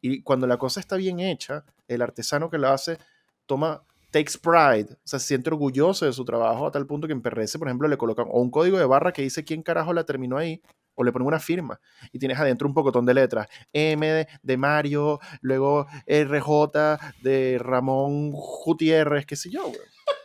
Y 0.00 0.22
cuando 0.22 0.46
la 0.46 0.58
cosa 0.58 0.80
está 0.80 0.96
bien 0.96 1.20
hecha, 1.20 1.64
el 1.86 2.02
artesano 2.02 2.50
que 2.50 2.58
la 2.58 2.74
hace 2.74 2.98
toma 3.46 3.82
takes 4.10 4.32
pride, 4.40 4.92
o 4.92 5.06
sea, 5.06 5.18
se 5.18 5.26
siente 5.26 5.50
orgulloso 5.50 6.06
de 6.06 6.12
su 6.12 6.24
trabajo 6.24 6.66
a 6.66 6.70
tal 6.70 6.86
punto 6.86 7.06
que 7.06 7.12
en 7.12 7.22
PRS, 7.22 7.58
por 7.58 7.68
ejemplo, 7.68 7.88
le 7.88 7.96
colocan 7.96 8.26
o 8.30 8.40
un 8.40 8.50
código 8.50 8.78
de 8.78 8.86
barra 8.86 9.12
que 9.12 9.22
dice 9.22 9.44
quién 9.44 9.62
carajo 9.62 9.92
la 9.92 10.04
terminó 10.04 10.38
ahí, 10.38 10.62
o 10.98 11.04
le 11.04 11.12
ponen 11.12 11.28
una 11.28 11.38
firma 11.38 11.80
y 12.12 12.18
tienes 12.18 12.38
adentro 12.38 12.66
un 12.66 12.74
pocotón 12.74 13.06
de 13.06 13.14
letras. 13.14 13.46
M 13.72 14.26
de 14.42 14.56
Mario, 14.56 15.20
luego 15.40 15.86
RJ 16.06 16.98
de 17.22 17.58
Ramón 17.60 18.32
Gutiérrez, 18.32 19.24
qué 19.24 19.36
sé 19.36 19.48
yo, 19.48 19.70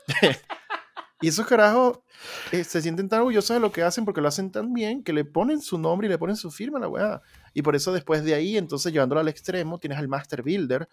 y 1.21 1.27
esos 1.27 1.45
carajos 1.45 1.99
eh, 2.51 2.63
se 2.63 2.81
sienten 2.81 3.07
tan 3.07 3.19
orgullosos 3.19 3.55
de 3.55 3.59
lo 3.59 3.71
que 3.71 3.83
hacen 3.83 4.03
porque 4.03 4.19
lo 4.19 4.27
hacen 4.27 4.51
tan 4.51 4.73
bien 4.73 5.03
que 5.03 5.13
le 5.13 5.25
ponen 5.25 5.61
su 5.61 5.77
nombre 5.77 6.07
y 6.07 6.09
le 6.09 6.17
ponen 6.17 6.35
su 6.35 6.49
firma 6.49 6.79
a 6.79 6.81
la 6.81 6.87
weá. 6.87 7.21
Y 7.53 7.61
por 7.61 7.75
eso 7.75 7.93
después 7.93 8.23
de 8.23 8.33
ahí, 8.33 8.57
entonces 8.57 8.91
llevándolo 8.91 9.21
al 9.21 9.27
extremo, 9.27 9.77
tienes 9.77 9.99
al 9.99 10.07
Master 10.07 10.41
Builder, 10.41 10.89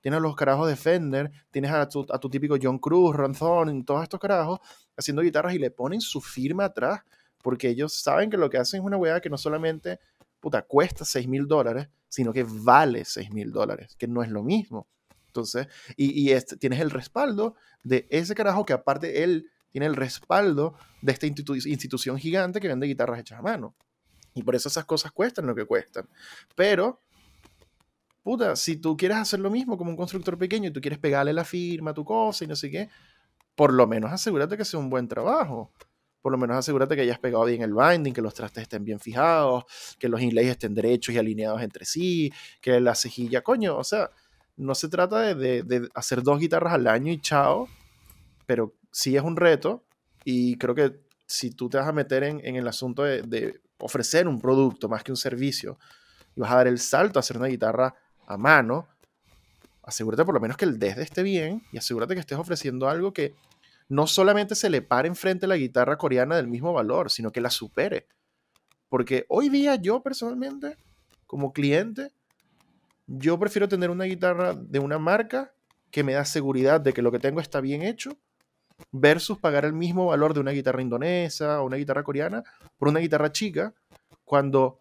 tienes 0.00 0.18
a 0.18 0.20
los 0.20 0.34
carajos 0.34 0.66
de 0.66 0.74
Fender, 0.74 1.30
tienes 1.52 1.70
a 1.70 1.88
tu, 1.88 2.04
a 2.10 2.18
tu 2.18 2.28
típico 2.28 2.56
John 2.60 2.80
Cruz, 2.80 3.14
Ron 3.14 3.84
todos 3.84 4.02
estos 4.02 4.18
carajos 4.18 4.58
haciendo 4.96 5.22
guitarras 5.22 5.54
y 5.54 5.60
le 5.60 5.70
ponen 5.70 6.00
su 6.00 6.20
firma 6.20 6.64
atrás 6.64 7.02
porque 7.42 7.68
ellos 7.68 7.92
saben 7.92 8.30
que 8.30 8.36
lo 8.36 8.50
que 8.50 8.58
hacen 8.58 8.80
es 8.80 8.86
una 8.86 8.96
weá 8.96 9.20
que 9.20 9.30
no 9.30 9.38
solamente 9.38 9.98
puta, 10.40 10.62
cuesta 10.62 11.04
6 11.04 11.28
mil 11.28 11.46
dólares, 11.46 11.88
sino 12.08 12.32
que 12.32 12.44
vale 12.44 13.04
6 13.04 13.32
mil 13.32 13.52
dólares, 13.52 13.94
que 13.96 14.08
no 14.08 14.22
es 14.22 14.30
lo 14.30 14.42
mismo. 14.42 14.88
Entonces, 15.26 15.68
y, 15.96 16.10
y 16.20 16.32
este, 16.32 16.56
tienes 16.56 16.80
el 16.80 16.90
respaldo 16.90 17.54
de 17.84 18.06
ese 18.10 18.34
carajo 18.34 18.64
que 18.64 18.72
aparte 18.72 19.22
él 19.22 19.48
tiene 19.70 19.86
el 19.86 19.94
respaldo 19.94 20.74
de 21.02 21.12
esta 21.12 21.26
institución 21.26 22.18
gigante 22.18 22.60
que 22.60 22.66
vende 22.66 22.88
guitarras 22.88 23.20
hechas 23.20 23.38
a 23.38 23.42
mano. 23.42 23.76
Y 24.34 24.42
por 24.42 24.56
eso 24.56 24.68
esas 24.68 24.84
cosas 24.84 25.12
cuestan 25.12 25.46
lo 25.46 25.54
que 25.54 25.64
cuestan. 25.64 26.08
Pero, 26.56 27.00
puta, 28.22 28.56
si 28.56 28.76
tú 28.76 28.96
quieres 28.96 29.18
hacer 29.18 29.38
lo 29.38 29.50
mismo 29.50 29.78
como 29.78 29.90
un 29.90 29.96
constructor 29.96 30.36
pequeño 30.36 30.68
y 30.68 30.72
tú 30.72 30.80
quieres 30.80 30.98
pegarle 30.98 31.32
la 31.32 31.44
firma 31.44 31.92
a 31.92 31.94
tu 31.94 32.04
cosa 32.04 32.44
y 32.44 32.48
no 32.48 32.56
sé 32.56 32.70
qué, 32.70 32.88
por 33.54 33.72
lo 33.72 33.86
menos 33.86 34.10
asegúrate 34.10 34.56
que 34.56 34.64
sea 34.64 34.80
un 34.80 34.90
buen 34.90 35.06
trabajo 35.06 35.70
por 36.20 36.32
lo 36.32 36.38
menos 36.38 36.56
asegúrate 36.56 36.96
que 36.96 37.02
hayas 37.02 37.18
pegado 37.18 37.44
bien 37.44 37.62
el 37.62 37.74
binding, 37.74 38.12
que 38.12 38.22
los 38.22 38.34
trastes 38.34 38.62
estén 38.62 38.84
bien 38.84 39.00
fijados, 39.00 39.64
que 39.98 40.08
los 40.08 40.20
inlays 40.20 40.50
estén 40.50 40.74
derechos 40.74 41.14
y 41.14 41.18
alineados 41.18 41.62
entre 41.62 41.84
sí, 41.84 42.32
que 42.60 42.80
la 42.80 42.94
cejilla, 42.94 43.42
coño, 43.42 43.76
o 43.76 43.84
sea, 43.84 44.10
no 44.56 44.74
se 44.74 44.88
trata 44.88 45.34
de, 45.34 45.88
hacer 45.94 46.22
dos 46.22 46.38
guitarras 46.38 46.74
al 46.74 46.86
año 46.86 47.12
y 47.12 47.20
chao, 47.20 47.68
pero 48.46 48.74
sí 48.92 49.16
es 49.16 49.22
un 49.22 49.36
reto 49.36 49.84
y 50.24 50.56
creo 50.58 50.74
que 50.74 51.00
si 51.26 51.50
tú 51.50 51.68
te 51.70 51.78
vas 51.78 51.88
a 51.88 51.92
meter 51.92 52.24
en, 52.24 52.56
el 52.56 52.68
asunto 52.68 53.02
de, 53.02 53.60
ofrecer 53.78 54.28
un 54.28 54.40
producto 54.40 54.90
más 54.90 55.02
que 55.02 55.10
un 55.12 55.16
servicio 55.16 55.78
y 56.36 56.40
vas 56.40 56.50
a 56.50 56.56
dar 56.56 56.66
el 56.66 56.78
salto 56.78 57.18
a 57.18 57.20
hacer 57.20 57.38
una 57.38 57.46
guitarra 57.46 57.94
a 58.26 58.36
mano, 58.36 58.88
asegúrate 59.82 60.24
por 60.26 60.34
lo 60.34 60.40
menos 60.40 60.58
que 60.58 60.66
el 60.66 60.78
desde 60.78 61.02
esté 61.02 61.22
bien 61.22 61.62
y 61.72 61.78
asegúrate 61.78 62.12
que 62.12 62.20
estés 62.20 62.36
ofreciendo 62.36 62.90
algo 62.90 63.14
que 63.14 63.34
no 63.90 64.06
solamente 64.06 64.54
se 64.54 64.70
le 64.70 64.82
pare 64.82 65.08
enfrente 65.08 65.48
la 65.48 65.56
guitarra 65.56 65.98
coreana 65.98 66.36
del 66.36 66.46
mismo 66.46 66.72
valor, 66.72 67.10
sino 67.10 67.32
que 67.32 67.40
la 67.40 67.50
supere. 67.50 68.06
Porque 68.88 69.26
hoy 69.28 69.48
día 69.48 69.74
yo 69.74 70.00
personalmente, 70.00 70.76
como 71.26 71.52
cliente, 71.52 72.12
yo 73.08 73.36
prefiero 73.40 73.68
tener 73.68 73.90
una 73.90 74.04
guitarra 74.04 74.54
de 74.54 74.78
una 74.78 75.00
marca 75.00 75.52
que 75.90 76.04
me 76.04 76.12
da 76.12 76.24
seguridad 76.24 76.80
de 76.80 76.92
que 76.92 77.02
lo 77.02 77.10
que 77.10 77.18
tengo 77.18 77.40
está 77.40 77.60
bien 77.60 77.82
hecho, 77.82 78.16
versus 78.92 79.38
pagar 79.38 79.64
el 79.64 79.72
mismo 79.72 80.06
valor 80.06 80.34
de 80.34 80.40
una 80.40 80.52
guitarra 80.52 80.82
indonesa 80.82 81.60
o 81.60 81.66
una 81.66 81.76
guitarra 81.76 82.04
coreana 82.04 82.44
por 82.78 82.88
una 82.88 83.00
guitarra 83.00 83.32
chica, 83.32 83.74
cuando 84.24 84.78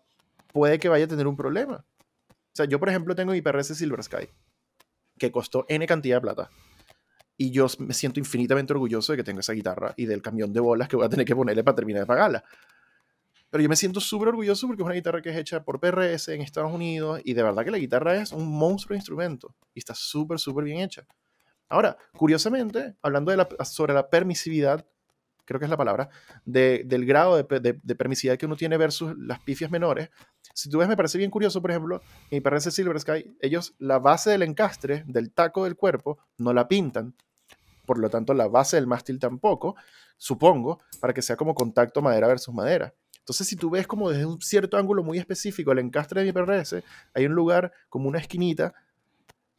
puede 0.53 0.77
que 0.77 0.87
vaya 0.87 1.05
a 1.05 1.07
tener 1.07 1.25
un 1.25 1.35
problema. 1.35 1.83
O 2.29 2.53
sea, 2.53 2.67
yo 2.67 2.79
por 2.79 2.89
ejemplo 2.89 3.15
tengo 3.15 3.31
mi 3.31 3.41
PRS 3.41 3.75
Silver 3.75 4.03
Sky, 4.03 4.29
que 5.17 5.31
costó 5.31 5.65
N 5.67 5.85
cantidad 5.87 6.17
de 6.17 6.21
plata 6.21 6.49
y 7.39 7.51
yo 7.51 7.67
me 7.79 7.93
siento 7.93 8.19
infinitamente 8.19 8.73
orgulloso 8.73 9.13
de 9.13 9.17
que 9.17 9.23
tengo 9.23 9.39
esa 9.39 9.53
guitarra 9.53 9.93
y 9.95 10.05
del 10.05 10.21
camión 10.21 10.51
de 10.51 10.59
bolas 10.59 10.89
que 10.89 10.97
voy 10.97 11.05
a 11.05 11.09
tener 11.09 11.25
que 11.25 11.33
ponerle 11.33 11.63
para 11.63 11.73
terminar 11.73 12.01
de 12.01 12.05
pagarla. 12.05 12.43
Pero 13.49 13.63
yo 13.63 13.69
me 13.69 13.77
siento 13.77 14.01
súper 14.01 14.27
orgulloso 14.27 14.67
porque 14.67 14.81
es 14.83 14.85
una 14.85 14.93
guitarra 14.93 15.21
que 15.21 15.29
es 15.29 15.37
hecha 15.37 15.63
por 15.63 15.79
PRS 15.79 16.27
en 16.27 16.41
Estados 16.41 16.73
Unidos 16.73 17.21
y 17.23 17.33
de 17.33 17.41
verdad 17.41 17.63
que 17.63 17.71
la 17.71 17.77
guitarra 17.77 18.17
es 18.17 18.33
un 18.33 18.45
monstruo 18.45 18.93
de 18.93 18.97
instrumento 18.97 19.55
y 19.73 19.79
está 19.79 19.95
súper, 19.95 20.37
súper 20.37 20.65
bien 20.65 20.81
hecha. 20.81 21.05
Ahora, 21.69 21.97
curiosamente, 22.17 22.95
hablando 23.01 23.31
de 23.31 23.37
la, 23.37 23.47
sobre 23.63 23.93
la 23.93 24.09
permisividad, 24.09 24.85
creo 25.45 25.59
que 25.59 25.65
es 25.65 25.71
la 25.71 25.77
palabra, 25.77 26.09
del 26.43 27.05
grado 27.05 27.37
de, 27.37 27.95
permisividad 27.95 28.37
que 28.37 28.47
uno 28.47 28.57
tiene 28.57 28.75
versus 28.75 29.17
las 29.17 29.39
pifias 29.39 29.71
menores, 29.71 30.09
si 30.53 30.69
tú 30.69 30.79
ves, 30.79 30.89
me 30.89 30.97
parece 30.97 31.17
bien 31.17 31.31
curioso, 31.31 31.61
por 31.61 31.71
ejemplo, 31.71 32.01
en 32.29 32.37
mi 32.37 32.41
PRS 32.41 32.73
Silver 32.73 32.99
Sky, 32.99 33.37
ellos 33.39 33.75
la 33.79 33.97
base 33.97 34.29
del 34.29 34.41
encastre, 34.41 35.05
del 35.07 35.31
taco 35.31 35.63
del 35.63 35.77
cuerpo, 35.77 36.19
no 36.37 36.51
la 36.51 36.67
pintan, 36.67 37.15
por 37.89 37.97
lo 37.97 38.07
tanto 38.07 38.35
la 38.35 38.47
base 38.47 38.75
del 38.75 38.85
mástil 38.85 39.17
tampoco, 39.17 39.75
supongo, 40.15 40.79
para 40.99 41.11
que 41.11 41.23
sea 41.23 41.35
como 41.35 41.55
contacto 41.55 42.03
madera 42.03 42.27
versus 42.27 42.53
madera. 42.53 42.93
Entonces, 43.17 43.47
si 43.47 43.55
tú 43.55 43.71
ves 43.71 43.87
como 43.87 44.11
desde 44.11 44.27
un 44.27 44.39
cierto 44.39 44.77
ángulo 44.77 45.03
muy 45.03 45.17
específico 45.17 45.71
el 45.71 45.79
encastre 45.79 46.21
de 46.21 46.27
mi 46.27 46.31
PRS, 46.31 46.83
hay 47.15 47.25
un 47.25 47.33
lugar 47.33 47.71
como 47.89 48.07
una 48.07 48.19
esquinita 48.19 48.75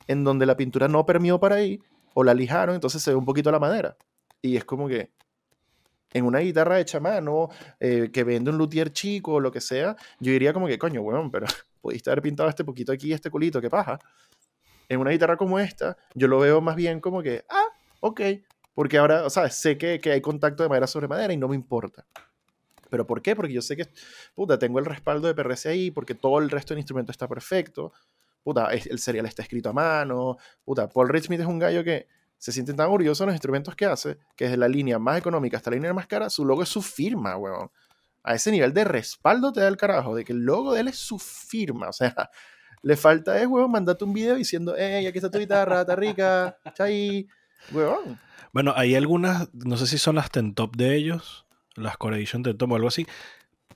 en 0.07 0.23
donde 0.23 0.47
la 0.47 0.57
pintura 0.57 0.87
no 0.87 1.05
permeó 1.05 1.41
para 1.41 1.57
ahí, 1.57 1.81
o 2.15 2.23
la 2.23 2.33
lijaron, 2.33 2.77
entonces 2.77 3.03
se 3.03 3.11
ve 3.11 3.17
un 3.17 3.25
poquito 3.25 3.51
la 3.51 3.59
madera. 3.59 3.97
Y 4.41 4.57
es 4.57 4.65
como 4.65 4.87
que 4.87 5.11
en 6.13 6.25
una 6.25 6.39
guitarra 6.39 6.79
hecha 6.79 6.99
a 6.99 7.01
mano, 7.01 7.49
eh, 7.81 8.11
que 8.13 8.23
vende 8.23 8.53
un 8.53 8.59
luthier 8.59 8.93
chico 8.93 9.33
o 9.33 9.41
lo 9.41 9.51
que 9.51 9.61
sea, 9.61 9.97
yo 10.21 10.31
diría 10.31 10.53
como 10.53 10.69
que, 10.69 10.79
coño, 10.79 11.01
weón, 11.01 11.33
pero 11.33 11.47
pudiste 11.83 12.11
haber 12.11 12.23
pintado 12.23 12.49
este 12.49 12.63
poquito 12.63 12.93
aquí, 12.93 13.13
este 13.13 13.29
culito, 13.29 13.61
qué 13.61 13.69
paja. 13.69 13.99
En 14.89 15.01
una 15.01 15.11
guitarra 15.11 15.37
como 15.37 15.59
esta, 15.59 15.97
yo 16.15 16.29
lo 16.29 16.39
veo 16.39 16.61
más 16.61 16.77
bien 16.77 17.01
como 17.01 17.23
que, 17.23 17.45
ah, 17.49 17.67
ok, 18.01 18.21
porque 18.75 18.99
ahora, 18.99 19.25
o 19.25 19.31
sea, 19.31 19.49
sé 19.51 19.79
que, 19.79 20.01
que 20.01 20.13
hay 20.13 20.21
contacto 20.21 20.63
de 20.63 20.69
madera 20.69 20.87
sobre 20.87 21.09
madera 21.09 21.33
y 21.33 21.37
no 21.37 21.49
me 21.49 21.55
importa. 21.55 22.07
¿Pero 22.91 23.07
por 23.07 23.23
qué? 23.23 23.37
Porque 23.37 23.53
yo 23.53 23.63
sé 23.63 23.77
que, 23.77 23.89
puta, 24.35 24.59
tengo 24.59 24.79
el 24.79 24.85
respaldo 24.85 25.29
de 25.29 25.35
PRC 25.35 25.69
ahí, 25.69 25.91
porque 25.91 26.15
todo 26.15 26.39
el 26.41 26.51
resto 26.51 26.75
del 26.75 26.81
instrumento 26.81 27.13
está 27.13 27.29
perfecto. 27.29 27.93
Puta, 28.43 28.69
el 28.73 28.99
serial 28.99 29.27
está 29.27 29.43
escrito 29.43 29.71
a 29.71 29.73
mano. 29.73 30.37
Puta, 30.65 30.89
Paul 30.89 31.09
Richmond 31.09 31.41
es 31.41 31.47
un 31.47 31.59
gallo 31.59 31.85
que 31.85 32.09
se 32.37 32.53
siente 32.53 32.73
tan 32.75 32.87
orgulloso 32.87 33.23
de 33.23 33.27
los 33.29 33.35
instrumentos 33.35 33.77
que 33.77 33.87
hace, 33.87 34.19
que 34.35 34.45
desde 34.45 34.57
la 34.57 34.67
línea 34.67 34.99
más 34.99 35.19
económica 35.19 35.59
hasta 35.59 35.71
la 35.71 35.77
línea 35.77 35.93
más 35.93 36.07
cara, 36.07 36.31
su 36.31 36.45
logo 36.45 36.63
es 36.63 36.69
su 36.69 36.83
firma, 36.83 37.37
weón. 37.37 37.71
A 38.23 38.35
ese 38.35 38.51
nivel 38.51 38.73
de 38.73 38.85
respaldo 38.85 39.53
te 39.53 39.61
da 39.61 39.69
el 39.69 39.77
carajo, 39.77 40.15
de 40.15 40.25
que 40.25 40.33
el 40.33 40.41
logo 40.41 40.75
de 40.75 40.81
él 40.81 40.89
es 40.89 40.97
su 40.97 41.19
firma. 41.19 41.89
O 41.91 41.93
sea, 41.93 42.15
le 42.83 42.97
falta 42.97 43.39
es, 43.41 43.47
weón, 43.47 43.71
mandate 43.71 44.05
un 44.05 44.13
video 44.13 44.35
diciendo, 44.35 44.75
hey, 44.77 45.07
aquí 45.07 45.19
está 45.19 45.31
tu 45.31 45.39
guitarra, 45.39 45.83
está 45.83 45.95
rica, 45.97 46.57
bueno, 48.53 48.73
hay 48.77 48.95
algunas, 48.95 49.49
no 49.53 49.77
sé 49.77 49.87
si 49.87 49.99
son 49.99 50.17
las 50.17 50.31
ten 50.31 50.55
top 50.55 50.77
de 50.77 50.97
ellos, 50.97 51.47
las 51.75 51.97
Core 51.97 52.17
Edition 52.17 52.43
ten 52.43 52.57
top 52.57 52.73
o 52.73 52.77
algo 52.77 52.89
así. 52.89 53.07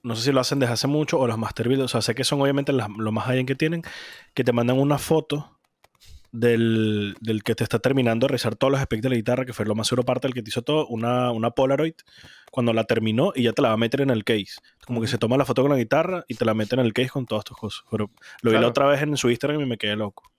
No 0.03 0.17
sé 0.17 0.25
si 0.25 0.33
lo 0.33 0.41
hacen 0.41 0.59
desde 0.59 0.75
hace 0.75 0.87
mucho 0.87 1.19
o 1.19 1.27
los 1.27 1.39
Master 1.39 1.69
Build. 1.69 1.83
O 1.83 1.89
sea, 1.89 2.03
sé 2.03 2.15
que 2.15 2.25
son 2.25 2.41
obviamente 2.41 2.73
lo 2.73 3.13
más 3.13 3.27
allá 3.27 3.45
que 3.45 3.55
tienen, 3.55 3.83
que 4.35 4.45
te 4.45 4.53
mandan 4.53 4.79
una 4.79 4.99
foto 4.99 5.59
del, 6.31 7.15
que 7.45 7.55
te 7.55 7.63
está 7.63 7.79
terminando 7.79 8.25
de 8.25 8.29
realizar 8.29 8.57
todos 8.57 8.73
los 8.73 8.81
aspectos 8.81 9.05
de 9.05 9.11
la 9.11 9.17
guitarra, 9.17 9.45
que 9.47 9.53
fue 9.53 9.65
lo 9.65 9.75
más 9.75 9.87
seguro 9.87 10.05
parte 10.05 10.27
del 10.27 10.35
que 10.35 10.43
te 10.43 10.51
hizo 10.51 10.63
todo, 10.63 10.87
una, 10.89 11.31
una 11.31 11.53
Polaroid, 11.53 11.95
cuando 12.51 12.73
la 12.73 12.85
terminó 12.85 13.33
y 13.35 13.45
ya 13.45 13.53
te 13.53 13.63
la 13.63 13.69
va 13.69 13.75
a 13.75 13.79
meter 13.79 14.01
en 14.01 14.11
el 14.11 14.25
case. 14.25 14.57
Como 14.85 15.01
que 15.01 15.07
se 15.07 15.17
toma 15.17 15.37
la 15.37 15.45
foto 15.45 15.63
con 15.63 15.71
la 15.71 15.79
guitarra 15.79 16.25
y 16.29 16.35
te 16.35 16.45
la 16.45 16.55
mete 16.55 16.75
en 16.75 16.81
el 16.81 16.93
case 16.93 17.11
con 17.11 17.25
todas 17.25 17.45
tus 17.45 17.57
cosas. 17.57 17.85
Pero 17.91 18.11
lo 18.43 18.51
vi 18.51 18.59
la 18.59 18.67
otra 18.67 18.87
vez 18.87 19.01
en 19.01 19.17
su 19.17 19.31
Instagram 19.31 19.61
y 19.61 19.67
me 19.67 19.79
quedé 19.79 19.97
loco. 19.97 20.31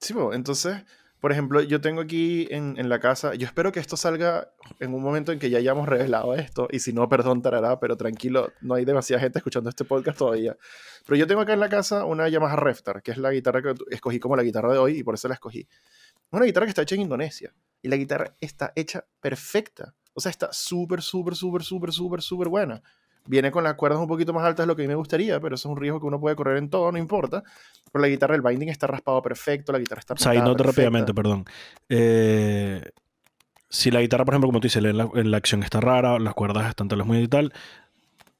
Sí, 0.00 0.12
bueno, 0.12 0.32
entonces 0.32 0.84
por 1.20 1.32
ejemplo, 1.32 1.62
yo 1.62 1.80
tengo 1.80 2.02
aquí 2.02 2.46
en, 2.50 2.78
en, 2.78 2.88
la 2.88 3.00
casa, 3.00 3.34
yo 3.34 3.46
espero 3.46 3.72
que 3.72 3.80
esto 3.80 3.96
salga 3.96 4.52
en 4.80 4.92
un 4.94 5.02
momento 5.02 5.32
en 5.32 5.38
que 5.38 5.48
ya 5.48 5.58
hayamos 5.58 5.88
revelado 5.88 6.34
esto, 6.34 6.68
y 6.70 6.80
si 6.80 6.92
no, 6.92 7.08
perdón, 7.08 7.42
tarará, 7.42 7.80
pero 7.80 7.96
tranquilo, 7.96 8.52
no 8.60 8.74
hay 8.74 8.84
demasiada 8.84 9.20
gente 9.20 9.38
escuchando 9.38 9.70
este 9.70 9.84
podcast 9.84 10.18
todavía. 10.18 10.56
Pero 11.06 11.16
yo 11.16 11.26
tengo 11.26 11.40
acá 11.40 11.54
en 11.54 11.60
la 11.60 11.68
casa 11.68 12.04
una 12.04 12.28
Yamaha 12.28 12.56
Reftar, 12.56 13.02
que 13.02 13.12
es 13.12 13.18
la 13.18 13.30
guitarra 13.30 13.62
que 13.62 13.74
escogí 13.90 14.20
como 14.20 14.36
la 14.36 14.42
guitarra 14.42 14.72
de 14.72 14.78
hoy, 14.78 14.98
y 14.98 15.02
por 15.02 15.14
eso 15.14 15.28
la 15.28 15.34
escogí. 15.34 15.66
Una 16.30 16.44
guitarra 16.44 16.66
que 16.66 16.70
está 16.70 16.82
hecha 16.82 16.96
en 16.96 17.02
Indonesia, 17.02 17.54
y 17.80 17.88
la 17.88 17.96
guitarra 17.96 18.34
está 18.40 18.72
hecha 18.76 19.06
perfecta. 19.20 19.94
O 20.12 20.20
sea, 20.20 20.30
está 20.30 20.52
súper, 20.52 21.02
súper, 21.02 21.34
súper, 21.34 21.62
súper, 21.62 21.92
súper, 21.92 22.22
súper 22.22 22.48
buena. 22.48 22.82
Viene 23.26 23.50
con 23.50 23.64
las 23.64 23.74
cuerdas 23.74 24.00
un 24.00 24.08
poquito 24.08 24.32
más 24.32 24.44
altas 24.44 24.64
de 24.64 24.68
lo 24.68 24.76
que 24.76 24.82
a 24.82 24.84
mí 24.84 24.88
me 24.88 24.94
gustaría, 24.94 25.40
pero 25.40 25.54
eso 25.54 25.68
es 25.68 25.72
un 25.72 25.80
riesgo 25.80 26.00
que 26.00 26.06
uno 26.06 26.20
puede 26.20 26.36
correr 26.36 26.58
en 26.58 26.70
todo, 26.70 26.90
no 26.92 26.98
importa. 26.98 27.42
Pero 27.92 28.02
la 28.02 28.08
guitarra, 28.08 28.34
el 28.34 28.42
binding 28.42 28.68
está 28.68 28.86
raspado 28.86 29.22
perfecto, 29.22 29.72
la 29.72 29.78
guitarra 29.78 30.00
está 30.00 30.14
O 30.14 30.16
sea, 30.18 30.34
y 30.34 30.38
noto 30.38 30.64
rápidamente, 30.64 31.12
perdón. 31.12 31.44
Eh, 31.88 32.82
si 33.68 33.90
la 33.90 34.00
guitarra, 34.00 34.24
por 34.24 34.34
ejemplo, 34.34 34.48
como 34.48 34.60
tú 34.60 34.66
dices, 34.66 34.82
la, 34.82 35.10
la 35.12 35.36
acción 35.36 35.62
está 35.62 35.80
rara, 35.80 36.18
las 36.18 36.34
cuerdas 36.34 36.68
están 36.68 36.88
tal 36.88 37.04
muy 37.04 37.18
y 37.18 37.28
tal, 37.28 37.52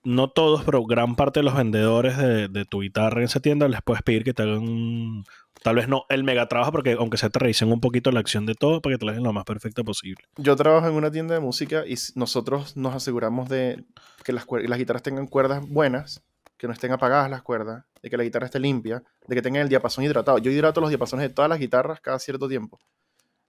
no 0.07 0.31
todos, 0.31 0.63
pero 0.65 0.85
gran 0.85 1.17
parte 1.17 1.41
de 1.41 1.45
los 1.45 1.57
vendedores 1.57 2.17
de, 2.17 2.65
tu 2.65 2.81
guitarra 2.81 3.19
en 3.19 3.25
esa 3.25 3.41
tienda 3.41 3.67
les 3.69 3.83
puedes 3.83 4.03
pedir 4.03 4.25
que 4.25 4.33
te 4.33 4.43
hagan 4.43 5.25
Tal 5.63 5.75
vez 5.75 5.89
no 5.89 6.05
el 6.11 6.23
mega 6.23 6.47
trabajo, 6.47 6.71
porque 6.71 6.93
aunque 6.93 7.17
se 7.17 7.29
te 7.29 7.39
revisen 7.41 7.73
un 7.73 7.81
poquito 7.81 8.13
la 8.13 8.21
acción 8.21 8.47
de 8.47 8.55
todo 8.55 8.81
para 8.81 8.95
que 8.95 8.99
te 8.99 9.05
la 9.05 9.13
hagan 9.13 9.25
lo 9.25 9.33
más 9.33 9.45
perfecta 9.45 9.83
posible. 9.83 10.25
Yo 10.37 10.55
trabajo 10.55 10.87
en 10.87 10.95
una 10.95 11.11
tienda 11.11 11.35
de 11.35 11.41
música 11.41 11.85
y 11.87 11.97
nosotros 12.15 12.77
nos 12.77 12.95
aseguramos 12.95 13.49
de 13.49 13.85
que 14.23 14.33
las, 14.33 14.47
las 14.49 14.79
guitarras 14.79 15.03
tengan 15.03 15.27
cuerdas 15.27 15.69
buenas, 15.69 16.23
que 16.57 16.69
no 16.69 16.73
estén 16.73 16.93
apagadas 16.93 17.29
las 17.29 17.43
cuerdas, 17.43 17.85
de 18.01 18.09
que 18.09 18.17
la 18.17 18.23
guitarra 18.23 18.47
esté 18.47 18.61
limpia, 18.61 19.03
de 19.27 19.35
que 19.35 19.43
tengan 19.43 19.63
el 19.63 19.69
diapasón 19.69 20.05
hidratado. 20.05 20.39
Yo 20.39 20.53
hidrato 20.53 20.81
los 20.81 20.91
diapasones 20.91 21.29
de 21.29 21.35
todas 21.35 21.49
las 21.49 21.59
guitarras 21.59 22.01
cada 22.01 22.21
cierto 22.21 22.49
tiempo. 22.49 22.79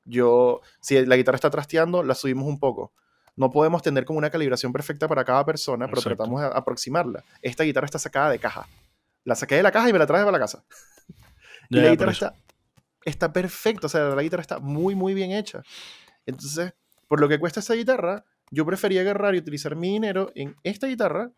Yo, 0.06 0.62
si 0.82 1.06
la 1.06 1.18
guitarra 1.18 1.36
está 1.36 1.52
trasteando, 1.52 2.02
la 2.02 2.16
subimos 2.16 2.48
un 2.48 2.60
poco. 2.60 2.94
No 3.38 3.52
podemos 3.52 3.82
tener 3.84 4.04
como 4.04 4.20
una 4.20 4.30
calibración 4.30 4.74
perfecta 4.74 5.08
para 5.08 5.24
cada 5.24 5.46
persona, 5.46 5.88
pero 5.88 6.02
tratamos 6.02 6.42
de 6.42 6.48
aproximarla. 6.48 7.24
Esta 7.42 7.64
guitarra 7.64 7.86
está 7.86 8.00
sacada 8.00 8.32
de 8.32 8.40
caja. 8.40 8.68
La 9.24 9.36
saqué 9.36 9.56
de 9.56 9.64
la 9.64 9.72
caja 9.72 9.90
y 9.90 9.94
me 9.94 10.00
la 10.00 10.08
traje 10.08 10.26
para 10.26 10.38
la 10.38 10.44
casa. 10.44 10.64
Y 11.70 11.82
la 11.82 11.90
guitarra 11.90 12.14
está, 12.14 12.34
está 13.04 13.34
perfecta, 13.34 13.88
o 13.88 13.90
sea, 13.90 14.06
la 14.16 14.24
guitarra 14.24 14.40
está 14.40 14.60
muy, 14.60 14.96
muy 14.96 15.14
bien 15.14 15.32
hecha. 15.32 15.64
Entonces, 16.26 16.74
por 17.10 17.20
lo 17.20 17.28
que 17.28 17.40
cuesta 17.40 17.60
esa 17.60 17.74
guitarra, 17.74 18.24
yo 18.52 18.66
prefería 18.66 19.02
agarrar 19.02 19.36
y 19.36 19.40
utilizar 19.40 19.76
mi 19.76 19.90
dinero 19.90 20.32
en 20.34 20.56
esta 20.64 20.88
guitarra 20.88 21.32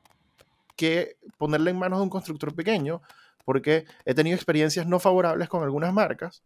que 0.76 1.17
ponerla 1.38 1.71
en 1.71 1.80
manos 1.80 1.99
de 1.99 2.03
un 2.03 2.09
constructor 2.09 2.55
pequeño, 2.55 3.01
porque 3.43 3.85
he 4.05 4.13
tenido 4.13 4.35
experiencias 4.35 4.85
no 4.85 4.99
favorables 4.99 5.49
con 5.49 5.63
algunas 5.63 5.91
marcas 5.93 6.43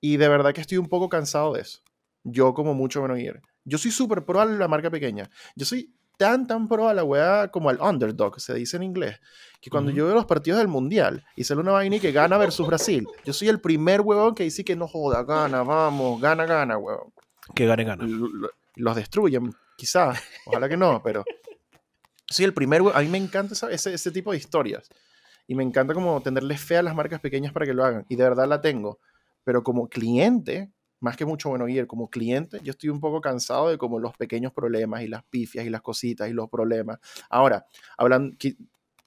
Y 0.00 0.16
de 0.16 0.28
verdad 0.28 0.52
que 0.52 0.60
estoy 0.60 0.78
un 0.78 0.88
poco 0.88 1.08
cansado 1.08 1.54
de 1.54 1.60
eso. 1.60 1.80
Yo 2.24 2.52
como 2.52 2.74
mucho 2.74 3.00
menos 3.00 3.18
ir. 3.20 3.40
Yo 3.64 3.78
soy 3.78 3.90
súper 3.90 4.24
pro 4.24 4.40
a 4.40 4.44
la 4.44 4.68
marca 4.68 4.90
pequeña. 4.90 5.30
Yo 5.56 5.64
soy 5.64 5.94
tan, 6.16 6.46
tan 6.46 6.68
pro 6.68 6.88
a 6.88 6.94
la 6.94 7.04
weá 7.04 7.48
como 7.48 7.70
al 7.70 7.80
underdog, 7.80 8.40
se 8.40 8.54
dice 8.54 8.76
en 8.76 8.82
inglés. 8.82 9.20
Que 9.60 9.70
cuando 9.70 9.90
yo 9.90 10.04
veo 10.06 10.14
los 10.14 10.26
partidos 10.26 10.58
del 10.58 10.68
Mundial 10.68 11.24
y 11.36 11.44
sale 11.44 11.60
una 11.60 11.72
vaina 11.72 11.96
y 11.96 12.00
que 12.00 12.12
gana 12.12 12.36
versus 12.36 12.66
Brasil, 12.66 13.06
yo 13.24 13.32
soy 13.32 13.48
el 13.48 13.60
primer 13.60 14.02
huevón 14.02 14.34
que 14.34 14.44
dice 14.44 14.64
que 14.64 14.76
no 14.76 14.86
joda, 14.86 15.22
gana, 15.24 15.62
vamos, 15.62 16.20
gana, 16.20 16.44
gana, 16.44 16.76
huevón. 16.76 17.12
Que 17.54 17.66
gane, 17.66 17.84
gana. 17.84 18.06
Los 18.76 18.96
destruyen, 18.96 19.54
quizás, 19.76 20.20
ojalá 20.46 20.68
que 20.68 20.76
no, 20.76 21.02
pero 21.02 21.24
soy 22.26 22.44
el 22.44 22.54
primer 22.54 22.82
A 22.92 23.00
mí 23.00 23.08
me 23.08 23.18
encanta 23.18 23.54
ese, 23.70 23.94
ese 23.94 24.10
tipo 24.10 24.32
de 24.32 24.38
historias. 24.38 24.88
Y 25.46 25.54
me 25.54 25.62
encanta 25.62 25.94
como 25.94 26.20
tenerle 26.22 26.56
fe 26.56 26.78
a 26.78 26.82
las 26.82 26.94
marcas 26.94 27.20
pequeñas 27.20 27.52
para 27.52 27.66
que 27.66 27.74
lo 27.74 27.84
hagan. 27.84 28.06
Y 28.08 28.16
de 28.16 28.24
verdad 28.24 28.48
la 28.48 28.60
tengo. 28.60 28.98
Pero 29.44 29.62
como 29.62 29.88
cliente, 29.88 30.72
más 31.04 31.18
que 31.18 31.26
mucho 31.26 31.50
bueno 31.50 31.68
ir 31.68 31.86
como 31.86 32.08
cliente, 32.08 32.60
yo 32.62 32.70
estoy 32.70 32.88
un 32.88 32.98
poco 32.98 33.20
cansado 33.20 33.68
de 33.68 33.76
como 33.76 33.98
los 33.98 34.16
pequeños 34.16 34.54
problemas 34.54 35.02
y 35.02 35.08
las 35.08 35.22
pifias 35.24 35.66
y 35.66 35.68
las 35.68 35.82
cositas 35.82 36.30
y 36.30 36.32
los 36.32 36.48
problemas. 36.48 36.98
Ahora, 37.28 37.66
hablan, 37.98 38.38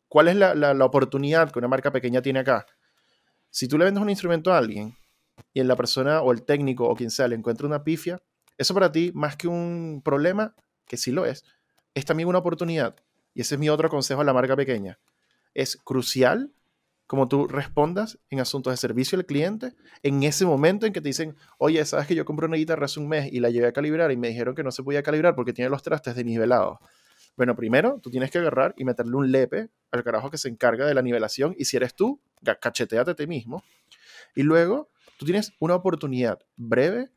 ¿cuál 0.08 0.28
es 0.28 0.36
la, 0.36 0.54
la, 0.54 0.86
oportunidad 0.86 1.52
que 1.52 1.58
una 1.58 1.68
marca 1.68 1.92
pequeña 1.92 2.22
tiene 2.22 2.38
acá? 2.38 2.68
Si 3.50 3.68
tú 3.68 3.80
le 3.80 3.86
vendes 3.86 4.04
un 4.04 4.12
instrumento 4.12 4.54
a 4.54 4.60
alguien 4.60 4.96
y 5.56 5.60
en 5.60 5.68
la 5.68 5.76
persona 5.76 6.22
o 6.22 6.32
el 6.32 6.44
técnico 6.44 6.88
o 6.88 6.96
quien 6.96 7.10
sea 7.10 7.28
le 7.28 7.36
encuentra 7.36 7.66
una 7.66 7.84
pifia, 7.84 8.22
eso 8.60 8.76
para 8.76 8.92
ti, 8.92 9.12
más 9.16 9.36
que 9.36 9.48
un 9.48 10.04
problema, 10.06 10.54
que 10.86 10.98
sí 10.98 11.12
lo 11.12 11.26
es, 11.26 11.44
es 11.96 12.06
también 12.06 12.30
una 12.30 12.38
oportunidad. 12.38 12.96
Y 13.34 13.42
ese 13.42 13.56
es 13.56 13.60
mi 13.60 13.70
otro 13.70 13.90
consejo 13.90 14.22
a 14.22 14.24
la 14.24 14.34
marca 14.34 14.56
pequeña. 14.56 15.00
Es 15.56 15.78
crucial 15.78 16.54
como 17.08 17.30
tú 17.30 17.48
respondas 17.48 18.20
en 18.30 18.42
asuntos 18.42 18.72
de 18.72 18.78
servicio 18.78 19.18
al 19.18 19.26
cliente 19.26 19.74
en 20.04 20.24
ese 20.24 20.46
momento 20.46 20.86
en 20.86 20.94
que 20.94 21.02
te 21.02 21.08
dicen, 21.08 21.36
oye, 21.58 21.84
sabes 21.86 22.06
que 22.06 22.16
yo 22.16 22.26
compré 22.26 22.46
una 22.46 22.58
guitarra 22.58 22.86
hace 22.86 23.00
un 23.00 23.08
mes 23.08 23.32
y 23.32 23.40
la 23.40 23.50
llevé 23.50 23.68
a 23.68 23.72
calibrar 23.72 24.12
y 24.12 24.18
me 24.18 24.28
dijeron 24.28 24.54
que 24.54 24.64
no 24.64 24.72
se 24.72 24.84
podía 24.84 25.02
calibrar 25.02 25.34
porque 25.34 25.54
tiene 25.54 25.70
los 25.70 25.82
trastes 25.82 26.16
desnivelados. 26.16 26.78
Bueno, 27.38 27.56
primero 27.56 28.00
tú 28.02 28.10
tienes 28.10 28.30
que 28.30 28.40
agarrar 28.40 28.74
y 28.78 28.84
meterle 28.84 29.16
un 29.16 29.32
lepe 29.32 29.70
al 29.92 30.04
carajo 30.04 30.30
que 30.30 30.38
se 30.38 30.50
encarga 30.50 30.86
de 30.86 30.94
la 30.94 31.02
nivelación 31.02 31.56
y 31.58 31.66
si 31.66 31.78
eres 31.78 31.96
tú, 31.96 32.20
cacheteate 32.44 33.12
a 33.12 33.16
ti 33.16 33.26
mismo. 33.26 33.64
Y 34.36 34.44
luego 34.44 34.90
tú 35.18 35.26
tienes 35.26 35.54
una 35.60 35.76
oportunidad 35.76 36.40
breve 36.58 37.10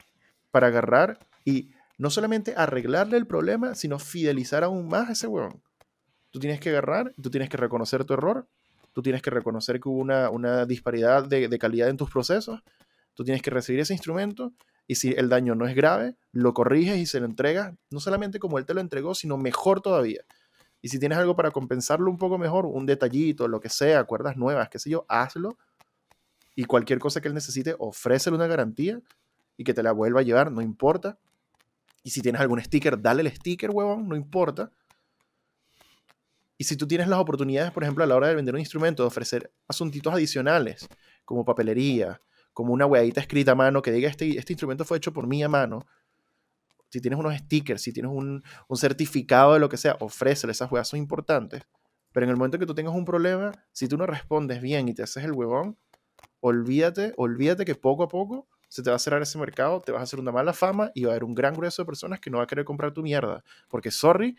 para 0.53 0.69
agarrar 0.69 1.19
y 1.45 1.71
no 1.99 2.11
solamente 2.11 2.55
arreglarle 2.57 3.17
el 3.17 3.27
problema, 3.27 3.75
sino 3.75 3.99
fidelizar 3.99 4.63
aún 4.63 4.89
más 4.89 5.09
a 5.09 5.13
ese 5.13 5.27
huevón. 5.27 5.63
Tú 6.31 6.39
tienes 6.39 6.61
que 6.61 6.71
agarrar, 6.71 7.13
tú 7.21 7.31
tienes 7.31 7.49
que 7.49 7.57
reconocer 7.57 8.05
tu 8.05 8.15
error, 8.15 8.47
tú 8.93 9.03
tienes 9.03 9.23
que 9.23 9.31
reconocer 9.31 9.81
que 9.81 9.89
hubo 9.89 10.01
una, 10.01 10.67
disparidad 10.67 11.27
de, 11.27 11.59
calidad 11.59 11.89
en 11.89 11.97
tus 11.97 12.11
procesos, 12.11 12.61
tú 13.15 13.25
tienes 13.25 13.43
que 13.43 13.51
recibir 13.51 13.81
ese 13.81 13.93
instrumento 13.93 14.53
y 14.87 14.97
si 14.97 15.11
el 15.13 15.29
daño 15.29 15.55
no 15.55 15.67
es 15.67 15.75
grave, 15.75 16.17
lo 16.33 16.53
corriges 16.53 16.99
y 16.99 17.07
se 17.07 17.21
lo 17.21 17.27
entregas, 17.27 17.75
no 17.91 18.01
solamente 18.01 18.39
como 18.39 18.59
él 18.59 18.67
te 18.67 18.75
lo 18.75 18.81
entregó, 18.81 19.15
sino 19.15 19.37
mejor 19.37 19.81
todavía. 19.81 20.25
Y 20.83 20.89
si 20.89 20.99
tienes 20.99 21.19
algo 21.19 21.37
para 21.37 21.51
compensarlo 21.51 22.11
un 22.11 22.19
poco 22.19 22.39
mejor, 22.39 22.67
un 22.67 22.87
detallito, 22.87 23.49
lo 23.49 23.61
que 23.61 23.69
sea, 23.69 24.05
cuerdas 24.05 24.37
nuevas, 24.37 24.69
qué 24.69 24.79
sé 24.79 24.91
yo, 24.91 25.05
hazlo. 25.09 25.57
Y 26.57 26.65
cualquier 26.65 26.99
cosa 26.99 27.21
que 27.21 27.29
él 27.29 27.35
necesite, 27.35 27.77
ofrécele 27.79 28.37
una 28.37 28.47
garantía 28.47 29.01
y 29.57 29.65
que 29.65 29.75
te 29.75 29.83
la 29.83 29.93
vuelva 29.93 30.21
a 30.21 30.23
llevar, 30.23 30.51
no 30.51 30.63
importa. 30.63 31.19
Y 32.03 32.11
si 32.11 32.23
tienes 32.23 32.41
algún 32.41 32.61
sticker, 32.61 33.01
dale 33.01 33.23
el 33.23 33.31
sticker, 33.31 33.71
huevón, 33.71 34.09
no 34.09 34.17
importa. 34.17 34.73
Y 36.61 36.65
si 36.65 36.77
tú 36.77 36.87
tienes 36.87 37.09
las 37.09 37.19
oportunidades, 37.19 37.73
por 37.73 37.85
ejemplo, 37.85 38.05
a 38.05 38.07
la 38.07 38.15
hora 38.15 38.29
de 38.29 38.35
vender 38.35 38.53
un 38.53 38.61
instrumento, 38.61 39.03
de 39.03 39.07
ofrecer 39.07 39.51
asuntitos 39.67 40.13
adicionales, 40.13 40.87
como 41.25 41.43
papelería, 41.43 42.21
como 42.53 42.75
una 42.75 42.85
hueadita 42.85 43.23
escrita 43.23 43.53
a 43.53 43.55
mano 43.55 43.81
que 43.81 43.91
diga, 43.91 44.11
este, 44.11 44.39
este 44.39 44.53
instrumento 44.53 44.85
fue 44.85 44.99
hecho 44.99 45.11
por 45.11 45.27
mí 45.27 45.43
a 45.43 45.49
mano, 45.49 45.87
si 46.91 47.01
tienes 47.01 47.19
unos 47.19 47.35
stickers, 47.35 47.81
si 47.81 47.95
tienes 47.95 48.13
un, 48.13 48.43
un 48.69 48.77
certificado 48.77 49.55
de 49.55 49.59
lo 49.59 49.71
que 49.71 49.79
sea, 49.79 49.97
ofrécele, 50.01 50.51
esas 50.51 50.71
hueas 50.71 50.87
son 50.87 50.99
importantes. 50.99 51.63
Pero 52.13 52.25
en 52.25 52.31
el 52.31 52.37
momento 52.37 52.59
que 52.59 52.67
tú 52.67 52.75
tengas 52.75 52.95
un 52.95 53.07
problema, 53.07 53.53
si 53.73 53.89
tú 53.89 53.97
no 53.97 54.05
respondes 54.05 54.61
bien 54.61 54.87
y 54.87 54.93
te 54.93 55.03
haces 55.03 55.25
el 55.25 55.33
huevón, 55.33 55.79
olvídate, 56.41 57.15
olvídate 57.17 57.65
que 57.65 57.75
poco 57.75 58.03
a 58.03 58.09
poco 58.09 58.49
se 58.69 58.83
te 58.83 58.91
va 58.91 58.97
a 58.97 58.99
cerrar 58.99 59.23
ese 59.23 59.39
mercado, 59.39 59.81
te 59.81 59.93
vas 59.93 60.01
a 60.01 60.03
hacer 60.03 60.21
una 60.21 60.31
mala 60.31 60.53
fama 60.53 60.93
y 60.95 61.05
va 61.05 61.13
a 61.13 61.15
haber 61.15 61.25
un 61.25 61.35
gran 61.35 61.55
grueso 61.55 61.81
de 61.81 61.87
personas 61.87 62.21
que 62.21 62.29
no 62.29 62.37
va 62.37 62.45
a 62.45 62.47
querer 62.47 62.67
comprar 62.67 62.93
tu 62.93 63.03
mierda. 63.03 63.43
Porque, 63.71 63.91
sorry, 63.91 64.37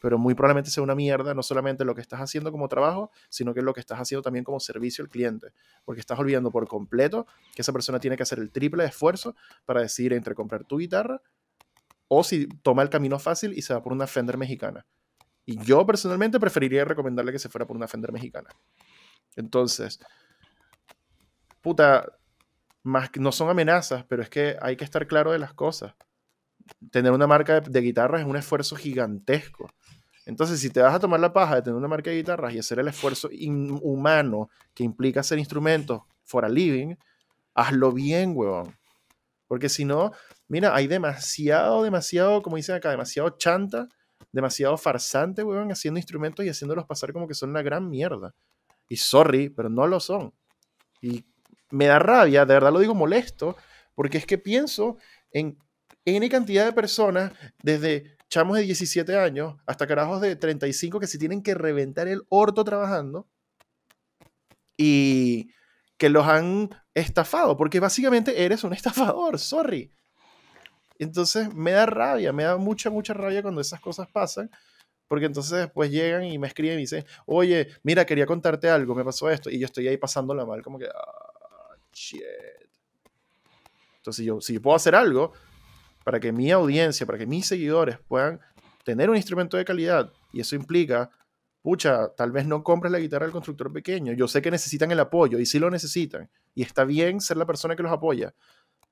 pero 0.00 0.18
muy 0.18 0.34
probablemente 0.34 0.70
sea 0.70 0.82
una 0.82 0.94
mierda, 0.94 1.34
no 1.34 1.42
solamente 1.42 1.84
lo 1.84 1.94
que 1.94 2.00
estás 2.00 2.20
haciendo 2.20 2.50
como 2.50 2.68
trabajo, 2.68 3.10
sino 3.28 3.54
que 3.54 3.62
lo 3.62 3.72
que 3.72 3.80
estás 3.80 4.00
haciendo 4.00 4.22
también 4.22 4.44
como 4.44 4.58
servicio 4.58 5.04
al 5.04 5.10
cliente, 5.10 5.52
porque 5.84 6.00
estás 6.00 6.18
olvidando 6.18 6.50
por 6.50 6.66
completo 6.66 7.26
que 7.54 7.62
esa 7.62 7.72
persona 7.72 8.00
tiene 8.00 8.16
que 8.16 8.22
hacer 8.22 8.38
el 8.38 8.50
triple 8.50 8.82
de 8.82 8.88
esfuerzo 8.88 9.36
para 9.64 9.82
decidir 9.82 10.14
entre 10.14 10.34
comprar 10.34 10.64
tu 10.64 10.78
guitarra 10.78 11.22
o 12.08 12.24
si 12.24 12.48
toma 12.62 12.82
el 12.82 12.90
camino 12.90 13.18
fácil 13.18 13.52
y 13.56 13.62
se 13.62 13.74
va 13.74 13.82
por 13.82 13.92
una 13.92 14.06
Fender 14.06 14.36
mexicana. 14.36 14.86
Y 15.44 15.62
yo 15.62 15.86
personalmente 15.86 16.40
preferiría 16.40 16.84
recomendarle 16.84 17.32
que 17.32 17.38
se 17.38 17.48
fuera 17.48 17.66
por 17.66 17.76
una 17.76 17.86
Fender 17.86 18.12
mexicana. 18.12 18.48
Entonces, 19.36 20.00
puta, 21.60 22.06
más 22.82 23.10
no 23.16 23.32
son 23.32 23.50
amenazas, 23.50 24.04
pero 24.04 24.22
es 24.22 24.30
que 24.30 24.56
hay 24.60 24.76
que 24.76 24.84
estar 24.84 25.06
claro 25.06 25.32
de 25.32 25.38
las 25.38 25.52
cosas. 25.54 25.94
Tener 26.90 27.12
una 27.12 27.26
marca 27.26 27.60
de, 27.60 27.70
de 27.70 27.80
guitarras 27.80 28.22
es 28.22 28.26
un 28.26 28.36
esfuerzo 28.36 28.76
gigantesco 28.76 29.70
entonces, 30.30 30.60
si 30.60 30.70
te 30.70 30.80
vas 30.80 30.94
a 30.94 31.00
tomar 31.00 31.18
la 31.18 31.32
paja 31.32 31.56
de 31.56 31.62
tener 31.62 31.76
una 31.76 31.88
marca 31.88 32.10
de 32.10 32.16
guitarras 32.18 32.54
y 32.54 32.58
hacer 32.60 32.78
el 32.78 32.86
esfuerzo 32.88 33.28
inhumano 33.32 34.48
que 34.74 34.84
implica 34.84 35.20
hacer 35.20 35.40
instrumentos 35.40 36.02
for 36.22 36.44
a 36.44 36.48
living, 36.48 36.94
hazlo 37.54 37.90
bien, 37.90 38.32
huevón. 38.36 38.76
Porque 39.48 39.68
si 39.68 39.84
no, 39.84 40.12
mira, 40.46 40.72
hay 40.74 40.86
demasiado, 40.86 41.82
demasiado, 41.82 42.42
como 42.42 42.54
dicen 42.54 42.76
acá, 42.76 42.90
demasiado 42.90 43.30
chanta, 43.38 43.88
demasiado 44.30 44.76
farsante, 44.76 45.42
huevón, 45.42 45.72
haciendo 45.72 45.98
instrumentos 45.98 46.44
y 46.44 46.48
haciéndolos 46.48 46.84
pasar 46.86 47.12
como 47.12 47.26
que 47.26 47.34
son 47.34 47.50
una 47.50 47.62
gran 47.62 47.88
mierda. 47.90 48.32
Y 48.88 48.98
sorry, 48.98 49.48
pero 49.48 49.68
no 49.68 49.86
lo 49.88 49.98
son. 49.98 50.32
Y 51.00 51.24
me 51.70 51.86
da 51.86 51.98
rabia, 51.98 52.44
de 52.44 52.54
verdad 52.54 52.72
lo 52.72 52.78
digo 52.78 52.94
molesto, 52.94 53.56
porque 53.94 54.18
es 54.18 54.26
que 54.26 54.38
pienso 54.38 54.96
en 55.32 55.58
N 56.04 56.28
cantidad 56.28 56.64
de 56.64 56.72
personas, 56.72 57.32
desde 57.62 58.16
chamos 58.28 58.56
de 58.56 58.62
17 58.62 59.16
años 59.18 59.56
hasta 59.66 59.86
carajos 59.86 60.20
de 60.20 60.36
35 60.36 61.00
que 61.00 61.06
se 61.06 61.18
tienen 61.18 61.42
que 61.42 61.54
reventar 61.54 62.08
el 62.08 62.22
orto 62.28 62.64
trabajando 62.64 63.28
y 64.76 65.50
que 65.98 66.08
los 66.08 66.26
han 66.26 66.70
estafado, 66.94 67.56
porque 67.56 67.80
básicamente 67.80 68.44
eres 68.44 68.64
un 68.64 68.72
estafador, 68.74 69.38
sorry. 69.38 69.92
Entonces 70.98 71.52
me 71.54 71.72
da 71.72 71.86
rabia, 71.86 72.32
me 72.32 72.44
da 72.44 72.56
mucha, 72.56 72.88
mucha 72.88 73.12
rabia 73.14 73.42
cuando 73.42 73.60
esas 73.60 73.80
cosas 73.80 74.08
pasan, 74.10 74.50
porque 75.08 75.26
entonces 75.26 75.58
después 75.58 75.90
llegan 75.90 76.24
y 76.24 76.38
me 76.38 76.46
escriben 76.46 76.78
y 76.78 76.82
dicen, 76.82 77.04
oye, 77.26 77.68
mira, 77.82 78.06
quería 78.06 78.26
contarte 78.26 78.70
algo, 78.70 78.94
me 78.94 79.04
pasó 79.04 79.28
esto, 79.28 79.50
y 79.50 79.58
yo 79.58 79.66
estoy 79.66 79.88
ahí 79.88 79.96
pasándola 79.96 80.46
mal, 80.46 80.62
como 80.62 80.78
que, 80.78 80.86
ah, 80.86 81.76
shit. 81.92 82.22
Entonces 83.96 84.24
yo, 84.24 84.40
si 84.40 84.54
yo 84.54 84.62
puedo 84.62 84.76
hacer 84.76 84.94
algo, 84.94 85.32
para 86.04 86.20
que 86.20 86.32
mi 86.32 86.50
audiencia, 86.50 87.06
para 87.06 87.18
que 87.18 87.26
mis 87.26 87.46
seguidores 87.46 87.98
puedan 88.08 88.40
tener 88.84 89.10
un 89.10 89.16
instrumento 89.16 89.56
de 89.56 89.64
calidad. 89.64 90.12
Y 90.32 90.40
eso 90.40 90.56
implica, 90.56 91.10
pucha, 91.62 92.08
tal 92.16 92.32
vez 92.32 92.46
no 92.46 92.62
compres 92.62 92.92
la 92.92 92.98
guitarra 92.98 93.26
del 93.26 93.32
constructor 93.32 93.72
pequeño. 93.72 94.12
Yo 94.12 94.28
sé 94.28 94.42
que 94.42 94.50
necesitan 94.50 94.90
el 94.90 95.00
apoyo 95.00 95.38
y 95.38 95.46
sí 95.46 95.58
lo 95.58 95.70
necesitan. 95.70 96.30
Y 96.54 96.62
está 96.62 96.84
bien 96.84 97.20
ser 97.20 97.36
la 97.36 97.46
persona 97.46 97.76
que 97.76 97.82
los 97.82 97.92
apoya. 97.92 98.34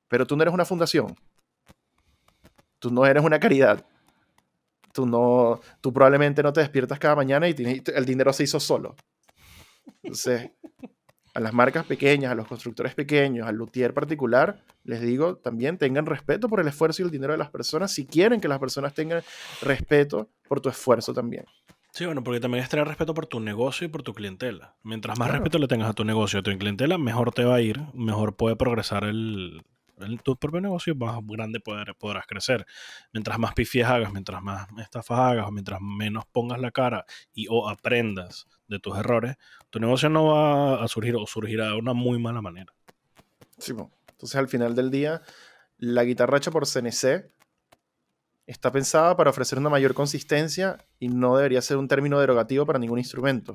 Pero 0.08 0.26
tú 0.26 0.36
no 0.36 0.42
eres 0.42 0.54
una 0.54 0.64
fundación. 0.64 1.14
Tú 2.78 2.90
no 2.90 3.04
eres 3.06 3.24
una 3.24 3.40
caridad. 3.40 3.84
Tú, 4.92 5.06
no, 5.06 5.60
tú 5.80 5.92
probablemente 5.92 6.42
no 6.42 6.52
te 6.52 6.60
despiertas 6.60 6.98
cada 6.98 7.16
mañana 7.16 7.48
y 7.48 7.54
el 7.94 8.04
dinero 8.04 8.32
se 8.32 8.44
hizo 8.44 8.58
solo. 8.60 8.96
Entonces, 10.02 10.50
a 11.38 11.40
las 11.40 11.54
marcas 11.54 11.86
pequeñas, 11.86 12.32
a 12.32 12.34
los 12.34 12.48
constructores 12.48 12.96
pequeños, 12.96 13.46
al 13.46 13.54
luthier 13.54 13.94
particular, 13.94 14.60
les 14.82 15.00
digo 15.00 15.36
también 15.36 15.78
tengan 15.78 16.04
respeto 16.04 16.48
por 16.48 16.58
el 16.58 16.66
esfuerzo 16.66 17.02
y 17.02 17.04
el 17.04 17.12
dinero 17.12 17.32
de 17.32 17.38
las 17.38 17.48
personas 17.48 17.92
si 17.92 18.06
quieren 18.06 18.40
que 18.40 18.48
las 18.48 18.58
personas 18.58 18.92
tengan 18.92 19.22
respeto 19.62 20.28
por 20.48 20.60
tu 20.60 20.68
esfuerzo 20.68 21.14
también. 21.14 21.44
Sí, 21.92 22.06
bueno, 22.06 22.24
porque 22.24 22.40
también 22.40 22.64
es 22.64 22.68
tener 22.68 22.88
respeto 22.88 23.14
por 23.14 23.26
tu 23.26 23.38
negocio 23.38 23.86
y 23.86 23.88
por 23.88 24.02
tu 24.02 24.14
clientela. 24.14 24.74
Mientras 24.82 25.16
más 25.16 25.30
respeto 25.30 25.58
le 25.58 25.68
tengas 25.68 25.88
a 25.88 25.94
tu 25.94 26.04
negocio 26.04 26.38
y 26.38 26.40
a 26.40 26.42
tu 26.42 26.58
clientela, 26.58 26.98
mejor 26.98 27.32
te 27.32 27.44
va 27.44 27.54
a 27.54 27.60
ir, 27.60 27.80
mejor 27.94 28.34
puede 28.34 28.56
progresar 28.56 29.04
el, 29.04 29.62
tu 30.22 30.36
propio 30.36 30.60
negocio, 30.60 30.94
más 30.94 31.18
grande 31.26 31.60
podrás 31.60 32.26
crecer. 32.26 32.66
Mientras 33.12 33.38
más 33.38 33.54
pifies 33.54 33.86
hagas, 33.86 34.12
mientras 34.12 34.42
más 34.42 34.66
estafas 34.78 35.18
hagas, 35.18 35.50
mientras 35.50 35.80
menos 35.80 36.24
pongas 36.26 36.60
la 36.60 36.70
cara 36.70 37.04
y 37.32 37.46
o 37.50 37.68
aprendas 37.68 38.46
de 38.68 38.78
tus 38.78 38.96
errores, 38.96 39.36
tu 39.70 39.80
negocio 39.80 40.08
no 40.08 40.26
va 40.26 40.82
a 40.82 40.88
surgir 40.88 41.16
o 41.16 41.26
surgirá 41.26 41.68
de 41.68 41.74
una 41.74 41.94
muy 41.94 42.18
mala 42.18 42.42
manera. 42.42 42.72
Sí, 43.58 43.72
entonces 43.72 44.36
al 44.36 44.48
final 44.48 44.74
del 44.74 44.90
día, 44.90 45.22
la 45.78 46.04
guitarra 46.04 46.38
hecha 46.38 46.50
por 46.50 46.66
CNC 46.66 47.30
está 48.46 48.72
pensada 48.72 49.16
para 49.16 49.30
ofrecer 49.30 49.58
una 49.58 49.68
mayor 49.68 49.94
consistencia 49.94 50.78
y 50.98 51.08
no 51.08 51.36
debería 51.36 51.60
ser 51.60 51.76
un 51.76 51.86
término 51.86 52.18
derogativo 52.18 52.64
para 52.64 52.78
ningún 52.78 52.98
instrumento. 52.98 53.54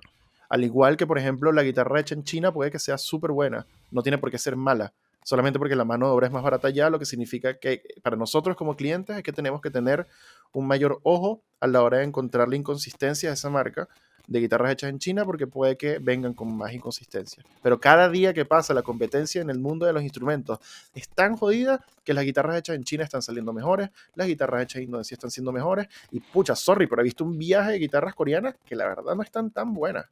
Al 0.53 0.63
igual 0.63 0.97
que, 0.97 1.07
por 1.07 1.17
ejemplo, 1.17 1.51
la 1.51 1.63
guitarra 1.63 1.99
hecha 1.99 2.13
en 2.13 2.23
China 2.23 2.53
puede 2.53 2.69
que 2.69 2.77
sea 2.77 2.99
súper 2.99 3.31
buena, 3.31 3.65
no 3.89 4.03
tiene 4.03 4.19
por 4.19 4.29
qué 4.29 4.37
ser 4.37 4.55
mala, 4.55 4.93
solamente 5.23 5.57
porque 5.57 5.75
la 5.75 5.83
mano 5.83 6.05
de 6.05 6.11
obra 6.11 6.27
es 6.27 6.31
más 6.31 6.43
barata 6.43 6.69
ya, 6.69 6.91
lo 6.91 6.99
que 6.99 7.05
significa 7.05 7.57
que 7.57 7.81
para 8.03 8.17
nosotros 8.17 8.55
como 8.55 8.75
clientes 8.75 9.17
es 9.17 9.23
que 9.23 9.33
tenemos 9.33 9.61
que 9.61 9.71
tener 9.71 10.05
un 10.51 10.67
mayor 10.67 10.99
ojo 11.01 11.41
a 11.59 11.65
la 11.65 11.81
hora 11.81 11.97
de 11.97 12.03
encontrar 12.03 12.49
la 12.49 12.55
inconsistencia 12.55 13.29
de 13.29 13.33
esa 13.33 13.49
marca 13.49 13.89
de 14.27 14.41
guitarras 14.41 14.73
hechas 14.73 14.91
en 14.91 14.99
China 14.99 15.25
porque 15.25 15.47
puede 15.47 15.75
que 15.75 15.97
vengan 15.97 16.35
con 16.35 16.55
más 16.55 16.71
inconsistencia. 16.71 17.43
Pero 17.63 17.79
cada 17.79 18.07
día 18.07 18.31
que 18.31 18.45
pasa 18.45 18.75
la 18.75 18.83
competencia 18.83 19.41
en 19.41 19.49
el 19.49 19.57
mundo 19.57 19.87
de 19.87 19.93
los 19.93 20.03
instrumentos 20.03 20.59
es 20.93 21.09
tan 21.09 21.35
jodida 21.35 21.83
que 22.03 22.13
las 22.13 22.25
guitarras 22.25 22.57
hechas 22.57 22.75
en 22.75 22.83
China 22.83 23.03
están 23.03 23.23
saliendo 23.23 23.53
mejores, 23.53 23.89
las 24.13 24.27
guitarras 24.27 24.61
hechas 24.61 24.75
en 24.75 24.83
Indonesia 24.83 25.15
están 25.15 25.31
siendo 25.31 25.51
mejores 25.51 25.87
y 26.11 26.19
pucha, 26.19 26.55
sorry, 26.55 26.85
pero 26.85 27.01
he 27.01 27.05
visto 27.05 27.23
un 27.23 27.39
viaje 27.39 27.71
de 27.71 27.79
guitarras 27.79 28.13
coreanas 28.13 28.53
que 28.63 28.75
la 28.75 28.85
verdad 28.85 29.15
no 29.15 29.23
están 29.23 29.49
tan 29.49 29.73
buenas. 29.73 30.05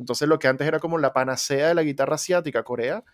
Entonces 0.00 0.26
lo 0.26 0.38
que 0.38 0.48
antes 0.48 0.66
era 0.66 0.80
como 0.80 0.96
la 0.96 1.12
panacea 1.12 1.68
de 1.68 1.74
la 1.74 1.82
guitarra 1.82 2.14
asiática, 2.14 2.62
Corea, 2.62 3.04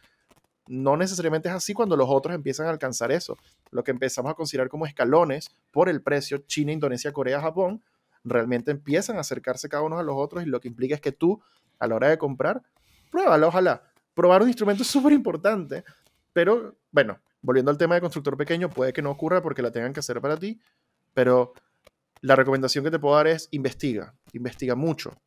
no 0.68 0.96
necesariamente 0.96 1.48
es 1.48 1.54
así 1.54 1.74
cuando 1.74 1.96
los 1.96 2.08
otros 2.08 2.32
empiezan 2.32 2.68
a 2.68 2.70
alcanzar 2.70 3.10
eso. 3.10 3.36
Lo 3.72 3.82
que 3.82 3.90
empezamos 3.90 4.30
a 4.30 4.34
considerar 4.34 4.68
como 4.68 4.86
escalones 4.86 5.50
por 5.72 5.88
el 5.88 6.00
precio 6.00 6.38
China, 6.46 6.70
Indonesia, 6.70 7.12
Corea, 7.12 7.40
Japón, 7.40 7.82
realmente 8.22 8.70
empiezan 8.70 9.16
a 9.16 9.20
acercarse 9.20 9.68
cada 9.68 9.82
uno 9.82 9.98
a 9.98 10.04
los 10.04 10.14
otros 10.16 10.44
y 10.44 10.46
lo 10.46 10.60
que 10.60 10.68
implica 10.68 10.94
es 10.94 11.00
que 11.00 11.10
tú, 11.10 11.42
a 11.80 11.88
la 11.88 11.96
hora 11.96 12.08
de 12.08 12.18
comprar, 12.18 12.62
pruébalo, 13.10 13.48
ojalá. 13.48 13.82
Probar 14.14 14.42
un 14.42 14.48
instrumento 14.48 14.84
es 14.84 14.88
súper 14.88 15.12
importante, 15.12 15.82
pero 16.32 16.76
bueno, 16.92 17.18
volviendo 17.42 17.72
al 17.72 17.78
tema 17.78 17.96
de 17.96 18.00
constructor 18.00 18.36
pequeño, 18.36 18.70
puede 18.70 18.92
que 18.92 19.02
no 19.02 19.10
ocurra 19.10 19.42
porque 19.42 19.60
la 19.60 19.72
tengan 19.72 19.92
que 19.92 20.00
hacer 20.00 20.20
para 20.20 20.36
ti, 20.36 20.60
pero 21.14 21.52
la 22.20 22.36
recomendación 22.36 22.84
que 22.84 22.92
te 22.92 23.00
puedo 23.00 23.16
dar 23.16 23.26
es 23.26 23.48
investiga, 23.50 24.14
investiga 24.32 24.76
mucho. 24.76 25.20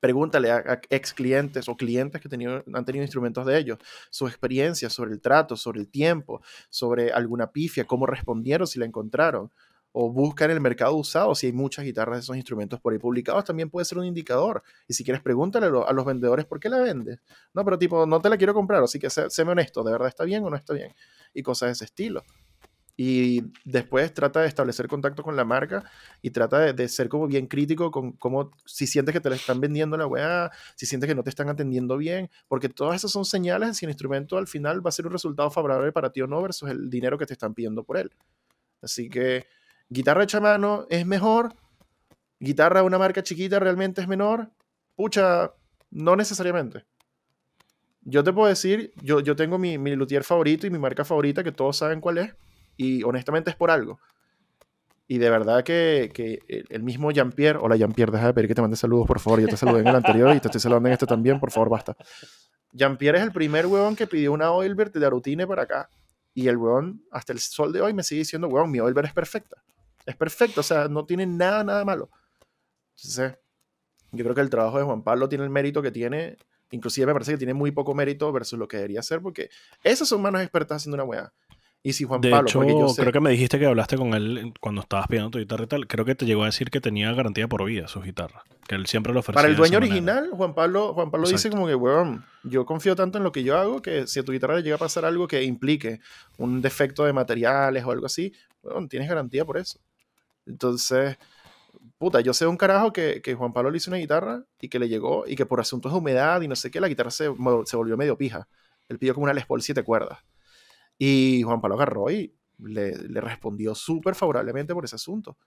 Pregúntale 0.00 0.50
a, 0.50 0.80
ex 0.88 1.12
clientes 1.12 1.68
o 1.68 1.76
clientes 1.76 2.20
que 2.20 2.28
han 2.28 2.84
tenido 2.84 3.04
instrumentos 3.04 3.46
de 3.46 3.58
ellos, 3.58 3.78
su 4.10 4.26
experiencia 4.26 4.90
sobre 4.90 5.12
el 5.12 5.20
trato, 5.20 5.56
sobre 5.56 5.80
el 5.80 5.88
tiempo, 5.88 6.42
sobre 6.68 7.12
alguna 7.12 7.52
pifia, 7.52 7.84
cómo 7.84 8.06
respondieron 8.06 8.66
si 8.66 8.78
la 8.78 8.86
encontraron 8.86 9.50
o 9.92 10.10
busca 10.10 10.44
en 10.44 10.52
el 10.52 10.60
mercado 10.60 10.94
usado 10.94 11.34
si 11.34 11.46
hay 11.46 11.52
muchas 11.52 11.84
guitarras 11.84 12.18
de 12.18 12.20
esos 12.20 12.36
instrumentos 12.36 12.80
por 12.80 12.92
ahí 12.92 12.98
publicados, 12.98 13.44
también 13.44 13.70
puede 13.70 13.84
ser 13.84 13.98
un 13.98 14.04
indicador. 14.04 14.62
Y 14.86 14.94
si 14.94 15.04
quieres, 15.04 15.22
pregúntale 15.22 15.66
a 15.66 15.92
los 15.92 16.04
vendedores 16.04 16.46
por 16.46 16.60
qué 16.60 16.68
la 16.68 16.78
vendes. 16.78 17.20
No, 17.54 17.64
pero 17.64 17.78
tipo, 17.78 18.06
no 18.06 18.20
te 18.20 18.28
la 18.28 18.36
quiero 18.36 18.54
comprar, 18.54 18.82
así 18.82 18.98
que 18.98 19.10
sé, 19.10 19.28
séme 19.30 19.52
honesto, 19.52 19.82
¿de 19.82 19.92
verdad 19.92 20.08
está 20.08 20.24
bien 20.24 20.44
o 20.44 20.50
no 20.50 20.56
está 20.56 20.74
bien? 20.74 20.94
Y 21.34 21.42
cosas 21.42 21.68
de 21.68 21.72
ese 21.72 21.84
estilo. 21.86 22.24
Y 22.96 23.44
después 23.64 24.12
trata 24.12 24.40
de 24.40 24.48
establecer 24.48 24.86
contacto 24.86 25.22
con 25.22 25.34
la 25.34 25.44
marca 25.44 25.84
y 26.20 26.30
trata 26.30 26.72
de, 26.72 26.88
ser 26.88 27.08
como 27.08 27.26
bien 27.26 27.46
crítico 27.46 27.90
con 27.90 28.12
cómo, 28.12 28.50
si 28.66 28.86
sientes 28.86 29.14
que 29.14 29.20
te 29.20 29.30
la 29.30 29.36
están 29.36 29.60
vendiendo 29.60 29.96
la 29.96 30.06
weá, 30.06 30.50
si 30.76 30.84
sientes 30.84 31.08
que 31.08 31.14
no 31.14 31.22
te 31.22 31.30
están 31.30 31.48
atendiendo 31.48 31.96
bien, 31.96 32.30
porque 32.46 32.68
todas 32.68 32.96
esas 32.96 33.10
son 33.10 33.24
señales 33.24 33.68
de 33.68 33.74
si 33.74 33.86
el 33.86 33.90
instrumento 33.90 34.36
al 34.36 34.46
final 34.46 34.84
va 34.84 34.90
a 34.90 34.92
ser 34.92 35.06
un 35.06 35.12
resultado 35.12 35.50
favorable 35.50 35.92
para 35.92 36.10
ti 36.10 36.20
o 36.20 36.26
no 36.26 36.42
versus 36.42 36.68
el 36.68 36.90
dinero 36.90 37.16
que 37.16 37.26
te 37.26 37.32
están 37.32 37.54
pidiendo 37.54 37.84
por 37.84 37.96
él. 37.96 38.10
Así 38.82 39.08
que 39.08 39.46
guitarra 39.88 40.24
hecha 40.24 40.40
mano 40.40 40.86
es 40.90 41.06
mejor, 41.06 41.54
guitarra 42.38 42.80
de 42.80 42.86
una 42.86 42.98
marca 42.98 43.22
chiquita 43.22 43.58
realmente 43.58 44.00
es 44.00 44.08
menor. 44.08 44.50
Pucha, 44.94 45.52
no 45.90 46.16
necesariamente. 46.16 46.84
Yo 48.02 48.24
te 48.24 48.32
puedo 48.32 48.48
decir, 48.48 48.92
yo, 49.02 49.20
yo 49.20 49.36
tengo 49.36 49.58
mi, 49.58 49.78
mi 49.78 49.94
luthier 49.94 50.24
favorito 50.24 50.66
y 50.66 50.70
mi 50.70 50.78
marca 50.78 51.04
favorita, 51.04 51.44
que 51.44 51.52
todos 51.52 51.76
saben 51.76 52.00
cuál 52.00 52.18
es, 52.18 52.34
y 52.80 53.02
honestamente 53.02 53.50
es 53.50 53.56
por 53.56 53.70
algo. 53.70 54.00
Y 55.06 55.18
de 55.18 55.28
verdad 55.28 55.62
que, 55.62 56.10
que 56.14 56.38
el 56.70 56.82
mismo 56.82 57.10
Jean-Pierre, 57.10 57.58
hola 57.60 57.76
Jean-Pierre, 57.76 58.10
deja 58.10 58.28
de 58.28 58.32
pedir 58.32 58.48
que 58.48 58.54
te 58.54 58.62
mande 58.62 58.76
saludos, 58.78 59.06
por 59.06 59.20
favor. 59.20 59.38
Yo 59.40 59.48
te 59.48 59.56
saludé 59.58 59.80
en 59.80 59.88
el 59.88 59.96
anterior 59.96 60.34
y 60.34 60.40
te 60.40 60.48
estoy 60.48 60.62
saludando 60.62 60.88
en 60.88 60.94
este 60.94 61.04
también, 61.04 61.38
por 61.38 61.50
favor, 61.50 61.68
basta. 61.68 61.94
Jean-Pierre 62.72 63.18
es 63.18 63.24
el 63.24 63.32
primer 63.32 63.66
huevón 63.66 63.96
que 63.96 64.06
pidió 64.06 64.32
una 64.32 64.50
Oilbert 64.52 64.94
de 64.94 65.04
Arutine 65.04 65.46
para 65.46 65.64
acá. 65.64 65.90
Y 66.32 66.48
el 66.48 66.56
huevón, 66.56 67.04
hasta 67.10 67.34
el 67.34 67.40
sol 67.40 67.70
de 67.70 67.82
hoy, 67.82 67.92
me 67.92 68.02
sigue 68.02 68.20
diciendo, 68.20 68.48
huevón, 68.48 68.70
mi 68.70 68.80
Oilbert 68.80 69.08
es 69.08 69.12
perfecta. 69.12 69.62
Es 70.06 70.16
perfecto, 70.16 70.60
o 70.60 70.64
sea, 70.64 70.88
no 70.88 71.04
tiene 71.04 71.26
nada, 71.26 71.62
nada 71.62 71.84
malo. 71.84 72.08
Entonces, 72.96 73.34
yo 74.12 74.24
creo 74.24 74.34
que 74.34 74.40
el 74.40 74.48
trabajo 74.48 74.78
de 74.78 74.84
Juan 74.84 75.02
Pablo 75.02 75.28
tiene 75.28 75.44
el 75.44 75.50
mérito 75.50 75.82
que 75.82 75.90
tiene. 75.90 76.38
Inclusive 76.70 77.08
me 77.08 77.12
parece 77.12 77.32
que 77.32 77.38
tiene 77.38 77.52
muy 77.52 77.72
poco 77.72 77.94
mérito 77.94 78.32
versus 78.32 78.58
lo 78.58 78.68
que 78.68 78.78
debería 78.78 79.02
ser, 79.02 79.20
porque 79.20 79.50
esas 79.82 80.08
son 80.08 80.22
manos 80.22 80.40
expertas 80.40 80.76
haciendo 80.76 80.94
una 80.94 81.04
weá. 81.04 81.32
Y 81.82 81.94
si 81.94 82.04
Juan 82.04 82.20
de 82.20 82.30
Pablo, 82.30 82.46
hecho, 82.46 82.62
yo 82.66 82.94
creo 82.94 83.12
que 83.12 83.20
me 83.20 83.30
dijiste 83.30 83.58
que 83.58 83.64
hablaste 83.64 83.96
con 83.96 84.12
él 84.12 84.52
cuando 84.60 84.82
estabas 84.82 85.06
pidiendo 85.06 85.30
tu 85.30 85.38
guitarra 85.38 85.64
y 85.64 85.66
tal. 85.66 85.86
Creo 85.86 86.04
que 86.04 86.14
te 86.14 86.26
llegó 86.26 86.42
a 86.42 86.46
decir 86.46 86.70
que 86.70 86.80
tenía 86.80 87.10
garantía 87.14 87.48
por 87.48 87.64
vida 87.64 87.88
sus 87.88 88.04
guitarras. 88.04 88.42
Que 88.68 88.74
él 88.74 88.86
siempre 88.86 89.14
lo 89.14 89.20
ofrecía. 89.20 89.36
Para 89.36 89.48
el 89.48 89.56
dueño 89.56 89.78
original, 89.78 90.28
Juan 90.30 90.54
Pablo, 90.54 90.92
Juan 90.92 91.10
Pablo 91.10 91.28
dice 91.28 91.48
como 91.48 91.66
que, 91.66 91.74
weón, 91.74 92.26
yo 92.44 92.66
confío 92.66 92.94
tanto 92.96 93.16
en 93.16 93.24
lo 93.24 93.32
que 93.32 93.44
yo 93.44 93.56
hago 93.56 93.80
que 93.80 94.06
si 94.06 94.20
a 94.20 94.24
tu 94.24 94.32
guitarra 94.32 94.56
le 94.56 94.62
llega 94.62 94.76
a 94.76 94.78
pasar 94.78 95.06
algo 95.06 95.26
que 95.26 95.42
implique 95.42 96.00
un 96.36 96.60
defecto 96.60 97.04
de 97.04 97.14
materiales 97.14 97.82
o 97.84 97.90
algo 97.92 98.04
así, 98.04 98.34
weón, 98.62 98.88
tienes 98.88 99.08
garantía 99.08 99.46
por 99.46 99.56
eso. 99.56 99.80
Entonces, 100.44 101.16
puta, 101.96 102.20
yo 102.20 102.34
sé 102.34 102.46
un 102.46 102.58
carajo 102.58 102.92
que, 102.92 103.22
que, 103.22 103.34
Juan 103.34 103.54
Pablo 103.54 103.70
le 103.70 103.78
hizo 103.78 103.90
una 103.90 103.98
guitarra 103.98 104.44
y 104.60 104.68
que 104.68 104.78
le 104.78 104.88
llegó 104.88 105.24
y 105.26 105.34
que 105.34 105.46
por 105.46 105.60
asuntos 105.60 105.92
de 105.92 105.98
humedad 105.98 106.42
y 106.42 106.48
no 106.48 106.56
sé 106.56 106.70
qué, 106.70 106.78
la 106.78 106.88
guitarra 106.88 107.10
se, 107.10 107.30
se 107.64 107.76
volvió 107.76 107.96
medio 107.96 108.18
pija. 108.18 108.48
Él 108.90 108.98
pidió 108.98 109.14
como 109.14 109.24
una 109.24 109.32
Les 109.32 109.46
Paul 109.46 109.62
7 109.62 109.82
cuerdas. 109.82 110.18
Y 111.02 111.42
Juan 111.42 111.62
Pablo 111.62 111.76
agarró 111.76 112.10
y 112.10 112.36
le, 112.58 112.94
le 112.94 113.20
respondió 113.22 113.74
súper 113.74 114.14
favorablemente 114.14 114.74
por 114.74 114.84
ese 114.84 114.96
asunto. 114.96 115.38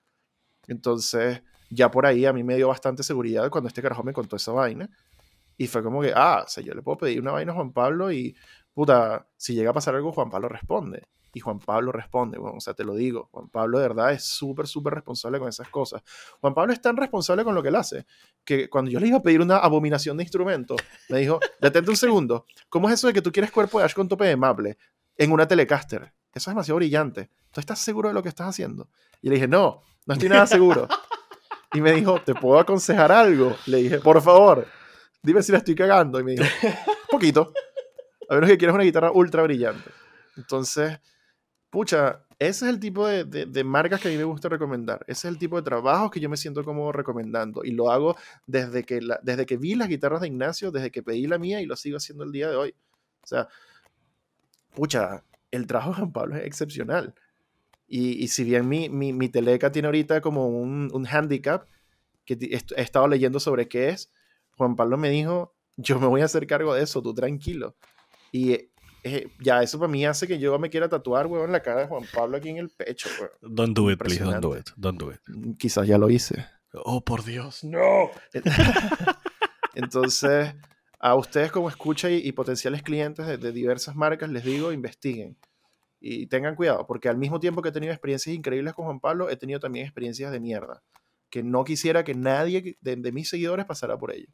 Entonces, 0.67 1.43
ya 1.69 1.91
por 1.91 2.07
ahí 2.07 2.25
a 2.25 2.33
mí 2.33 2.43
me 2.43 2.55
dio 2.55 2.69
bastante 2.69 3.03
seguridad 3.03 3.51
cuando 3.51 3.67
este 3.67 3.83
carajo 3.83 4.01
me 4.01 4.13
contó 4.13 4.35
esa 4.35 4.51
vaina. 4.51 4.89
Y 5.55 5.67
fue 5.67 5.83
como 5.83 6.01
que, 6.01 6.11
ah, 6.15 6.41
o 6.43 6.49
sea, 6.49 6.63
yo 6.63 6.73
le 6.73 6.81
puedo 6.81 6.97
pedir 6.97 7.21
una 7.21 7.33
vaina 7.33 7.51
a 7.51 7.55
Juan 7.55 7.71
Pablo 7.71 8.11
y, 8.11 8.35
puta, 8.73 9.27
si 9.37 9.53
llega 9.53 9.69
a 9.69 9.73
pasar 9.73 9.93
algo, 9.93 10.11
Juan 10.11 10.31
Pablo 10.31 10.49
responde. 10.49 11.03
Y 11.35 11.39
Juan 11.39 11.59
Pablo 11.59 11.91
responde, 11.91 12.39
bueno, 12.39 12.57
o 12.57 12.59
sea, 12.59 12.73
te 12.73 12.83
lo 12.83 12.95
digo, 12.95 13.29
Juan 13.31 13.49
Pablo 13.49 13.77
de 13.77 13.87
verdad 13.87 14.11
es 14.11 14.23
súper, 14.23 14.65
súper 14.65 14.95
responsable 14.95 15.37
con 15.37 15.49
esas 15.49 15.69
cosas. 15.69 16.01
Juan 16.41 16.55
Pablo 16.55 16.73
es 16.73 16.81
tan 16.81 16.97
responsable 16.97 17.43
con 17.43 17.53
lo 17.53 17.61
que 17.61 17.69
él 17.69 17.75
hace, 17.75 18.07
que 18.43 18.69
cuando 18.69 18.89
yo 18.89 18.99
le 18.99 19.07
iba 19.07 19.17
a 19.17 19.21
pedir 19.21 19.41
una 19.41 19.57
abominación 19.57 20.17
de 20.17 20.23
instrumento, 20.23 20.75
me 21.09 21.19
dijo, 21.19 21.39
detente 21.61 21.91
un 21.91 21.97
segundo, 21.97 22.45
¿cómo 22.69 22.87
es 22.87 22.95
eso 22.95 23.07
de 23.07 23.13
que 23.13 23.21
tú 23.21 23.31
quieres 23.31 23.51
cuerpo 23.51 23.79
de 23.79 23.85
Ash 23.85 23.93
con 23.93 24.07
tope 24.07 24.25
de 24.25 24.35
Maple 24.35 24.77
en 25.17 25.31
una 25.31 25.47
Telecaster? 25.47 26.13
Eso 26.33 26.49
es 26.49 26.53
demasiado 26.53 26.77
brillante. 26.77 27.29
¿Tú 27.51 27.59
estás 27.59 27.79
seguro 27.79 28.09
de 28.09 28.15
lo 28.15 28.23
que 28.23 28.29
estás 28.29 28.47
haciendo? 28.47 28.89
Y 29.21 29.29
le 29.29 29.35
dije, 29.35 29.47
no, 29.47 29.81
no 30.05 30.13
estoy 30.13 30.29
nada 30.29 30.47
seguro. 30.47 30.87
Y 31.73 31.81
me 31.81 31.91
dijo, 31.91 32.21
¿te 32.21 32.35
puedo 32.35 32.59
aconsejar 32.59 33.11
algo? 33.11 33.55
Le 33.65 33.77
dije, 33.77 33.99
por 33.99 34.21
favor, 34.21 34.67
dime 35.21 35.41
si 35.41 35.51
la 35.51 35.57
estoy 35.59 35.75
cagando. 35.75 36.19
Y 36.19 36.23
me 36.23 36.31
dijo, 36.33 36.45
poquito. 37.09 37.51
A 38.29 38.35
menos 38.35 38.49
que 38.49 38.57
quieras 38.57 38.75
una 38.75 38.83
guitarra 38.83 39.11
ultra 39.11 39.43
brillante. 39.43 39.89
Entonces, 40.37 40.99
pucha, 41.69 42.25
ese 42.37 42.65
es 42.65 42.73
el 42.73 42.79
tipo 42.79 43.07
de, 43.07 43.25
de, 43.25 43.63
marcas 43.63 44.01
que 44.01 44.07
a 44.07 44.11
mí 44.11 44.17
me 44.17 44.23
gusta 44.23 44.49
recomendar. 44.49 45.03
Ese 45.07 45.27
es 45.27 45.33
el 45.33 45.39
tipo 45.39 45.55
de 45.55 45.63
trabajos 45.63 46.11
que 46.11 46.19
yo 46.19 46.29
me 46.29 46.37
siento 46.37 46.63
como 46.63 46.91
recomendando. 46.91 47.63
Y 47.63 47.71
lo 47.71 47.91
hago 47.91 48.15
desde 48.45 48.83
que, 48.83 48.99
desde 49.21 49.45
que 49.45 49.57
vi 49.57 49.75
las 49.75 49.87
guitarras 49.87 50.21
de 50.21 50.27
Ignacio, 50.27 50.71
desde 50.71 50.91
que 50.91 51.03
pedí 51.03 51.25
la 51.25 51.37
mía 51.37 51.61
y 51.61 51.65
lo 51.65 51.75
sigo 51.75 51.97
haciendo 51.97 52.23
el 52.23 52.31
día 52.31 52.49
de 52.49 52.55
hoy. 52.55 52.75
O 53.23 53.27
sea, 53.27 53.47
pucha, 54.75 55.23
el 55.51 55.67
trabajo 55.67 55.91
de 55.91 55.95
Juan 55.97 56.11
Pablo 56.11 56.35
es 56.37 56.45
excepcional. 56.45 57.13
Y, 57.87 58.23
y 58.23 58.27
si 58.27 58.43
bien 58.43 58.67
mi, 58.67 58.89
mi, 58.89 59.13
mi, 59.13 59.29
teleca 59.29 59.71
tiene 59.71 59.87
ahorita 59.87 60.21
como 60.21 60.47
un, 60.47 60.89
un 60.93 61.05
handicap, 61.05 61.67
que 62.25 62.37
he 62.41 62.81
estado 62.81 63.07
leyendo 63.07 63.39
sobre 63.39 63.67
qué 63.67 63.89
es, 63.89 64.11
Juan 64.57 64.75
Pablo 64.75 64.97
me 64.97 65.09
dijo, 65.09 65.53
yo 65.75 65.99
me 65.99 66.07
voy 66.07 66.21
a 66.21 66.25
hacer 66.25 66.47
cargo 66.47 66.73
de 66.73 66.83
eso, 66.83 67.01
tú 67.01 67.13
tranquilo. 67.13 67.75
Y 68.31 68.69
eh, 69.03 69.27
ya 69.39 69.61
eso 69.61 69.77
para 69.79 69.91
mí 69.91 70.05
hace 70.05 70.27
que 70.27 70.39
yo 70.39 70.57
me 70.57 70.69
quiera 70.69 70.87
tatuar, 70.87 71.27
weón, 71.27 71.51
la 71.51 71.61
cara 71.61 71.81
de 71.81 71.87
Juan 71.87 72.05
Pablo 72.13 72.37
aquí 72.37 72.49
en 72.49 72.57
el 72.57 72.69
pecho, 72.69 73.09
weón. 73.19 73.55
Don't 73.55 73.77
do 73.77 73.91
it, 73.91 73.99
please, 73.99 74.23
don't 74.23 74.41
do 74.41 74.57
it, 74.57 74.69
don't 74.77 74.99
do 74.99 75.11
it. 75.11 75.19
Mm, 75.27 75.53
quizás 75.53 75.87
ya 75.87 75.97
lo 75.97 76.09
hice. 76.09 76.45
Oh, 76.73 77.03
por 77.03 77.23
Dios, 77.23 77.63
no. 77.63 78.09
Entonces, 79.75 80.55
a 81.03 81.15
ustedes 81.15 81.51
como 81.51 81.67
escucha 81.67 82.09
y, 82.09 82.31
potenciales 82.31 82.81
clientes 82.81 83.27
de, 83.27 83.51
diversas 83.51 83.93
marcas, 83.93 84.29
les 84.29 84.45
digo, 84.45 84.71
investiguen. 84.71 85.35
Y 85.99 86.27
tengan 86.27 86.55
cuidado, 86.55 86.87
porque 86.87 87.09
al 87.09 87.17
mismo 87.17 87.41
tiempo 87.41 87.61
que 87.61 87.69
he 87.69 87.71
tenido 87.73 87.91
experiencias 87.91 88.33
increíbles 88.33 88.73
con 88.73 88.85
Juan 88.85 89.01
Pablo, 89.01 89.29
he 89.29 89.35
tenido 89.35 89.59
también 89.59 89.85
experiencias 89.85 90.31
de 90.31 90.39
mierda. 90.39 90.81
Que 91.29 91.43
no 91.43 91.65
quisiera 91.65 92.05
que 92.05 92.15
nadie 92.15 92.77
de, 92.79 92.95
de 92.95 93.11
mis 93.11 93.27
seguidores 93.27 93.65
pasara 93.65 93.97
por 93.97 94.13
ello. 94.13 94.29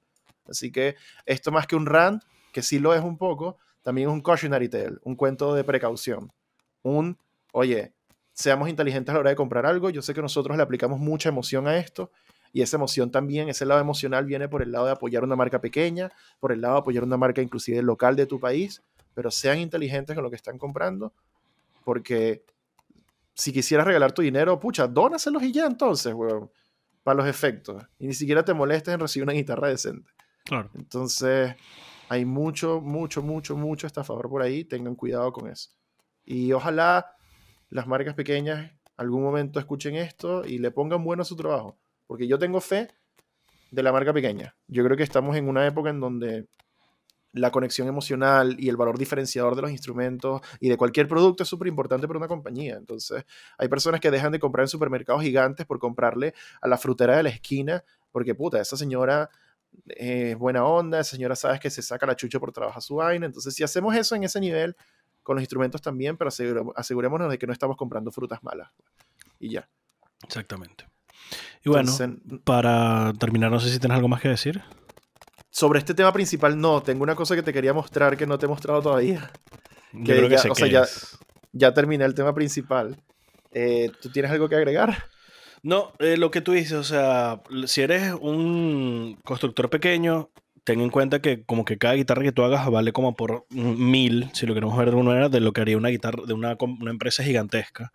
Así 0.45 0.71
que 0.71 0.95
esto 1.25 1.51
más 1.51 1.65
que 1.65 1.75
un 1.75 1.87
rant, 1.87 2.21
que 2.53 2.61
sí 2.61 2.77
lo 2.77 2.93
es 2.93 3.01
un 3.01 3.17
poco, 3.17 3.57
también 3.81 4.07
es 4.09 4.13
un 4.13 4.21
cautionary 4.21 4.69
tale, 4.69 4.97
un 5.01 5.15
cuento 5.15 5.55
de 5.55 5.63
precaución. 5.63 6.31
Un, 6.83 7.17
oye, 7.51 7.95
seamos 8.31 8.69
inteligentes 8.69 9.09
a 9.09 9.13
la 9.15 9.21
hora 9.21 9.29
de 9.31 9.35
comprar 9.35 9.65
algo. 9.65 9.89
Yo 9.89 10.03
sé 10.03 10.13
que 10.13 10.21
nosotros 10.21 10.55
le 10.55 10.61
aplicamos 10.61 10.99
mucha 10.99 11.29
emoción 11.29 11.67
a 11.67 11.77
esto 11.77 12.11
y 12.51 12.61
esa 12.61 12.77
emoción 12.77 13.11
también, 13.11 13.49
ese 13.49 13.65
lado 13.65 13.79
emocional 13.79 14.25
viene 14.25 14.47
por 14.47 14.61
el 14.61 14.71
lado 14.71 14.85
de 14.85 14.91
apoyar 14.91 15.23
una 15.23 15.35
marca 15.35 15.61
pequeña, 15.61 16.11
por 16.39 16.51
el 16.51 16.61
lado 16.61 16.75
de 16.75 16.79
apoyar 16.81 17.03
una 17.03 17.17
marca 17.17 17.41
inclusive 17.41 17.81
local 17.81 18.15
de 18.15 18.25
tu 18.25 18.39
país, 18.39 18.81
pero 19.13 19.31
sean 19.31 19.59
inteligentes 19.59 20.15
con 20.15 20.23
lo 20.23 20.29
que 20.29 20.35
están 20.35 20.57
comprando, 20.57 21.13
porque 21.83 22.43
si 23.33 23.53
quisieras 23.53 23.85
regalar 23.85 24.11
tu 24.11 24.21
dinero, 24.21 24.59
pucha, 24.59 24.87
dónaselos 24.87 25.43
y 25.43 25.51
ya 25.51 25.65
entonces, 25.65 26.13
weón, 26.13 26.49
para 27.03 27.17
los 27.17 27.27
efectos. 27.27 27.83
Y 27.97 28.07
ni 28.07 28.13
siquiera 28.13 28.43
te 28.43 28.53
molestes 28.53 28.93
en 28.93 28.99
recibir 28.99 29.23
una 29.23 29.33
guitarra 29.33 29.69
decente. 29.69 30.11
Claro. 30.43 30.69
Entonces, 30.73 31.55
hay 32.09 32.25
mucho, 32.25 32.81
mucho, 32.81 33.21
mucho, 33.21 33.55
mucho 33.55 33.87
estafador 33.87 34.29
por 34.29 34.41
ahí. 34.41 34.65
Tengan 34.65 34.95
cuidado 34.95 35.31
con 35.31 35.49
eso. 35.49 35.69
Y 36.25 36.51
ojalá 36.51 37.15
las 37.69 37.87
marcas 37.87 38.15
pequeñas 38.15 38.71
algún 38.97 39.23
momento 39.23 39.59
escuchen 39.59 39.95
esto 39.95 40.45
y 40.45 40.57
le 40.57 40.71
pongan 40.71 41.03
bueno 41.03 41.21
a 41.21 41.25
su 41.25 41.37
trabajo. 41.37 41.77
Porque 42.09 42.27
yo 42.27 42.39
tengo 42.39 42.59
fe 42.59 42.87
de 43.69 43.83
la 43.83 43.91
marca 43.91 44.11
pequeña. 44.11 44.55
Yo 44.67 44.83
creo 44.83 44.97
que 44.97 45.03
estamos 45.03 45.37
en 45.37 45.47
una 45.47 45.67
época 45.67 45.91
en 45.91 45.99
donde 45.99 46.47
la 47.33 47.51
conexión 47.51 47.87
emocional 47.87 48.55
y 48.57 48.67
el 48.67 48.77
valor 48.77 48.97
diferenciador 48.97 49.55
de 49.55 49.61
los 49.61 49.69
instrumentos 49.69 50.41
y 50.59 50.69
de 50.69 50.75
cualquier 50.75 51.07
producto 51.07 51.43
es 51.43 51.49
súper 51.49 51.67
importante 51.67 52.07
para 52.07 52.17
una 52.17 52.27
compañía. 52.27 52.77
Entonces, 52.77 53.23
hay 53.59 53.67
personas 53.67 54.01
que 54.01 54.09
dejan 54.09 54.31
de 54.31 54.39
comprar 54.39 54.63
en 54.63 54.69
supermercados 54.69 55.21
gigantes 55.21 55.67
por 55.67 55.77
comprarle 55.77 56.33
a 56.61 56.67
la 56.67 56.79
frutera 56.79 57.15
de 57.15 57.21
la 57.21 57.29
esquina, 57.29 57.83
porque 58.11 58.33
puta, 58.33 58.59
esa 58.59 58.75
señora 58.75 59.29
es 59.85 60.35
buena 60.35 60.65
onda, 60.65 61.01
esa 61.01 61.11
señora 61.11 61.35
sabes 61.35 61.59
que 61.59 61.69
se 61.69 61.83
saca 61.83 62.07
la 62.07 62.15
chucha 62.15 62.39
por 62.39 62.51
trabajar 62.51 62.81
su 62.81 62.95
vaina. 62.95 63.27
Entonces, 63.27 63.53
si 63.53 63.63
hacemos 63.63 63.95
eso 63.95 64.15
en 64.15 64.23
ese 64.23 64.39
nivel, 64.39 64.75
con 65.21 65.35
los 65.35 65.43
instrumentos 65.43 65.79
también, 65.79 66.17
pero 66.17 66.31
asegurémonos 66.75 67.29
de 67.29 67.37
que 67.37 67.45
no 67.45 67.53
estamos 67.53 67.77
comprando 67.77 68.11
frutas 68.11 68.41
malas. 68.41 68.71
Y 69.39 69.51
ya. 69.51 69.69
Exactamente. 70.23 70.87
Y 71.63 71.69
bueno, 71.69 71.91
para 72.43 73.13
terminar, 73.19 73.51
no 73.51 73.59
sé 73.59 73.69
si 73.69 73.79
tienes 73.79 73.95
algo 73.95 74.07
más 74.07 74.21
que 74.21 74.29
decir. 74.29 74.61
Sobre 75.49 75.79
este 75.79 75.93
tema 75.93 76.13
principal, 76.13 76.59
no. 76.59 76.81
Tengo 76.81 77.03
una 77.03 77.15
cosa 77.15 77.35
que 77.35 77.43
te 77.43 77.51
quería 77.51 77.73
mostrar 77.73 78.15
que 78.15 78.25
no 78.25 78.37
te 78.37 78.45
he 78.45 78.49
mostrado 78.49 78.81
todavía. 78.81 79.31
Que 79.91 80.15
creo 80.15 80.29
que 80.29 80.37
ya, 80.37 80.51
o 80.51 80.55
sea, 80.55 80.67
ya, 80.67 80.85
ya, 81.51 81.73
terminé 81.73 82.05
el 82.05 82.13
tema 82.13 82.33
principal. 82.33 83.01
Eh, 83.51 83.91
¿Tú 84.01 84.09
tienes 84.09 84.31
algo 84.31 84.47
que 84.47 84.55
agregar? 84.55 85.09
No, 85.61 85.91
eh, 85.99 86.15
lo 86.15 86.31
que 86.31 86.41
tú 86.41 86.53
dices, 86.53 86.73
o 86.73 86.83
sea, 86.83 87.41
si 87.65 87.81
eres 87.81 88.13
un 88.13 89.19
constructor 89.25 89.69
pequeño, 89.69 90.29
ten 90.63 90.79
en 90.79 90.89
cuenta 90.89 91.21
que 91.21 91.43
como 91.43 91.65
que 91.65 91.77
cada 91.77 91.95
guitarra 91.95 92.23
que 92.23 92.31
tú 92.31 92.43
hagas 92.43 92.69
vale 92.69 92.93
como 92.93 93.15
por 93.15 93.45
mil, 93.49 94.29
si 94.33 94.45
lo 94.45 94.53
queremos 94.53 94.77
ver 94.77 94.85
de 94.85 94.91
alguna 94.91 95.09
manera, 95.09 95.29
de 95.29 95.39
lo 95.41 95.51
que 95.51 95.61
haría 95.61 95.77
una 95.77 95.89
guitarra 95.89 96.23
de 96.25 96.33
una, 96.33 96.55
una 96.59 96.91
empresa 96.91 97.23
gigantesca 97.23 97.91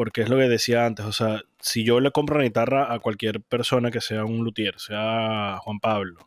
porque 0.00 0.22
es 0.22 0.30
lo 0.30 0.38
que 0.38 0.48
decía 0.48 0.86
antes, 0.86 1.04
o 1.04 1.12
sea, 1.12 1.42
si 1.60 1.84
yo 1.84 2.00
le 2.00 2.10
compro 2.10 2.36
una 2.36 2.44
guitarra 2.44 2.90
a 2.90 3.00
cualquier 3.00 3.42
persona 3.42 3.90
que 3.90 4.00
sea 4.00 4.24
un 4.24 4.42
luthier, 4.42 4.80
sea 4.80 5.58
Juan 5.60 5.78
Pablo, 5.78 6.26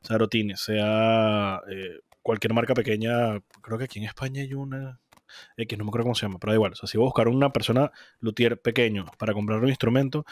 sea 0.00 0.18
Rotini, 0.18 0.56
sea 0.56 1.60
eh, 1.70 2.00
cualquier 2.20 2.52
marca 2.52 2.74
pequeña, 2.74 3.40
creo 3.60 3.78
que 3.78 3.84
aquí 3.84 4.00
en 4.00 4.06
España 4.06 4.42
hay 4.42 4.54
una, 4.54 4.98
que 5.56 5.76
no 5.76 5.84
me 5.84 5.90
acuerdo 5.90 6.06
cómo 6.06 6.14
se 6.16 6.22
llama, 6.22 6.40
pero 6.40 6.50
da 6.50 6.56
igual, 6.56 6.72
o 6.72 6.74
sea, 6.74 6.88
si 6.88 6.98
voy 6.98 7.04
a 7.04 7.10
buscar 7.10 7.28
una 7.28 7.52
persona 7.52 7.92
luthier 8.18 8.60
pequeño 8.60 9.06
para 9.18 9.34
comprar 9.34 9.60
un 9.60 9.68
instrumento, 9.68 10.24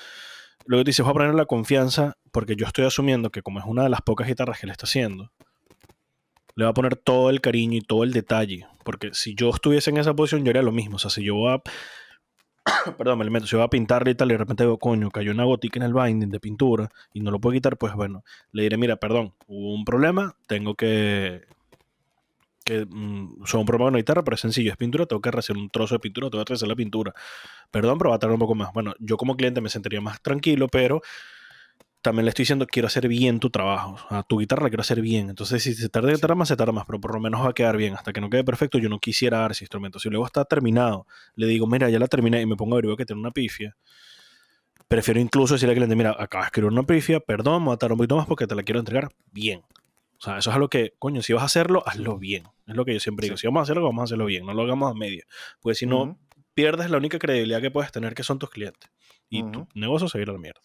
luego 0.64 0.82
te 0.82 0.88
dice, 0.88 1.02
voy 1.02 1.10
a 1.10 1.14
poner 1.14 1.34
la 1.34 1.46
confianza, 1.46 2.16
porque 2.32 2.56
yo 2.56 2.66
estoy 2.66 2.86
asumiendo 2.86 3.30
que 3.30 3.42
como 3.42 3.60
es 3.60 3.66
una 3.66 3.84
de 3.84 3.90
las 3.90 4.00
pocas 4.02 4.26
guitarras 4.26 4.58
que 4.58 4.66
le 4.66 4.72
está 4.72 4.86
haciendo, 4.86 5.30
le 6.56 6.64
va 6.64 6.70
a 6.70 6.74
poner 6.74 6.96
todo 6.96 7.30
el 7.30 7.40
cariño 7.40 7.78
y 7.78 7.82
todo 7.82 8.02
el 8.02 8.12
detalle. 8.12 8.66
Porque 8.82 9.10
si 9.12 9.36
yo 9.36 9.50
estuviese 9.50 9.90
en 9.90 9.98
esa 9.98 10.12
posición, 10.14 10.44
yo 10.44 10.50
haría 10.50 10.62
lo 10.62 10.72
mismo. 10.72 10.96
O 10.96 10.98
sea, 10.98 11.08
si 11.08 11.22
yo 11.22 11.36
voy 11.36 11.54
a 11.54 11.62
perdón, 12.98 13.18
me 13.18 13.30
meto, 13.30 13.46
si 13.46 13.56
va 13.56 13.64
a 13.64 13.70
pintarle 13.70 14.12
y 14.12 14.14
tal, 14.14 14.28
y 14.28 14.32
de 14.32 14.38
repente 14.38 14.64
veo, 14.64 14.78
coño, 14.78 15.10
cayó 15.10 15.32
una 15.32 15.44
gotica 15.44 15.78
en 15.78 15.84
el 15.84 15.94
binding 15.94 16.30
de 16.30 16.40
pintura 16.40 16.88
y 17.12 17.20
no 17.20 17.30
lo 17.30 17.40
puedo 17.40 17.54
quitar, 17.54 17.76
pues 17.76 17.94
bueno, 17.94 18.24
le 18.52 18.64
diré, 18.64 18.76
mira, 18.76 18.96
perdón, 18.96 19.34
hubo 19.46 19.74
un 19.74 19.84
problema, 19.84 20.36
tengo 20.46 20.74
que. 20.74 21.42
que 22.64 22.86
mm, 22.86 23.42
un 23.54 23.66
problema 23.66 23.86
con 23.86 23.92
la 23.94 23.98
guitarra, 23.98 24.22
pero 24.24 24.34
es 24.34 24.40
sencillo, 24.40 24.70
es 24.70 24.76
pintura, 24.76 25.06
tengo 25.06 25.20
que 25.22 25.30
hacer 25.30 25.56
un 25.56 25.70
trozo 25.70 25.94
de 25.94 26.00
pintura, 26.00 26.30
tengo 26.30 26.44
que 26.44 26.52
hacer 26.52 26.68
la 26.68 26.76
pintura. 26.76 27.14
Perdón, 27.70 27.98
pero 27.98 28.10
va 28.10 28.16
a 28.16 28.18
tardar 28.18 28.34
un 28.34 28.40
poco 28.40 28.54
más. 28.54 28.72
Bueno, 28.72 28.94
yo 28.98 29.16
como 29.16 29.36
cliente 29.36 29.60
me 29.60 29.68
sentiría 29.70 30.00
más 30.00 30.20
tranquilo, 30.22 30.68
pero 30.68 31.00
también 32.02 32.24
le 32.24 32.30
estoy 32.30 32.44
diciendo, 32.44 32.66
quiero 32.66 32.86
hacer 32.86 33.08
bien 33.08 33.40
tu 33.40 33.50
trabajo. 33.50 33.96
A 34.08 34.22
tu 34.22 34.38
guitarra 34.38 34.64
la 34.64 34.70
quiero 34.70 34.80
hacer 34.80 35.00
bien. 35.00 35.28
Entonces, 35.28 35.62
si 35.62 35.74
se 35.74 35.88
tarda, 35.88 36.16
tarda 36.16 36.34
más, 36.34 36.48
se 36.48 36.56
tarda 36.56 36.72
más, 36.72 36.86
pero 36.86 37.00
por 37.00 37.12
lo 37.14 37.20
menos 37.20 37.44
va 37.44 37.50
a 37.50 37.52
quedar 37.52 37.76
bien. 37.76 37.94
Hasta 37.94 38.12
que 38.12 38.20
no 38.20 38.30
quede 38.30 38.44
perfecto, 38.44 38.78
yo 38.78 38.88
no 38.88 38.98
quisiera 38.98 39.38
dar 39.38 39.52
ese 39.52 39.64
instrumento. 39.64 39.98
Si 39.98 40.08
luego 40.08 40.24
está 40.24 40.44
terminado, 40.44 41.06
le 41.34 41.46
digo, 41.46 41.66
mira, 41.66 41.90
ya 41.90 41.98
la 41.98 42.08
terminé 42.08 42.40
y 42.40 42.46
me 42.46 42.56
pongo 42.56 42.76
a 42.76 42.80
ver 42.80 42.96
que 42.96 43.04
tiene 43.04 43.20
una 43.20 43.30
pifia. 43.30 43.76
Prefiero 44.88 45.20
incluso 45.20 45.54
decirle 45.54 45.72
al 45.72 45.76
cliente, 45.76 45.94
mira, 45.94 46.16
acabas 46.18 46.46
de 46.46 46.48
escribir 46.48 46.72
una 46.72 46.82
pifia, 46.82 47.20
perdón, 47.20 47.62
me 47.62 47.66
voy 47.66 47.74
a 47.74 47.76
tardar 47.76 47.92
un 47.92 47.98
poquito 47.98 48.16
más 48.16 48.26
porque 48.26 48.46
te 48.46 48.54
la 48.54 48.62
quiero 48.62 48.80
entregar 48.80 49.10
bien. 49.30 49.60
O 50.18 50.22
sea, 50.22 50.38
eso 50.38 50.50
es 50.50 50.56
algo 50.56 50.68
que, 50.68 50.94
coño, 50.98 51.22
si 51.22 51.32
vas 51.32 51.42
a 51.42 51.46
hacerlo, 51.46 51.82
hazlo 51.86 52.18
bien. 52.18 52.44
Es 52.66 52.74
lo 52.76 52.84
que 52.84 52.92
yo 52.92 53.00
siempre 53.00 53.26
digo. 53.26 53.36
Si 53.36 53.46
vamos 53.46 53.60
a 53.60 53.62
hacerlo, 53.62 53.84
vamos 53.84 54.02
a 54.02 54.04
hacerlo 54.04 54.26
bien. 54.26 54.44
No 54.44 54.52
lo 54.52 54.62
hagamos 54.62 54.90
a 54.90 54.94
media. 54.94 55.24
Porque 55.60 55.76
si 55.76 55.86
no, 55.86 56.18
pierdes 56.54 56.90
la 56.90 56.98
única 56.98 57.18
credibilidad 57.18 57.60
que 57.60 57.70
puedes 57.70 57.92
tener, 57.92 58.14
que 58.14 58.22
son 58.22 58.38
tus 58.38 58.50
clientes. 58.50 58.90
Y 59.28 59.44
tu 59.44 59.68
negocio 59.74 60.08
se 60.08 60.18
va 60.18 60.20
a 60.20 60.22
ir 60.22 60.30
a 60.30 60.32
la 60.32 60.38
mierda. 60.38 60.60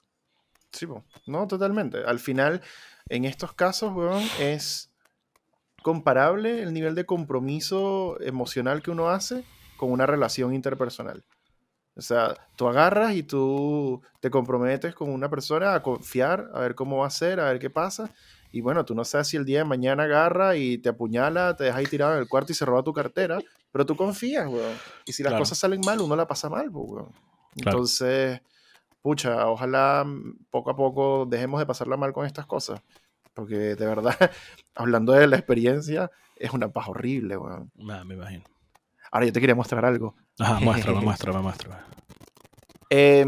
Sí, 0.72 0.88
no, 1.28 1.48
totalmente. 1.48 2.04
Al 2.06 2.20
final, 2.20 2.62
en 3.08 3.26
estos 3.26 3.54
casos, 3.54 3.94
weón, 3.94 4.24
es 4.40 4.92
comparable 5.84 6.64
el 6.64 6.74
nivel 6.74 6.96
de 6.96 7.06
compromiso 7.06 8.20
emocional 8.22 8.82
que 8.82 8.92
uno 8.92 9.10
hace 9.10 9.44
con 9.78 9.92
una 9.92 10.06
relación 10.06 10.54
interpersonal. 10.54 11.24
O 11.98 12.02
sea, 12.02 12.36
tú 12.58 12.68
agarras 12.68 13.14
y 13.16 13.24
tú 13.24 14.02
te 14.20 14.30
comprometes 14.30 14.94
con 14.96 15.10
una 15.10 15.30
persona 15.30 15.74
a 15.74 15.82
confiar, 15.82 16.50
a 16.54 16.60
ver 16.60 16.76
cómo 16.76 16.98
va 16.98 17.08
a 17.08 17.12
ser, 17.12 17.40
a 17.40 17.46
ver 17.46 17.60
qué 17.60 17.70
pasa. 17.70 18.12
Y 18.52 18.62
bueno, 18.62 18.84
tú 18.84 18.96
no 18.96 19.06
sabes 19.06 19.28
si 19.28 19.38
el 19.38 19.46
día 19.46 19.60
de 19.60 19.66
mañana 19.66 20.04
agarra 20.04 20.58
y 20.58 20.78
te 20.78 20.90
apuñala, 20.90 21.56
te 21.56 21.66
deja 21.66 21.78
ahí 21.78 21.86
tirado 21.86 22.14
en 22.14 22.20
el 22.20 22.28
cuarto 22.28 22.52
y 22.52 22.56
se 22.56 22.66
roba 22.66 22.84
tu 22.84 22.94
cartera, 22.94 23.40
pero 23.72 23.86
tú 23.86 23.96
confías, 23.96 24.48
weón. 24.48 24.76
Y 25.06 25.14
si 25.14 25.24
las 25.24 25.34
cosas 25.34 25.58
salen 25.58 25.82
mal, 25.86 26.02
uno 26.02 26.16
la 26.16 26.28
pasa 26.28 26.50
mal, 26.50 26.70
weón. 26.70 27.12
Entonces, 27.56 28.42
pucha, 29.06 29.48
ojalá 29.48 30.04
mm, 30.04 30.48
poco 30.50 30.72
a 30.72 30.76
poco 30.76 31.28
dejemos 31.28 31.60
de 31.60 31.68
pasarla 31.68 31.96
mal 31.96 32.12
con 32.12 32.26
estas 32.26 32.48
cosas. 32.48 32.82
Porque 33.36 33.76
de 33.76 33.86
verdad, 33.86 34.16
hablando 34.74 35.14
de 35.14 35.28
la 35.28 35.36
experiencia, 35.36 36.10
es 36.36 36.50
una 36.54 36.70
paja 36.70 36.90
horrible, 36.90 37.38
weón. 37.38 37.72
Nada, 37.76 38.04
me 38.04 38.16
imagino. 38.16 38.44
Ahora 39.12 39.28
yo 39.28 39.32
te 39.32 39.40
quería 39.40 39.54
mostrar 39.54 39.86
algo. 39.86 40.16
Ajá, 40.40 40.60
muéstrame, 40.60 41.02
muéstrame, 41.04 41.40
muéstrame. 41.40 41.76
Eh, 42.90 43.24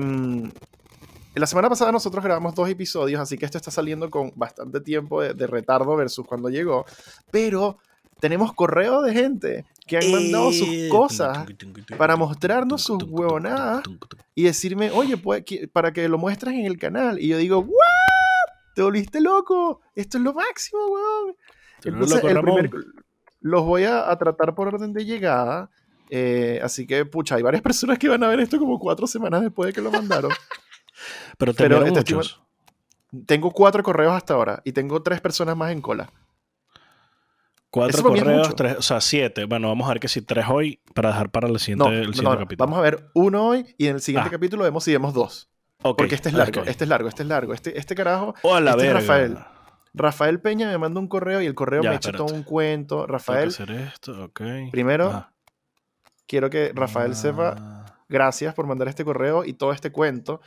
la 1.36 1.46
semana 1.46 1.70
pasada 1.70 1.92
nosotros 1.92 2.24
grabamos 2.24 2.56
dos 2.56 2.68
episodios, 2.68 3.22
así 3.22 3.38
que 3.38 3.46
esto 3.46 3.60
está 3.60 3.70
saliendo 3.70 4.10
con 4.10 4.32
bastante 4.36 4.82
tiempo 4.82 5.22
de, 5.22 5.36
de 5.36 5.46
retardo 5.46 5.96
versus 5.96 6.26
cuando 6.26 6.50
llegó. 6.50 6.86
Pero 7.30 7.78
tenemos 8.20 8.52
correo 8.54 9.04
de 9.04 9.14
gente 9.14 9.66
que 9.88 9.98
han 9.98 10.12
mandado 10.12 10.52
sus 10.52 10.90
cosas 10.90 11.46
para 11.98 12.16
mostrarnos 12.16 12.84
sus 12.84 13.02
huevonadas 13.04 13.84
y 14.36 14.44
decirme, 14.44 14.92
oye, 14.92 15.18
pues, 15.18 15.44
para 15.72 15.92
que 15.92 16.08
lo 16.08 16.18
muestres 16.18 16.54
en 16.54 16.66
el 16.66 16.78
canal. 16.78 17.20
Y 17.20 17.30
yo 17.30 17.38
digo, 17.38 17.60
¿what? 17.60 18.54
¿Te 18.76 18.84
volviste 18.84 19.22
loco? 19.22 19.82
Esto 19.96 20.18
es 20.18 20.24
lo 20.24 20.34
máximo, 20.34 20.80
weón. 20.88 21.36
Entonces, 21.84 22.24
el 22.24 22.42
primer, 22.42 22.70
los 23.42 23.64
voy 23.66 23.86
a, 23.86 24.16
tratar 24.18 24.54
por 24.54 24.68
orden 24.68 24.94
de 24.94 25.06
llegada. 25.06 25.70
Eh, 26.10 26.60
así 26.64 26.86
que, 26.86 27.06
pucha, 27.06 27.36
hay 27.36 27.42
varias 27.42 27.62
personas 27.64 27.98
que 27.98 28.10
van 28.10 28.24
a 28.24 28.28
ver 28.28 28.40
esto 28.40 28.60
como 28.60 28.80
cuatro 28.80 29.08
semanas 29.08 29.42
después 29.42 29.68
de 29.68 29.74
que 29.74 29.82
lo 29.82 29.92
mandaron. 29.92 30.32
Pero, 31.38 31.54
Pero 31.54 31.86
muchos. 31.86 32.42
tengo 33.26 33.52
cuatro 33.52 33.84
correos 33.84 34.14
hasta 34.14 34.34
ahora 34.34 34.62
y 34.66 34.72
tengo 34.72 35.02
tres 35.04 35.22
personas 35.22 35.56
más 35.56 35.72
en 35.72 35.82
cola. 35.82 36.12
Cuatro 37.70 38.04
correos, 38.04 38.56
tres, 38.56 38.78
o 38.78 38.82
sea, 38.82 39.02
siete. 39.02 39.46
Bueno, 39.46 39.68
vamos 39.68 39.88
a 39.88 39.94
ver 39.94 40.00
que 40.00 40.08
si 40.08 40.22
tres 40.22 40.46
hoy 40.50 40.80
para 40.94 41.10
dejar 41.10 41.30
para 41.30 41.48
el 41.48 41.60
siguiente, 41.60 42.02
el 42.02 42.14
siguiente 42.14 42.40
capítulo. 42.40 42.66
Vamos 42.66 42.80
a 42.80 42.82
ver 42.82 43.10
uno 43.14 43.48
hoy 43.48 43.76
y 43.78 43.88
en 43.88 43.96
el 43.96 44.02
siguiente 44.02 44.30
ah. 44.30 44.32
capítulo 44.32 44.64
vemos 44.64 44.84
si 44.84 44.92
vemos 44.92 45.14
dos. 45.14 45.50
Porque 45.82 46.16
este 46.16 46.30
es 46.30 46.36
largo, 46.36 46.64
este 46.64 46.86
es 46.86 46.90
largo, 46.90 47.10
este 47.10 47.24
es 47.24 47.30
largo. 47.30 47.54
Este, 47.54 47.78
este 47.78 47.96
carajo. 47.96 48.34
Hola, 48.42 48.72
este 48.72 48.88
es 48.88 48.94
Rafael. 48.94 49.38
Rafael 49.94 50.40
Peña 50.40 50.68
me 50.70 50.78
manda 50.78 51.00
un 51.00 51.08
correo 51.08 51.42
y 51.42 51.46
el 51.46 51.56
correo 51.56 51.84
me 51.84 51.96
echa 51.96 52.12
todo 52.12 52.34
un 52.34 52.44
cuento. 52.44 53.06
Rafael. 53.06 53.50
hacer 53.50 53.72
esto, 53.72 54.24
okay. 54.24 54.70
Primero, 54.72 55.12
ah. 55.12 55.34
quiero 56.26 56.50
que 56.50 56.72
Rafael 56.74 57.16
sepa. 57.16 57.56
Ah. 57.58 57.86
Gracias 58.10 58.54
por 58.54 58.68
mandar 58.68 58.88
este 58.88 59.04
correo 59.04 59.44
y 59.44 59.54
todo 59.54 59.74
este 59.74 59.92
cuento 59.92 60.40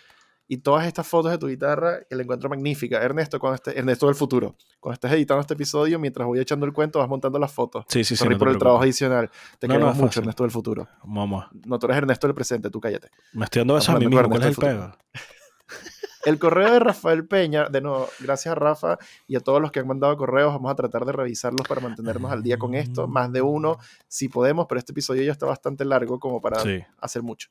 y 0.52 0.56
todas 0.56 0.84
estas 0.84 1.06
fotos 1.06 1.30
de 1.30 1.38
tu 1.38 1.46
guitarra 1.46 2.00
que 2.08 2.16
la 2.16 2.24
encuentro 2.24 2.50
magnífica. 2.50 3.00
Ernesto, 3.00 3.38
cuando 3.38 3.54
esté, 3.54 3.78
Ernesto 3.78 4.06
del 4.06 4.16
futuro, 4.16 4.56
cuando 4.80 4.94
estés 4.94 5.12
editando 5.12 5.42
este 5.42 5.54
episodio, 5.54 5.96
mientras 6.00 6.26
voy 6.26 6.40
echando 6.40 6.66
el 6.66 6.72
cuento, 6.72 6.98
vas 6.98 7.08
montando 7.08 7.38
las 7.38 7.52
fotos. 7.52 7.84
Sí, 7.86 8.02
sí, 8.02 8.16
sí. 8.16 8.24
por 8.34 8.48
el 8.48 8.58
trabajo 8.58 8.82
adicional. 8.82 9.30
Te 9.60 9.68
queremos 9.68 9.94
mucho, 9.94 10.18
Ernesto 10.18 10.42
del 10.42 10.50
futuro. 10.50 10.88
Vamos. 11.04 11.44
No, 11.64 11.78
tú 11.78 11.86
eres 11.86 11.98
Ernesto 11.98 12.26
del 12.26 12.34
presente, 12.34 12.68
tú 12.68 12.80
cállate. 12.80 13.10
Me 13.32 13.44
estoy 13.44 13.60
dando 13.60 13.78
eso 13.78 13.92
a 13.92 14.00
mí 14.00 14.08
mismo. 14.08 14.28
¿Cuál 14.28 14.42
es 14.42 14.48
el 14.48 14.56
pego? 14.56 14.92
El 16.26 16.38
correo 16.38 16.72
de 16.72 16.80
Rafael 16.80 17.26
Peña, 17.26 17.68
de 17.70 17.80
nuevo, 17.80 18.06
gracias 18.18 18.52
a 18.52 18.54
Rafa 18.54 18.98
y 19.26 19.36
a 19.36 19.40
todos 19.40 19.62
los 19.62 19.72
que 19.72 19.80
han 19.80 19.86
mandado 19.86 20.14
correos, 20.18 20.52
vamos 20.52 20.70
a 20.70 20.74
tratar 20.74 21.06
de 21.06 21.12
revisarlos 21.12 21.66
para 21.66 21.80
mantenernos 21.80 22.30
al 22.30 22.42
día 22.42 22.58
con 22.58 22.74
esto, 22.74 23.08
más 23.08 23.32
de 23.32 23.40
uno 23.40 23.78
si 24.06 24.28
podemos, 24.28 24.66
pero 24.68 24.80
este 24.80 24.92
episodio 24.92 25.22
ya 25.22 25.32
está 25.32 25.46
bastante 25.46 25.82
largo 25.86 26.20
como 26.20 26.42
para 26.42 26.62
hacer 26.98 27.22
mucho. 27.22 27.48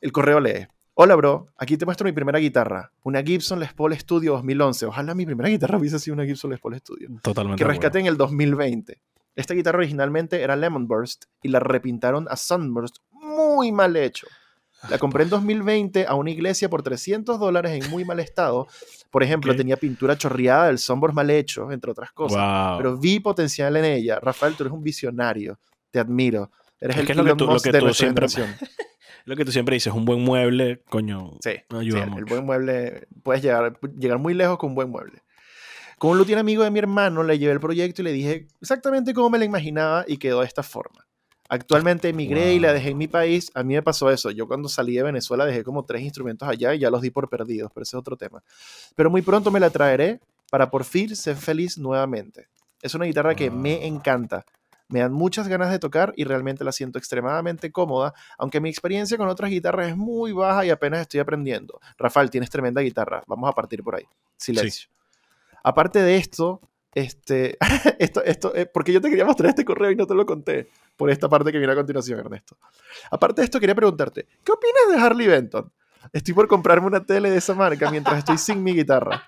El 0.00 0.12
correo 0.12 0.38
lee, 0.38 0.68
Hola, 0.94 1.14
bro. 1.14 1.46
Aquí 1.56 1.76
te 1.78 1.84
muestro 1.86 2.04
mi 2.04 2.12
primera 2.12 2.38
guitarra. 2.38 2.90
Una 3.02 3.22
Gibson 3.22 3.58
Les 3.60 3.72
Paul 3.72 3.96
Studio 3.98 4.32
2011. 4.32 4.86
Ojalá 4.86 5.14
mi 5.14 5.24
primera 5.24 5.48
guitarra 5.48 5.78
hubiese 5.78 5.98
sido 5.98 6.14
una 6.14 6.24
Gibson 6.26 6.50
Les 6.50 6.60
Paul 6.60 6.76
Studio. 6.78 7.08
Totalmente. 7.22 7.62
Que 7.62 7.68
rescaté 7.68 8.00
en 8.00 8.06
el 8.06 8.16
2020. 8.16 8.98
Esta 9.34 9.54
guitarra 9.54 9.78
originalmente 9.78 10.42
era 10.42 10.54
Lemon 10.54 10.86
Burst 10.86 11.24
y 11.42 11.48
la 11.48 11.60
repintaron 11.60 12.26
a 12.28 12.36
Sunburst 12.36 12.96
muy 13.10 13.72
mal 13.72 13.96
hecho. 13.96 14.26
La 14.90 14.98
compré 14.98 15.22
en 15.22 15.30
2020 15.30 16.06
a 16.06 16.14
una 16.14 16.30
iglesia 16.30 16.68
por 16.68 16.82
300 16.82 17.38
dólares 17.38 17.82
en 17.82 17.88
muy 17.90 18.04
mal 18.04 18.18
estado. 18.20 18.66
Por 19.10 19.22
ejemplo, 19.22 19.54
tenía 19.56 19.76
pintura 19.76 20.18
chorreada, 20.18 20.68
el 20.68 20.78
sombor 20.78 21.14
mal 21.14 21.30
hecho, 21.30 21.70
entre 21.72 21.92
otras 21.92 22.10
cosas. 22.12 22.38
Wow. 22.70 22.78
Pero 22.78 22.96
vi 22.98 23.20
potencial 23.20 23.76
en 23.76 23.84
ella. 23.84 24.18
Rafael, 24.20 24.54
tú 24.54 24.64
eres 24.64 24.72
un 24.74 24.82
visionario. 24.82 25.58
Te 25.90 26.00
admiro. 26.00 26.50
Eres 26.80 26.96
Es 26.96 27.00
el 27.00 27.06
que 27.06 27.12
es 27.12 27.16
lo 27.16 27.24
que 27.24 27.34
tú- 27.36 27.46
lo 27.46 27.60
que 27.60 27.72
tú 27.72 27.94
siempre-. 27.94 28.26
Lo 29.24 29.36
que 29.36 29.44
tú 29.44 29.52
siempre 29.52 29.74
dices, 29.74 29.92
un 29.92 30.04
buen 30.04 30.20
mueble, 30.22 30.82
coño, 30.88 31.32
Sí, 31.42 31.52
ayuda 31.70 32.04
sí, 32.04 32.10
mucho. 32.10 32.18
el 32.18 32.24
buen 32.24 32.44
mueble, 32.44 33.06
puedes 33.22 33.42
llegar, 33.42 33.78
llegar 33.98 34.18
muy 34.18 34.34
lejos 34.34 34.58
con 34.58 34.70
un 34.70 34.74
buen 34.74 34.90
mueble. 34.90 35.22
Con 35.98 36.10
un 36.10 36.18
luthier 36.18 36.38
amigo 36.38 36.64
de 36.64 36.70
mi 36.70 36.80
hermano 36.80 37.22
le 37.22 37.38
llevé 37.38 37.52
el 37.52 37.60
proyecto 37.60 38.02
y 38.02 38.04
le 38.04 38.12
dije 38.12 38.48
exactamente 38.60 39.14
cómo 39.14 39.30
me 39.30 39.38
lo 39.38 39.44
imaginaba 39.44 40.04
y 40.08 40.16
quedó 40.16 40.40
de 40.40 40.46
esta 40.46 40.62
forma. 40.64 41.06
Actualmente 41.48 42.08
emigré 42.08 42.54
y 42.54 42.58
la 42.58 42.72
dejé 42.72 42.90
en 42.90 42.98
mi 42.98 43.08
país. 43.08 43.50
A 43.54 43.62
mí 43.62 43.74
me 43.74 43.82
pasó 43.82 44.10
eso. 44.10 44.30
Yo 44.30 44.48
cuando 44.48 44.70
salí 44.70 44.96
de 44.96 45.02
Venezuela 45.02 45.44
dejé 45.44 45.62
como 45.62 45.84
tres 45.84 46.02
instrumentos 46.02 46.48
allá 46.48 46.74
y 46.74 46.78
ya 46.78 46.90
los 46.90 47.02
di 47.02 47.10
por 47.10 47.28
perdidos, 47.28 47.70
pero 47.74 47.82
ese 47.82 47.94
es 47.96 48.00
otro 48.00 48.16
tema. 48.16 48.42
Pero 48.96 49.10
muy 49.10 49.20
pronto 49.20 49.50
me 49.50 49.60
la 49.60 49.68
traeré 49.68 50.18
para 50.50 50.70
por 50.70 50.84
fin 50.84 51.14
ser 51.14 51.36
feliz 51.36 51.76
nuevamente. 51.76 52.48
Es 52.80 52.94
una 52.94 53.04
guitarra 53.04 53.34
que 53.34 53.50
me 53.50 53.86
encanta. 53.86 54.44
Me 54.92 55.00
dan 55.00 55.12
muchas 55.12 55.48
ganas 55.48 55.70
de 55.70 55.78
tocar 55.78 56.12
y 56.16 56.24
realmente 56.24 56.64
la 56.64 56.72
siento 56.72 56.98
extremadamente 56.98 57.72
cómoda, 57.72 58.12
aunque 58.36 58.60
mi 58.60 58.68
experiencia 58.68 59.16
con 59.16 59.26
otras 59.26 59.50
guitarras 59.50 59.88
es 59.88 59.96
muy 59.96 60.32
baja 60.32 60.66
y 60.66 60.70
apenas 60.70 61.00
estoy 61.00 61.20
aprendiendo. 61.20 61.80
Rafael, 61.96 62.28
tienes 62.28 62.50
tremenda 62.50 62.82
guitarra. 62.82 63.22
Vamos 63.26 63.48
a 63.48 63.54
partir 63.54 63.82
por 63.82 63.96
ahí. 63.96 64.04
Silencio. 64.36 64.90
Aparte 65.64 66.02
de 66.02 66.16
esto, 66.16 66.60
este, 66.94 67.56
esto, 67.98 68.22
esto, 68.22 68.54
eh, 68.54 68.66
porque 68.66 68.92
yo 68.92 69.00
te 69.00 69.08
quería 69.08 69.24
mostrar 69.24 69.48
este 69.48 69.64
correo 69.64 69.90
y 69.90 69.96
no 69.96 70.06
te 70.06 70.14
lo 70.14 70.26
conté, 70.26 70.68
por 70.94 71.08
esta 71.08 71.26
parte 71.26 71.50
que 71.50 71.56
viene 71.56 71.72
a 71.72 71.76
continuación, 71.76 72.20
Ernesto. 72.20 72.58
Aparte 73.10 73.40
de 73.40 73.46
esto, 73.46 73.58
quería 73.58 73.74
preguntarte, 73.74 74.26
¿qué 74.44 74.52
opinas 74.52 74.90
de 74.90 75.02
Harley 75.02 75.26
Benton? 75.26 75.72
Estoy 76.12 76.34
por 76.34 76.48
comprarme 76.48 76.86
una 76.86 77.06
tele 77.06 77.30
de 77.30 77.38
esa 77.38 77.54
marca 77.54 77.90
mientras 77.90 78.18
estoy 78.18 78.36
sin 78.36 78.62
mi 78.62 78.74
guitarra. 78.74 79.22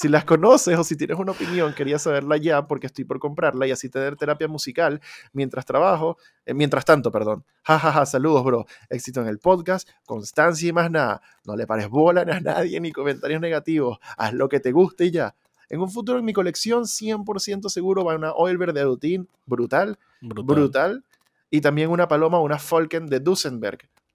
Si 0.00 0.06
las 0.08 0.24
conoces 0.24 0.78
o 0.78 0.84
si 0.84 0.96
tienes 0.96 1.18
una 1.18 1.32
opinión, 1.32 1.74
quería 1.74 1.98
saberla 1.98 2.36
ya 2.36 2.68
porque 2.68 2.86
estoy 2.86 3.04
por 3.04 3.18
comprarla 3.18 3.66
y 3.66 3.72
así 3.72 3.88
tener 3.88 4.14
terapia 4.14 4.46
musical 4.46 5.00
mientras 5.32 5.66
trabajo, 5.66 6.16
eh, 6.46 6.54
mientras 6.54 6.84
tanto, 6.84 7.10
perdón. 7.10 7.44
Ja, 7.64 7.80
ja, 7.80 7.90
ja, 7.90 8.06
saludos, 8.06 8.44
bro. 8.44 8.64
Éxito 8.90 9.22
en 9.22 9.26
el 9.26 9.40
podcast, 9.40 9.88
constancia 10.06 10.68
y 10.68 10.72
más 10.72 10.88
nada. 10.88 11.20
No 11.44 11.56
le 11.56 11.66
pares 11.66 11.88
bola 11.88 12.20
a 12.20 12.38
nadie 12.40 12.78
ni 12.80 12.92
comentarios 12.92 13.40
negativos. 13.40 13.98
Haz 14.16 14.34
lo 14.34 14.48
que 14.48 14.60
te 14.60 14.70
guste 14.70 15.06
y 15.06 15.10
ya. 15.10 15.34
En 15.68 15.80
un 15.80 15.90
futuro 15.90 16.20
en 16.20 16.24
mi 16.24 16.32
colección 16.32 16.84
100% 16.84 17.68
seguro 17.68 18.04
va 18.04 18.14
una 18.14 18.32
Oilberg 18.34 18.72
de 18.74 18.82
Adutin, 18.82 19.28
brutal, 19.46 19.98
Brutal. 20.20 20.44
brutal. 20.44 21.04
Y 21.50 21.60
también 21.60 21.90
una 21.90 22.06
Paloma, 22.06 22.38
una 22.40 22.60
Falken 22.60 23.06
de 23.08 23.20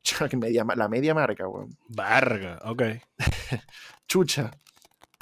media- 0.39 0.65
la 0.77 0.87
media 0.87 1.13
marca, 1.13 1.45
weón. 1.45 1.75
Varga, 1.89 2.59
ok. 2.63 2.83
Chucha. 4.07 4.51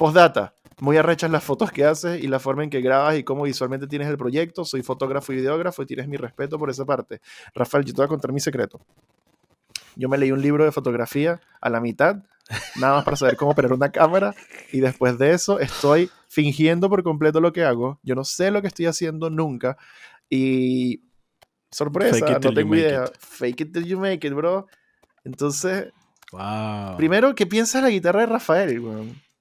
Postdata. 0.02 0.52
Muy 0.80 0.96
arrechas 0.96 1.30
las 1.30 1.44
fotos 1.44 1.70
que 1.70 1.84
haces 1.84 2.24
y 2.24 2.26
la 2.26 2.40
forma 2.40 2.64
en 2.64 2.70
que 2.70 2.80
grabas 2.80 3.16
y 3.16 3.22
cómo 3.22 3.44
visualmente 3.44 3.86
tienes 3.86 4.08
el 4.08 4.18
proyecto. 4.18 4.64
Soy 4.64 4.82
fotógrafo 4.82 5.32
y 5.32 5.36
videógrafo 5.36 5.80
y 5.84 5.86
tienes 5.86 6.08
mi 6.08 6.16
respeto 6.16 6.58
por 6.58 6.70
esa 6.70 6.84
parte. 6.84 7.20
Rafael, 7.54 7.84
yo 7.84 7.92
te 7.92 7.98
voy 7.98 8.06
a 8.06 8.08
contar 8.08 8.32
mi 8.32 8.40
secreto. 8.40 8.80
Yo 9.94 10.08
me 10.08 10.18
leí 10.18 10.32
un 10.32 10.42
libro 10.42 10.64
de 10.64 10.72
fotografía 10.72 11.40
a 11.60 11.70
la 11.70 11.80
mitad, 11.80 12.16
nada 12.80 12.96
más 12.96 13.04
para 13.04 13.16
saber 13.16 13.36
cómo 13.36 13.52
operar 13.52 13.72
una 13.72 13.92
cámara 13.92 14.34
y 14.72 14.80
después 14.80 15.18
de 15.18 15.34
eso 15.34 15.60
estoy 15.60 16.10
fingiendo 16.26 16.88
por 16.90 17.04
completo 17.04 17.40
lo 17.40 17.52
que 17.52 17.62
hago. 17.62 18.00
Yo 18.02 18.16
no 18.16 18.24
sé 18.24 18.50
lo 18.50 18.60
que 18.60 18.66
estoy 18.66 18.86
haciendo 18.86 19.30
nunca 19.30 19.76
y 20.28 21.04
sorpresa, 21.70 22.40
no 22.40 22.52
tengo 22.52 22.74
idea. 22.74 23.04
it. 23.04 23.16
Fake 23.20 23.60
it 23.60 23.72
till 23.72 23.84
you 23.84 24.00
make 24.00 24.26
it, 24.26 24.34
bro. 24.34 24.66
Entonces, 25.22 25.92
Wow. 26.32 26.96
primero, 26.96 27.36
¿qué 27.36 27.46
piensas 27.46 27.82
de 27.82 27.88
la 27.88 27.92
guitarra 27.92 28.22
de 28.22 28.26
Rafael, 28.26 28.80
weón? 28.80 29.31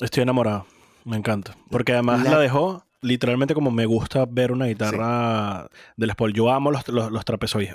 Estoy 0.00 0.22
enamorado. 0.22 0.66
Me 1.04 1.16
encanta. 1.16 1.56
Porque 1.70 1.92
además 1.92 2.22
La- 2.24 2.32
la, 2.32 2.38
dejó 2.38 2.84
literalmente 3.00 3.54
como 3.54 3.70
me 3.70 3.86
gusta 3.86 4.24
ver 4.28 4.52
una 4.52 4.66
guitarra 4.66 5.68
de 5.96 6.06
Les 6.06 6.14
Paul. 6.16 6.32
Yo 6.32 6.50
amo 6.50 6.70
los, 6.70 6.86
los, 6.88 7.10
los 7.10 7.24
trapezoides. 7.24 7.74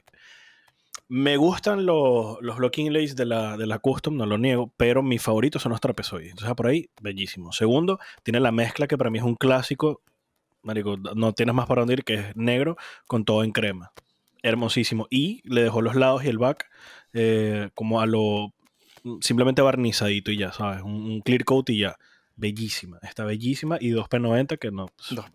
Me 1.10 1.38
gustan 1.38 1.86
los, 1.86 2.38
los 2.42 2.60
locking 2.60 2.88
inlays 2.88 3.16
de 3.16 3.26
la, 3.26 3.56
de 3.56 3.66
la 3.66 3.80
custom, 3.80 4.18
no 4.18 4.26
lo 4.26 4.38
niego, 4.38 4.74
pero 4.76 5.02
mis 5.02 5.22
favoritos 5.22 5.62
son 5.62 5.72
los 5.72 5.80
trapezoides. 5.80 6.32
Entonces, 6.32 6.54
por 6.56 6.68
ahí, 6.68 6.90
bellísimo. 7.02 7.54
Segundo, 7.54 7.98
tiene 8.24 8.42
la 8.42 8.52
mezcla 8.52 8.88
que 8.88 8.98
para 8.98 9.10
mí 9.10 9.18
es 9.18 9.24
un 9.24 9.36
clásico. 9.36 10.02
Marico, 10.64 10.98
no 10.98 11.32
tienes 11.32 11.56
más 11.56 11.66
para 11.66 11.82
dónde 11.82 11.94
ir, 11.94 12.04
que 12.04 12.16
es 12.16 12.36
negro 12.36 12.76
con 13.08 13.24
todo 13.24 13.44
en 13.46 13.52
crema. 13.52 13.92
Hermosísimo. 14.44 15.08
Y 15.10 15.42
le 15.50 15.64
dejó 15.64 15.82
los 15.82 15.96
lados 15.96 16.26
y 16.26 16.28
el 16.28 16.38
back 16.40 16.66
eh, 17.14 17.70
como 17.74 18.02
a 18.02 18.06
lo 18.06 18.52
simplemente 19.22 19.62
barnizadito 19.62 20.32
y 20.32 20.38
ya, 20.38 20.52
¿sabes? 20.52 20.82
Un, 20.82 20.94
un 20.94 21.22
clear 21.22 21.44
coat 21.44 21.70
y 21.70 21.80
ya. 21.80 21.96
Bellísima, 22.36 23.00
está 23.02 23.24
bellísima. 23.26 23.78
Y 23.80 23.92
2P90 23.92 24.60
que 24.60 24.72
no. 24.72 24.88
Dos- 25.12 25.26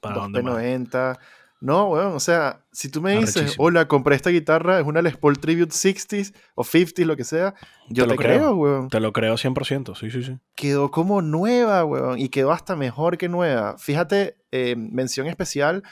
¿Para 0.00 0.16
dónde 0.16 0.42
más? 0.42 0.54
2P90. 0.54 1.18
No, 1.60 1.88
weón, 1.88 2.12
o 2.14 2.20
sea, 2.20 2.60
si 2.72 2.90
tú 2.90 3.00
me 3.00 3.16
dices, 3.18 3.54
hola, 3.58 3.88
compré 3.88 4.14
esta 4.16 4.28
guitarra, 4.28 4.78
es 4.80 4.84
una 4.86 5.00
Les 5.00 5.16
Paul 5.16 5.38
Tribute 5.38 5.72
60s 5.72 6.34
o 6.54 6.62
50s, 6.62 7.06
lo 7.06 7.16
que 7.16 7.24
sea, 7.24 7.54
yo 7.88 8.04
Te 8.04 8.08
te, 8.10 8.14
lo 8.14 8.16
creo, 8.16 8.38
creo. 8.38 8.54
weón. 8.56 8.88
Te 8.90 9.00
lo 9.00 9.12
creo 9.14 9.34
100%, 9.36 9.94
sí, 9.96 10.10
sí, 10.10 10.22
sí. 10.22 10.36
Quedó 10.56 10.90
como 10.90 11.22
nueva, 11.22 11.82
weón, 11.86 12.18
y 12.18 12.28
quedó 12.28 12.52
hasta 12.52 12.76
mejor 12.76 13.16
que 13.16 13.30
nueva. 13.30 13.78
Fíjate, 13.78 14.36
eh, 14.52 14.76
mención 14.76 15.26
especial 15.26 15.82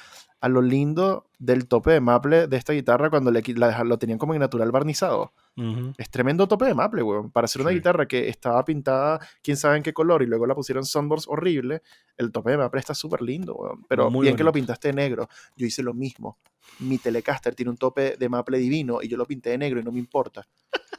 a 0.42 0.48
lo 0.48 0.60
lindo 0.60 1.24
del 1.38 1.66
tope 1.68 1.92
de 1.92 2.00
maple 2.00 2.48
de 2.48 2.56
esta 2.56 2.72
guitarra 2.72 3.08
cuando 3.10 3.30
le, 3.30 3.42
la 3.54 3.84
lo 3.84 3.96
tenían 3.98 4.18
como 4.18 4.34
en 4.34 4.40
natural 4.40 4.70
barnizado. 4.72 5.32
Es 5.98 6.10
tremendo 6.10 6.48
tope 6.48 6.64
de 6.64 6.74
maple, 6.74 7.02
weón. 7.02 7.30
Para 7.30 7.44
hacer 7.44 7.62
una 7.62 7.70
Sí. 7.70 7.76
guitarra 7.76 8.06
que 8.06 8.28
estaba 8.28 8.64
pintada, 8.64 9.20
quién 9.42 9.56
sabe 9.56 9.76
en 9.76 9.82
qué 9.82 9.92
color, 9.92 10.22
y 10.22 10.26
luego 10.26 10.46
la 10.46 10.54
pusieron 10.54 10.84
sunburst 10.84 11.26
horrible, 11.28 11.82
el 12.16 12.32
tope 12.32 12.50
de 12.52 12.58
maple 12.58 12.80
está 12.80 12.94
súper 12.94 13.22
lindo, 13.22 13.54
weón. 13.54 13.84
Pero 13.88 14.10
Muy 14.10 14.24
bien 14.24 14.36
que 14.36 14.44
lo 14.44 14.52
pintaste 14.52 14.88
de 14.88 14.94
negro. 14.94 15.28
Yo 15.56 15.66
hice 15.66 15.82
lo 15.82 15.94
mismo. 15.94 16.38
Mi 16.80 16.98
Telecaster 16.98 17.54
tiene 17.54 17.70
un 17.70 17.76
tope 17.76 18.16
de 18.18 18.28
maple 18.28 18.58
divino 18.58 19.00
y 19.02 19.08
yo 19.08 19.16
lo 19.16 19.26
pinté 19.26 19.50
de 19.50 19.58
negro 19.58 19.78
y 19.80 19.84
no 19.84 19.92
me 19.92 19.98
importa. 20.00 20.46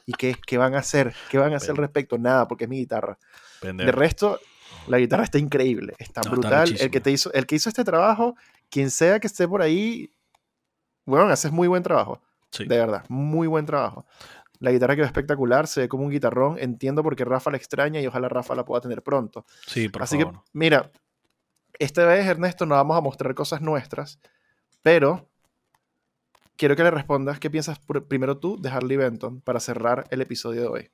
¿Y 0.06 0.12
qué, 0.12 0.36
qué 0.46 0.56
van 0.56 0.74
a 0.74 0.78
hacer? 0.78 1.12
¿Qué 1.30 1.36
van 1.38 1.52
a 1.52 1.56
hacer 1.56 1.70
al 1.72 1.76
respecto? 1.78 2.16
Nada, 2.16 2.46
porque 2.48 2.64
es 2.64 2.70
mi 2.70 2.78
guitarra. 2.78 3.18
Pendejo. 3.60 3.86
De 3.86 3.92
resto, 3.92 4.38
la 4.86 4.98
guitarra 4.98 5.24
está 5.24 5.38
increíble, 5.38 5.94
está 5.98 6.20
No, 6.20 6.26
está 6.26 6.30
brutal. 6.30 6.76
el, 6.78 6.90
que 6.90 7.00
te 7.00 7.10
hizo, 7.10 7.32
el 7.32 7.46
que 7.46 7.56
hizo 7.56 7.68
este 7.68 7.84
trabajo, 7.84 8.36
quien 8.70 8.90
sea 8.90 9.20
que 9.20 9.26
esté 9.26 9.46
por 9.48 9.62
ahí, 9.62 10.10
bueno, 11.04 11.26
haces 11.28 11.52
muy 11.52 11.68
buen 11.68 11.82
trabajo. 11.82 12.20
Sí. 12.50 12.64
De 12.66 12.78
verdad, 12.78 13.04
muy 13.08 13.46
buen 13.46 13.66
trabajo. 13.66 14.06
La 14.60 14.70
guitarra 14.70 14.94
quedó 14.96 15.04
espectacular, 15.06 15.66
se 15.66 15.82
ve 15.82 15.88
como 15.88 16.04
un 16.04 16.10
guitarrón. 16.10 16.56
Entiendo 16.58 17.02
por 17.02 17.16
qué 17.16 17.24
Rafa 17.24 17.50
la 17.50 17.56
extraña 17.56 18.00
y 18.00 18.06
ojalá 18.06 18.28
Rafa 18.28 18.54
la 18.54 18.64
pueda 18.64 18.80
tener 18.80 19.02
pronto. 19.02 19.44
Sí, 19.66 19.88
por 19.88 20.02
Así 20.02 20.16
favor. 20.18 20.34
que, 20.34 20.40
mira, 20.52 20.90
esta 21.78 22.06
vez, 22.06 22.24
Ernesto, 22.26 22.64
no 22.64 22.76
vamos 22.76 22.96
a 22.96 23.00
mostrar 23.00 23.34
cosas 23.34 23.60
nuestras, 23.60 24.20
pero 24.82 25.28
quiero 26.56 26.76
que 26.76 26.84
le 26.84 26.90
respondas 26.92 27.40
qué 27.40 27.50
piensas 27.50 27.84
pr- 27.84 28.06
primero 28.06 28.38
tú 28.38 28.56
de 28.60 28.70
Harley 28.70 28.96
Benton 28.96 29.40
para 29.40 29.58
cerrar 29.60 30.06
el 30.10 30.20
episodio 30.22 30.62
de 30.62 30.66
hoy. 30.68 30.90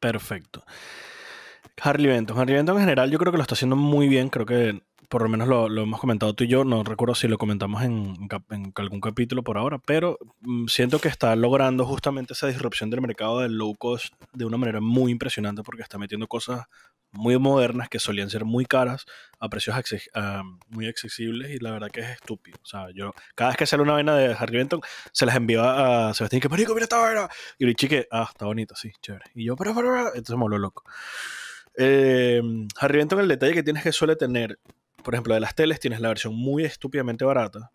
Perfecto. 0.00 0.64
Harley 1.80 2.08
Benton. 2.08 2.38
Harley 2.38 2.54
Benton 2.56 2.76
en 2.76 2.82
general 2.82 3.10
yo 3.10 3.18
creo 3.18 3.32
que 3.32 3.38
lo 3.38 3.42
está 3.42 3.54
haciendo 3.54 3.76
muy 3.76 4.08
bien. 4.08 4.28
Creo 4.28 4.44
que 4.44 4.82
por 5.14 5.22
lo 5.22 5.28
menos 5.28 5.46
lo, 5.46 5.68
hemos 5.80 6.00
comentado 6.00 6.34
tú 6.34 6.42
y 6.42 6.48
yo. 6.48 6.64
No 6.64 6.82
recuerdo 6.82 7.14
si 7.14 7.28
lo 7.28 7.38
comentamos 7.38 7.84
en, 7.84 8.16
algún 8.74 9.00
capítulo 9.00 9.44
por 9.44 9.58
ahora, 9.58 9.78
pero 9.78 10.18
mm, 10.40 10.66
siento 10.66 10.98
que 10.98 11.06
está 11.06 11.36
logrando 11.36 11.86
justamente 11.86 12.32
esa 12.32 12.48
disrupción 12.48 12.90
del 12.90 13.00
mercado 13.00 13.38
del 13.38 13.52
low 13.56 13.76
cost 13.76 14.12
de 14.32 14.44
una 14.44 14.56
manera 14.56 14.80
muy 14.80 15.12
impresionante 15.12 15.62
porque 15.62 15.82
está 15.82 15.98
metiendo 15.98 16.26
cosas 16.26 16.62
muy 17.12 17.38
modernas 17.38 17.88
que 17.88 18.00
solían 18.00 18.28
ser 18.28 18.44
muy 18.44 18.66
caras 18.66 19.06
a 19.38 19.48
precios 19.48 19.76
muy 20.66 20.88
accesibles 20.88 21.52
y 21.52 21.60
la 21.60 21.70
verdad 21.70 21.92
que 21.92 22.00
es 22.00 22.10
estúpido. 22.10 22.58
O 22.60 22.66
sea, 22.66 22.88
yo 22.92 23.12
cada 23.36 23.50
vez 23.50 23.56
que 23.56 23.66
sale 23.66 23.84
una 23.84 23.92
vaina 23.92 24.16
de 24.16 24.34
Harley 24.34 24.58
Benton 24.58 24.80
se 25.12 25.26
las 25.26 25.36
envío 25.36 25.62
a 25.62 26.12
Sebastián 26.12 26.40
que 26.40 26.48
marico, 26.48 26.74
mira 26.74 26.86
esta 26.86 26.98
vaina. 26.98 27.28
Y 27.56 27.66
Richie 27.66 27.88
que, 27.88 28.08
ah, 28.10 28.26
está 28.28 28.46
bonita, 28.46 28.74
sí, 28.74 28.90
chévere. 29.00 29.26
Y 29.36 29.44
yo, 29.44 29.54
pero, 29.54 29.76
pero, 29.76 30.08
entonces 30.08 30.34
me 30.34 30.42
volvió 30.42 30.58
loco. 30.58 30.82
Eh, 31.76 32.42
Harry 32.80 32.98
Benton, 32.98 33.20
el 33.20 33.28
detalle 33.28 33.54
que 33.54 33.62
tienes 33.62 33.84
que 33.84 33.92
suele 33.92 34.16
tener, 34.16 34.58
por 35.04 35.14
ejemplo, 35.14 35.34
de 35.34 35.40
las 35.40 35.54
teles, 35.54 35.78
tienes 35.78 36.00
la 36.00 36.08
versión 36.08 36.34
muy 36.34 36.64
estúpidamente 36.64 37.24
barata. 37.24 37.70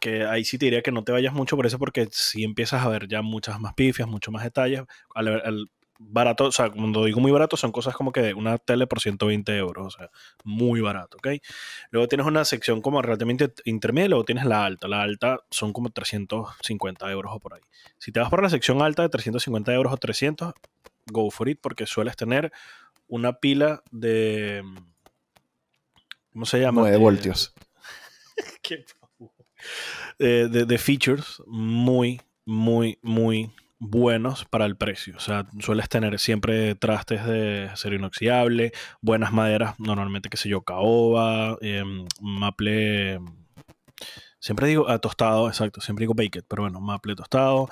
Que 0.00 0.26
ahí 0.26 0.44
sí 0.44 0.58
te 0.58 0.66
diría 0.66 0.82
que 0.82 0.92
no 0.92 1.04
te 1.04 1.12
vayas 1.12 1.32
mucho 1.32 1.56
por 1.56 1.66
eso, 1.66 1.78
porque 1.78 2.06
si 2.10 2.44
empiezas 2.44 2.84
a 2.84 2.88
ver 2.88 3.08
ya 3.08 3.22
muchas 3.22 3.58
más 3.58 3.72
pifias, 3.74 4.06
mucho 4.06 4.30
más 4.30 4.44
detalles. 4.44 4.82
Al, 5.14 5.70
barato, 5.98 6.44
o 6.44 6.52
sea, 6.52 6.70
cuando 6.70 7.04
digo 7.04 7.20
muy 7.20 7.32
barato, 7.32 7.56
son 7.56 7.72
cosas 7.72 7.94
como 7.94 8.12
que 8.12 8.34
una 8.34 8.58
tele 8.58 8.86
por 8.86 9.00
120 9.00 9.56
euros, 9.56 9.86
o 9.94 9.98
sea, 9.98 10.10
muy 10.44 10.80
barato, 10.80 11.16
¿ok? 11.16 11.28
Luego 11.90 12.08
tienes 12.08 12.26
una 12.26 12.44
sección 12.44 12.82
como 12.82 13.00
relativamente 13.02 13.52
intermedia, 13.64 14.10
luego 14.10 14.24
tienes 14.24 14.44
la 14.44 14.64
alta. 14.64 14.88
La 14.88 15.02
alta 15.02 15.38
son 15.50 15.72
como 15.72 15.90
350 15.90 17.10
euros 17.10 17.32
o 17.34 17.40
por 17.40 17.54
ahí. 17.54 17.62
Si 17.98 18.12
te 18.12 18.20
vas 18.20 18.28
por 18.28 18.42
la 18.42 18.50
sección 18.50 18.82
alta 18.82 19.02
de 19.02 19.08
350 19.08 19.72
euros 19.72 19.92
o 19.92 19.96
300, 19.96 20.52
go 21.06 21.30
for 21.30 21.48
it, 21.48 21.58
porque 21.60 21.86
sueles 21.86 22.16
tener 22.16 22.52
una 23.08 23.34
pila 23.34 23.82
de. 23.90 24.62
¿Cómo 26.36 26.44
se 26.44 26.60
llama? 26.60 26.82
9 26.82 26.98
De- 26.98 27.02
voltios. 27.02 27.54
Qué. 28.62 28.84
Eh, 30.18 30.48
de, 30.50 30.66
de 30.66 30.76
features 30.78 31.42
muy, 31.46 32.20
muy, 32.44 32.98
muy 33.00 33.50
buenos 33.78 34.44
para 34.44 34.66
el 34.66 34.76
precio. 34.76 35.16
O 35.16 35.20
sea, 35.20 35.46
sueles 35.60 35.88
tener 35.88 36.18
siempre 36.18 36.74
trastes 36.74 37.24
de 37.24 37.70
acero 37.72 37.96
inoxidable, 37.96 38.72
buenas 39.00 39.32
maderas, 39.32 39.80
normalmente, 39.80 40.28
qué 40.28 40.36
sé 40.36 40.50
yo, 40.50 40.60
caoba, 40.60 41.56
em, 41.62 42.06
maple. 42.20 43.18
Siempre 44.38 44.68
digo 44.68 44.88
ah, 44.88 44.98
tostado, 44.98 45.48
exacto, 45.48 45.80
siempre 45.80 46.04
digo 46.04 46.14
baked, 46.14 46.44
pero 46.48 46.62
bueno, 46.62 46.80
maple 46.80 47.14
tostado. 47.16 47.68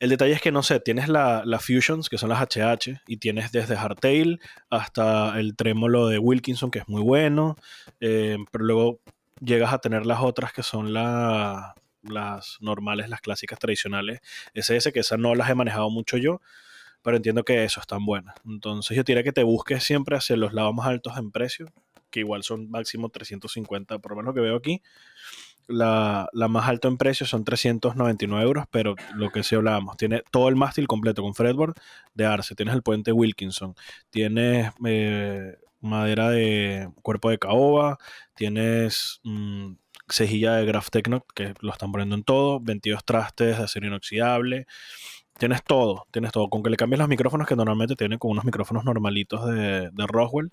El 0.00 0.10
detalle 0.10 0.32
es 0.32 0.40
que, 0.40 0.50
no 0.50 0.62
sé, 0.62 0.80
tienes 0.80 1.08
la, 1.08 1.44
Fusions, 1.60 2.08
que 2.08 2.18
son 2.18 2.30
las 2.30 2.40
HH, 2.40 3.02
y 3.06 3.18
tienes 3.18 3.52
desde 3.52 3.76
Hardtail 3.76 4.40
hasta 4.70 5.38
el 5.38 5.56
trémolo 5.56 6.08
de 6.08 6.18
Wilkinson, 6.18 6.70
que 6.70 6.80
es 6.80 6.88
muy 6.88 7.02
bueno, 7.02 7.56
em, 8.00 8.44
pero 8.50 8.64
luego 8.64 9.00
llegas 9.40 9.72
a 9.72 9.78
tener 9.78 10.06
las 10.06 10.20
otras 10.20 10.52
que 10.52 10.62
son 10.62 10.92
la, 10.92 11.74
las 12.02 12.58
normales, 12.60 13.08
las 13.08 13.20
clásicas 13.20 13.58
tradicionales 13.58 14.20
SS, 14.54 14.92
que 14.92 15.00
esas 15.00 15.18
no 15.18 15.34
las 15.34 15.50
he 15.50 15.54
manejado 15.54 15.90
mucho 15.90 16.16
yo, 16.16 16.40
pero 17.02 17.16
entiendo 17.16 17.44
que 17.44 17.64
eso 17.64 17.80
están 17.80 18.04
buenas. 18.04 18.34
Entonces 18.44 18.96
yo 18.96 19.04
diría 19.04 19.22
que 19.22 19.32
te 19.32 19.44
busques 19.44 19.84
siempre 19.84 20.16
hacia 20.16 20.36
los 20.36 20.52
lados 20.52 20.74
más 20.74 20.86
altos 20.86 21.16
en 21.18 21.30
precio, 21.30 21.66
que 22.10 22.20
igual 22.20 22.42
son 22.42 22.70
máximo 22.70 23.08
350, 23.10 23.98
por 23.98 24.12
lo 24.12 24.16
menos 24.16 24.30
lo 24.30 24.34
que 24.34 24.40
veo 24.40 24.56
aquí. 24.56 24.82
La, 25.68 26.28
más 26.32 26.68
alta 26.68 26.88
en 26.88 26.96
precio 26.96 27.26
son 27.26 27.44
399 27.44 28.44
euros, 28.44 28.66
pero 28.70 28.94
lo 29.14 29.30
que 29.30 29.42
sí 29.42 29.54
hablábamos, 29.54 29.96
tiene 29.96 30.22
todo 30.30 30.48
el 30.48 30.56
mástil 30.56 30.86
completo 30.86 31.22
con 31.22 31.34
fretboard 31.34 31.74
de 32.14 32.26
Arce, 32.26 32.54
tienes 32.54 32.74
el 32.74 32.82
puente 32.82 33.12
Wilkinson, 33.12 33.74
tienes 34.10 34.72
eh, 34.84 35.56
madera 35.80 36.30
de 36.30 36.90
cuerpo 37.02 37.30
de 37.30 37.38
caoba, 37.38 37.98
tienes 38.34 39.20
mm, 39.24 39.72
cejilla 40.08 40.54
de 40.54 40.66
Graph 40.66 40.88
Techno, 40.90 41.24
que 41.34 41.54
lo 41.60 41.72
están 41.72 41.92
poniendo 41.92 42.14
en 42.16 42.24
todo, 42.24 42.60
22 42.60 43.04
trastes 43.04 43.58
de 43.58 43.64
acero 43.64 43.86
inoxidable. 43.86 44.66
Tienes 45.38 45.62
todo, 45.64 46.06
tienes 46.12 46.32
todo. 46.32 46.48
Con 46.48 46.62
que 46.62 46.70
le 46.70 46.76
cambies 46.76 46.98
los 46.98 47.08
micrófonos 47.08 47.46
que 47.46 47.56
normalmente 47.56 47.94
tienen 47.96 48.18
con 48.18 48.30
unos 48.30 48.44
micrófonos 48.44 48.84
normalitos 48.84 49.46
de, 49.46 49.90
de 49.90 50.06
Roswell. 50.06 50.48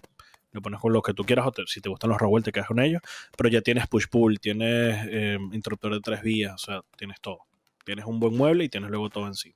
Lo 0.53 0.61
pones 0.61 0.79
con 0.79 0.93
lo 0.93 1.01
que 1.01 1.13
tú 1.13 1.23
quieras, 1.23 1.47
o 1.47 1.51
si 1.65 1.81
te 1.81 1.89
gustan 1.89 2.09
los 2.09 2.19
Roswell, 2.19 2.43
te 2.43 2.51
quedas 2.51 2.67
con 2.67 2.79
ellos. 2.79 3.01
Pero 3.35 3.49
ya 3.49 3.61
tienes 3.61 3.87
push-pull, 3.87 4.39
tienes 4.39 5.07
eh, 5.09 5.37
interruptor 5.51 5.93
de 5.93 5.99
tres 5.99 6.21
vías, 6.21 6.53
o 6.53 6.57
sea, 6.57 6.81
tienes 6.95 7.19
todo. 7.19 7.39
Tienes 7.83 8.05
un 8.05 8.19
buen 8.19 8.37
mueble 8.37 8.63
y 8.63 8.69
tienes 8.69 8.89
luego 8.89 9.09
todo 9.09 9.27
encima. 9.27 9.55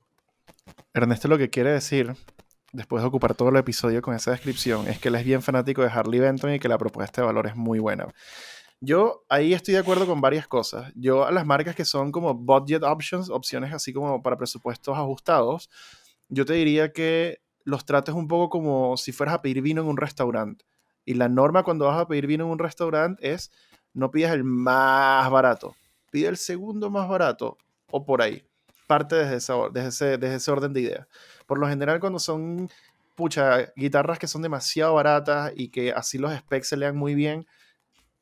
Ernesto 0.92 1.28
lo 1.28 1.38
que 1.38 1.48
quiere 1.48 1.70
decir, 1.70 2.14
después 2.72 3.02
de 3.02 3.08
ocupar 3.08 3.34
todo 3.34 3.48
el 3.48 3.56
episodio 3.56 4.02
con 4.02 4.14
esa 4.14 4.32
descripción, 4.32 4.88
es 4.88 4.98
que 4.98 5.08
él 5.08 5.14
es 5.14 5.24
bien 5.24 5.40
fanático 5.40 5.82
de 5.82 5.88
Harley 5.88 6.20
Benton 6.20 6.52
y 6.52 6.58
que 6.58 6.68
la 6.68 6.78
propuesta 6.78 7.22
de 7.22 7.26
valor 7.26 7.46
es 7.46 7.56
muy 7.56 7.78
buena. 7.78 8.06
Yo 8.80 9.24
ahí 9.28 9.54
estoy 9.54 9.74
de 9.74 9.80
acuerdo 9.80 10.06
con 10.06 10.20
varias 10.20 10.46
cosas. 10.46 10.92
Yo 10.94 11.24
a 11.26 11.32
las 11.32 11.46
marcas 11.46 11.74
que 11.74 11.84
son 11.84 12.12
como 12.12 12.34
budget 12.34 12.82
options, 12.84 13.28
opciones 13.28 13.72
así 13.72 13.92
como 13.92 14.22
para 14.22 14.36
presupuestos 14.36 14.96
ajustados, 14.96 15.68
yo 16.28 16.44
te 16.44 16.52
diría 16.52 16.92
que 16.92 17.38
los 17.64 17.84
trates 17.84 18.14
un 18.14 18.28
poco 18.28 18.48
como 18.48 18.96
si 18.96 19.12
fueras 19.12 19.34
a 19.34 19.42
pedir 19.42 19.62
vino 19.62 19.82
en 19.82 19.88
un 19.88 19.96
restaurante. 19.96 20.64
Y 21.08 21.14
la 21.14 21.30
norma 21.30 21.62
cuando 21.62 21.86
vas 21.86 21.98
a 21.98 22.06
pedir 22.06 22.26
vino 22.26 22.44
en 22.44 22.50
un 22.50 22.58
restaurante 22.58 23.32
es 23.32 23.50
no 23.94 24.10
pidas 24.10 24.30
el 24.34 24.44
más 24.44 25.30
barato, 25.30 25.74
pide 26.10 26.28
el 26.28 26.36
segundo 26.36 26.90
más 26.90 27.08
barato 27.08 27.56
o 27.90 28.04
por 28.04 28.20
ahí. 28.20 28.44
Parte 28.86 29.16
desde, 29.16 29.36
ese, 29.86 30.18
ese 30.20 30.50
orden 30.50 30.74
de 30.74 30.82
ideas. 30.82 31.06
Por 31.46 31.58
lo 31.58 31.66
general 31.66 31.98
cuando 31.98 32.18
son 32.18 32.68
pucha, 33.14 33.72
guitarras 33.74 34.18
que 34.18 34.26
son 34.26 34.42
demasiado 34.42 34.92
baratas 34.92 35.50
y 35.56 35.70
que 35.70 35.92
así 35.92 36.18
los 36.18 36.30
specs 36.30 36.68
se 36.68 36.76
lean 36.76 36.94
muy 36.94 37.14
bien, 37.14 37.46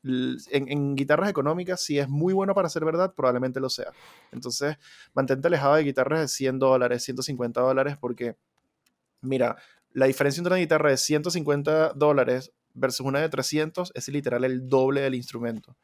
en, 0.04 0.94
guitarras 0.94 1.28
económicas, 1.28 1.80
si 1.80 1.98
es 1.98 2.08
muy 2.08 2.34
bueno 2.34 2.54
para 2.54 2.68
ser 2.68 2.84
verdad, 2.84 3.14
probablemente 3.16 3.58
lo 3.58 3.68
sea. 3.68 3.90
Entonces, 4.30 4.76
mantente 5.12 5.48
alejado 5.48 5.74
de 5.74 5.82
guitarras 5.82 6.20
de 6.20 6.28
100 6.28 6.60
dólares, 6.60 7.02
150 7.02 7.60
dólares, 7.60 7.96
porque, 8.00 8.36
mira, 9.22 9.56
la 9.92 10.06
diferencia 10.06 10.40
entre 10.40 10.52
una 10.52 10.60
guitarra 10.60 10.90
de 10.90 10.98
150 10.98 11.94
dólares 11.94 12.52
versus 12.76 13.06
una 13.06 13.20
de 13.20 13.28
300 13.28 13.92
es 13.94 14.08
literal 14.08 14.44
el 14.44 14.68
doble 14.68 15.00
del 15.00 15.14
instrumento. 15.14 15.76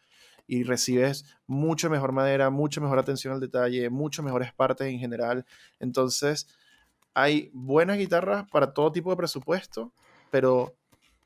Y 0.46 0.64
recibes 0.64 1.24
mucho 1.46 1.88
mejor 1.88 2.12
madera, 2.12 2.50
mucho 2.50 2.80
mejor 2.80 2.98
atención 2.98 3.32
al 3.32 3.40
detalle, 3.40 3.90
mucho 3.90 4.22
mejores 4.22 4.52
partes 4.52 4.88
en 4.88 4.98
general. 4.98 5.46
Entonces, 5.80 6.46
hay 7.14 7.50
buenas 7.52 7.98
guitarras 7.98 8.48
para 8.50 8.72
todo 8.72 8.92
tipo 8.92 9.10
de 9.10 9.16
presupuesto, 9.16 9.92
pero 10.30 10.74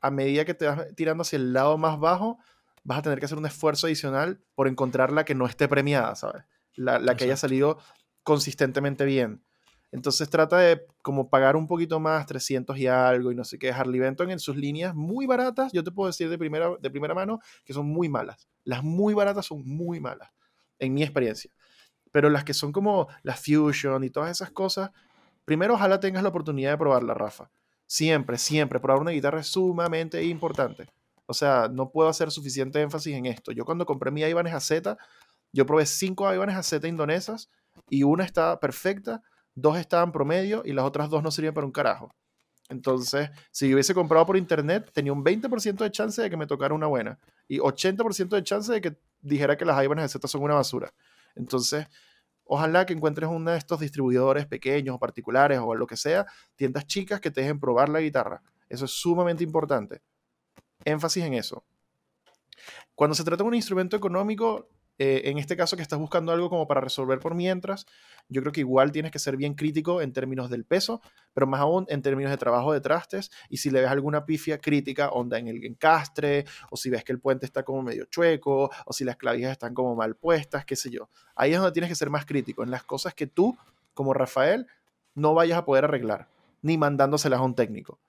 a 0.01 0.11
medida 0.11 0.45
que 0.45 0.53
te 0.53 0.67
vas 0.67 0.95
tirando 0.95 1.23
hacia 1.23 1.37
el 1.37 1.53
lado 1.53 1.77
más 1.77 1.99
bajo, 1.99 2.37
vas 2.83 2.99
a 2.99 3.01
tener 3.01 3.19
que 3.19 3.25
hacer 3.25 3.37
un 3.37 3.45
esfuerzo 3.45 3.87
adicional 3.87 4.39
por 4.55 4.67
encontrar 4.67 5.11
la 5.11 5.25
que 5.25 5.35
no 5.35 5.45
esté 5.45 5.67
premiada, 5.67 6.15
¿sabes? 6.15 6.43
La, 6.75 6.99
la 6.99 7.15
que 7.15 7.25
haya 7.25 7.37
salido 7.37 7.79
consistentemente 8.23 9.03
bien. 9.05 9.43
Entonces 9.91 10.29
trata 10.29 10.57
de 10.57 10.85
como 11.01 11.29
pagar 11.29 11.55
un 11.55 11.67
poquito 11.67 11.99
más, 11.99 12.25
300 12.25 12.77
y 12.77 12.87
algo, 12.87 13.31
y 13.31 13.35
no 13.35 13.43
sé 13.43 13.57
qué. 13.57 13.71
Harley 13.71 13.99
Benton 13.99 14.29
en 14.31 14.39
sus 14.39 14.55
líneas 14.55 14.93
muy 14.93 15.25
baratas, 15.25 15.71
yo 15.71 15.83
te 15.83 15.91
puedo 15.91 16.07
decir 16.07 16.29
de 16.29 16.37
primera, 16.37 16.71
de 16.79 16.89
primera 16.89 17.13
mano 17.13 17.39
que 17.63 17.73
son 17.73 17.87
muy 17.87 18.09
malas. 18.09 18.47
Las 18.63 18.83
muy 18.83 19.13
baratas 19.13 19.45
son 19.45 19.63
muy 19.65 19.99
malas, 19.99 20.29
en 20.79 20.93
mi 20.93 21.03
experiencia. 21.03 21.51
Pero 22.11 22.29
las 22.29 22.43
que 22.43 22.53
son 22.53 22.71
como 22.71 23.07
la 23.23 23.35
Fusion 23.35 24.03
y 24.03 24.09
todas 24.09 24.31
esas 24.31 24.51
cosas, 24.51 24.91
primero 25.45 25.75
ojalá 25.75 25.99
tengas 25.99 26.23
la 26.23 26.29
oportunidad 26.29 26.71
de 26.71 26.77
probarla, 26.77 27.13
Rafa. 27.13 27.49
Siempre, 27.85 28.37
siempre, 28.37 28.81
probar 28.81 29.01
una 29.01 29.11
guitarra 29.11 29.39
es 29.39 29.47
sumamente 29.47 30.21
importante. 30.23 30.87
O 31.25 31.33
sea, 31.33 31.69
no 31.71 31.89
puedo 31.89 32.09
hacer 32.09 32.31
suficiente 32.31 32.81
énfasis 32.81 33.15
en 33.15 33.25
esto. 33.25 33.51
Yo 33.51 33.65
cuando 33.65 33.85
compré 33.85 34.11
mi 34.11 34.21
Ibanez 34.21 34.53
AZ, 34.53 34.97
yo 35.53 35.65
probé 35.65 35.85
cinco 35.85 36.33
Ibanez 36.33 36.55
AZ 36.55 36.83
indonesas 36.85 37.49
y 37.89 38.03
una 38.03 38.25
estaba 38.25 38.59
perfecta, 38.59 39.21
dos 39.57 39.77
estaban 39.77 40.11
promedio 40.11 40.61
y 40.65 40.73
las 40.73 40.85
otras 40.85 41.09
dos 41.09 41.23
no 41.23 41.31
sirven 41.31 41.53
para 41.53 41.65
un 41.65 41.71
carajo. 41.71 42.13
Entonces, 42.69 43.29
si 43.51 43.73
hubiese 43.73 43.93
comprado 43.93 44.25
por 44.25 44.37
internet, 44.37 44.91
tenía 44.93 45.13
un 45.13 45.23
20% 45.23 45.77
de 45.77 45.91
chance 45.91 46.21
de 46.21 46.29
que 46.29 46.37
me 46.37 46.47
tocara 46.47 46.73
una 46.73 46.87
buena 46.87 47.17
y 47.47 47.59
80% 47.59 48.29
de 48.29 48.43
chance 48.43 48.71
de 48.71 48.81
que 48.81 48.97
dijera 49.21 49.57
que 49.57 49.65
las 49.65 49.81
Ibanez 49.83 50.15
AZ 50.15 50.29
son 50.29 50.43
una 50.43 50.55
basura. 50.55 50.93
Entonces, 51.35 51.87
ojalá 52.43 52.85
que 52.85 52.93
encuentres 52.93 53.29
uno 53.29 53.51
de 53.51 53.57
estos 53.57 53.79
distribuidores 53.79 54.45
pequeños 54.45 54.95
o 54.95 54.99
particulares 54.99 55.59
o 55.61 55.75
lo 55.75 55.87
que 55.87 55.97
sea, 55.97 56.25
tiendas 56.55 56.85
chicas 56.85 57.21
que 57.21 57.31
te 57.31 57.41
dejen 57.41 57.59
probar 57.59 57.89
la 57.89 58.01
guitarra. 58.01 58.41
Eso 58.69 58.85
es 58.85 58.91
sumamente 58.91 59.43
importante 59.43 60.01
énfasis 60.85 61.23
en 61.23 61.33
eso. 61.33 61.63
Cuando 62.95 63.15
se 63.15 63.23
trata 63.23 63.43
de 63.43 63.47
un 63.47 63.55
instrumento 63.55 63.95
económico, 63.95 64.69
eh, 64.99 65.23
en 65.25 65.37
este 65.37 65.55
caso 65.55 65.75
que 65.75 65.83
estás 65.83 65.99
buscando 65.99 66.31
algo 66.31 66.49
como 66.49 66.67
para 66.67 66.81
resolver 66.81 67.19
por 67.19 67.35
mientras, 67.35 67.85
yo 68.29 68.41
creo 68.41 68.51
que 68.51 68.61
igual 68.61 68.91
tienes 68.91 69.11
que 69.11 69.19
ser 69.19 69.37
bien 69.37 69.53
crítico 69.53 70.01
en 70.01 70.11
términos 70.11 70.49
del 70.49 70.65
peso, 70.65 71.01
pero 71.33 71.45
más 71.45 71.61
aún 71.61 71.85
en 71.89 72.01
términos 72.01 72.31
de 72.31 72.37
trabajo 72.37 72.73
de 72.73 72.81
trastes 72.81 73.31
y 73.49 73.57
si 73.57 73.69
le 73.69 73.81
ves 73.81 73.89
alguna 73.89 74.25
pifia 74.25 74.59
crítica, 74.59 75.09
onda 75.09 75.37
en 75.37 75.47
el 75.47 75.63
encastre, 75.63 76.45
o 76.71 76.77
si 76.77 76.89
ves 76.89 77.03
que 77.03 77.11
el 77.11 77.19
puente 77.19 77.45
está 77.45 77.63
como 77.63 77.83
medio 77.83 78.05
chueco, 78.05 78.71
o 78.85 78.93
si 78.93 79.03
las 79.03 79.17
clavijas 79.17 79.51
están 79.51 79.73
como 79.73 79.95
mal 79.95 80.15
puestas, 80.15 80.65
qué 80.65 80.75
sé 80.75 80.89
yo. 80.89 81.09
Ahí 81.35 81.51
es 81.53 81.57
donde 81.57 81.73
tienes 81.73 81.89
que 81.89 81.95
ser 81.95 82.09
más 82.09 82.25
crítico, 82.25 82.63
en 82.63 82.71
las 82.71 82.83
cosas 82.83 83.13
que 83.13 83.27
tú, 83.27 83.55
como 83.93 84.13
Rafael, 84.13 84.67
no 85.13 85.33
vayas 85.33 85.59
a 85.59 85.65
poder 85.65 85.85
arreglar, 85.85 86.27
ni 86.61 86.77
mandándoselas 86.77 87.39
a 87.39 87.43
un 87.43 87.55
técnico. 87.55 87.99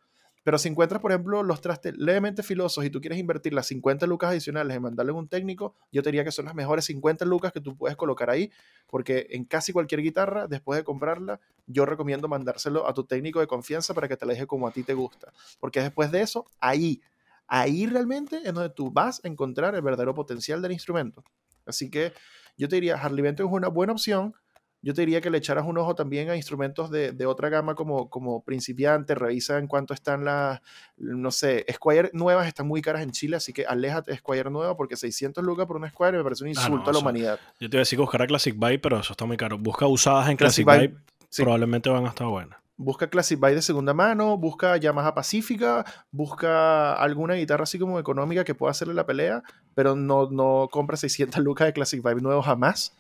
Pero 0.45 0.59
si 0.59 0.69
encuentras, 0.69 1.01
por 1.01 1.13
ejemplo, 1.13 1.43
los 1.43 1.61
trastes 1.61 1.97
levemente 1.97 2.43
filosos 2.43 2.85
y 2.85 2.91
tú 2.91 3.01
quieres 3.01 3.19
invertir 3.19 3.53
las 3.53 3.67
50 3.67 4.07
lucas 4.07 4.31
adicionales 4.31 4.77
en 4.77 4.83
mandarle 4.83 5.13
a 5.13 5.15
un 5.15 5.29
técnico, 5.29 5.75
yo 5.93 6.03
te 6.03 6.09
diría 6.09 6.25
que 6.25 6.33
son 6.33 6.47
las 6.47 6.55
mejores 6.55 6.85
50 6.87 7.25
lucas 7.25 7.53
que 7.53 7.61
tú 7.61 7.77
puedes 7.77 7.97
colocar 7.97 8.31
ahí, 8.31 8.51
porque 8.87 9.27
en 9.31 9.45
casi 9.45 9.73
cualquier 9.73 10.03
guitarra, 10.03 10.47
después 10.47 10.79
de 10.79 10.85
comprarla, 10.85 11.41
yo 11.67 11.85
recomiendo 11.87 12.29
mandárselo 12.29 12.89
a 12.89 12.95
tu 12.95 13.05
técnico 13.05 13.41
de 13.41 13.47
confianza 13.47 13.95
para 13.95 14.09
que 14.09 14.17
te 14.17 14.27
la 14.27 14.33
deje 14.33 14.47
como 14.47 14.67
a 14.67 14.71
ti 14.71 14.83
te 14.83 14.95
gusta. 14.95 15.33
Porque 15.61 15.81
después 15.81 16.11
de 16.11 16.23
eso, 16.23 16.47
ahí, 16.61 17.03
ahí 17.47 17.87
realmente 17.87 18.41
es 18.45 18.55
donde 18.55 18.71
tú 18.71 18.91
vas 18.91 19.21
a 19.25 19.29
encontrar 19.29 19.75
el 19.75 19.83
verdadero 19.83 20.15
potencial 20.15 20.63
del 20.63 20.73
instrumento. 20.73 21.23
Así 21.67 21.91
que 21.91 22.13
yo 22.57 22.69
te 22.69 22.77
diría, 22.77 22.97
Harley 22.97 23.23
Benton 23.23 23.47
es 23.47 23.53
una 23.53 23.69
buena 23.69 23.93
opción 23.93 24.35
yo 24.81 24.95
te 24.95 25.03
diría 25.03 25.21
que 25.21 25.31
le 25.31 25.39
echaras 25.39 25.67
un 25.67 25.77
ojo 25.79 25.95
también 25.95 26.31
a 26.31 26.37
instrumentos 26.37 26.91
de, 26.91 27.13
de, 27.13 27.27
otra 27.27 27.49
gama 27.49 27.75
como, 27.75 28.09
como 28.09 28.45
principiante, 28.45 29.15
revisa 29.15 29.59
en 29.59 29.67
cuánto 29.67 29.93
están 29.93 30.25
las, 30.25 30.61
no 30.97 31.31
sé, 31.31 31.67
Squire 31.73 32.11
nuevas 32.13 32.47
están 32.47 32.69
muy 32.69 32.81
caras 32.81 33.03
en 33.03 33.11
Chile, 33.11 33.37
así 33.37 33.53
que 33.53 33.67
aléjate 33.67 34.13
de 34.13 34.19
Squire 34.19 34.51
nueva 34.51 34.77
porque 34.77 34.97
600 34.97 35.43
lucas 35.43 35.67
por 35.67 35.77
una 35.77 35.91
Squire 35.91 36.19
me 36.19 36.23
parece 36.23 36.45
un 36.45 36.49
ah, 36.49 36.53
insulto 36.53 36.91
a 36.91 36.93
la 36.93 36.99
humanidad. 37.01 37.41
Yo 37.59 37.69
te 37.69 37.77
iba 37.77 37.81
a 37.81 37.83
decir 37.83 37.97
que 37.97 38.03
buscar 38.03 38.23
a 38.23 38.27
Classic 38.27 38.55
Buy, 38.57 38.79
pero 38.79 39.01
eso 39.01 39.13
está 39.13 39.25
muy 39.25 39.37
caro. 39.37 39.59
Busca 39.59 39.87
usadas 39.87 40.29
en 40.29 40.37
Classic, 40.37 40.65
Buy, 40.65 40.95
probablemente 41.37 41.91
van 41.91 42.07
a 42.07 42.11
estar 42.11 42.29
buenas. 42.29 42.59
Busca 42.77 43.11
Classic 43.11 43.41
Buy 43.41 43.57
de 43.57 43.63
segunda 43.63 43.93
mano, 43.93 44.39
busca 44.39 44.77
Yamaha 44.77 45.13
Pacífica, 45.13 45.85
busca 46.13 46.93
alguna 46.93 47.35
guitarra 47.35 47.65
así 47.65 47.81
como 47.81 47.99
económica 47.99 48.45
que 48.45 48.55
pueda 48.55 48.71
hacerle 48.71 48.95
la 48.95 49.05
pelea, 49.05 49.43
pero 49.75 49.97
no, 49.97 50.31
no 50.31 50.69
compra 50.71 50.97
600 50.97 51.43
lucas 51.43 51.67
de 51.67 51.73
Classic 51.73 52.01
Buy 52.01 52.15
nuevo 52.21 52.43
jamás 52.43 52.95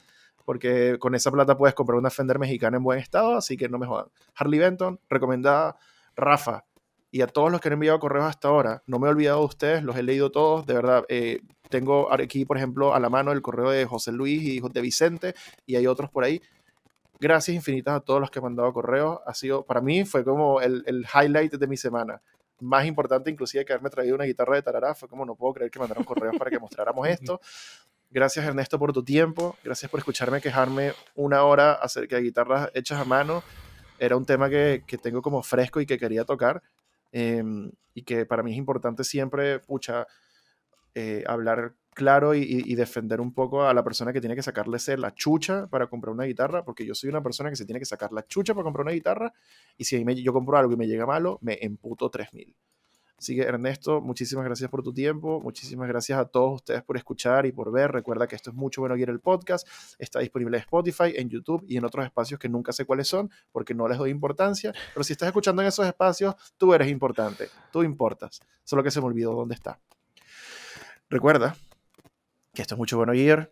porque 0.48 0.96
con 0.98 1.14
esa 1.14 1.30
plata 1.30 1.58
puedes 1.58 1.74
comprar 1.74 1.98
una 1.98 2.08
Fender 2.08 2.38
mexicana 2.38 2.78
en 2.78 2.82
buen 2.82 2.98
estado, 2.98 3.36
así 3.36 3.58
que 3.58 3.68
no 3.68 3.76
me 3.76 3.86
jodan. 3.86 4.06
Harley 4.34 4.58
Benton, 4.58 4.98
recomendada. 5.10 5.76
Rafa, 6.16 6.64
y 7.10 7.20
a 7.20 7.26
todos 7.26 7.52
los 7.52 7.60
que 7.60 7.68
han 7.68 7.74
enviado 7.74 7.98
correos 7.98 8.24
hasta 8.24 8.48
ahora, 8.48 8.82
no 8.86 8.98
me 8.98 9.08
he 9.08 9.10
olvidado 9.10 9.40
de 9.40 9.44
ustedes, 9.44 9.82
los 9.82 9.94
he 9.98 10.02
leído 10.02 10.32
todos, 10.32 10.64
de 10.64 10.72
verdad. 10.72 11.04
Eh, 11.10 11.42
tengo 11.68 12.10
aquí, 12.10 12.46
por 12.46 12.56
ejemplo, 12.56 12.94
a 12.94 12.98
la 12.98 13.10
mano 13.10 13.32
el 13.32 13.42
correo 13.42 13.68
de 13.68 13.84
José 13.84 14.10
Luis 14.10 14.42
y 14.42 14.60
de 14.60 14.80
Vicente, 14.80 15.34
y 15.66 15.76
hay 15.76 15.86
otros 15.86 16.08
por 16.08 16.24
ahí. 16.24 16.40
gracias 17.20 17.54
infinitas 17.54 17.96
a 17.96 18.00
todos 18.00 18.18
los 18.18 18.30
que 18.30 18.38
han 18.38 18.44
mandado 18.44 18.72
correos. 18.72 19.18
Ha 19.26 19.34
sido, 19.34 19.66
para 19.66 19.82
mí, 19.82 20.06
fue 20.06 20.24
como 20.24 20.62
el, 20.62 20.82
el 20.86 21.04
highlight 21.14 21.56
de 21.56 21.66
mi 21.66 21.76
semana. 21.76 22.22
Más 22.60 22.86
importante, 22.86 23.30
inclusive, 23.30 23.66
que 23.66 23.74
haberme 23.74 23.90
traído 23.90 24.14
una 24.14 24.24
guitarra 24.24 24.54
de 24.54 24.62
tarará. 24.62 24.94
Fue 24.94 25.10
como, 25.10 25.26
no 25.26 25.34
puedo 25.34 25.52
creer 25.52 25.70
que 25.70 25.78
mandaron 25.78 26.04
correos 26.04 26.36
para 26.38 26.50
que 26.50 26.58
mostráramos 26.58 27.06
esto. 27.06 27.38
Gracias, 28.10 28.46
Ernesto, 28.46 28.78
por 28.78 28.92
tu 28.92 29.02
tiempo. 29.02 29.56
Gracias 29.62 29.90
por 29.90 30.00
escucharme 30.00 30.40
quejarme 30.40 30.92
una 31.14 31.42
hora 31.42 31.72
acerca 31.74 32.16
de 32.16 32.22
guitarras 32.22 32.70
hechas 32.74 33.00
a 33.00 33.04
mano. 33.04 33.42
Era 33.98 34.16
un 34.16 34.24
tema 34.24 34.48
que, 34.48 34.82
que 34.86 34.96
tengo 34.96 35.20
como 35.20 35.42
fresco 35.42 35.80
y 35.80 35.86
que 35.86 35.98
quería 35.98 36.24
tocar. 36.24 36.62
Em, 37.12 37.70
y 37.94 38.02
que 38.02 38.26
para 38.26 38.42
mí 38.42 38.52
es 38.52 38.58
importante 38.58 39.04
siempre, 39.04 39.58
pucha, 39.60 40.06
eh, 40.94 41.24
hablar 41.26 41.74
claro 41.94 42.34
y, 42.34 42.74
defender 42.76 43.20
un 43.20 43.34
poco 43.34 43.64
a 43.64 43.74
la 43.74 43.82
persona 43.82 44.12
que 44.12 44.20
tiene 44.20 44.36
que 44.36 44.42
sacarle 44.42 44.78
la 44.98 45.14
chucha 45.14 45.66
para 45.66 45.88
comprar 45.88 46.14
una 46.14 46.24
guitarra, 46.24 46.64
porque 46.64 46.86
yo 46.86 46.94
soy 46.94 47.10
una 47.10 47.22
persona 47.22 47.50
que 47.50 47.56
se 47.56 47.66
tiene 47.66 47.80
que 47.80 47.86
sacar 47.86 48.12
la 48.12 48.24
chucha 48.26 48.54
para 48.54 48.62
comprar 48.62 48.84
una 48.84 48.92
guitarra, 48.92 49.32
y 49.76 49.84
si 49.84 50.04
yo 50.22 50.32
compro 50.32 50.56
algo 50.56 50.72
y 50.72 50.76
me 50.76 50.86
llega 50.86 51.06
malo, 51.06 51.38
me 51.42 51.58
emputo 51.60 52.08
3000. 52.08 52.54
Así 53.18 53.34
que 53.34 53.42
Ernesto, 53.42 54.00
muchísimas 54.00 54.44
gracias 54.44 54.70
por 54.70 54.84
tu 54.84 54.94
tiempo, 54.94 55.40
muchísimas 55.40 55.88
gracias 55.88 56.20
a 56.20 56.26
todos 56.26 56.54
ustedes 56.54 56.84
por 56.84 56.96
escuchar 56.96 57.46
y 57.46 57.52
por 57.52 57.72
ver. 57.72 57.90
Recuerda 57.90 58.28
que 58.28 58.36
esto 58.36 58.50
es 58.50 58.56
mucho 58.56 58.80
bueno 58.80 58.94
guiar 58.94 59.10
el 59.10 59.18
podcast, 59.18 59.66
está 59.98 60.20
disponible 60.20 60.56
en 60.56 60.60
Spotify, 60.60 61.14
en 61.16 61.28
YouTube 61.28 61.64
y 61.66 61.76
en 61.76 61.84
otros 61.84 62.04
espacios 62.04 62.38
que 62.38 62.48
nunca 62.48 62.72
sé 62.72 62.84
cuáles 62.84 63.08
son 63.08 63.28
porque 63.50 63.74
no 63.74 63.88
les 63.88 63.98
doy 63.98 64.10
importancia, 64.10 64.72
pero 64.94 65.02
si 65.02 65.14
estás 65.14 65.26
escuchando 65.26 65.62
en 65.62 65.68
esos 65.68 65.84
espacios, 65.84 66.36
tú 66.56 66.72
eres 66.72 66.88
importante, 66.88 67.48
tú 67.72 67.82
importas, 67.82 68.40
solo 68.62 68.84
que 68.84 68.92
se 68.92 69.00
me 69.00 69.08
olvidó 69.08 69.32
dónde 69.32 69.56
está. 69.56 69.80
Recuerda 71.10 71.56
que 72.54 72.62
esto 72.62 72.76
es 72.76 72.78
mucho 72.78 72.98
bueno 72.98 73.14
gear, 73.14 73.50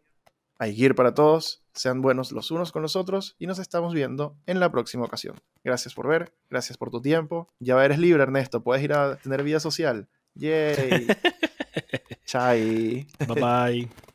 hay 0.58 0.76
gear 0.76 0.94
para 0.94 1.12
todos, 1.12 1.65
sean 1.76 2.02
buenos 2.02 2.32
los 2.32 2.50
unos 2.50 2.72
con 2.72 2.82
los 2.82 2.96
otros 2.96 3.36
y 3.38 3.46
nos 3.46 3.58
estamos 3.58 3.94
viendo 3.94 4.36
en 4.46 4.60
la 4.60 4.70
próxima 4.70 5.04
ocasión. 5.04 5.36
Gracias 5.62 5.94
por 5.94 6.08
ver, 6.08 6.32
gracias 6.50 6.76
por 6.78 6.90
tu 6.90 7.00
tiempo. 7.00 7.48
Ya 7.60 7.82
eres 7.84 7.98
libre, 7.98 8.22
Ernesto, 8.22 8.62
puedes 8.62 8.82
ir 8.82 8.92
a 8.92 9.16
tener 9.16 9.42
vida 9.42 9.60
social. 9.60 10.08
Yay. 10.34 11.06
Chai. 12.26 13.06
Bye 13.26 13.40
bye. 13.40 13.88